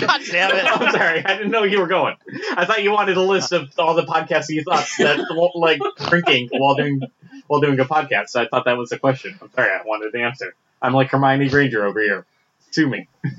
God 0.00 0.20
damn 0.30 0.56
it! 0.56 0.64
I'm 0.64 0.92
sorry, 0.92 1.24
I 1.24 1.36
didn't 1.36 1.50
know 1.50 1.62
you 1.62 1.80
were 1.80 1.86
going. 1.86 2.16
I 2.56 2.64
thought 2.66 2.82
you 2.82 2.92
wanted 2.92 3.16
a 3.16 3.22
list 3.22 3.52
of 3.52 3.70
all 3.78 3.94
the 3.94 4.04
podcasts 4.04 4.48
you 4.48 4.62
thought 4.62 4.86
that 4.98 5.18
like 5.54 5.80
drinking 6.08 6.50
while 6.52 6.74
doing 6.74 7.00
while 7.46 7.60
doing 7.60 7.80
a 7.80 7.84
podcast. 7.84 8.28
So 8.28 8.42
I 8.42 8.48
thought 8.48 8.66
that 8.66 8.76
was 8.76 8.90
the 8.90 8.98
question. 8.98 9.38
I'm 9.40 9.50
sorry, 9.52 9.70
I 9.70 9.82
wanted 9.84 10.12
the 10.12 10.22
answer. 10.22 10.54
I'm 10.82 10.92
like 10.92 11.08
Hermione 11.08 11.48
Granger 11.48 11.86
over 11.86 12.00
here. 12.00 12.26
Sue 12.70 12.88
me. 12.88 13.08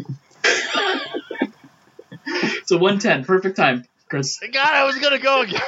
So 2.66 2.78
110, 2.78 3.26
perfect 3.26 3.56
time, 3.56 3.86
Chris. 4.10 4.40
God, 4.40 4.66
I 4.66 4.86
was 4.86 4.98
going 4.98 5.14
to 5.14 5.20
go 5.20 5.42
again. 5.42 5.62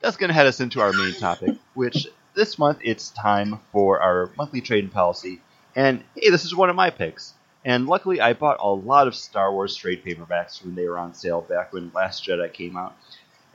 That's 0.00 0.16
going 0.16 0.28
to 0.28 0.34
head 0.34 0.46
us 0.46 0.60
into 0.60 0.80
our 0.80 0.92
main 0.92 1.14
topic, 1.14 1.56
which 1.74 2.06
this 2.34 2.58
month 2.58 2.78
it's 2.82 3.10
time 3.10 3.60
for 3.72 4.00
our 4.00 4.30
monthly 4.36 4.60
trade 4.60 4.92
policy. 4.92 5.40
And 5.74 6.02
hey, 6.14 6.30
this 6.30 6.44
is 6.44 6.54
one 6.54 6.70
of 6.70 6.76
my 6.76 6.90
picks. 6.90 7.34
And 7.64 7.86
luckily, 7.86 8.20
I 8.20 8.34
bought 8.34 8.58
a 8.60 8.68
lot 8.68 9.08
of 9.08 9.16
Star 9.16 9.52
Wars 9.52 9.74
trade 9.74 10.04
paperbacks 10.04 10.64
when 10.64 10.74
they 10.74 10.86
were 10.86 10.98
on 10.98 11.14
sale 11.14 11.40
back 11.40 11.72
when 11.72 11.90
Last 11.94 12.24
Jedi 12.24 12.52
came 12.52 12.76
out. 12.76 12.96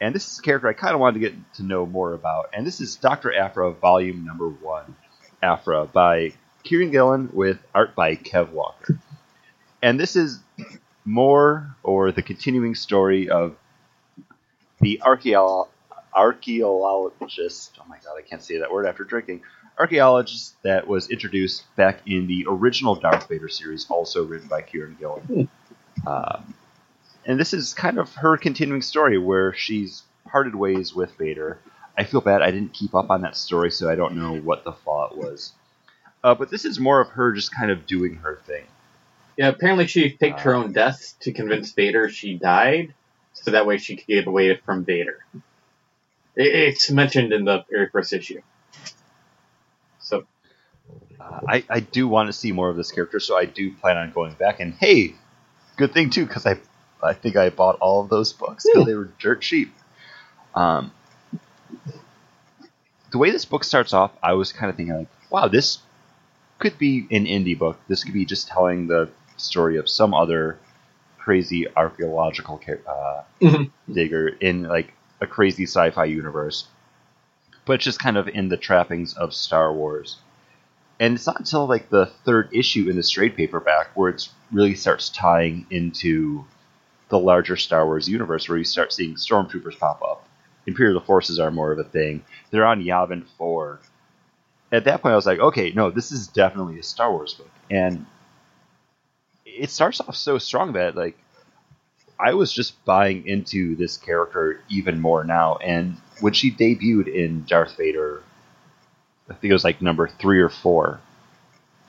And 0.02 0.14
this 0.14 0.30
is 0.30 0.40
a 0.40 0.42
character 0.42 0.68
I 0.68 0.74
kind 0.74 0.94
of 0.94 1.00
wanted 1.00 1.20
to 1.22 1.30
get 1.30 1.54
to 1.56 1.64
know 1.64 1.86
more 1.86 2.14
about. 2.14 2.50
And 2.54 2.66
this 2.66 2.82
is 2.82 2.96
Dr. 2.96 3.34
Aphra, 3.34 3.72
Volume 3.72 4.26
Number 4.26 4.50
One, 4.50 4.96
Aphra 5.42 5.86
by 5.86 6.34
Kieron 6.66 6.92
Gillen 6.92 7.30
with 7.32 7.60
art 7.74 7.96
by 7.96 8.16
Kev 8.16 8.50
Walker. 8.50 9.00
And 9.82 10.00
this 10.00 10.16
is 10.16 10.40
more 11.06 11.76
or 11.84 12.12
the 12.12 12.22
continuing 12.22 12.76
story 12.76 13.30
of 13.30 13.56
the 14.80 15.02
archaeo- 15.06 15.68
archaeologist. 16.14 17.78
Oh 17.80 17.86
my 17.88 17.98
god, 18.04 18.16
I 18.18 18.22
can't 18.22 18.44
say 18.44 18.60
that 18.60 18.72
word 18.72 18.86
after 18.86 19.04
drinking. 19.04 19.42
Archaeologist 19.78 20.62
that 20.64 20.88
was 20.88 21.10
introduced 21.10 21.64
back 21.76 22.02
in 22.06 22.28
the 22.28 22.46
original 22.48 22.96
Darth 22.96 23.28
Vader 23.28 23.48
series, 23.48 23.88
also 23.90 24.26
written 24.26 24.48
by 24.48 24.62
Kieron 24.62 25.00
Gillen. 25.00 25.50
Um, 26.06 26.54
and 27.26 27.40
this 27.40 27.54
is 27.54 27.74
kind 27.74 27.98
of 27.98 28.14
her 28.16 28.38
continuing 28.38 28.82
story 28.82 29.18
where 29.18 29.54
she's 29.54 30.04
parted 30.26 30.56
ways 30.56 30.94
with 30.94 31.16
Vader. 31.18 31.60
I 31.98 32.04
feel 32.04 32.22
bad 32.22 32.42
I 32.42 32.52
didn't 32.52 32.74
keep 32.74 32.96
up 32.96 33.10
on 33.10 33.22
that 33.22 33.36
story, 33.36 33.72
so 33.72 33.90
I 33.90 33.96
don't 33.96 34.16
know 34.16 34.36
what 34.36 34.64
the 34.64 34.72
fallout 34.72 35.18
was. 35.18 35.54
Uh, 36.24 36.36
but 36.36 36.50
this 36.50 36.66
is 36.66 36.80
more 36.80 37.02
of 37.02 37.10
her 37.10 37.32
just 37.32 37.54
kind 37.54 37.72
of 37.72 37.86
doing 37.86 38.16
her 38.16 38.40
thing. 38.46 38.66
Yeah, 39.38 39.50
apparently 39.50 39.88
she 39.88 40.10
faked 40.10 40.42
her 40.42 40.54
own 40.54 40.72
death 40.72 41.16
to 41.22 41.32
convince 41.32 41.72
Vader 41.72 42.10
she 42.10 42.38
died, 42.38 42.94
so 43.34 43.52
that 43.52 43.66
way 43.66 43.78
she 43.78 43.96
could 43.96 44.08
get 44.08 44.28
away 44.28 44.56
from 44.56 44.86
Vader. 44.86 45.26
It, 46.42 46.56
it's 46.56 46.90
mentioned 46.92 47.32
in 47.34 47.46
the 47.46 47.64
very 47.70 47.90
first 47.90 48.14
issue. 48.14 48.42
So 50.00 50.26
Uh, 51.20 51.40
I, 51.48 51.64
I 51.70 51.80
do 51.82 52.08
want 52.08 52.28
to 52.28 52.34
see 52.34 52.52
more 52.52 52.70
of 52.70 52.76
this 52.78 52.92
character, 52.92 53.20
so 53.20 53.38
I 53.38 53.46
do 53.46 53.72
plan 53.82 53.98
on 53.98 54.12
going 54.12 54.34
back. 54.34 54.60
And 54.60 54.74
hey, 54.74 55.14
good 55.78 55.94
thing 55.94 56.10
too, 56.10 56.26
because 56.26 56.46
I 56.46 56.58
I 57.04 57.14
think 57.14 57.36
I 57.36 57.50
bought 57.50 57.78
all 57.80 58.02
of 58.02 58.10
those 58.10 58.34
books 58.34 58.66
because 58.66 58.86
they 58.86 58.96
were 58.96 59.10
dirt 59.20 59.42
cheap. 59.42 59.74
Um, 60.56 60.92
the 63.12 63.18
way 63.18 63.32
this 63.32 63.46
book 63.46 63.64
starts 63.64 63.94
off, 63.94 64.12
I 64.24 64.34
was 64.34 64.52
kind 64.54 64.70
of 64.70 64.76
thinking 64.78 64.96
like, 64.96 65.08
wow, 65.30 65.48
this 65.48 65.80
could 66.60 66.78
be 66.78 67.08
an 67.12 67.26
indie 67.26 67.58
book. 67.58 67.80
This 67.88 68.04
could 68.04 68.14
be 68.14 68.26
just 68.26 68.48
telling 68.48 68.88
the 68.88 69.10
story 69.38 69.78
of 69.78 69.90
some 69.90 70.14
other 70.14 70.58
crazy 71.18 71.68
archaeological 71.76 72.60
ca- 72.64 72.86
uh, 72.90 73.24
Mhm. 73.42 73.72
digger 73.92 74.28
in 74.28 74.64
like 74.64 74.94
a 75.22 75.28
crazy 75.28 75.64
sci-fi 75.64 76.06
universe, 76.06 76.68
but 77.66 77.74
it's 77.74 77.86
just 77.86 78.00
kind 78.00 78.18
of 78.18 78.28
in 78.28 78.50
the 78.50 78.58
trappings 78.58 79.14
of 79.14 79.34
Star 79.34 79.72
Wars. 79.72 80.18
And 81.00 81.16
it's 81.16 81.26
not 81.26 81.40
until 81.40 81.68
like 81.68 81.90
the 81.90 82.08
third 82.26 82.50
issue 82.52 82.90
in 82.90 82.96
the 82.96 83.04
trade 83.04 83.36
paperback 83.36 83.92
where 83.96 84.10
it 84.10 84.28
really 84.52 84.76
starts 84.76 85.10
tying 85.10 85.66
into 85.70 86.46
the 87.10 87.20
larger 87.20 87.58
Star 87.58 87.86
Wars 87.86 88.08
universe, 88.08 88.48
where 88.48 88.58
you 88.58 88.64
start 88.64 88.94
seeing 88.94 89.16
stormtroopers 89.16 89.78
pop 89.78 90.02
up. 90.02 90.28
Imperial 90.66 91.02
forces 91.02 91.40
are 91.40 91.52
more 91.52 91.72
of 91.72 91.80
a 91.80 91.84
thing. 91.84 92.24
They're 92.50 92.66
on 92.66 92.84
Yavin 92.84 93.26
4. 93.38 93.80
At 94.72 94.86
that 94.86 95.02
point, 95.02 95.14
I 95.14 95.16
was 95.16 95.26
like, 95.26 95.40
okay, 95.40 95.72
no, 95.72 95.92
this 95.92 96.12
is 96.12 96.28
definitely 96.28 96.80
a 96.80 96.84
Star 96.84 97.12
Wars 97.12 97.34
book. 97.34 97.50
And 97.70 98.06
it 99.46 99.70
starts 99.70 100.00
off 100.00 100.16
so 100.16 100.38
strong 100.38 100.74
that, 100.74 100.96
like, 100.96 101.18
I 102.22 102.34
was 102.34 102.54
just 102.54 102.84
buying 102.86 103.28
into 103.28 103.76
this 103.76 103.98
character 103.98 104.62
even 104.70 105.00
more 105.00 105.24
now. 105.24 105.56
And 105.56 105.98
when 106.20 106.34
she 106.34 106.52
debuted 106.52 107.08
in 107.08 107.46
Darth 107.46 107.78
Vader, 107.78 108.22
I 109.30 109.34
think 109.34 109.50
it 109.50 109.54
was 109.54 109.64
like 109.64 109.82
number 109.82 110.08
three 110.08 110.40
or 110.40 110.50
four 110.50 111.00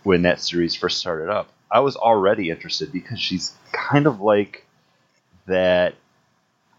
when 0.03 0.23
that 0.23 0.41
series 0.41 0.75
first 0.75 0.99
started 0.99 1.29
up, 1.31 1.49
I 1.71 1.81
was 1.81 1.97
already 1.97 2.51
interested 2.51 2.93
because 2.93 3.21
she's 3.21 3.55
kind 3.73 4.07
of 4.07 4.21
like 4.21 4.67
that 5.47 5.95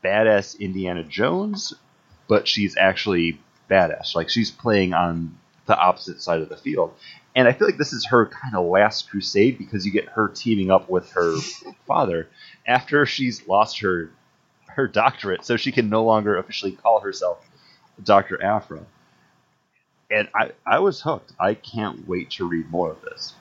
badass 0.03 0.59
Indiana 0.59 1.03
Jones, 1.03 1.73
but 2.27 2.47
she's 2.47 2.75
actually 2.77 3.39
badass. 3.69 4.15
Like 4.15 4.29
she's 4.29 4.51
playing 4.51 4.93
on 4.93 5.37
the 5.65 5.77
opposite 5.77 6.21
side 6.21 6.41
of 6.41 6.49
the 6.49 6.57
field. 6.57 6.93
And 7.35 7.47
I 7.47 7.53
feel 7.53 7.67
like 7.67 7.77
this 7.77 7.93
is 7.93 8.05
her 8.07 8.27
kind 8.27 8.55
of 8.55 8.65
last 8.65 9.09
crusade 9.09 9.57
because 9.57 9.85
you 9.85 9.91
get 9.91 10.09
her 10.09 10.27
teaming 10.27 10.71
up 10.71 10.89
with 10.89 11.11
her 11.11 11.35
father 11.87 12.27
after 12.67 13.05
she's 13.05 13.47
lost 13.47 13.79
her 13.79 14.11
her 14.67 14.87
doctorate, 14.87 15.45
so 15.45 15.55
she 15.55 15.71
can 15.71 15.89
no 15.89 16.03
longer 16.03 16.35
officially 16.35 16.71
call 16.71 16.99
herself 16.99 17.37
Dr. 18.03 18.43
Aphra. 18.43 18.81
And 20.09 20.27
I, 20.35 20.51
I 20.65 20.79
was 20.79 20.99
hooked. 21.01 21.31
I 21.39 21.53
can't 21.53 22.07
wait 22.07 22.31
to 22.31 22.47
read 22.47 22.71
more 22.71 22.91
of 22.91 23.01
this. 23.01 23.35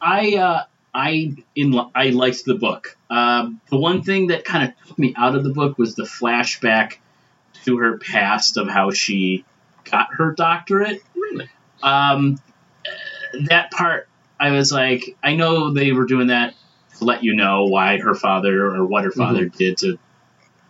I 0.00 0.36
uh, 0.36 0.64
I 0.94 1.36
in 1.54 1.78
I 1.94 2.10
liked 2.10 2.44
the 2.44 2.54
book. 2.54 2.96
Um, 3.08 3.60
the 3.70 3.78
one 3.78 4.02
thing 4.02 4.28
that 4.28 4.44
kind 4.44 4.68
of 4.68 4.88
took 4.88 4.98
me 4.98 5.14
out 5.16 5.34
of 5.36 5.44
the 5.44 5.50
book 5.50 5.78
was 5.78 5.94
the 5.94 6.04
flashback 6.04 6.94
to 7.64 7.78
her 7.78 7.98
past 7.98 8.56
of 8.56 8.68
how 8.68 8.90
she 8.90 9.44
got 9.90 10.08
her 10.12 10.32
doctorate. 10.32 11.02
Really? 11.14 11.48
Um, 11.82 12.40
that 13.48 13.70
part, 13.70 14.08
I 14.38 14.50
was 14.50 14.72
like, 14.72 15.16
I 15.22 15.34
know 15.36 15.72
they 15.72 15.92
were 15.92 16.06
doing 16.06 16.28
that 16.28 16.54
to 16.98 17.04
let 17.04 17.22
you 17.24 17.34
know 17.34 17.64
why 17.64 17.98
her 17.98 18.14
father 18.14 18.74
or 18.74 18.84
what 18.84 19.04
her 19.04 19.10
father 19.10 19.46
did 19.46 19.78
to 19.78 19.98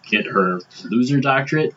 get 0.08 0.26
her 0.26 0.60
to 0.60 0.88
lose 0.88 1.10
her 1.10 1.20
doctorate. 1.20 1.74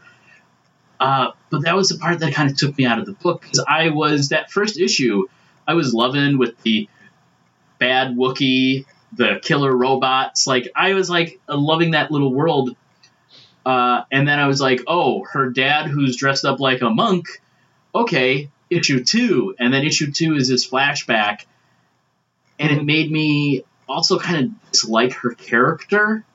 Uh, 1.00 1.32
but 1.50 1.64
that 1.64 1.76
was 1.76 1.90
the 1.90 1.98
part 1.98 2.20
that 2.20 2.34
kind 2.34 2.50
of 2.50 2.58
took 2.58 2.78
me 2.78 2.86
out 2.86 3.00
of 3.00 3.06
the 3.06 3.14
book 3.14 3.42
because 3.42 3.64
I 3.68 3.90
was 3.90 4.30
that 4.30 4.52
first 4.52 4.80
issue. 4.80 5.28
I 5.68 5.74
was 5.74 5.94
loving 5.94 6.38
with 6.38 6.62
the 6.64 6.88
bad 7.80 8.16
Wookiee, 8.16 8.86
the 9.12 9.40
killer 9.42 9.76
robots. 9.76 10.48
Like 10.48 10.72
I 10.76 10.94
was 10.94 11.10
like 11.10 11.40
loving 11.48 11.92
that 11.92 12.12
little 12.12 12.34
world. 12.34 12.76
Uh, 13.66 14.04
and 14.12 14.28
then 14.28 14.40
I 14.40 14.48
was 14.48 14.60
like, 14.60 14.82
oh, 14.88 15.24
her 15.32 15.50
dad 15.50 15.88
who's 15.88 16.18
dressed 16.18 16.46
up 16.46 16.60
like 16.60 16.82
a 16.82 16.90
monk. 16.90 17.28
Okay, 17.96 18.50
issue 18.70 19.04
two, 19.04 19.56
and 19.60 19.74
then 19.74 19.86
issue 19.86 20.12
two 20.12 20.36
is 20.36 20.48
this 20.50 20.68
flashback, 20.70 21.46
and 22.60 22.72
it 22.72 22.84
made 22.84 23.12
me 23.12 23.64
also 23.88 24.18
kind 24.20 24.46
of 24.46 24.72
dislike 24.72 25.14
her 25.14 25.32
character. 25.36 26.26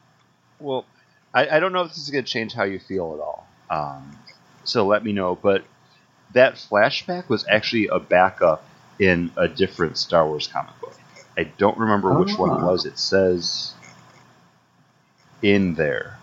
Well, 0.60 0.84
I, 1.34 1.48
I 1.56 1.60
don't 1.60 1.72
know 1.72 1.82
if 1.82 1.88
this 1.88 1.98
is 1.98 2.10
going 2.10 2.24
to 2.24 2.30
change 2.30 2.54
how 2.54 2.64
you 2.64 2.78
feel 2.78 3.12
at 3.14 3.20
all. 3.20 3.46
Um, 3.70 4.16
so 4.64 4.86
let 4.86 5.02
me 5.04 5.12
know. 5.12 5.34
But 5.34 5.64
that 6.32 6.54
flashback 6.54 7.28
was 7.28 7.44
actually 7.48 7.88
a 7.88 7.98
backup 7.98 8.64
in 8.98 9.30
a 9.36 9.48
different 9.48 9.98
Star 9.98 10.26
Wars 10.26 10.46
comic 10.46 10.78
book. 10.80 10.94
I 11.36 11.44
don't 11.44 11.78
remember 11.78 12.18
which 12.18 12.36
one 12.36 12.50
it 12.50 12.62
Ah. 12.62 12.66
was. 12.70 12.86
It 12.86 12.98
says 12.98 13.72
in 15.42 15.74
there. 15.74 16.17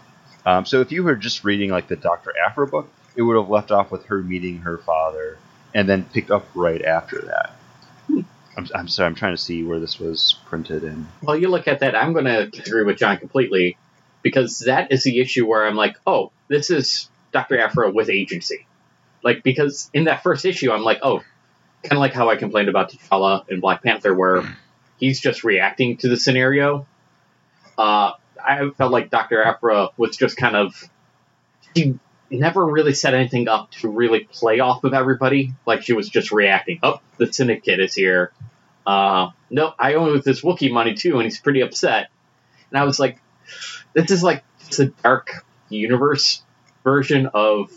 Um, 0.45 0.65
so 0.65 0.81
if 0.81 0.91
you 0.91 1.03
were 1.03 1.15
just 1.15 1.43
reading 1.43 1.71
like 1.71 1.87
the 1.87 1.95
Doctor 1.95 2.33
Aphra 2.45 2.67
book, 2.67 2.89
it 3.15 3.21
would 3.21 3.35
have 3.35 3.49
left 3.49 3.71
off 3.71 3.91
with 3.91 4.05
her 4.05 4.21
meeting 4.21 4.59
her 4.59 4.77
father 4.77 5.37
and 5.73 5.89
then 5.89 6.03
picked 6.03 6.31
up 6.31 6.45
right 6.53 6.83
after 6.83 7.21
that. 7.21 7.55
I'm, 8.57 8.67
I'm 8.73 8.87
sorry, 8.87 9.07
I'm 9.07 9.15
trying 9.15 9.33
to 9.33 9.41
see 9.41 9.63
where 9.63 9.79
this 9.79 9.99
was 9.99 10.35
printed 10.45 10.83
in. 10.83 11.07
Well, 11.21 11.37
you 11.37 11.49
look 11.49 11.67
at 11.67 11.79
that. 11.79 11.95
I'm 11.95 12.13
going 12.13 12.25
to 12.25 12.47
disagree 12.47 12.83
with 12.83 12.97
John 12.97 13.17
completely 13.17 13.77
because 14.21 14.59
that 14.59 14.91
is 14.91 15.03
the 15.03 15.19
issue 15.19 15.45
where 15.45 15.65
I'm 15.65 15.75
like, 15.75 15.97
oh, 16.07 16.31
this 16.47 16.69
is 16.69 17.09
Dr. 17.31 17.59
Aphra 17.59 17.91
with 17.91 18.09
agency. 18.09 18.65
Like, 19.23 19.43
because 19.43 19.89
in 19.93 20.05
that 20.05 20.23
first 20.23 20.45
issue, 20.45 20.71
I'm 20.71 20.83
like, 20.83 20.99
oh, 21.01 21.19
kind 21.83 21.93
of 21.93 21.99
like 21.99 22.13
how 22.13 22.29
I 22.29 22.35
complained 22.37 22.69
about 22.69 22.91
T'Challa 22.91 23.49
in 23.49 23.59
Black 23.59 23.83
Panther, 23.83 24.13
where 24.13 24.55
he's 24.97 25.19
just 25.19 25.43
reacting 25.43 25.97
to 25.97 26.07
the 26.07 26.17
scenario. 26.17 26.87
Uh, 27.77 28.13
I 28.43 28.69
felt 28.77 28.91
like 28.91 29.09
Dr. 29.09 29.43
Aphra 29.43 29.89
was 29.97 30.17
just 30.17 30.37
kind 30.37 30.55
of. 30.55 30.89
She 31.75 31.99
never 32.29 32.65
really 32.65 32.93
set 32.93 33.13
anything 33.13 33.47
up 33.47 33.71
to 33.71 33.89
really 33.89 34.21
play 34.21 34.59
off 34.59 34.83
of 34.83 34.93
everybody. 34.93 35.53
Like, 35.65 35.83
she 35.83 35.93
was 35.93 36.09
just 36.09 36.31
reacting. 36.31 36.79
Oh, 36.83 36.99
the 37.17 37.31
Syndicate 37.31 37.79
is 37.79 37.93
here. 37.93 38.31
Uh, 38.85 39.31
no, 39.49 39.73
I 39.77 39.95
owe 39.95 40.17
this 40.17 40.41
Wookiee 40.41 40.71
money 40.71 40.93
too, 40.93 41.15
and 41.15 41.23
he's 41.23 41.39
pretty 41.39 41.61
upset. 41.61 42.09
And 42.69 42.79
I 42.79 42.85
was 42.85 42.99
like, 42.99 43.19
this 43.93 44.11
is 44.11 44.23
like 44.23 44.43
it's 44.61 44.79
a 44.79 44.87
dark 44.87 45.45
universe 45.69 46.43
version 46.83 47.27
of 47.33 47.69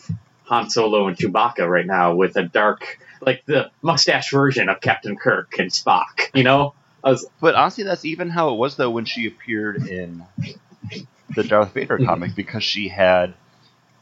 Han 0.45 0.71
Solo 0.71 1.09
and 1.09 1.17
Chewbacca 1.17 1.69
right 1.69 1.87
now, 1.87 2.15
with 2.15 2.37
a 2.37 2.43
dark, 2.43 2.99
like 3.21 3.45
the 3.47 3.71
mustache 3.83 4.31
version 4.31 4.69
of 4.69 4.81
Captain 4.81 5.17
Kirk 5.17 5.59
and 5.59 5.71
Spock. 5.71 6.31
You 6.35 6.45
know, 6.45 6.75
was 7.03 7.27
But 7.41 7.55
honestly, 7.55 7.85
that's 7.85 8.05
even 8.05 8.31
how 8.31 8.51
it 8.51 8.57
was 8.57 8.77
though 8.77 8.91
when 8.91 9.05
she 9.05 9.27
appeared 9.27 9.87
in 9.87 10.25
the 11.35 11.45
Darth 11.45 11.73
Vader 11.73 11.99
Mhm. 11.99 12.07
comic 12.07 12.35
because 12.35 12.65
she 12.65 12.89
had 12.89 13.35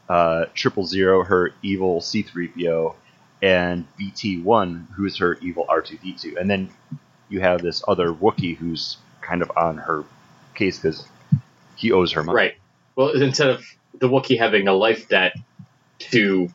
uh, 0.09 0.45
Triple 0.53 0.85
Zero, 0.85 1.23
her 1.23 1.53
evil 1.61 1.99
C-3PO, 1.99 2.95
and 3.41 3.85
BT-1, 3.97 4.87
who's 4.93 5.17
her 5.17 5.37
evil 5.41 5.65
R2-D2, 5.69 6.37
and 6.39 6.49
then 6.49 6.69
you 7.29 7.41
have 7.41 7.61
this 7.61 7.83
other 7.87 8.13
Wookiee 8.13 8.55
who's 8.55 8.97
kind 9.21 9.41
of 9.41 9.51
on 9.57 9.77
her 9.77 10.05
case 10.55 10.79
because 10.79 11.05
he 11.75 11.91
owes 11.91 12.13
her 12.13 12.23
money. 12.23 12.35
right. 12.37 12.53
Well, 12.95 13.09
instead 13.09 13.49
of 13.49 13.65
the 13.99 14.07
Wookiee 14.07 14.39
having 14.39 14.67
a 14.67 14.73
life 14.73 15.09
debt 15.09 15.33
to 15.99 16.49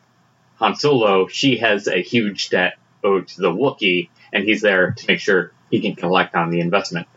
Han 0.55 0.75
Solo, 0.75 1.27
she 1.27 1.57
has 1.57 1.87
a 1.87 2.01
huge 2.01 2.49
debt 2.49 2.73
owed 3.03 3.27
to 3.29 3.41
the 3.41 3.51
Wookiee, 3.51 4.09
and 4.33 4.43
he's 4.43 4.61
there 4.61 4.91
to 4.91 5.05
make 5.07 5.19
sure 5.19 5.51
he 5.73 5.81
can 5.81 5.95
collect 5.95 6.35
on 6.35 6.51
the 6.51 6.59
investment. 6.59 7.07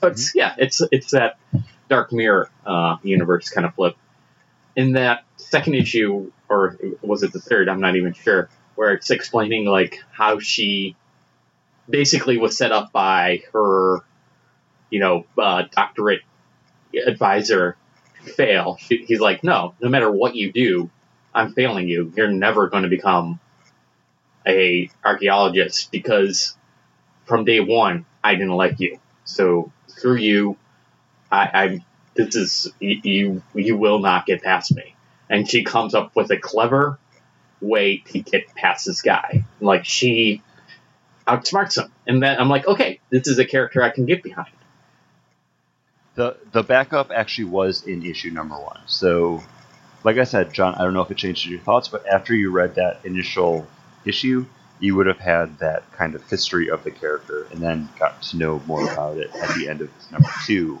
So 0.00 0.08
it's 0.08 0.34
yeah, 0.34 0.54
it's 0.56 0.80
it's 0.90 1.10
that 1.10 1.38
Dark 1.90 2.12
Mirror 2.12 2.48
uh, 2.64 2.96
universe 3.02 3.50
kind 3.50 3.66
of 3.66 3.74
flip. 3.74 3.94
In 4.74 4.92
that 4.92 5.24
second 5.36 5.74
issue, 5.74 6.32
or 6.48 6.78
was 7.02 7.22
it 7.22 7.34
the 7.34 7.40
third? 7.40 7.68
I'm 7.68 7.80
not 7.80 7.94
even 7.94 8.14
sure. 8.14 8.48
Where 8.74 8.94
it's 8.94 9.10
explaining 9.10 9.66
like 9.66 10.02
how 10.12 10.38
she 10.38 10.96
basically 11.90 12.38
was 12.38 12.56
set 12.56 12.72
up 12.72 12.90
by 12.90 13.42
her, 13.52 13.98
you 14.88 15.00
know, 15.00 15.26
uh, 15.36 15.64
doctorate 15.70 16.22
advisor 17.06 17.76
to 18.24 18.32
fail. 18.32 18.78
She, 18.80 19.04
he's 19.06 19.20
like, 19.20 19.44
no, 19.44 19.74
no 19.78 19.90
matter 19.90 20.10
what 20.10 20.34
you 20.34 20.52
do, 20.52 20.88
I'm 21.34 21.52
failing 21.52 21.86
you. 21.86 22.14
You're 22.16 22.28
never 22.28 22.68
going 22.68 22.84
to 22.84 22.88
become 22.88 23.40
a 24.46 24.90
archaeologist 25.04 25.90
because 25.90 26.56
from 27.26 27.44
day 27.44 27.60
one 27.60 28.06
I 28.24 28.34
didn't 28.34 28.54
like 28.54 28.80
you. 28.80 28.98
So 29.24 29.70
through 29.88 30.16
you, 30.16 30.56
I, 31.30 31.50
I 31.52 31.84
this 32.14 32.34
is 32.34 32.72
you, 32.80 33.42
you 33.54 33.76
will 33.76 33.98
not 33.98 34.26
get 34.26 34.42
past 34.42 34.74
me. 34.74 34.94
And 35.28 35.48
she 35.48 35.64
comes 35.64 35.94
up 35.94 36.16
with 36.16 36.30
a 36.30 36.38
clever 36.38 36.98
way 37.60 37.98
to 37.98 38.20
get 38.20 38.54
past 38.54 38.86
this 38.86 39.02
guy. 39.02 39.44
Like 39.60 39.84
she 39.84 40.42
outsmarts 41.26 41.78
him, 41.78 41.92
and 42.06 42.22
then 42.22 42.38
I'm 42.38 42.48
like, 42.48 42.66
okay, 42.66 43.00
this 43.10 43.26
is 43.26 43.38
a 43.38 43.44
character 43.44 43.82
I 43.82 43.90
can 43.90 44.06
get 44.06 44.22
behind. 44.22 44.48
The 46.14 46.36
the 46.52 46.62
backup 46.62 47.10
actually 47.10 47.46
was 47.46 47.86
in 47.86 48.04
issue 48.04 48.30
number 48.30 48.54
one. 48.56 48.80
So, 48.86 49.42
like 50.04 50.16
I 50.16 50.24
said, 50.24 50.52
John, 50.52 50.74
I 50.74 50.84
don't 50.84 50.94
know 50.94 51.02
if 51.02 51.10
it 51.10 51.16
changed 51.16 51.46
your 51.46 51.60
thoughts, 51.60 51.88
but 51.88 52.06
after 52.06 52.34
you 52.34 52.50
read 52.50 52.76
that 52.76 53.00
initial 53.04 53.66
issue, 54.04 54.46
you 54.78 54.94
would 54.96 55.06
have 55.06 55.18
had 55.18 55.58
that 55.58 55.90
kind 55.92 56.14
of 56.14 56.28
history 56.28 56.70
of 56.70 56.84
the 56.84 56.90
character, 56.90 57.46
and 57.50 57.60
then 57.60 57.88
got 57.98 58.22
to 58.22 58.36
know 58.36 58.62
more 58.66 58.90
about 58.90 59.16
it 59.16 59.34
at 59.34 59.54
the 59.56 59.68
end 59.68 59.80
of 59.80 59.90
number 60.10 60.28
two, 60.44 60.80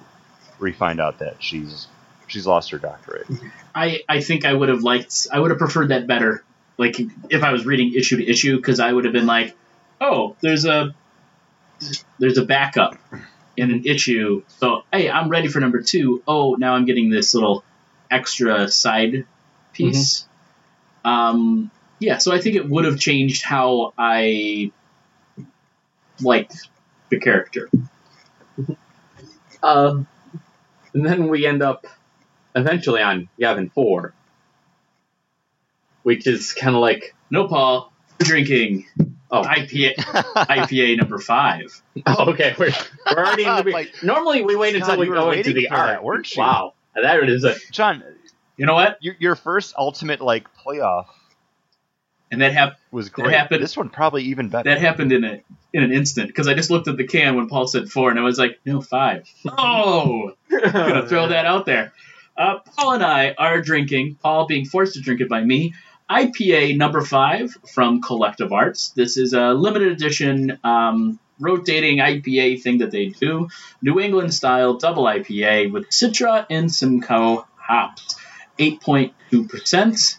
where 0.58 0.68
you 0.68 0.74
find 0.76 1.00
out 1.00 1.20
that 1.20 1.42
she's 1.42 1.88
she's 2.26 2.46
lost 2.46 2.70
her 2.70 2.78
doctorate. 2.78 3.26
I, 3.74 4.02
I 4.08 4.20
think 4.20 4.44
I 4.44 4.52
would 4.52 4.68
have 4.68 4.82
liked 4.82 5.28
I 5.32 5.40
would 5.40 5.50
have 5.50 5.58
preferred 5.58 5.88
that 5.88 6.06
better. 6.06 6.44
Like 6.78 7.00
if 7.30 7.42
I 7.42 7.52
was 7.52 7.64
reading 7.64 7.94
issue 7.94 8.18
to 8.18 8.26
issue, 8.26 8.56
because 8.56 8.80
I 8.80 8.92
would 8.92 9.04
have 9.04 9.12
been 9.12 9.26
like, 9.26 9.56
oh, 10.00 10.36
there's 10.40 10.64
a 10.64 10.94
there's 12.18 12.38
a 12.38 12.44
backup 12.44 12.98
in 13.56 13.70
an 13.70 13.84
issue. 13.86 14.42
So 14.58 14.82
hey, 14.92 15.10
I'm 15.10 15.30
ready 15.30 15.48
for 15.48 15.60
number 15.60 15.80
two. 15.80 16.22
Oh, 16.28 16.54
now 16.58 16.74
I'm 16.74 16.84
getting 16.84 17.08
this 17.08 17.34
little 17.34 17.64
extra 18.10 18.68
side 18.68 19.26
piece. 19.72 20.26
Um, 21.04 21.70
yeah, 21.98 22.18
so 22.18 22.32
I 22.32 22.40
think 22.40 22.56
it 22.56 22.68
would 22.68 22.84
have 22.84 22.98
changed 22.98 23.42
how 23.42 23.92
I 23.96 24.70
liked 26.20 26.68
the 27.10 27.18
character. 27.20 27.68
Um, 29.62 30.06
and 30.94 31.04
then 31.04 31.28
we 31.28 31.46
end 31.46 31.62
up 31.62 31.86
eventually 32.54 33.02
on 33.02 33.28
Yavin 33.40 33.72
4, 33.72 34.14
which 36.02 36.26
is 36.26 36.52
kind 36.52 36.74
of 36.76 36.80
like, 36.82 37.14
No, 37.30 37.48
Paul, 37.48 37.92
we're 38.20 38.26
drinking 38.26 38.86
oh, 39.30 39.42
IPA 39.42 39.94
IPA 39.96 40.98
number 40.98 41.18
five. 41.18 41.82
oh 42.06 42.30
okay, 42.30 42.54
we're, 42.58 42.72
we're 43.10 43.24
already 43.24 43.44
in 43.44 43.56
the 43.56 43.62
be- 43.64 43.72
Like, 43.72 44.02
Normally 44.02 44.42
we 44.42 44.56
wait 44.56 44.74
until 44.74 44.90
God, 44.90 44.98
we 44.98 45.06
go 45.06 45.30
into 45.32 45.52
the 45.52 45.66
for 45.68 45.76
that, 45.76 45.94
art. 45.96 46.04
weren't 46.04 46.34
you? 46.34 46.40
Wow, 46.42 46.74
that 46.94 47.28
is 47.28 47.44
a 47.44 47.54
John, 47.72 48.02
You 48.56 48.66
know 48.66 48.74
what? 48.74 48.98
your, 49.00 49.16
your 49.18 49.34
first 49.36 49.74
ultimate 49.76 50.20
like 50.20 50.46
playoff 50.56 51.06
And 52.30 52.40
that 52.42 52.52
happened. 52.52 52.78
was 52.90 53.06
That 53.06 53.12
great. 53.14 53.34
happened- 53.34 53.62
This 53.62 53.76
one 53.76 53.88
probably 53.88 54.24
even 54.24 54.48
better. 54.48 54.68
That 54.70 54.80
happened 54.80 55.12
in 55.12 55.24
a 55.24 55.40
in 55.72 55.82
an 55.82 55.92
instant 55.92 56.28
because 56.28 56.48
I 56.48 56.54
just 56.54 56.70
looked 56.70 56.88
at 56.88 56.96
the 56.96 57.06
can 57.06 57.36
when 57.36 57.48
Paul 57.48 57.66
said 57.66 57.88
four, 57.90 58.10
and 58.10 58.18
I 58.18 58.22
was 58.22 58.38
like, 58.38 58.58
no, 58.64 58.80
five. 58.80 59.28
Oh, 59.58 60.32
gonna 60.50 61.06
throw 61.06 61.28
that 61.34 61.44
out 61.46 61.66
there. 61.66 61.92
Uh, 62.36 62.58
Paul 62.76 62.92
and 62.94 63.02
I 63.04 63.34
are 63.38 63.60
drinking. 63.60 64.16
Paul 64.22 64.46
being 64.46 64.64
forced 64.66 64.94
to 64.94 65.00
drink 65.00 65.20
it 65.20 65.28
by 65.28 65.42
me. 65.42 65.74
IPA 66.10 66.76
number 66.76 67.00
five 67.02 67.56
from 67.74 68.00
Collective 68.00 68.52
Arts. 68.52 68.90
This 68.90 69.16
is 69.16 69.32
a 69.32 69.48
limited 69.54 69.92
edition 69.92 70.58
um, 70.62 71.18
rotating 71.40 71.98
IPA 71.98 72.62
thing 72.62 72.78
that 72.78 72.90
they 72.90 73.06
do. 73.06 73.48
New 73.82 73.98
England 74.00 74.32
style 74.32 74.74
double 74.74 75.04
IPA 75.04 75.72
with 75.72 75.88
Citra 75.90 76.46
and 76.48 76.72
Simcoe 76.72 77.46
hops. 77.56 78.16
8.2%. 78.58 80.18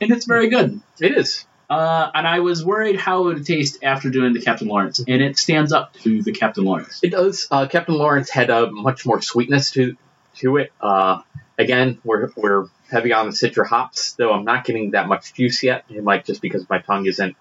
And 0.00 0.10
it's 0.10 0.26
very 0.26 0.48
good. 0.48 0.80
It 1.00 1.16
is. 1.16 1.46
Uh, 1.68 2.10
and 2.14 2.26
I 2.26 2.40
was 2.40 2.64
worried 2.64 2.96
how 2.96 3.22
it 3.22 3.34
would 3.34 3.46
taste 3.46 3.82
after 3.82 4.08
doing 4.08 4.32
the 4.32 4.40
Captain 4.40 4.68
Lawrence, 4.68 5.00
and 5.00 5.20
it 5.20 5.36
stands 5.36 5.72
up 5.72 5.94
to 6.02 6.22
the 6.22 6.32
Captain 6.32 6.64
Lawrence. 6.64 7.00
It 7.02 7.10
does. 7.10 7.48
Uh, 7.50 7.66
Captain 7.66 7.96
Lawrence 7.96 8.30
had 8.30 8.50
a 8.50 8.70
much 8.70 9.04
more 9.04 9.20
sweetness 9.20 9.72
to 9.72 9.96
to 10.36 10.58
it. 10.58 10.72
Uh, 10.80 11.22
again, 11.58 11.98
we're 12.04 12.30
we're 12.36 12.66
heavy 12.88 13.12
on 13.12 13.26
the 13.26 13.32
citra 13.32 13.66
hops, 13.66 14.12
though 14.12 14.32
I'm 14.32 14.44
not 14.44 14.64
getting 14.64 14.92
that 14.92 15.08
much 15.08 15.34
juice 15.34 15.62
yet. 15.64 15.84
It 15.88 16.04
might 16.04 16.24
just 16.24 16.40
because 16.40 16.68
my 16.70 16.78
tongue 16.78 17.06
isn't 17.06 17.36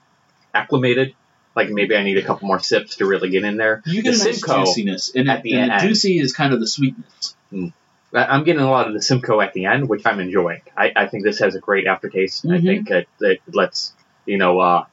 acclimated. 0.55 1.13
Like 1.55 1.69
maybe 1.69 1.95
I 1.95 2.01
need 2.03 2.17
a 2.17 2.23
couple 2.23 2.47
more 2.47 2.59
sips 2.59 2.95
to 2.97 3.05
really 3.05 3.29
get 3.29 3.43
in 3.43 3.57
there. 3.57 3.83
You 3.85 4.01
get 4.01 4.15
The 4.15 4.21
a 4.21 4.25
nice 4.25 4.41
juiciness, 4.41 5.11
and, 5.15 5.29
at 5.29 5.43
the 5.43 5.53
and 5.53 5.69
the 5.69 5.75
end. 5.75 5.87
juicy 5.87 6.19
is 6.19 6.33
kind 6.33 6.51
of 6.53 6.59
the 6.59 6.67
sweetness. 6.67 7.35
I- 7.53 7.73
I'm 8.15 8.43
getting 8.43 8.61
a 8.61 8.69
lot 8.69 8.87
of 8.87 8.93
the 8.93 9.01
Simcoe 9.01 9.41
at 9.41 9.53
the 9.53 9.65
end, 9.65 9.89
which 9.89 10.05
I'm 10.05 10.19
enjoying. 10.19 10.61
I, 10.77 10.91
I 10.95 11.07
think 11.07 11.23
this 11.23 11.39
has 11.39 11.55
a 11.55 11.59
great 11.59 11.87
aftertaste, 11.87 12.45
and 12.45 12.53
Mhm. 12.53 12.57
I 12.57 12.61
think 12.61 12.89
it, 12.91 13.07
it 13.19 13.41
lets 13.53 13.93
you 14.25 14.37
know, 14.37 14.59
uh, 14.59 14.85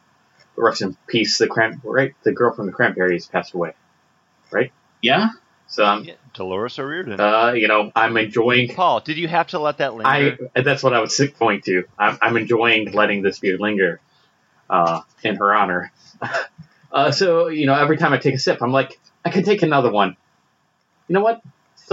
rest 0.57 0.83
in 0.83 0.97
peace. 1.07 1.39
The 1.39 1.47
cran 1.47 1.81
right, 1.85 2.15
the 2.23 2.33
girl 2.33 2.55
from 2.55 2.67
the 2.67 2.73
Cranberries 2.73 3.27
passed 3.27 3.55
away. 3.55 3.73
Right? 4.51 4.73
Yeah, 5.01 5.31
So 5.67 5.85
I'm, 5.85 6.05
Yeah, 6.05 6.15
Dolores 6.35 6.79
O'Riordan. 6.79 7.19
uh, 7.19 7.53
you 7.55 7.67
know, 7.69 7.91
I'm 7.97 8.17
enjoying. 8.19 8.75
Paul, 8.75 9.01
did 9.01 9.17
you 9.17 9.27
have 9.29 9.49
to 9.49 9.59
let 9.59 9.79
that 9.79 9.95
linger? 9.95 10.39
I 10.55 10.61
that's 10.61 10.83
what 10.83 10.93
I 10.93 11.01
was 11.01 11.19
going 11.39 11.63
to. 11.63 11.85
I'm, 11.99 12.19
I'm 12.21 12.37
enjoying 12.37 12.93
letting 12.93 13.23
this 13.23 13.39
beer 13.39 13.57
linger, 13.59 14.01
uh, 14.69 15.01
in 15.23 15.37
her 15.37 15.55
honor. 15.55 15.91
uh, 16.93 17.11
so 17.11 17.49
you 17.49 17.67
know, 17.67 17.75
every 17.75 17.97
time 17.97 18.13
I 18.13 18.19
take 18.19 18.35
a 18.35 18.39
sip, 18.39 18.63
I'm 18.63 18.73
like, 18.73 19.01
I 19.25 19.31
can 19.31 19.45
take 19.45 19.63
another 19.63 19.91
one. 19.91 20.17
You 21.09 21.15
know 21.15 21.23
what? 21.23 21.41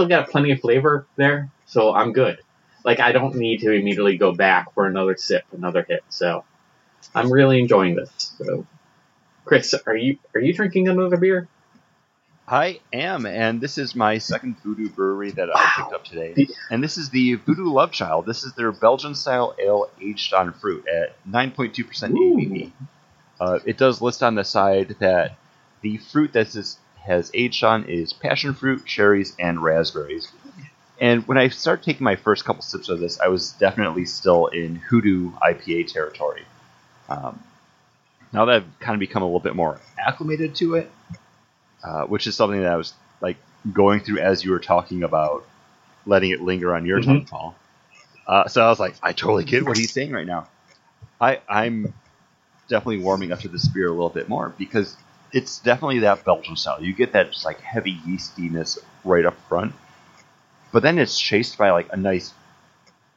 Still 0.00 0.08
got 0.08 0.30
plenty 0.30 0.50
of 0.52 0.60
flavor 0.60 1.06
there, 1.16 1.50
so 1.66 1.94
I'm 1.94 2.14
good. 2.14 2.38
Like 2.86 3.00
I 3.00 3.12
don't 3.12 3.34
need 3.34 3.60
to 3.60 3.70
immediately 3.70 4.16
go 4.16 4.32
back 4.32 4.72
for 4.72 4.86
another 4.86 5.14
sip, 5.18 5.44
another 5.52 5.84
hit. 5.86 6.02
So 6.08 6.42
I'm 7.14 7.30
really 7.30 7.60
enjoying 7.60 7.96
this. 7.96 8.32
So, 8.38 8.66
Chris, 9.44 9.74
are 9.86 9.94
you 9.94 10.16
are 10.34 10.40
you 10.40 10.54
drinking 10.54 10.88
another 10.88 11.18
beer? 11.18 11.48
I 12.48 12.80
am, 12.94 13.26
and 13.26 13.60
this 13.60 13.76
is 13.76 13.94
my 13.94 14.16
second 14.16 14.56
Voodoo 14.62 14.88
brewery 14.88 15.32
that 15.32 15.54
I 15.54 15.72
picked 15.76 15.92
up 15.92 16.06
today. 16.06 16.48
And 16.70 16.82
this 16.82 16.96
is 16.96 17.10
the 17.10 17.34
Voodoo 17.34 17.70
Love 17.70 17.92
Child. 17.92 18.24
This 18.24 18.42
is 18.42 18.54
their 18.54 18.72
Belgian 18.72 19.14
style 19.14 19.54
ale 19.58 19.90
aged 20.00 20.32
on 20.32 20.54
fruit 20.54 20.88
at 20.88 21.14
9.2% 21.28 22.10
Ooh. 22.12 22.14
ABV. 22.14 22.72
Uh, 23.38 23.58
it 23.66 23.76
does 23.76 24.00
list 24.00 24.22
on 24.22 24.34
the 24.34 24.44
side 24.44 24.96
that 25.00 25.36
the 25.82 25.98
fruit 25.98 26.32
that's 26.32 26.54
this 26.54 26.78
has 27.04 27.30
aged 27.34 27.64
on 27.64 27.84
is 27.84 28.12
passion 28.12 28.54
fruit, 28.54 28.84
cherries, 28.86 29.34
and 29.38 29.62
raspberries. 29.62 30.30
And 31.00 31.26
when 31.26 31.38
I 31.38 31.48
started 31.48 31.84
taking 31.84 32.04
my 32.04 32.16
first 32.16 32.44
couple 32.44 32.62
sips 32.62 32.88
of 32.88 33.00
this, 33.00 33.18
I 33.20 33.28
was 33.28 33.52
definitely 33.52 34.04
still 34.04 34.46
in 34.48 34.76
Hoodoo 34.76 35.32
IPA 35.32 35.92
territory. 35.92 36.44
Um, 37.08 37.42
now 38.32 38.44
that 38.44 38.56
I've 38.56 38.78
kind 38.80 38.94
of 38.94 39.00
become 39.00 39.22
a 39.22 39.26
little 39.26 39.40
bit 39.40 39.56
more 39.56 39.80
acclimated 39.98 40.54
to 40.56 40.74
it, 40.76 40.90
uh, 41.82 42.02
which 42.04 42.26
is 42.26 42.36
something 42.36 42.60
that 42.60 42.72
I 42.72 42.76
was 42.76 42.92
like 43.20 43.36
going 43.72 44.00
through 44.00 44.18
as 44.18 44.44
you 44.44 44.50
were 44.50 44.60
talking 44.60 45.02
about 45.02 45.46
letting 46.06 46.30
it 46.30 46.40
linger 46.42 46.74
on 46.74 46.86
your 46.86 47.00
Mhm. 47.00 47.04
tongue, 47.06 47.24
Paul. 47.26 47.54
Uh, 48.26 48.46
so 48.48 48.64
I 48.64 48.68
was 48.68 48.78
like, 48.78 48.94
I 49.02 49.12
totally 49.12 49.44
get 49.44 49.66
what 49.66 49.76
he's 49.76 49.90
saying 49.92 50.12
right 50.12 50.26
now. 50.26 50.48
I, 51.20 51.40
I'm 51.48 51.92
definitely 52.68 52.98
warming 52.98 53.32
up 53.32 53.40
to 53.40 53.48
this 53.48 53.66
beer 53.68 53.88
a 53.88 53.92
little 53.92 54.08
bit 54.10 54.28
more 54.28 54.54
because 54.56 54.96
it's 55.32 55.58
definitely 55.58 56.00
that 56.00 56.24
Belgian 56.24 56.56
style. 56.56 56.82
You 56.82 56.92
get 56.92 57.12
that 57.12 57.32
just 57.32 57.44
like 57.44 57.60
heavy 57.60 57.96
yeastiness 58.06 58.78
right 59.04 59.24
up 59.24 59.36
front, 59.48 59.74
but 60.72 60.82
then 60.82 60.98
it's 60.98 61.18
chased 61.18 61.58
by 61.58 61.70
like 61.70 61.88
a 61.92 61.96
nice 61.96 62.32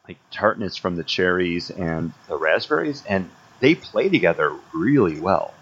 like 0.08 0.18
tartness 0.32 0.76
from 0.76 0.96
the 0.96 1.04
cherries 1.04 1.70
and 1.70 2.14
the 2.28 2.36
raspberries, 2.38 3.04
and 3.08 3.30
they 3.60 3.76
play 3.76 4.10
together 4.10 4.56
really 4.74 5.20
well. 5.20 5.54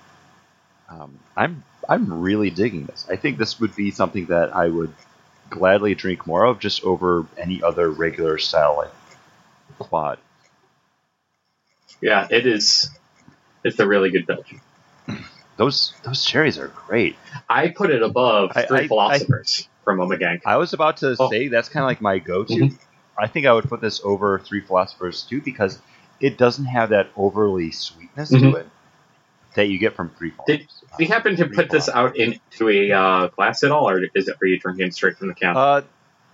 Um, 0.89 1.19
I'm 1.35 1.63
I'm 1.87 2.21
really 2.21 2.49
digging 2.49 2.85
this. 2.85 3.07
I 3.09 3.15
think 3.15 3.37
this 3.37 3.59
would 3.59 3.75
be 3.75 3.91
something 3.91 4.27
that 4.27 4.55
I 4.55 4.67
would 4.67 4.93
gladly 5.49 5.95
drink 5.95 6.25
more 6.25 6.45
of, 6.45 6.59
just 6.59 6.83
over 6.83 7.25
any 7.37 7.61
other 7.61 7.89
regular 7.89 8.37
style 8.37 8.77
like 8.77 8.91
quad. 9.79 10.19
Yeah, 12.01 12.27
it 12.29 12.47
is. 12.47 12.89
It's 13.63 13.79
a 13.79 13.87
really 13.87 14.09
good 14.09 14.25
Belgian. 14.25 14.61
Those 15.57 15.93
those 16.03 16.23
cherries 16.25 16.57
are 16.57 16.67
great. 16.69 17.15
I 17.49 17.69
put 17.69 17.89
it 17.91 18.01
above 18.01 18.51
I- 18.55 18.63
Three 18.63 18.79
I- 18.81 18.87
Philosophers 18.87 19.67
from 19.83 19.99
Omegang. 19.99 20.41
I 20.45 20.57
was 20.57 20.73
about 20.73 20.97
to 20.97 21.15
Oh. 21.19 21.29
say 21.29 21.47
that's 21.47 21.69
kind 21.69 21.83
of 21.83 21.87
like 21.87 22.01
my 22.01 22.19
go-to. 22.19 22.53
Mhm. 22.53 22.77
I 23.17 23.27
think 23.27 23.45
I 23.45 23.53
would 23.53 23.65
put 23.65 23.81
this 23.81 24.01
over 24.03 24.39
Three 24.39 24.61
Philosophers 24.61 25.23
too 25.23 25.41
because 25.41 25.79
it 26.19 26.37
doesn't 26.37 26.65
have 26.65 26.89
that 26.89 27.09
overly 27.17 27.71
sweetness 27.71 28.31
Mhm. 28.31 28.39
to 28.51 28.55
it 28.57 28.67
that 29.55 29.67
you 29.67 29.77
get 29.77 29.95
from 29.95 30.09
Three 30.17 30.31
Did- 30.47 30.67
you 30.97 31.07
happen 31.07 31.35
to 31.35 31.45
put 31.47 31.69
this 31.69 31.89
out 31.89 32.15
into 32.15 32.69
a 32.69 32.91
uh, 32.91 33.27
glass 33.27 33.63
at 33.63 33.71
all, 33.71 33.89
or 33.89 34.01
is 34.15 34.27
it? 34.27 34.37
Are 34.41 34.45
you 34.47 34.59
drinking 34.59 34.91
straight 34.91 35.17
from 35.17 35.27
the 35.29 35.33
can? 35.33 35.55
Uh, 35.57 35.81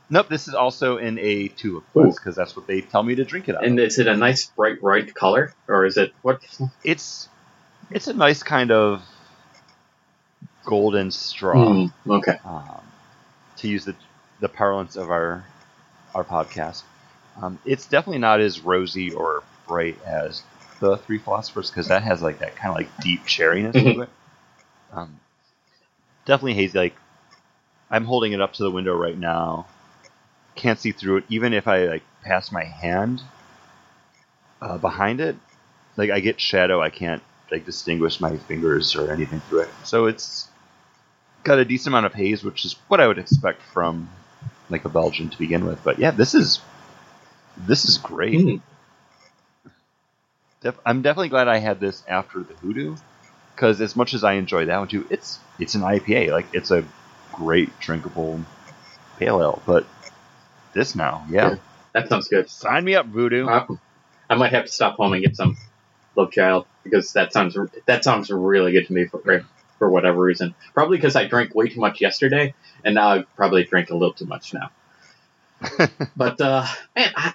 nope. 0.09 0.28
This 0.30 0.47
is 0.47 0.53
also 0.53 0.97
in 0.97 1.18
a 1.20 1.47
tulip 1.49 1.84
glass 1.93 2.15
because 2.15 2.36
that's 2.36 2.55
what 2.55 2.68
they 2.68 2.82
tell 2.82 3.03
me 3.03 3.15
to 3.15 3.24
drink 3.26 3.49
it 3.49 3.55
out. 3.55 3.63
of. 3.63 3.68
and 3.70 3.80
is 3.80 3.97
it 3.99 4.07
a 4.07 4.15
nice 4.15 4.45
bright 4.47 4.78
red 4.84 5.13
color, 5.15 5.53
or 5.68 5.86
is 5.86 5.97
it 5.97 6.13
what? 6.22 6.41
it's 6.84 7.28
it's 7.92 8.08
a 8.08 8.14
nice 8.14 8.44
kind 8.44 8.72
of 8.72 9.04
golden 10.66 11.12
straw. 11.12 11.56
Mm, 11.56 11.92
okay. 12.08 12.38
um, 12.46 12.82
to 13.58 13.68
use 13.68 13.86
the 13.86 13.96
the 14.40 14.50
parlance 14.50 14.96
of 14.96 15.10
our 15.10 15.44
our 16.14 16.24
podcast. 16.24 16.84
Um, 17.42 17.60
it's 17.66 17.86
definitely 17.86 18.20
not 18.20 18.40
as 18.40 18.62
rosy 18.62 19.12
or 19.12 19.44
bright 19.68 20.00
as 20.06 20.44
the 20.80 20.98
Three 20.98 21.18
Philosophers 21.20 21.70
because 21.70 21.88
that 21.88 22.04
has 22.04 22.22
like 22.22 22.40
that 22.40 22.56
kind 22.56 22.70
of 22.70 22.76
like 22.76 22.90
deep 23.02 23.24
cherryness 23.26 23.74
to 23.74 24.02
it. 24.02 24.10
Um, 24.92 25.20
definitely 26.26 26.54
hazy. 26.54 26.78
Like 26.78 26.96
I'm 27.90 28.06
holding 28.06 28.34
it 28.34 28.42
up 28.42 28.54
to 28.54 28.64
the 28.64 28.72
window 28.72 28.96
right 28.96 29.18
now. 29.18 29.68
Can't 30.56 30.80
see 30.80 30.92
through 30.92 31.18
it. 31.18 31.24
Even 31.30 31.54
if 31.54 31.68
I 31.68 31.86
like 31.86 32.04
pass 32.24 32.52
my 32.52 32.64
hand 32.64 33.22
uh, 34.62 34.78
behind 34.78 35.22
it, 35.22 35.36
like 35.96 36.10
I 36.10 36.20
get 36.20 36.40
shadow. 36.40 36.82
I 36.82 36.90
can't 36.90 37.22
like 37.52 37.66
distinguish 37.66 38.20
my 38.20 38.36
fingers 38.38 38.95
or 38.95 39.12
anything 39.12 39.39
through 39.41 39.62
it. 39.62 39.70
So 39.84 40.06
it's 40.06 40.48
got 41.43 41.60
a 41.60 41.66
decent 41.66 41.88
amount 41.93 42.06
of 42.08 42.14
haze, 42.14 42.43
which 42.43 42.66
is 42.66 42.76
what 42.88 43.00
I 43.00 43.08
would 43.08 43.18
expect 43.18 43.62
from 43.62 44.10
like 44.70 44.86
a 44.86 44.89
Belgian 44.89 45.30
to 45.30 45.38
begin 45.38 45.66
with. 45.66 45.84
But 45.84 46.00
yeah, 46.00 46.12
this 46.12 46.34
is 46.36 46.60
this 47.58 47.86
is 47.86 47.98
great. 47.98 48.39
Mm, 48.39 48.62
Def- 50.62 50.80
I'm 50.86 51.02
definitely 51.02 51.30
glad 51.30 51.48
I 51.48 51.58
had 51.58 51.80
this 51.80 52.04
after 52.08 52.39
the 52.39 52.54
Hoodoo, 52.56 52.95
because 53.56 53.80
as 53.82 53.95
much 53.95 54.14
as 54.14 54.24
I 54.24 54.34
enjoy 54.34 54.66
that 54.66 54.78
one 54.78 54.88
too, 54.88 55.08
it's 55.10 55.39
it's 55.60 55.76
an 55.76 55.82
IPA. 55.82 56.32
Like 56.32 56.48
it's 56.54 56.72
a 56.72 56.84
great 57.34 57.80
drinkable 57.80 58.39
pale 59.18 59.41
ale. 59.41 59.62
But 59.66 59.86
this 60.74 60.95
now, 60.95 61.26
yeah, 61.30 61.50
Sure. 61.50 61.60
that 61.93 62.10
sounds 62.10 62.28
good. 62.28 62.50
sign 62.50 62.84
me 62.84 62.95
up, 62.95 63.06
Voodoo. 63.08 63.48
Uh, 63.48 63.66
I 64.30 64.36
might 64.36 64.52
have 64.54 64.66
to 64.66 64.72
stop 64.72 64.98
home 64.98 65.14
and 65.14 65.24
get 65.24 65.36
some 65.36 65.56
Love 66.18 66.32
Child 66.32 66.65
because 66.84 67.13
that 67.13 67.32
sounds 67.32 67.55
that 67.86 68.03
sounds 68.03 68.30
really 68.30 68.72
good 68.72 68.88
to 68.88 68.93
me 68.93 69.05
for 69.05 69.45
for 69.78 69.89
whatever 69.89 70.20
reason. 70.20 70.55
Probably 70.74 70.97
because 70.97 71.15
I 71.15 71.28
drank 71.28 71.53
way 71.53 71.70
too 71.70 71.80
much 71.80 72.01
yesterday, 72.01 72.53
and 72.84 72.95
now 72.95 73.09
I 73.09 73.24
probably 73.36 73.63
drink 73.63 73.91
a 73.91 73.93
little 73.93 74.13
too 74.13 74.26
much 74.26 74.53
now. 74.53 74.72
but 76.15 76.41
uh, 76.41 76.65
man, 76.95 77.11
I, 77.15 77.34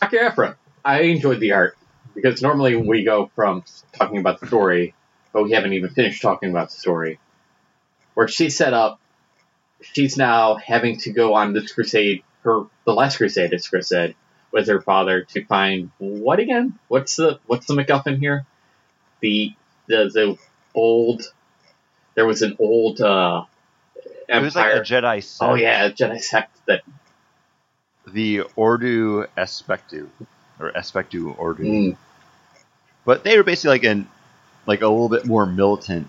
Dr. 0.00 0.20
Aphra, 0.20 0.56
I 0.84 1.02
enjoyed 1.02 1.40
the 1.40 1.52
art 1.52 1.76
because 2.14 2.42
normally 2.42 2.76
we 2.76 3.04
go 3.04 3.30
from 3.34 3.64
talking 3.92 4.18
about 4.18 4.40
the 4.40 4.46
story, 4.46 4.94
but 5.32 5.44
we 5.44 5.52
haven't 5.52 5.72
even 5.72 5.90
finished 5.90 6.22
talking 6.22 6.50
about 6.50 6.70
the 6.70 6.76
story. 6.76 7.18
Where 8.14 8.28
she 8.28 8.50
set 8.50 8.74
up, 8.74 9.00
she's 9.80 10.16
now 10.16 10.56
having 10.56 10.98
to 10.98 11.10
go 11.10 11.34
on 11.34 11.52
this 11.52 11.72
crusade. 11.72 12.22
Her 12.42 12.64
the 12.84 12.94
last 12.94 13.16
crusade, 13.16 13.52
as 13.52 13.68
Chris 13.68 13.88
said, 13.88 14.14
with 14.52 14.68
her 14.68 14.80
father 14.80 15.22
to 15.22 15.44
find 15.46 15.90
what 15.98 16.38
again? 16.38 16.78
What's 16.88 17.16
the 17.16 17.40
what's 17.46 17.66
the 17.66 17.74
MacGuffin 17.74 18.18
here? 18.18 18.46
The 19.20 19.52
the 19.88 20.10
the 20.12 20.38
old. 20.74 21.22
There 22.14 22.26
was 22.26 22.42
an 22.42 22.56
old 22.58 23.00
uh, 23.00 23.44
it 24.28 24.42
was 24.42 24.54
like 24.54 24.74
a 24.74 24.80
Jedi 24.80 25.22
sect. 25.22 25.50
oh 25.50 25.54
yeah, 25.54 25.88
Jedi 25.90 26.20
sect 26.20 26.54
that. 26.66 26.82
the 28.06 28.40
Ordu 28.56 29.26
Aspectu 29.36 30.08
or 30.60 30.70
Aspectu 30.72 31.34
Ordu. 31.36 31.60
Mm, 31.60 31.96
But 33.04 33.24
they 33.24 33.36
were 33.36 33.42
basically 33.44 33.70
like 33.70 33.84
an 33.84 34.08
like 34.66 34.82
a 34.82 34.88
little 34.88 35.08
bit 35.08 35.24
more 35.24 35.46
militant 35.46 36.08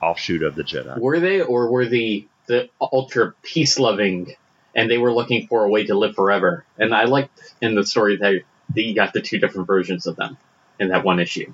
offshoot 0.00 0.42
of 0.42 0.54
the 0.54 0.62
Jedi. 0.62 0.98
were 0.98 1.18
they 1.20 1.40
or 1.40 1.70
were 1.70 1.86
the 1.86 2.26
the 2.46 2.68
ultra 2.80 3.34
peace 3.42 3.78
loving, 3.78 4.34
and 4.76 4.88
they 4.90 4.98
were 4.98 5.12
looking 5.12 5.48
for 5.48 5.64
a 5.64 5.68
way 5.68 5.86
to 5.86 5.98
live 5.98 6.14
forever? 6.14 6.64
And 6.78 6.94
I 6.94 7.04
liked 7.04 7.54
in 7.60 7.74
the 7.74 7.84
story 7.84 8.18
that, 8.18 8.42
that 8.74 8.82
you 8.82 8.94
got 8.94 9.12
the 9.12 9.22
two 9.22 9.38
different 9.38 9.66
versions 9.66 10.06
of 10.06 10.14
them 10.14 10.36
in 10.78 10.88
that 10.90 11.02
one 11.02 11.18
issue. 11.18 11.52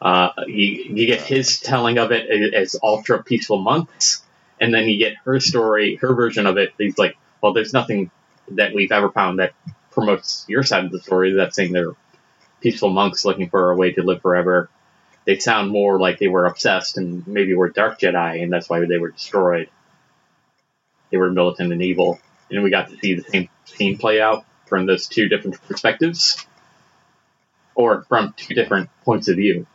Uh, 0.00 0.30
you, 0.48 0.66
you 0.94 1.06
get 1.06 1.20
his 1.20 1.60
telling 1.60 1.98
of 1.98 2.10
it 2.10 2.54
as 2.54 2.74
ultra 2.82 3.22
peaceful 3.22 3.58
monks, 3.58 4.24
and 4.60 4.74
then 4.74 4.88
you 4.88 4.98
get 4.98 5.14
her 5.24 5.38
story, 5.38 5.96
her 5.96 6.14
version 6.14 6.46
of 6.46 6.56
it. 6.56 6.72
He's 6.76 6.98
like, 6.98 7.16
well, 7.40 7.52
there's 7.52 7.72
nothing 7.72 8.10
that 8.52 8.74
we've 8.74 8.90
ever 8.90 9.10
found 9.10 9.38
that 9.38 9.52
promotes 9.92 10.44
your 10.48 10.64
side 10.64 10.84
of 10.84 10.90
the 10.90 11.00
story. 11.00 11.34
That's 11.34 11.54
saying 11.54 11.72
they're 11.72 11.94
peaceful 12.60 12.90
monks 12.90 13.24
looking 13.24 13.50
for 13.50 13.70
a 13.70 13.76
way 13.76 13.92
to 13.92 14.02
live 14.02 14.22
forever. 14.22 14.70
They 15.24 15.38
sound 15.38 15.70
more 15.70 16.00
like 16.00 16.18
they 16.18 16.26
were 16.26 16.46
obsessed 16.46 16.96
and 16.96 17.26
maybe 17.28 17.54
were 17.54 17.68
dark 17.68 18.00
Jedi, 18.00 18.42
and 18.42 18.52
that's 18.52 18.68
why 18.68 18.84
they 18.84 18.98
were 18.98 19.10
destroyed. 19.10 19.68
They 21.12 21.18
were 21.18 21.30
militant 21.30 21.72
and 21.72 21.82
evil, 21.82 22.18
and 22.50 22.64
we 22.64 22.70
got 22.70 22.88
to 22.88 22.96
see 22.96 23.14
the 23.14 23.22
same 23.22 23.50
scene 23.66 23.98
play 23.98 24.20
out 24.20 24.46
from 24.66 24.86
those 24.86 25.06
two 25.06 25.28
different 25.28 25.62
perspectives, 25.68 26.44
or 27.74 28.04
from 28.08 28.32
two 28.34 28.54
different 28.54 28.88
points 29.04 29.28
of 29.28 29.36
view, 29.36 29.66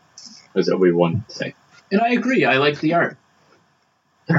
as 0.55 0.69
we 0.69 0.91
want 0.91 1.29
to 1.29 1.35
say. 1.35 1.53
and 1.91 2.01
I 2.01 2.09
agree. 2.09 2.43
I 2.43 2.57
like 2.57 2.79
the 2.79 2.95
art. 2.95 3.17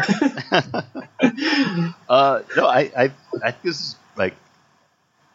uh, 2.09 2.43
no, 2.57 2.67
I, 2.67 2.91
I 2.97 3.13
I 3.43 3.51
think 3.53 3.63
this 3.63 3.81
is 3.81 3.97
like 4.17 4.35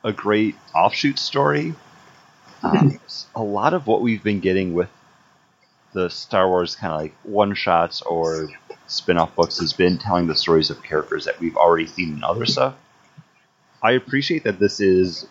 a 0.04 0.12
great 0.12 0.56
offshoot 0.76 1.18
story. 1.18 1.74
Um, 2.62 3.00
a 3.36 3.42
lot 3.42 3.74
of 3.74 3.88
what 3.88 4.02
we've 4.02 4.22
been 4.22 4.42
getting 4.42 4.74
with 4.74 4.90
the 5.94 6.10
Star 6.10 6.48
Wars 6.48 6.76
kind 6.76 6.94
of 6.94 7.02
like 7.02 7.16
one 7.24 7.54
shots 7.54 8.02
or 8.02 8.50
spin 8.88 9.18
off 9.18 9.36
books 9.36 9.60
has 9.60 9.74
been 9.74 9.98
telling 9.98 10.28
the 10.28 10.36
stories 10.36 10.70
of 10.70 10.84
characters 10.84 11.26
that 11.26 11.40
we've 11.40 11.56
already 11.56 11.88
seen 11.88 12.14
in 12.14 12.24
other 12.24 12.46
stuff. 12.46 12.76
I 13.82 13.92
appreciate 13.92 14.44
that 14.44 14.60
this 14.60 14.80
is 14.80 15.28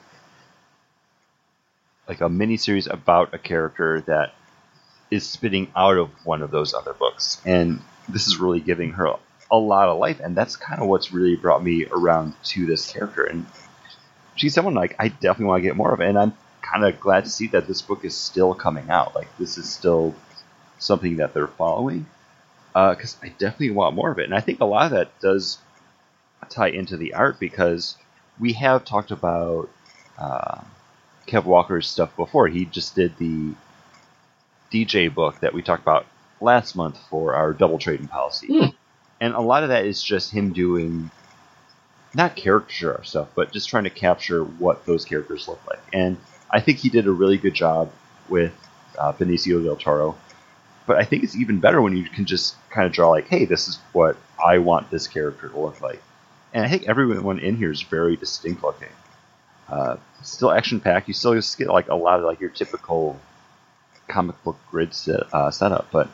like 2.09 2.21
a 2.21 2.29
mini 2.29 2.57
series 2.57 2.87
about 2.87 3.35
a 3.35 3.39
character 3.39 4.03
that 4.03 4.35
is 5.11 5.29
spitting 5.29 5.71
out 5.77 5.97
of 5.97 6.11
one 6.25 6.43
of 6.43 6.51
those 6.51 6.75
other 6.75 6.93
books. 6.93 7.41
And 7.45 7.81
this 8.09 8.27
is 8.27 8.39
really 8.39 8.61
giving 8.61 8.93
her 8.93 9.15
a 9.51 9.57
lot 9.57 9.89
of 9.89 9.99
life. 9.99 10.21
And 10.21 10.37
that's 10.37 10.57
kind 10.57 10.81
of 10.81 10.89
what's 10.89 11.13
really 11.13 11.37
brought 11.37 11.63
me 11.63 11.87
around 11.87 12.35
to 12.45 12.67
this 12.67 12.91
character. 12.91 13.25
And 13.25 13.47
she's 14.35 14.55
someone 14.55 14.75
like 14.75 14.97
I 14.99 15.09
definitely 15.09 15.47
want 15.47 15.63
to 15.63 15.69
get 15.69 15.77
more 15.77 15.93
of. 15.93 16.01
And 16.01 16.19
I'm 16.19 16.35
kind 16.63 16.85
of 16.85 16.99
glad 17.01 17.25
to 17.25 17.31
see 17.31 17.49
that 17.49 17.67
this 17.67 17.83
book 17.83 18.05
is 18.05 18.17
still 18.17 18.55
coming 18.55 18.91
out. 18.91 19.15
Like 19.15 19.29
this 19.39 19.59
is 19.59 19.71
still 19.71 20.15
something 20.83 21.17
that 21.17 21.35
they're 21.35 21.47
following. 21.47 22.07
Because 22.73 23.17
uh, 23.23 23.27
I 23.27 23.29
definitely 23.29 23.71
want 23.71 23.95
more 23.95 24.11
of 24.11 24.19
it. 24.19 24.25
And 24.25 24.35
I 24.35 24.41
think 24.41 24.61
a 24.61 24.65
lot 24.65 24.87
of 24.87 24.93
that 24.93 25.19
does 25.21 25.59
tie 26.49 26.69
into 26.69 26.97
the 26.97 27.15
art 27.15 27.39
because 27.39 27.97
we 28.41 28.55
have 28.55 28.85
talked 28.85 29.11
about 29.11 29.69
uh, 30.19 30.63
Kev 31.27 31.45
Walker's 31.45 31.87
stuff 31.89 32.17
before. 32.17 32.49
He 32.49 32.65
just 32.65 32.95
did 32.95 33.17
the 33.19 33.53
DJ 34.73 35.13
book 35.13 35.41
that 35.41 35.53
we 35.53 35.63
talked 35.63 35.83
about 35.83 36.07
last 36.41 36.75
month 36.75 36.99
for 37.11 37.35
our 37.35 37.53
double 37.53 37.79
trading 37.79 38.09
policy. 38.09 38.47
Hmm. 38.47 38.71
And 39.21 39.35
a 39.35 39.41
lot 39.41 39.63
of 39.63 39.69
that 39.69 39.85
is 39.85 40.03
just 40.03 40.33
him 40.33 40.53
doing 40.53 41.11
not 42.15 42.37
caricature 42.37 43.01
stuff, 43.05 43.29
but 43.35 43.53
just 43.53 43.69
trying 43.69 43.85
to 43.85 43.91
capture 43.91 44.43
what 44.45 44.85
those 44.85 45.05
characters 45.05 45.47
look 45.49 45.61
like. 45.67 45.81
And 45.93 46.17
I 46.51 46.61
think 46.61 46.79
he 46.79 46.89
did 46.89 47.07
a 47.07 47.13
really 47.13 47.39
good 47.39 47.55
job 47.55 47.91
with 48.29 48.53
uh, 48.99 49.13
Benicio 49.13 49.65
del 49.65 49.77
Toro. 49.77 50.17
But 50.87 50.97
I 50.97 51.05
think 51.05 51.23
it's 51.23 51.37
even 51.37 51.61
better 51.61 51.81
when 51.81 51.97
you 51.97 52.05
can 52.05 52.25
just 52.27 52.57
kind 52.71 52.87
of 52.87 52.93
draw 52.93 53.11
like, 53.11 53.29
hey, 53.29 53.45
this 53.45 53.69
is 53.69 53.79
what 53.93 54.17
I 54.45 54.59
want 54.59 54.91
this 54.91 55.07
character 55.07 55.49
to 55.49 55.59
look 55.59 55.81
like. 55.81 56.03
And 56.53 56.65
I 56.65 56.69
think 56.69 56.89
everyone 56.89 57.39
in 57.39 57.57
here 57.57 57.71
is 57.71 57.83
very 57.83 58.17
distinct 58.17 58.63
looking. 58.63 58.89
Uh, 59.69 59.97
still 60.23 60.51
action 60.51 60.81
packed. 60.81 61.09
You 61.09 61.15
still 61.15 61.35
just 61.35 61.57
get 61.57 61.69
like 61.69 61.89
a 61.89 61.95
lot 61.95 62.19
of 62.19 62.25
like 62.25 62.41
your 62.41 62.51
typical 62.51 63.19
comic 64.09 64.43
book 64.45 64.59
grid 64.71 64.93
set, 64.95 65.33
uh, 65.33 65.51
setup, 65.51 65.89
but 65.91 66.11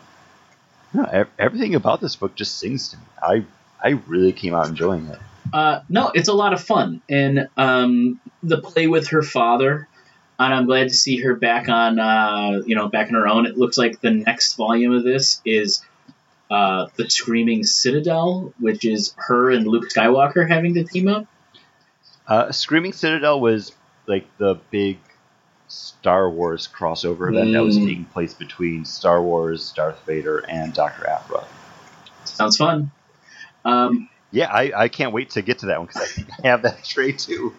no, 0.92 1.26
everything 1.38 1.74
about 1.74 2.00
this 2.00 2.16
book 2.16 2.34
just 2.34 2.58
sings 2.58 2.90
to 2.90 2.96
me. 2.96 3.02
I 3.22 3.44
I 3.82 4.00
really 4.06 4.32
came 4.32 4.54
out 4.54 4.68
enjoying 4.68 5.06
it. 5.06 5.18
Uh, 5.52 5.80
no, 5.88 6.10
it's 6.14 6.28
a 6.28 6.32
lot 6.32 6.52
of 6.52 6.62
fun, 6.62 7.02
and 7.08 7.48
um, 7.56 8.20
the 8.42 8.60
play 8.60 8.86
with 8.86 9.08
her 9.08 9.22
father, 9.22 9.88
and 10.38 10.54
I'm 10.54 10.66
glad 10.66 10.88
to 10.88 10.94
see 10.94 11.18
her 11.22 11.34
back 11.34 11.68
on, 11.68 11.98
uh, 11.98 12.62
you 12.64 12.76
know, 12.76 12.88
back 12.88 13.08
on 13.08 13.14
her 13.14 13.26
own. 13.26 13.46
It 13.46 13.58
looks 13.58 13.76
like 13.76 14.00
the 14.00 14.10
next 14.10 14.54
volume 14.54 14.92
of 14.92 15.02
this 15.02 15.40
is 15.44 15.84
uh, 16.50 16.86
the 16.96 17.10
Screaming 17.10 17.64
Citadel, 17.64 18.52
which 18.58 18.84
is 18.84 19.14
her 19.16 19.50
and 19.50 19.66
Luke 19.66 19.88
Skywalker 19.88 20.48
having 20.48 20.74
to 20.74 20.84
team 20.84 21.08
up. 21.08 21.26
Uh, 22.26 22.52
Screaming 22.52 22.92
Citadel 22.92 23.40
was 23.40 23.72
like 24.06 24.26
the 24.38 24.60
big 24.70 24.98
Star 25.66 26.30
Wars 26.30 26.68
crossover 26.72 27.30
event 27.30 27.48
mm. 27.48 27.52
that 27.54 27.62
was 27.62 27.78
mm. 27.78 27.86
taking 27.86 28.04
place 28.06 28.34
between 28.34 28.84
Star 28.84 29.22
Wars, 29.22 29.72
Darth 29.72 30.04
Vader, 30.06 30.38
and 30.48 30.72
Doctor 30.72 31.08
Aphra. 31.08 31.44
Sounds 32.24 32.56
fun. 32.56 32.90
Um, 33.64 34.08
yeah, 34.30 34.50
I, 34.50 34.84
I 34.84 34.88
can't 34.88 35.12
wait 35.12 35.30
to 35.30 35.42
get 35.42 35.60
to 35.60 35.66
that 35.66 35.78
one 35.78 35.86
because 35.86 36.02
I 36.02 36.06
think 36.06 36.28
I 36.44 36.48
have 36.48 36.62
that 36.62 36.84
trade 36.84 37.18
too. 37.18 37.54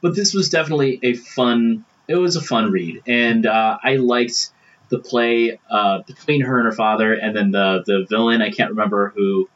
But 0.00 0.14
this 0.14 0.34
was 0.34 0.48
definitely 0.48 1.00
a 1.02 1.14
fun. 1.14 1.84
It 2.06 2.16
was 2.16 2.36
a 2.36 2.40
fun 2.40 2.70
read, 2.70 3.02
and 3.06 3.46
uh, 3.46 3.78
I 3.82 3.96
liked 3.96 4.50
the 4.88 4.98
play 4.98 5.60
uh, 5.70 6.02
between 6.06 6.40
her 6.42 6.58
and 6.58 6.66
her 6.66 6.74
father, 6.74 7.12
and 7.14 7.36
then 7.36 7.50
the 7.50 7.82
the 7.84 8.06
villain. 8.08 8.42
I 8.42 8.50
can't 8.50 8.70
remember 8.70 9.12
who 9.14 9.48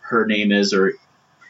her 0.00 0.26
name 0.26 0.52
is, 0.52 0.74
or 0.74 0.92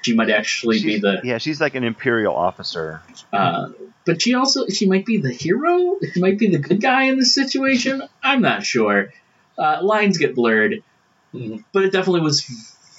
she 0.03 0.15
might 0.15 0.31
actually 0.31 0.81
be 0.83 0.99
the 0.99 1.21
yeah. 1.25 1.39
She's 1.39 1.61
like 1.61 1.75
an 1.75 1.85
imperial 1.85 2.35
officer. 2.35 3.03
Uh, 3.33 3.71
but 4.05 4.21
she 4.21 4.35
also 4.35 4.69
she 4.69 4.87
might 4.87 5.07
be 5.07 5.19
the 5.19 5.33
hero. 5.33 5.99
She 6.12 6.21
might 6.21 6.39
be 6.39 6.49
the 6.49 6.59
good 6.59 6.81
guy 6.81 7.05
in 7.05 7.19
this 7.19 7.35
situation. 7.35 8.03
I'm 8.23 8.43
not 8.43 8.65
sure. 8.65 9.12
Uh, 9.57 9.79
lines 9.83 10.19
get 10.19 10.35
blurred, 10.35 10.83
but 11.33 11.85
it 11.85 11.93
definitely 11.93 12.21
was 12.21 12.43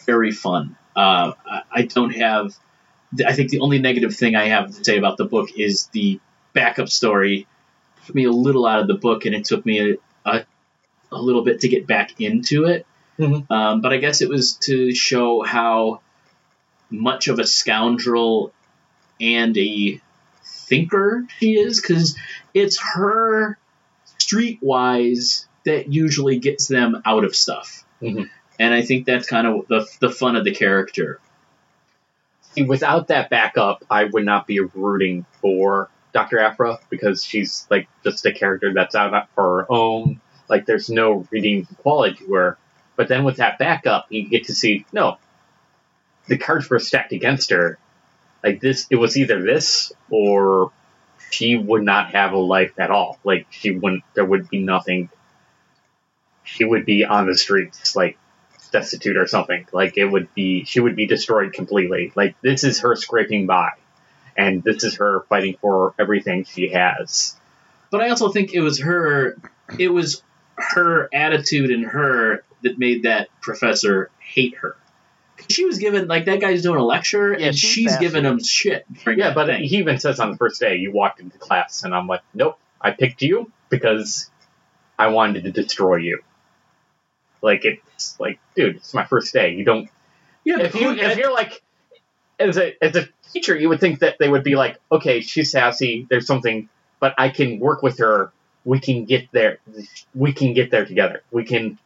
very 0.06 0.32
fun. 0.32 0.78
Uh, 0.96 1.34
I 1.72 1.84
don't 1.84 2.16
have. 2.16 2.58
I 3.26 3.34
think 3.34 3.50
the 3.50 3.60
only 3.60 3.80
negative 3.80 4.16
thing 4.16 4.36
I 4.36 4.46
have 4.48 4.68
to 4.68 4.84
say 4.84 4.98
about 4.98 5.18
the 5.18 5.26
book 5.26 5.50
is 5.58 5.88
the 5.88 6.20
backup 6.54 6.90
story 6.90 7.48
took 8.06 8.16
me 8.16 8.26
a 8.26 8.32
little 8.32 8.66
out 8.66 8.82
of 8.82 8.88
the 8.88 8.96
book, 8.96 9.26
and 9.26 9.36
it 9.36 9.46
took 9.46 9.66
me 9.66 9.94
a, 10.26 10.30
a, 10.30 10.46
a 11.12 11.22
little 11.22 11.44
bit 11.44 11.62
to 11.62 11.68
get 11.68 11.88
back 11.88 12.22
into 12.22 12.66
it. 12.66 12.86
Mm-hmm. 13.18 13.52
Um, 13.52 13.82
but 13.82 13.94
I 13.94 13.98
guess 13.98 14.22
it 14.22 14.30
was 14.30 14.54
to 14.58 14.94
show 14.94 15.42
how 15.42 16.02
much 16.90 17.28
of 17.28 17.40
a 17.40 17.48
scoundrel 17.48 18.54
and 19.20 19.58
a 19.58 20.02
thinker 20.44 21.26
she 21.40 21.54
is, 21.54 21.82
because 21.82 22.18
it's 22.54 22.80
her 22.80 23.58
streetwise 24.20 25.46
that 25.66 25.92
usually 25.92 26.40
gets 26.40 26.68
them 26.68 27.02
out 27.06 27.24
of 27.24 27.36
stuff. 27.36 27.86
Mm-hmm. 28.02 28.24
And 28.60 28.74
I 28.74 28.84
think 28.84 29.06
that's 29.06 29.28
kind 29.28 29.48
of 29.48 29.68
the, 29.68 29.88
the 30.00 30.10
fun 30.10 30.36
of 30.36 30.44
the 30.44 30.54
character. 30.54 31.20
See, 32.56 32.64
without 32.64 33.10
that 33.10 33.30
backup, 33.30 33.84
I 33.90 34.06
would 34.06 34.23
not 34.23 34.48
be 34.48 34.61
rooting 34.61 35.26
for 35.41 35.90
Dr. 36.14 36.40
Aphra 36.40 36.80
because 36.90 37.23
she's 37.23 37.68
like 37.69 37.90
just 38.03 38.26
a 38.26 38.32
character 38.32 38.73
that's 38.73 38.95
out 38.95 39.27
for 39.36 39.61
her 39.61 39.72
own. 39.72 40.22
Like 40.48 40.65
there's 40.65 40.90
no 40.90 41.27
redeeming 41.30 41.65
quality 41.82 42.15
to 42.23 42.34
her. 42.34 42.57
But 42.95 43.10
then 43.10 43.26
with 43.26 43.38
that 43.38 43.60
backup, 43.60 44.06
you 44.10 44.30
get 44.30 44.45
to 44.45 44.56
see 44.56 44.86
no, 44.94 45.18
the 46.27 46.38
cards 46.38 46.69
were 46.69 46.80
stacked 46.80 47.11
against 47.11 47.49
her. 47.49 47.77
Like 48.41 48.61
this, 48.61 48.88
it 48.90 48.95
was 48.95 49.18
either 49.18 49.44
this 49.44 49.91
or 50.10 50.72
she 51.32 51.57
would 51.57 51.84
not 51.84 52.11
have 52.11 52.32
a 52.32 52.38
life 52.38 52.80
at 52.80 52.91
all. 52.91 53.19
Like 53.26 53.48
she 53.49 53.72
wouldn't. 53.72 54.03
There 54.14 54.23
would 54.23 54.49
be 54.49 54.60
nothing. 54.60 55.10
She 56.44 56.64
would 56.64 56.86
be 56.86 57.03
on 57.03 57.27
the 57.27 57.38
streets, 57.38 57.95
like 57.95 58.18
destitute 58.76 59.18
or 59.18 59.28
something. 59.28 59.68
Like 59.72 59.98
it 59.98 60.06
would 60.06 60.34
be. 60.34 60.66
She 60.66 60.80
would 60.80 60.96
be 60.96 61.06
destroyed 61.06 61.54
completely. 61.54 62.12
Like 62.16 62.36
this 62.42 62.64
is 62.64 62.80
her 62.82 62.96
scraping 62.96 63.46
by, 63.46 63.72
and 64.38 64.64
this 64.64 64.84
is 64.84 64.96
her 64.96 65.22
fighting 65.30 65.58
for 65.62 65.94
everything 65.98 66.44
she 66.44 66.70
has. 66.70 67.36
But 67.92 68.02
I 68.02 68.10
also 68.10 68.30
think 68.30 68.54
it 68.54 68.62
was 68.62 68.80
her. 68.80 69.38
It 69.80 69.90
was 69.90 70.22
her 70.58 71.10
attitude 71.14 71.72
and 71.72 71.86
her 71.86 72.44
that 72.64 72.78
made 72.78 73.04
that 73.04 73.30
professor 73.42 74.10
hate 74.20 74.56
her 74.58 74.76
she 75.50 75.66
was 75.66 75.80
given 75.80 76.08
like 76.08 76.26
that 76.26 76.40
guy's 76.40 76.62
doing 76.62 76.80
a 76.80 76.84
lecture 76.84 77.34
yeah, 77.38 77.48
and 77.48 77.58
she's 77.58 77.98
giving 77.98 78.24
him 78.24 78.42
shit. 78.42 78.86
Yeah, 79.06 79.34
but 79.34 79.48
thing. 79.48 79.64
he 79.64 79.78
even 79.78 80.00
says 80.00 80.20
on 80.20 80.32
the 80.32 80.38
first 80.38 80.60
day 80.60 80.78
you 80.78 80.92
walked 80.92 81.20
into 81.20 81.38
class 81.38 81.84
and 81.84 81.94
I'm 81.94 82.08
like, 82.08 82.22
nope, 82.34 82.58
I 82.80 82.92
picked 82.92 83.22
you 83.22 83.52
because 83.70 84.30
I 84.98 85.08
wanted 85.08 85.44
to 85.44 85.52
destroy 85.52 85.98
you. 85.98 86.24
Like 87.46 87.64
it's 87.64 88.20
like, 88.20 88.40
dude, 88.56 88.78
it's 88.78 88.94
my 88.94 89.06
first 89.06 89.32
day. 89.32 89.54
You 89.54 89.64
don't. 89.64 89.90
Yeah, 90.44 90.60
if 90.62 90.76
you 90.76 90.92
if 90.92 91.18
you're 91.18 91.34
like 91.34 91.62
as 92.40 92.58
a 92.58 92.74
as 92.84 92.96
a 92.96 93.08
teacher, 93.32 93.56
you 93.56 93.70
would 93.70 93.80
think 93.80 94.00
that 94.00 94.18
they 94.20 94.28
would 94.28 94.44
be 94.44 94.56
like, 94.56 94.80
okay, 94.92 95.22
she's 95.22 95.52
sassy. 95.52 96.08
There's 96.10 96.26
something, 96.26 96.70
but 97.00 97.14
I 97.18 97.30
can 97.30 97.60
work 97.60 97.84
with 97.84 98.00
her. 98.00 98.32
We 98.64 98.80
can 98.80 99.06
get 99.06 99.32
there. 99.32 99.60
We 100.16 100.34
can 100.34 100.54
get 100.54 100.72
there 100.72 100.86
together. 100.86 101.22
We 101.32 101.46
can 101.46 101.78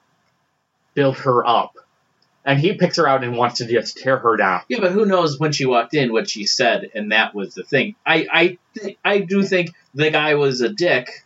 build 0.94 1.18
her 1.20 1.46
up 1.46 1.76
and 2.46 2.60
he 2.60 2.74
picks 2.74 2.98
her 2.98 3.08
out 3.08 3.24
and 3.24 3.38
wants 3.38 3.58
to 3.58 3.68
just 3.68 3.98
tear 3.98 4.18
her 4.18 4.38
down. 4.38 4.62
Yeah, 4.70 4.80
but 4.80 4.92
who 4.92 5.06
knows 5.06 5.40
when 5.40 5.52
she 5.52 5.66
walked 5.66 5.94
in 5.94 6.12
what 6.12 6.30
she 6.30 6.46
said, 6.46 6.90
and 6.96 7.12
that 7.12 7.36
was 7.36 7.54
the 7.54 7.64
thing. 7.64 7.96
I 8.06 8.58
I 8.76 8.94
I 9.04 9.20
do 9.20 9.44
think 9.44 9.72
the 9.94 10.10
guy 10.10 10.36
was 10.36 10.62
a 10.62 10.70
dick, 10.70 11.26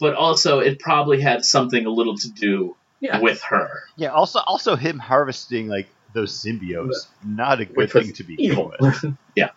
but 0.00 0.14
also 0.14 0.58
it 0.58 0.80
probably 0.80 1.20
had 1.20 1.44
something 1.44 1.86
a 1.86 1.90
little 1.90 2.16
to 2.16 2.30
do 2.30 2.76
yeah. 3.00 3.20
with 3.20 3.42
her. 3.42 3.82
Yeah. 3.96 4.08
Also, 4.08 4.40
also 4.40 4.76
him 4.76 4.98
harvesting 4.98 5.68
like 5.68 5.88
those 6.14 6.32
symbiotes, 6.32 7.06
not 7.24 7.60
a 7.60 7.64
good 7.64 7.90
thing 7.90 8.12
to 8.14 8.24
be 8.24 8.34
evil. 8.38 8.72
with. 8.80 9.14
yeah. 9.36 9.50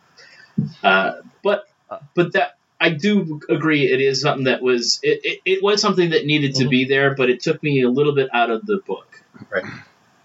Uh, 0.83 1.21
but 1.43 1.65
but 2.13 2.33
that 2.33 2.57
I 2.79 2.89
do 2.89 3.39
agree. 3.49 3.91
It 3.91 4.01
is 4.01 4.21
something 4.21 4.45
that 4.45 4.61
was 4.61 4.99
it, 5.03 5.21
it, 5.23 5.41
it 5.45 5.63
was 5.63 5.81
something 5.81 6.09
that 6.09 6.25
needed 6.25 6.55
to 6.55 6.63
mm-hmm. 6.63 6.69
be 6.69 6.85
there, 6.85 7.15
but 7.15 7.29
it 7.29 7.41
took 7.41 7.61
me 7.61 7.81
a 7.83 7.89
little 7.89 8.15
bit 8.15 8.29
out 8.33 8.49
of 8.49 8.65
the 8.65 8.77
book. 8.77 9.21
Right. 9.49 9.63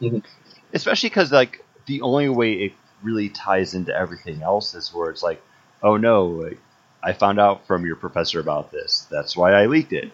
Mm-hmm. 0.01 0.19
Especially 0.73 1.09
because 1.09 1.31
like 1.31 1.65
the 1.87 2.03
only 2.03 2.29
way 2.29 2.55
it 2.55 2.73
really 3.03 3.29
ties 3.29 3.75
into 3.75 3.95
everything 3.95 4.43
else 4.43 4.75
is 4.75 4.93
where 4.93 5.11
it's 5.11 5.23
like, 5.23 5.43
oh 5.83 5.97
no, 5.97 6.27
like, 6.27 6.59
I 7.03 7.13
found 7.13 7.39
out 7.39 7.67
from 7.67 7.87
your 7.87 7.97
professor 7.97 8.41
about 8.41 8.73
this. 8.73 9.07
That's 9.11 9.37
why 9.37 9.53
I 9.53 9.67
leaked 9.67 9.93
it. 9.93 10.11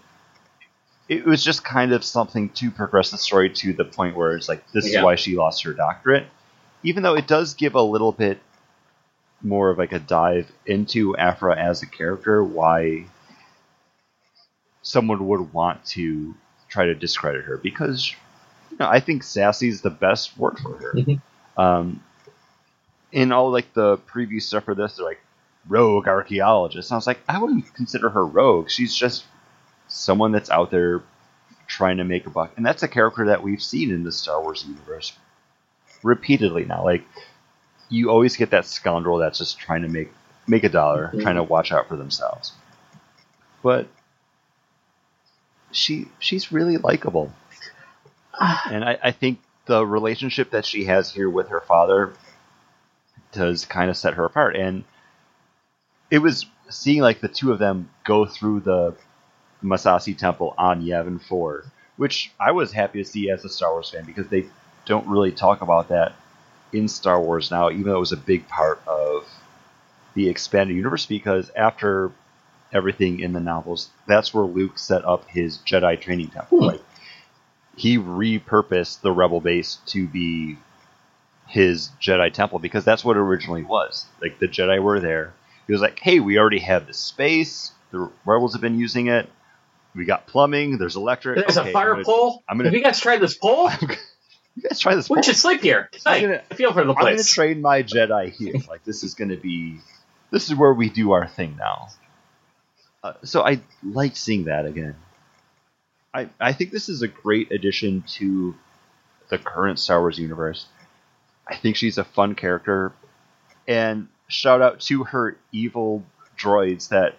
It 1.13 1.27
was 1.27 1.45
just 1.45 1.65
kind 1.65 1.93
of 1.93 2.05
something 2.05 2.49
to 2.51 2.71
progress 2.71 3.11
the 3.11 3.19
story 3.19 3.51
to 3.51 3.73
the 3.73 3.85
point 3.85 4.17
where 4.17 4.35
it's 4.35 4.49
like, 4.49 4.71
this 4.73 4.91
yeah. 4.91 4.99
is 4.99 5.05
why 5.05 5.15
she 5.17 5.37
lost 5.37 5.63
her 5.65 5.73
doctorate. 5.73 6.27
Even 6.83 7.03
though 7.03 7.15
it 7.15 7.27
does 7.27 7.55
give 7.55 7.75
a 7.75 7.83
little 7.83 8.13
bit 8.13 8.41
more 9.43 9.71
of 9.71 9.79
like 9.79 9.93
a 9.93 9.99
dive 9.99 10.51
into 10.67 11.17
Aphra 11.17 11.57
as 11.57 11.83
a 11.83 11.87
character, 11.87 12.43
why 12.43 13.05
someone 14.83 15.27
would 15.29 15.53
want 15.53 15.85
to 15.85 16.35
try 16.69 16.87
to 16.87 16.95
discredit 16.95 17.45
her 17.45 17.57
because 17.57 18.15
you 18.71 18.79
know, 18.79 18.89
I 18.89 19.01
think 19.01 19.23
sassy's 19.23 19.83
the 19.83 19.91
best 19.91 20.37
word 20.39 20.59
for 20.59 20.77
her. 20.77 20.93
Mm-hmm. 20.95 21.11
Mhm. 21.11 21.21
Um, 21.57 22.03
in 23.13 23.31
all 23.31 23.51
like 23.51 23.75
the 23.75 23.99
preview 23.99 24.41
stuff 24.41 24.65
for 24.65 24.75
this, 24.75 24.97
they're 24.97 25.05
like 25.05 25.21
rogue 25.69 26.09
archaeologist. 26.09 26.91
And 26.91 26.95
I 26.95 26.97
was 26.97 27.07
like, 27.07 27.21
I 27.29 27.39
wouldn't 27.39 27.75
consider 27.75 28.09
her 28.09 28.25
rogue. 28.25 28.71
She's 28.71 28.95
just 28.95 29.25
someone 29.93 30.33
that's 30.33 30.51
out 30.51 30.71
there 30.71 31.03
trying 31.67 31.99
to 31.99 32.05
make 32.05 32.27
a 32.27 32.31
buck, 32.31 32.53
and 32.57 32.65
that's 32.67 32.83
a 32.83 32.89
character 32.89 33.27
that 33.27 33.43
we've 33.43 33.63
seen 33.63 33.91
in 33.91 34.05
the 34.05 34.13
Star 34.13 34.41
Wars 34.43 34.65
universe 34.67 35.13
repeatedly 36.03 36.65
now. 36.65 36.85
Like 36.85 37.05
you 37.89 38.11
always 38.11 38.37
get 38.37 38.51
that 38.51 38.67
scoundrel 38.67 39.19
that's 39.19 39.39
just 39.39 39.59
trying 39.59 39.83
to 39.83 39.89
make 39.89 40.13
make 40.47 40.65
a 40.65 40.69
dollar, 40.69 41.11
Mhm. 41.15 41.23
trying 41.23 41.37
to 41.37 41.43
watch 41.43 41.71
out 41.73 41.89
for 41.89 41.97
themselves. 41.97 42.53
But 43.63 43.87
she 45.71 46.09
she's 46.19 46.53
really 46.53 46.77
likable, 46.79 47.33
and 48.41 48.85
I, 48.85 48.99
I 49.03 49.11
think 49.13 49.41
the 49.67 49.87
relationship 49.87 50.51
that 50.51 50.67
she 50.67 50.85
has 50.87 51.13
here 51.13 51.31
with 51.31 51.49
her 51.49 51.61
father 51.61 52.15
does 53.33 53.65
kind 53.65 53.89
of 53.91 53.97
set 53.97 54.15
her 54.15 54.25
apart. 54.25 54.57
And 54.57 54.85
it 56.11 56.19
was 56.19 56.45
seeing 56.69 57.01
like 57.01 57.21
the 57.21 57.29
two 57.29 57.53
of 57.53 57.59
them 57.59 57.89
go 58.05 58.27
through 58.27 58.61
the 58.61 58.95
Massassi 59.63 60.17
Temple 60.17 60.55
on 60.59 60.83
Yavin 60.83 61.21
4, 61.23 61.65
which 61.97 62.33
I 62.41 62.53
was 62.53 62.73
happy 62.73 63.03
to 63.03 63.09
see 63.09 63.31
as 63.31 63.45
a 63.45 63.49
Star 63.49 63.73
Wars 63.73 63.91
fan 63.91 64.05
because 64.05 64.29
they 64.29 64.47
don't 64.87 65.07
really 65.07 65.33
talk 65.33 65.63
about 65.63 65.89
that 65.89 66.15
in 66.73 66.89
Star 66.89 67.21
Wars 67.21 67.51
now, 67.51 67.71
even 67.71 67.85
though 67.85 67.97
it 67.97 68.01
was 68.01 68.13
a 68.13 68.17
big 68.17 68.49
part 68.49 68.81
of 68.87 69.29
the 70.15 70.29
expanded 70.29 70.77
universe. 70.77 71.07
Because 71.07 71.51
after 71.55 72.11
everything 72.73 73.21
in 73.21 73.33
the 73.33 73.41
novels, 73.41 73.91
that's 74.07 74.33
where 74.35 74.45
Luke 74.45 74.79
set 74.79 75.05
up 75.05 75.29
his 75.29 75.59
Jedi 75.59 76.01
training 76.01 76.29
temple. 76.29 76.59
Hmm. 76.59 76.65
Like 76.65 76.83
he 77.77 77.99
repurposed 77.99 79.01
the 79.01 79.13
Rebel 79.13 79.41
base 79.41 79.79
to 79.87 80.07
be 80.07 80.59
his 81.47 81.91
Jedi 82.01 82.33
temple 82.33 82.59
because 82.59 82.85
that's 82.85 83.05
what 83.05 83.17
it 83.17 83.21
originally 83.21 83.63
was. 83.63 84.07
Like 84.21 84.39
the 84.39 84.49
Jedi 84.49 84.83
were 84.83 85.01
there. 85.01 85.35
He 85.67 85.73
was 85.73 85.83
like, 85.83 85.99
"Hey, 86.01 86.19
we 86.19 86.39
already 86.39 86.59
have 86.61 86.87
the 86.87 86.95
space. 86.95 87.73
The 87.91 88.11
Rebels 88.25 88.55
have 88.55 88.63
been 88.63 88.79
using 88.79 89.07
it. 89.09 89.29
We 89.95 90.05
got 90.05 90.27
plumbing. 90.27 90.79
There's 90.79 90.97
electric. 90.97 91.39
There's 91.39 91.59
Okay, 91.59 91.71
a 91.71 91.73
fire 91.73 91.91
I'm 91.91 91.95
gonna- 91.97 92.05
pole. 92.05 92.43
I'm 92.49 92.57
gonna- 92.57 92.69
Have 92.71 92.75
you 92.75 92.83
guys 92.83 93.01
tried 93.01 93.19
this 93.21 93.35
pole? 93.37 93.71
You 94.55 94.65
guys 94.69 94.79
try 94.79 94.95
this. 94.95 95.09
We 95.09 95.15
pole. 95.17 95.23
should 95.23 95.37
sleep 95.37 95.63
here. 95.63 95.89
Hey, 96.05 96.21
gonna- 96.21 96.43
I 96.51 96.55
feel 96.55 96.75
for 96.75 96.85
the 96.85 96.93
place. 96.93 97.07
I'm 97.07 97.13
gonna 97.17 97.23
train 97.25 97.63
my 97.63 97.83
Jedi 97.83 98.31
here. 98.31 98.55
Like 98.69 98.85
this 98.85 99.03
is 99.03 99.15
gonna 99.15 99.39
be, 99.39 99.79
this 100.31 100.51
is 100.51 100.55
where 100.55 100.75
we 100.75 100.91
do 100.91 101.13
our 101.13 101.27
thing 101.27 101.57
now. 101.59 101.89
Uh, 103.03 103.15
so 103.25 103.43
I 103.43 103.63
like 103.83 104.15
seeing 104.15 104.45
that 104.45 104.67
again. 104.67 104.97
I 106.13 106.29
I 106.39 106.53
think 106.53 106.71
this 106.71 106.91
is 106.91 107.01
a 107.01 107.09
great 107.09 107.51
addition 107.51 108.03
to 108.19 108.55
the 109.31 109.39
current 109.39 109.79
Star 109.79 110.01
Wars 110.01 110.19
universe. 110.19 110.67
I 111.49 111.57
think 111.57 111.77
she's 111.77 111.97
a 111.97 112.05
fun 112.05 112.35
character, 112.35 112.93
and 113.67 114.09
shout 114.29 114.61
out 114.61 114.81
to 114.81 115.05
her 115.05 115.39
evil 115.51 116.05
droids 116.39 116.91
that 116.91 117.17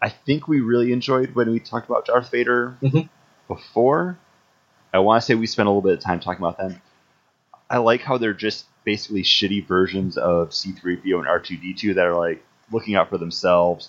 I 0.00 0.08
think 0.10 0.46
we 0.48 0.60
really 0.60 0.92
enjoyed 0.92 1.34
when 1.34 1.50
we 1.50 1.58
talked 1.60 1.88
about 1.88 2.06
Darth 2.06 2.30
Vader 2.30 2.76
Mhm. 2.82 3.08
before. 3.48 4.18
I 4.92 4.98
want 5.00 5.20
to 5.22 5.26
say 5.26 5.34
we 5.34 5.46
spent 5.46 5.66
a 5.66 5.70
little 5.70 5.82
bit 5.82 5.94
of 5.94 6.00
time 6.00 6.20
talking 6.20 6.44
about 6.44 6.58
them. 6.58 6.80
I 7.68 7.78
like 7.78 8.02
how 8.02 8.18
they're 8.18 8.32
just 8.34 8.66
basically 8.84 9.22
shitty 9.22 9.66
versions 9.66 10.16
of 10.16 10.50
C3PO 10.50 11.18
and 11.18 11.26
R2D2 11.26 11.94
that 11.94 12.06
are 12.06 12.14
like 12.14 12.44
looking 12.70 12.94
out 12.94 13.10
for 13.10 13.18
themselves, 13.18 13.88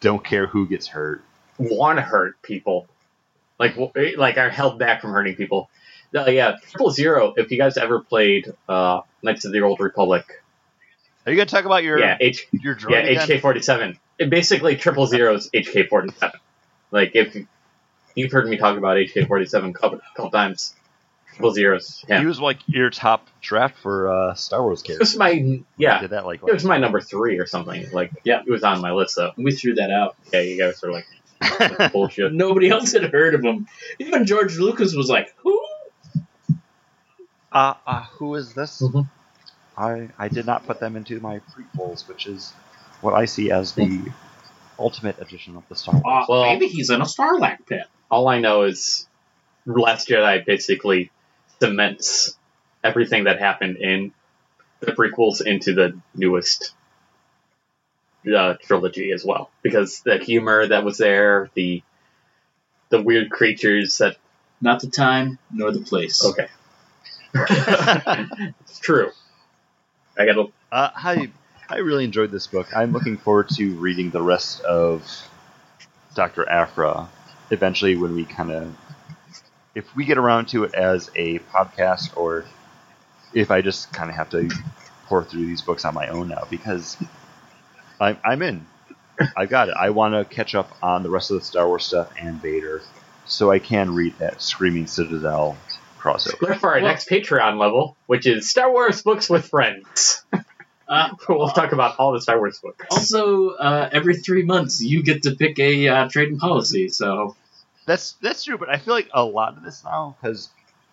don't 0.00 0.24
care 0.24 0.46
who 0.46 0.66
gets 0.68 0.86
hurt. 0.86 1.22
Want 1.58 1.98
to 1.98 2.02
hurt 2.02 2.40
people, 2.42 2.86
like 3.58 3.76
like 4.16 4.38
are 4.38 4.48
held 4.50 4.78
back 4.78 5.00
from 5.02 5.12
hurting 5.12 5.36
people. 5.36 5.68
Uh, 6.14 6.24
yeah, 6.30 6.56
Triple 6.70 6.90
Zero. 6.90 7.34
If 7.36 7.50
you 7.50 7.58
guys 7.58 7.76
ever 7.76 8.00
played 8.00 8.52
uh, 8.68 9.02
Knights 9.22 9.44
of 9.44 9.52
the 9.52 9.60
Old 9.60 9.80
Republic, 9.80 10.42
Are 11.26 11.32
you 11.32 11.36
gonna 11.36 11.46
talk 11.46 11.66
about 11.66 11.82
your 11.84 11.98
yeah, 11.98 12.16
H 12.20 12.46
your 12.52 12.74
droid 12.74 13.12
yeah? 13.12 13.26
HK 13.26 13.40
forty 13.40 13.60
seven. 13.60 13.98
Basically, 14.28 14.76
Triple 14.76 15.06
Zero's 15.06 15.48
HK 15.50 15.88
forty 15.88 16.10
seven. 16.18 16.38
Like 16.90 17.12
if 17.14 17.36
you've 18.14 18.32
heard 18.32 18.48
me 18.48 18.56
talk 18.58 18.76
about 18.76 18.96
HK 18.96 19.26
forty 19.28 19.46
seven 19.46 19.70
a 19.70 19.72
couple, 19.72 20.00
couple 20.16 20.30
times, 20.30 20.74
Triple 21.30 21.52
Zero's 21.52 22.04
He 22.06 22.12
him. 22.12 22.26
was 22.26 22.40
like 22.40 22.58
your 22.66 22.90
top 22.90 23.26
draft 23.40 23.78
for 23.78 24.10
uh, 24.10 24.34
Star 24.34 24.62
Wars 24.62 24.80
It 24.82 24.86
characters. 24.88 25.10
was 25.12 25.16
my 25.16 25.62
yeah. 25.78 26.00
did 26.00 26.10
that 26.10 26.26
like 26.26 26.40
It 26.46 26.52
was 26.52 26.64
my 26.64 26.78
number 26.78 27.00
three 27.00 27.38
or 27.38 27.46
something. 27.46 27.90
Like 27.92 28.10
Yeah. 28.24 28.40
it 28.46 28.50
was 28.50 28.62
on 28.62 28.80
my 28.80 28.92
list 28.92 29.16
though. 29.16 29.32
We 29.36 29.52
threw 29.52 29.74
that 29.76 29.90
out. 29.90 30.16
Yeah, 30.32 30.40
you 30.40 30.58
guys 30.58 30.82
are 30.84 30.92
like 30.92 31.06
bullshit. 31.92 32.32
Nobody 32.34 32.68
else 32.68 32.92
had 32.92 33.04
heard 33.12 33.34
of 33.34 33.42
him. 33.42 33.66
Even 33.98 34.26
George 34.26 34.58
Lucas 34.58 34.94
was 34.94 35.08
like, 35.08 35.34
"Who?" 35.38 35.64
uh, 37.52 37.74
uh, 37.86 38.02
who 38.12 38.34
is 38.34 38.52
this? 38.54 38.82
Mhm. 38.82 39.08
I 39.76 40.08
I 40.18 40.28
did 40.28 40.46
not 40.46 40.66
put 40.66 40.80
them 40.80 40.96
into 40.96 41.18
my 41.20 41.40
prequels, 41.54 42.06
which 42.08 42.26
is 42.26 42.52
what 43.00 43.14
I 43.14 43.24
see 43.24 43.50
as 43.50 43.72
the 43.72 44.00
ultimate 44.78 45.20
edition 45.20 45.56
of 45.56 45.62
the 45.68 45.76
Star 45.76 45.94
Wars. 45.94 46.04
Uh, 46.06 46.26
Well- 46.28 46.42
maybe 46.44 46.66
he's 46.66 46.90
in 46.90 47.00
a 47.00 47.04
Sarlacc 47.04 47.66
pit. 47.66 47.84
All 48.10 48.28
I 48.28 48.40
know 48.40 48.62
is 48.62 49.06
Last 49.66 50.08
Jedi 50.08 50.44
basically 50.44 51.10
cements 51.60 52.36
everything 52.82 53.24
that 53.24 53.38
happened 53.38 53.76
in 53.76 54.12
the 54.80 54.92
prequels 54.92 55.44
into 55.44 55.74
the 55.74 55.98
newest 56.14 56.72
uh, 58.34 58.54
trilogy 58.62 59.12
as 59.12 59.24
well, 59.24 59.50
because 59.62 60.00
the 60.00 60.18
humor 60.18 60.66
that 60.66 60.84
was 60.84 60.96
there, 60.98 61.50
the 61.54 61.82
the 62.88 63.00
weird 63.02 63.30
creatures 63.30 63.98
that 63.98 64.16
Not 64.62 64.80
the 64.80 64.88
time 64.90 65.38
nor 65.52 65.70
the 65.72 65.80
place. 65.80 66.24
okay, 66.24 66.48
it's 67.34 68.78
true. 68.80 69.10
I 70.18 70.26
gotta 70.26 70.46
Uh, 70.72 70.90
I 70.94 71.30
I 71.70 71.76
really 71.78 72.04
enjoyed 72.04 72.30
this 72.32 72.46
book. 72.48 72.76
I'm 72.76 72.92
looking 72.92 73.16
forward 73.16 73.48
to 73.50 73.74
reading 73.76 74.10
the 74.10 74.20
rest 74.22 74.60
of 74.62 75.08
Doctor 76.14 76.48
Aphra 76.48 77.08
eventually 77.50 77.96
when 77.96 78.14
we 78.14 78.24
kind 78.24 78.50
of 78.50 78.74
if 79.74 79.94
we 79.94 80.04
get 80.04 80.18
around 80.18 80.46
to 80.48 80.64
it 80.64 80.74
as 80.74 81.10
a 81.14 81.38
podcast 81.38 82.16
or 82.16 82.44
if 83.32 83.50
I 83.52 83.60
just 83.62 83.92
kind 83.92 84.10
of 84.10 84.16
have 84.16 84.30
to 84.30 84.48
pour 85.06 85.22
through 85.24 85.46
these 85.46 85.62
books 85.62 85.84
on 85.84 85.94
my 85.94 86.08
own 86.08 86.28
now 86.28 86.44
because 86.50 86.96
I'm 88.00 88.18
I'm 88.24 88.42
in. 88.42 88.66
I 89.36 89.46
got 89.46 89.68
it. 89.68 89.74
I 89.78 89.90
want 89.90 90.14
to 90.14 90.24
catch 90.34 90.54
up 90.56 90.70
on 90.82 91.02
the 91.04 91.10
rest 91.10 91.30
of 91.30 91.38
the 91.38 91.44
Star 91.44 91.68
Wars 91.68 91.84
stuff 91.84 92.10
and 92.20 92.40
Vader 92.42 92.82
so 93.26 93.50
I 93.52 93.60
can 93.60 93.94
read 93.94 94.18
that 94.18 94.42
Screaming 94.42 94.86
Citadel 94.88 95.56
crossover. 96.00 96.40
look 96.40 96.58
for 96.58 96.70
our 96.70 96.80
Well- 96.80 96.90
next 96.90 97.08
Patreon 97.08 97.58
level, 97.60 97.96
which 98.06 98.26
is 98.26 98.50
Star 98.50 98.72
Wars 98.72 99.02
books 99.02 99.30
with 99.30 99.46
friends. 99.48 100.24
Uh, 100.90 101.08
we'll 101.28 101.48
talk 101.48 101.72
about 101.72 101.96
all 101.98 102.12
the 102.12 102.20
Star 102.20 102.36
Wars 102.38 102.58
books. 102.58 102.84
also, 102.90 103.50
uh, 103.50 103.88
every 103.92 104.16
three 104.16 104.42
months 104.42 104.82
you 104.82 105.02
get 105.02 105.22
to 105.22 105.36
pick 105.36 105.58
a 105.60 105.88
uh, 105.88 106.08
trading 106.08 106.38
policy. 106.38 106.88
So 106.88 107.36
That's 107.86 108.12
that's 108.20 108.44
true, 108.44 108.58
but 108.58 108.68
I 108.68 108.76
feel 108.78 108.92
like 108.94 109.08
a 109.14 109.24
lot 109.24 109.56
of 109.56 109.62
this 109.62 109.84
now 109.84 110.16
because 110.20 110.50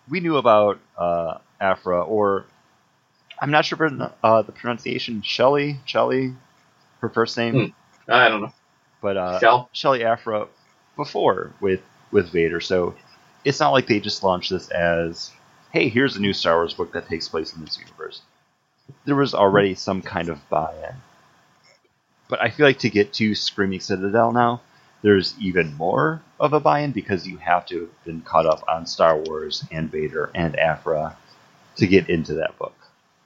we 0.08 0.20
knew 0.20 0.36
about 0.36 0.78
uh, 0.96 1.38
Aphra, 1.60 2.02
or 2.02 2.46
I'm 3.42 3.50
not 3.50 3.64
sure 3.64 3.76
for 3.76 4.12
uh, 4.22 4.42
the 4.42 4.52
pronunciation 4.52 5.20
Chelli, 5.22 5.78
Chelli, 5.86 6.34
her 7.00 7.08
first 7.08 7.36
name, 7.36 7.74
Hmm. 8.06 8.10
I 8.10 8.28
don't 8.28 8.40
know. 8.42 8.52
but 9.02 9.16
uh, 9.16 9.38
Shell. 9.40 9.70
Chelli 9.74 10.02
Aphra 10.04 10.46
before 10.96 11.52
with 11.60 11.80
with 12.12 12.30
Vader. 12.30 12.60
So 12.60 12.94
it's 13.44 13.60
not 13.60 13.70
like 13.70 13.86
they 13.86 14.00
just 14.00 14.22
launched 14.22 14.50
this 14.50 14.68
as, 14.70 15.30
hey, 15.72 15.88
here's 15.88 16.16
a 16.16 16.20
new 16.20 16.32
Star 16.32 16.56
Wars 16.56 16.74
book 16.74 16.92
that 16.92 17.08
takes 17.08 17.28
place 17.28 17.52
in 17.54 17.64
this 17.64 17.78
universe. 17.78 18.22
There 19.04 19.16
was 19.16 19.34
already 19.34 19.74
some 19.74 20.02
kind 20.02 20.28
of 20.28 20.48
buy-in, 20.48 20.96
but 22.28 22.40
I 22.42 22.50
feel 22.50 22.66
like 22.66 22.80
to 22.80 22.90
get 22.90 23.12
to 23.14 23.34
Screaming 23.34 23.80
Citadel 23.80 24.32
now, 24.32 24.60
there's 25.02 25.34
even 25.40 25.74
more 25.74 26.22
of 26.40 26.52
a 26.52 26.60
buy-in 26.60 26.92
because 26.92 27.26
you 27.26 27.36
have 27.38 27.66
to 27.66 27.80
have 27.80 28.04
been 28.04 28.20
caught 28.20 28.46
up 28.46 28.64
on 28.68 28.86
Star 28.86 29.16
Wars 29.16 29.64
and 29.70 29.90
Vader 29.90 30.30
and 30.34 30.58
Aphra 30.58 31.16
to 31.76 31.86
get 31.86 32.08
into 32.10 32.34
that 32.34 32.58
book. 32.58 32.74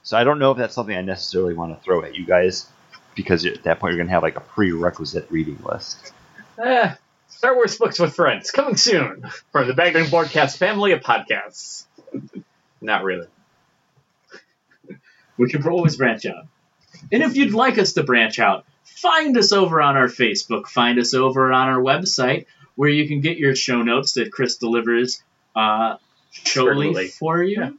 So 0.02 0.16
I 0.16 0.24
don't 0.24 0.38
know 0.38 0.50
if 0.50 0.58
that's 0.58 0.74
something 0.74 0.96
I 0.96 1.02
necessarily 1.02 1.54
want 1.54 1.76
to 1.76 1.82
throw 1.82 2.02
at 2.02 2.14
you 2.14 2.26
guys 2.26 2.66
because 3.14 3.44
at 3.46 3.62
that 3.64 3.78
point 3.78 3.92
you're 3.92 3.98
going 3.98 4.08
to 4.08 4.12
have 4.12 4.22
like 4.22 4.36
a 4.36 4.40
prerequisite 4.40 5.30
reading 5.30 5.58
list. 5.64 6.12
Eh, 6.58 6.94
Star 7.28 7.54
Wars 7.54 7.76
books 7.76 7.98
with 7.98 8.14
friends 8.14 8.50
coming 8.50 8.76
soon 8.76 9.24
from 9.52 9.66
the 9.66 9.74
Bagging 9.74 10.08
Broadcast 10.08 10.58
family 10.58 10.92
of 10.92 11.00
podcasts. 11.00 11.84
Not 12.80 13.04
really. 13.04 13.26
We 15.36 15.48
can 15.48 15.66
always 15.66 15.96
branch 15.96 16.26
out. 16.26 16.46
And 17.10 17.22
if 17.22 17.36
you'd 17.36 17.54
like 17.54 17.78
us 17.78 17.94
to 17.94 18.02
branch 18.02 18.38
out, 18.38 18.64
find 18.84 19.36
us 19.36 19.52
over 19.52 19.80
on 19.80 19.96
our 19.96 20.08
Facebook, 20.08 20.66
find 20.66 20.98
us 20.98 21.14
over 21.14 21.52
on 21.52 21.68
our 21.68 21.80
website, 21.80 22.46
where 22.76 22.90
you 22.90 23.08
can 23.08 23.20
get 23.20 23.38
your 23.38 23.54
show 23.54 23.82
notes 23.82 24.12
that 24.12 24.32
Chris 24.32 24.56
delivers 24.56 25.22
uh, 25.54 25.96
showly 26.30 26.88
Certainly. 26.88 27.08
for 27.08 27.42
you. 27.42 27.78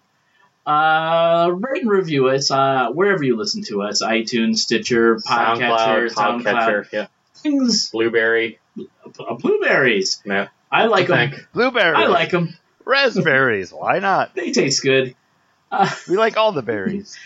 Uh, 0.66 1.52
rate 1.52 1.82
and 1.82 1.92
review 1.92 2.30
us 2.30 2.50
uh, 2.50 2.90
wherever 2.92 3.24
you 3.24 3.36
listen 3.36 3.64
to 3.64 3.82
us: 3.82 4.02
iTunes, 4.02 4.58
Stitcher, 4.58 5.18
Podcatcher, 5.18 6.10
SoundCloud, 6.10 6.14
SoundCloud, 6.14 6.44
Podcatcher, 6.44 6.92
yeah. 6.92 7.08
things. 7.36 7.90
Blueberry. 7.92 8.60
Uh, 8.80 9.36
blueberries. 9.36 10.22
Yeah. 10.26 10.48
I 10.72 10.86
like 10.86 11.08
them. 11.08 11.34
Blueberries. 11.54 11.98
I 11.98 12.06
like 12.08 12.32
them. 12.32 12.56
raspberries. 12.86 13.72
Why 13.72 14.00
not? 14.00 14.34
They 14.36 14.52
taste 14.52 14.82
good. 14.82 15.16
Uh, 15.74 15.90
We 16.10 16.18
like 16.18 16.38
all 16.38 16.52
the 16.52 16.62
berries. 16.62 17.18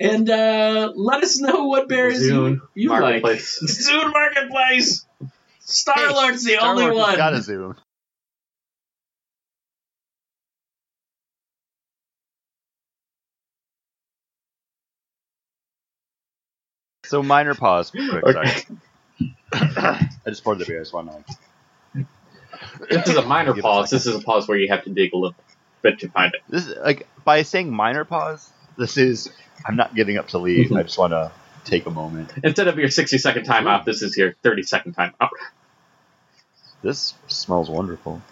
and 0.00 0.30
uh, 0.30 0.92
let 0.94 1.22
us 1.24 1.40
know 1.40 1.64
what 1.66 1.88
berries 1.88 2.20
you, 2.20 2.32
Zune 2.32 2.60
you 2.74 2.90
like. 2.90 3.00
Marketplace. 3.22 3.60
Zune 3.90 4.12
Marketplace. 4.12 5.04
Star 5.60 6.12
Lord's 6.12 6.44
the 6.44 6.58
only 6.58 6.84
Star 6.84 6.94
Wars 6.94 6.96
has 6.98 7.06
one. 7.08 7.16
Got 7.16 7.34
a 7.34 7.42
zoom. 7.42 7.76
So 17.04 17.22
minor 17.22 17.54
pause. 17.54 17.90
Quick, 18.10 18.24
Okay. 18.24 18.50
sorry. 18.50 18.78
I 19.52 20.08
just 20.28 20.44
poured 20.44 20.58
the 20.58 20.66
beer. 20.66 20.78
I 20.78 20.82
just 20.82 20.92
want 20.94 21.10
to. 21.26 21.36
This 22.90 23.08
is 23.08 23.16
a 23.16 23.22
minor 23.22 23.52
Give 23.52 23.58
it 23.58 23.60
a 23.60 23.62
pause. 23.62 23.90
This 23.90 24.06
is 24.06 24.14
a 24.14 24.20
pause 24.20 24.46
where 24.46 24.58
you 24.58 24.68
have 24.68 24.84
to 24.84 24.90
dig 24.90 25.12
a 25.12 25.16
little 25.16 25.34
bit 25.82 26.00
to 26.00 26.08
find 26.08 26.34
it. 26.34 26.42
This 26.48 26.66
is 26.66 26.76
like 26.76 27.06
by 27.24 27.42
saying 27.42 27.70
minor 27.70 28.04
pause. 28.04 28.50
This 28.76 28.96
is. 28.96 29.30
I'm 29.66 29.76
not 29.76 29.94
getting 29.94 30.18
up 30.18 30.28
to 30.28 30.38
leave. 30.38 30.72
I 30.72 30.82
just 30.84 30.98
want 30.98 31.12
to 31.12 31.32
take 31.64 31.86
a 31.86 31.90
moment. 31.90 32.32
Instead 32.42 32.68
of 32.68 32.78
your 32.78 32.88
60 32.88 33.18
second 33.18 33.44
timeout, 33.46 33.84
this 33.84 34.02
is 34.02 34.16
your 34.16 34.34
30 34.42 34.62
second 34.62 34.96
timeout. 34.96 35.30
This 36.82 37.14
smells 37.26 37.68
wonderful. 37.68 38.22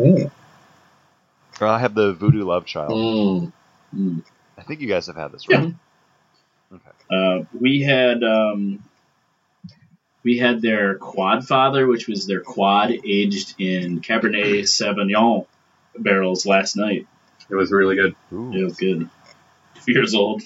Ooh. 0.00 0.30
I 1.60 1.78
have 1.78 1.94
the 1.94 2.12
Voodoo 2.14 2.44
Love 2.44 2.64
Child. 2.64 2.90
Mm. 2.90 3.52
Mm. 3.94 4.22
I 4.58 4.62
think 4.62 4.80
you 4.80 4.88
guys 4.88 5.06
have 5.06 5.16
had 5.16 5.32
this, 5.32 5.44
Yeah. 5.48 5.70
Okay. 6.72 6.90
Uh, 7.10 7.44
we 7.58 7.82
had 7.82 8.24
um, 8.24 8.82
we 10.24 10.38
had 10.38 10.60
their 10.60 10.96
quad 10.96 11.46
father, 11.46 11.86
which 11.86 12.08
was 12.08 12.26
their 12.26 12.40
quad 12.40 12.90
aged 12.90 13.54
in 13.60 14.00
Cabernet 14.00 14.62
Sauvignon 14.62 15.46
barrels 15.98 16.46
last 16.46 16.76
night. 16.76 17.06
It 17.50 17.54
was 17.54 17.70
really 17.72 17.96
good. 17.96 18.14
Ooh. 18.32 18.52
It 18.52 18.64
was 18.64 18.76
good. 18.76 19.08
Two 19.84 19.92
years 19.92 20.14
old. 20.14 20.42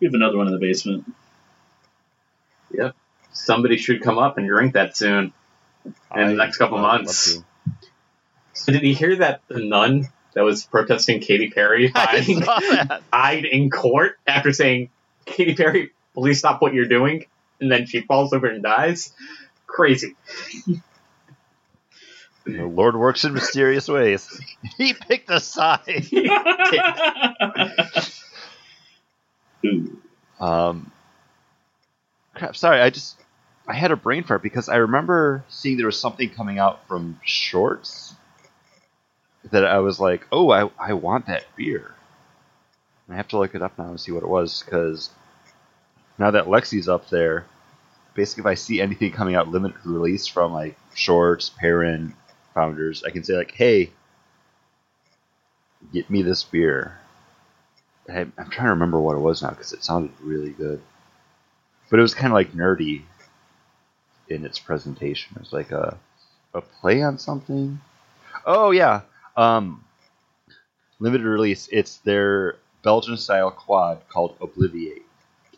We 0.00 0.06
have 0.06 0.14
another 0.14 0.36
one 0.36 0.46
in 0.48 0.52
the 0.52 0.58
basement. 0.58 1.04
Yep. 2.72 2.94
Somebody 3.32 3.76
should 3.76 4.02
come 4.02 4.18
up 4.18 4.38
and 4.38 4.46
drink 4.48 4.74
that 4.74 4.96
soon. 4.96 5.32
in 5.84 6.28
the 6.28 6.34
next 6.34 6.56
couple 6.56 6.78
months. 6.78 7.40
So 8.54 8.72
did 8.72 8.82
you 8.82 8.94
hear 8.94 9.16
that 9.16 9.42
the 9.48 9.60
nun 9.64 10.08
that 10.34 10.42
was 10.42 10.64
protesting 10.64 11.20
Katy 11.20 11.50
Perry 11.50 11.92
I 11.94 11.98
hiding, 12.06 12.42
saw 12.42 12.58
that. 12.60 13.02
died 13.12 13.44
in 13.44 13.70
court 13.70 14.18
after 14.26 14.52
saying, 14.52 14.90
Katy 15.26 15.54
Perry, 15.54 15.92
please 16.14 16.38
stop 16.38 16.60
what 16.62 16.74
you're 16.74 16.86
doing? 16.88 17.26
And 17.60 17.70
then 17.70 17.86
she 17.86 18.00
falls 18.00 18.32
over 18.32 18.46
and 18.46 18.62
dies? 18.62 19.12
Crazy. 19.66 20.16
The 22.44 22.66
Lord 22.66 22.96
works 22.96 23.24
in 23.24 23.34
mysterious 23.34 23.88
ways. 23.88 24.28
He 24.76 24.92
picked 24.92 25.30
a 25.30 25.40
side. 25.40 26.06
Um, 30.40 30.90
crap. 32.34 32.56
Sorry, 32.56 32.80
I 32.80 32.90
just 32.90 33.16
I 33.66 33.74
had 33.74 33.92
a 33.92 33.96
brain 33.96 34.24
fart 34.24 34.42
because 34.42 34.68
I 34.68 34.76
remember 34.76 35.44
seeing 35.48 35.78
there 35.78 35.86
was 35.86 35.98
something 35.98 36.28
coming 36.28 36.58
out 36.58 36.86
from 36.86 37.18
Shorts 37.24 38.14
that 39.50 39.64
I 39.64 39.78
was 39.78 40.00
like, 40.00 40.26
oh, 40.30 40.50
I 40.50 40.70
I 40.78 40.92
want 40.94 41.26
that 41.26 41.44
beer. 41.56 41.94
I 43.08 43.16
have 43.16 43.28
to 43.28 43.38
look 43.38 43.54
it 43.54 43.62
up 43.62 43.78
now 43.78 43.90
and 43.90 44.00
see 44.00 44.12
what 44.12 44.22
it 44.22 44.28
was 44.28 44.62
because 44.62 45.10
now 46.18 46.30
that 46.30 46.46
Lexi's 46.46 46.88
up 46.88 47.08
there, 47.08 47.46
basically 48.14 48.42
if 48.42 48.46
I 48.46 48.54
see 48.54 48.80
anything 48.80 49.12
coming 49.12 49.34
out 49.34 49.48
limited 49.48 49.78
release 49.84 50.26
from 50.26 50.52
like 50.52 50.76
Shorts, 50.94 51.50
Perrin, 51.50 52.14
Founders, 52.54 53.02
I 53.04 53.10
can 53.10 53.24
say 53.24 53.36
like, 53.36 53.52
hey, 53.52 53.90
get 55.92 56.08
me 56.10 56.22
this 56.22 56.44
beer. 56.44 56.98
I, 58.08 58.20
I'm 58.20 58.50
trying 58.50 58.66
to 58.66 58.70
remember 58.70 59.00
what 59.00 59.16
it 59.16 59.20
was 59.20 59.42
now 59.42 59.50
because 59.50 59.72
it 59.72 59.82
sounded 59.84 60.12
really 60.20 60.50
good, 60.50 60.80
but 61.90 61.98
it 61.98 62.02
was 62.02 62.14
kind 62.14 62.32
of 62.32 62.34
like 62.34 62.52
nerdy 62.52 63.02
in 64.28 64.44
its 64.44 64.58
presentation. 64.58 65.32
It 65.36 65.40
was 65.40 65.52
like 65.52 65.70
a 65.70 65.96
a 66.54 66.60
play 66.60 67.02
on 67.02 67.18
something. 67.18 67.80
Oh 68.46 68.70
yeah, 68.70 69.00
um, 69.36 69.82
limited 71.00 71.26
release. 71.26 71.68
It's 71.72 71.96
their 71.98 72.56
Belgian 72.82 73.16
style 73.16 73.50
quad 73.50 74.06
called 74.08 74.38
Obliviate, 74.38 75.02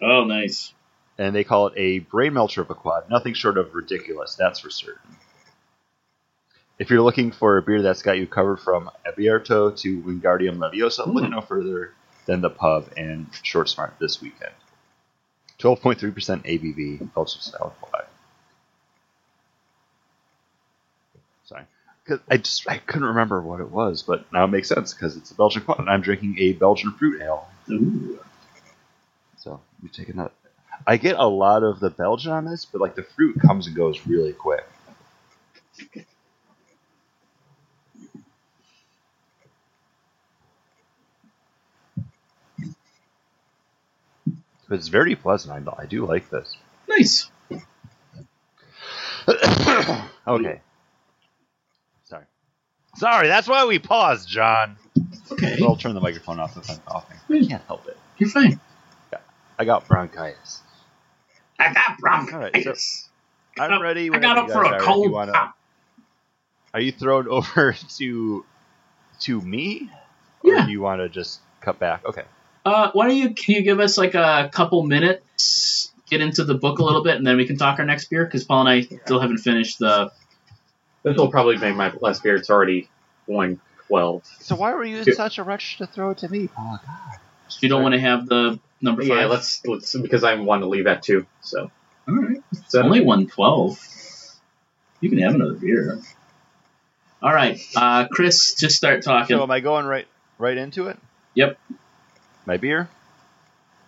Oh, 0.00 0.24
nice. 0.24 0.72
and 1.18 1.34
they 1.34 1.44
call 1.44 1.66
it 1.66 1.74
a 1.76 1.98
brain 1.98 2.32
melter 2.32 2.62
of 2.62 2.70
a 2.70 2.74
quad. 2.74 3.10
Nothing 3.10 3.34
short 3.34 3.58
of 3.58 3.74
ridiculous, 3.74 4.36
that's 4.36 4.60
for 4.60 4.70
certain. 4.70 5.16
If 6.78 6.90
you're 6.90 7.02
looking 7.02 7.32
for 7.32 7.56
a 7.56 7.62
beer 7.62 7.82
that's 7.82 8.02
got 8.02 8.18
you 8.18 8.26
covered 8.26 8.58
from 8.58 8.90
Abierto 9.06 9.74
to 9.78 10.02
Wingardium 10.02 10.58
Leviosa, 10.58 11.06
look 11.06 11.24
Hmm. 11.24 11.30
no 11.30 11.40
further 11.40 11.92
than 12.26 12.40
the 12.42 12.50
pub 12.50 12.90
and 12.96 13.26
Short 13.42 13.68
Smart 13.68 13.94
this 13.98 14.20
weekend. 14.20 14.52
12.3% 15.58 16.44
ABV, 16.44 17.14
Belgian 17.14 17.40
style 17.40 17.74
quad. 17.80 18.04
Sorry. 21.46 21.64
'Cause 22.04 22.20
I 22.30 22.36
just 22.36 22.68
I 22.68 22.78
couldn't 22.78 23.08
remember 23.08 23.40
what 23.40 23.60
it 23.60 23.70
was, 23.70 24.02
but 24.02 24.30
now 24.32 24.44
it 24.44 24.48
makes 24.48 24.68
sense 24.68 24.92
because 24.92 25.16
it's 25.16 25.30
a 25.30 25.34
Belgian 25.34 25.62
quad, 25.62 25.78
and 25.78 25.88
I'm 25.88 26.02
drinking 26.02 26.36
a 26.38 26.52
Belgian 26.52 26.92
fruit 26.92 27.20
ale. 27.22 27.48
Ooh. 27.70 28.20
So 29.38 29.60
you 29.82 29.88
take 29.88 30.08
another. 30.10 30.30
I 30.86 30.98
get 30.98 31.16
a 31.16 31.26
lot 31.26 31.62
of 31.62 31.80
the 31.80 31.90
Belgian 31.90 32.32
on 32.32 32.44
this, 32.44 32.64
but 32.66 32.80
like 32.80 32.94
the 32.96 33.02
fruit 33.02 33.40
comes 33.40 33.66
and 33.66 33.74
goes 33.74 34.06
really 34.06 34.34
quick. 34.34 34.64
But 44.68 44.76
it's 44.76 44.88
very 44.88 45.14
pleasant. 45.14 45.68
I, 45.68 45.82
I 45.82 45.86
do 45.86 46.06
like 46.06 46.28
this. 46.30 46.56
Nice. 46.88 47.30
okay. 49.28 50.60
Sorry. 52.04 52.24
Sorry, 52.96 53.28
that's 53.28 53.48
why 53.48 53.64
we 53.66 53.78
paused, 53.78 54.28
John. 54.28 54.76
Okay. 55.32 55.56
So 55.58 55.66
I'll 55.66 55.76
turn 55.76 55.94
the 55.94 56.00
microphone 56.00 56.40
off 56.40 56.56
if 56.56 56.70
I'm 56.70 56.78
coughing. 56.86 57.16
I 57.30 57.44
can't 57.46 57.62
help 57.66 57.86
it. 57.88 57.96
You're 58.18 58.30
fine. 58.30 58.60
Yeah, 59.12 59.18
I 59.58 59.64
got 59.64 59.86
bronchitis. 59.88 60.62
I 61.58 61.72
got 61.72 61.98
bronchitis. 61.98 63.08
I'm 63.58 63.70
got- 63.70 63.80
ready. 63.80 64.10
I 64.10 64.18
got 64.18 64.38
up 64.38 64.50
for 64.50 64.62
a. 64.64 64.80
Cold 64.80 65.10
wanna, 65.12 65.54
are 66.74 66.80
you 66.80 66.92
thrown 66.92 67.28
over 67.28 67.74
to 67.98 68.44
to 69.20 69.40
me, 69.40 69.90
or 70.44 70.52
Yeah. 70.52 70.66
do 70.66 70.72
you 70.72 70.80
want 70.80 71.00
to 71.00 71.08
just 71.08 71.40
cut 71.60 71.78
back? 71.78 72.04
Okay. 72.04 72.24
Uh, 72.66 72.90
why 72.94 73.06
don't 73.06 73.16
you 73.16 73.30
can 73.32 73.54
you 73.54 73.62
give 73.62 73.78
us 73.78 73.96
like 73.96 74.14
a 74.14 74.50
couple 74.52 74.82
minutes, 74.82 75.92
get 76.10 76.20
into 76.20 76.42
the 76.42 76.54
book 76.54 76.80
a 76.80 76.84
little 76.84 77.04
bit, 77.04 77.14
and 77.16 77.24
then 77.24 77.36
we 77.36 77.46
can 77.46 77.56
talk 77.56 77.78
our 77.78 77.84
next 77.84 78.10
beer 78.10 78.24
because 78.24 78.42
Paul 78.44 78.66
and 78.66 78.68
I 78.68 78.80
still 78.82 79.20
haven't 79.20 79.38
finished 79.38 79.78
the. 79.78 80.10
This 81.04 81.16
will 81.16 81.30
probably 81.30 81.56
make 81.58 81.76
my 81.76 81.92
last 82.00 82.24
beer. 82.24 82.34
It's 82.34 82.50
already 82.50 82.88
112. 83.26 84.24
So 84.40 84.56
why 84.56 84.74
were 84.74 84.84
you 84.84 84.96
in 84.96 85.04
Yeah. 85.06 85.14
such 85.14 85.38
a 85.38 85.44
rush 85.44 85.78
to 85.78 85.86
throw 85.86 86.10
it 86.10 86.18
to 86.18 86.28
me? 86.28 86.48
Oh 86.58 86.80
God. 86.84 87.18
You 87.60 87.68
don't 87.68 87.84
want 87.84 87.94
to 87.94 88.00
have 88.00 88.26
the 88.26 88.58
number 88.80 89.02
five. 89.02 89.16
Yeah, 89.16 89.26
let's, 89.26 89.64
let's, 89.64 89.96
because 89.96 90.24
I 90.24 90.34
want 90.34 90.62
to 90.62 90.66
leave 90.68 90.88
at 90.88 91.04
2. 91.04 91.24
So, 91.42 91.70
All 92.08 92.14
right. 92.16 92.42
It's 92.50 92.72
So- 92.72 92.82
only 92.82 93.00
one 93.00 93.28
twelve. 93.28 93.78
You 95.00 95.10
can 95.10 95.18
have 95.20 95.36
another 95.36 95.54
beer. 95.54 96.00
All 97.22 97.32
right, 97.32 97.60
uh, 97.76 98.08
Chris, 98.08 98.54
just 98.54 98.74
start 98.76 99.02
talking. 99.04 99.36
So 99.36 99.42
am 99.44 99.50
I 99.52 99.60
going 99.60 99.86
right 99.86 100.06
right 100.38 100.56
into 100.56 100.88
it? 100.88 100.98
Yep. 101.34 101.58
My 102.46 102.56
beer. 102.56 102.88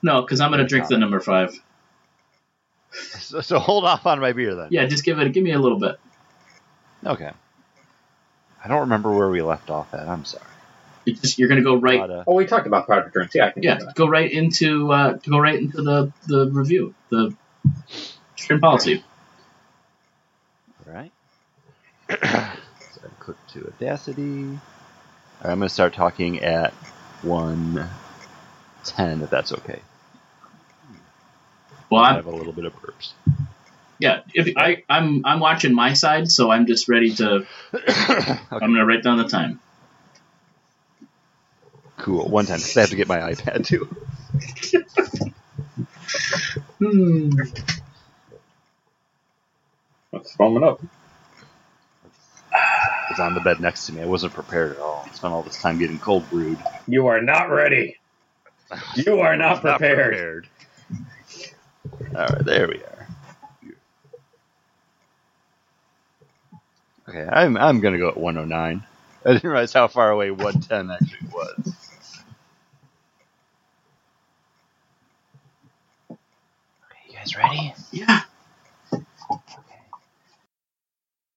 no, 0.02 0.22
because 0.22 0.40
I'm 0.40 0.50
gonna 0.50 0.66
drink 0.66 0.88
the 0.88 0.98
number 0.98 1.20
five. 1.20 1.58
So, 2.90 3.40
so 3.40 3.58
hold 3.58 3.84
off 3.84 4.06
on 4.06 4.20
my 4.20 4.32
beer 4.32 4.54
then. 4.54 4.68
Yeah, 4.70 4.86
just 4.86 5.04
give 5.04 5.18
it. 5.18 5.32
Give 5.32 5.44
me 5.44 5.52
a 5.52 5.58
little 5.58 5.78
bit. 5.78 5.98
Okay. 7.04 7.30
I 8.64 8.68
don't 8.68 8.80
remember 8.80 9.12
where 9.12 9.28
we 9.28 9.42
left 9.42 9.70
off 9.70 9.94
at. 9.94 10.08
I'm 10.08 10.24
sorry. 10.24 10.44
You 11.04 11.14
just 11.14 11.38
you're 11.38 11.48
gonna 11.48 11.62
go 11.62 11.76
right. 11.76 12.00
But, 12.00 12.10
uh, 12.10 12.24
oh, 12.26 12.34
we 12.34 12.46
talked 12.46 12.66
about 12.66 12.86
product 12.86 13.12
drinks. 13.12 13.34
Yeah, 13.34 13.46
I 13.46 13.50
can 13.50 13.62
Yeah, 13.62 13.78
go 13.94 14.08
right 14.08 14.30
into 14.30 14.92
uh, 14.92 15.12
go 15.26 15.38
right 15.38 15.58
into 15.58 15.82
the 15.82 16.12
the 16.26 16.50
review, 16.50 16.94
the 17.10 17.34
string 18.36 18.60
policy. 18.60 19.04
All 20.86 20.94
right. 20.94 21.12
so 22.10 22.16
I 22.24 23.08
click 23.20 23.36
to 23.52 23.66
Audacity. 23.66 24.44
All 24.44 25.44
right, 25.44 25.52
I'm 25.52 25.58
going 25.58 25.68
to 25.68 25.74
start 25.74 25.92
talking 25.92 26.40
at 26.40 26.72
110, 28.90 29.24
if 29.24 29.30
that's 29.30 29.52
okay. 29.52 29.80
Well, 31.90 32.02
I 32.02 32.14
have 32.14 32.26
a 32.26 32.30
little 32.30 32.52
bit 32.52 32.66
of 32.66 32.74
burps. 32.74 33.12
yeah, 33.98 34.20
if 34.34 34.56
I 34.56 34.84
I'm 34.88 35.24
I'm 35.24 35.40
watching 35.40 35.74
my 35.74 35.94
side, 35.94 36.30
so 36.30 36.50
I'm 36.50 36.66
just 36.66 36.88
ready 36.88 37.14
to. 37.14 37.46
okay. 37.74 38.38
I'm 38.50 38.60
gonna 38.60 38.84
write 38.84 39.02
down 39.02 39.18
the 39.18 39.28
time. 39.28 39.60
Cool. 41.96 42.28
110. 42.28 42.78
I 42.78 42.80
have 42.80 42.90
to 42.90 42.96
get 42.96 43.08
my 43.08 43.18
iPad 43.18 43.66
too. 43.66 43.88
Hmm. 46.78 47.30
Let's 50.12 50.32
foam 50.36 50.56
it 50.56 50.62
up. 50.62 50.80
It's 53.10 53.20
on 53.20 53.34
the 53.34 53.40
bed 53.40 53.60
next 53.60 53.86
to 53.86 53.92
me. 53.92 54.02
I 54.02 54.06
wasn't 54.06 54.32
prepared 54.32 54.72
at 54.72 54.78
all. 54.78 55.06
I 55.06 55.14
spent 55.14 55.32
all 55.32 55.42
this 55.42 55.60
time 55.60 55.78
getting 55.78 55.98
cold 55.98 56.28
brewed. 56.30 56.58
You 56.86 57.08
are 57.08 57.20
not 57.20 57.50
ready. 57.50 57.96
You 58.96 59.20
are 59.20 59.36
not 59.36 59.62
Not 59.62 59.84
prepared. 59.84 60.18
prepared. 60.18 60.48
All 62.14 62.26
right, 62.26 62.44
there 62.44 62.68
we 62.68 62.76
are. 62.84 63.08
Okay, 67.08 67.26
I'm 67.30 67.56
I'm 67.56 67.80
gonna 67.80 67.98
go 67.98 68.08
at 68.08 68.16
109. 68.18 68.84
I 69.26 69.32
didn't 69.32 69.50
realize 69.50 69.72
how 69.74 69.88
far 69.88 70.10
away 70.10 70.30
110 70.32 70.90
actually 70.90 71.28
was. 71.32 71.76
Okay, 76.84 76.98
you 77.12 77.16
guys 77.18 77.36
ready? 77.36 77.74
Yeah. 77.92 78.22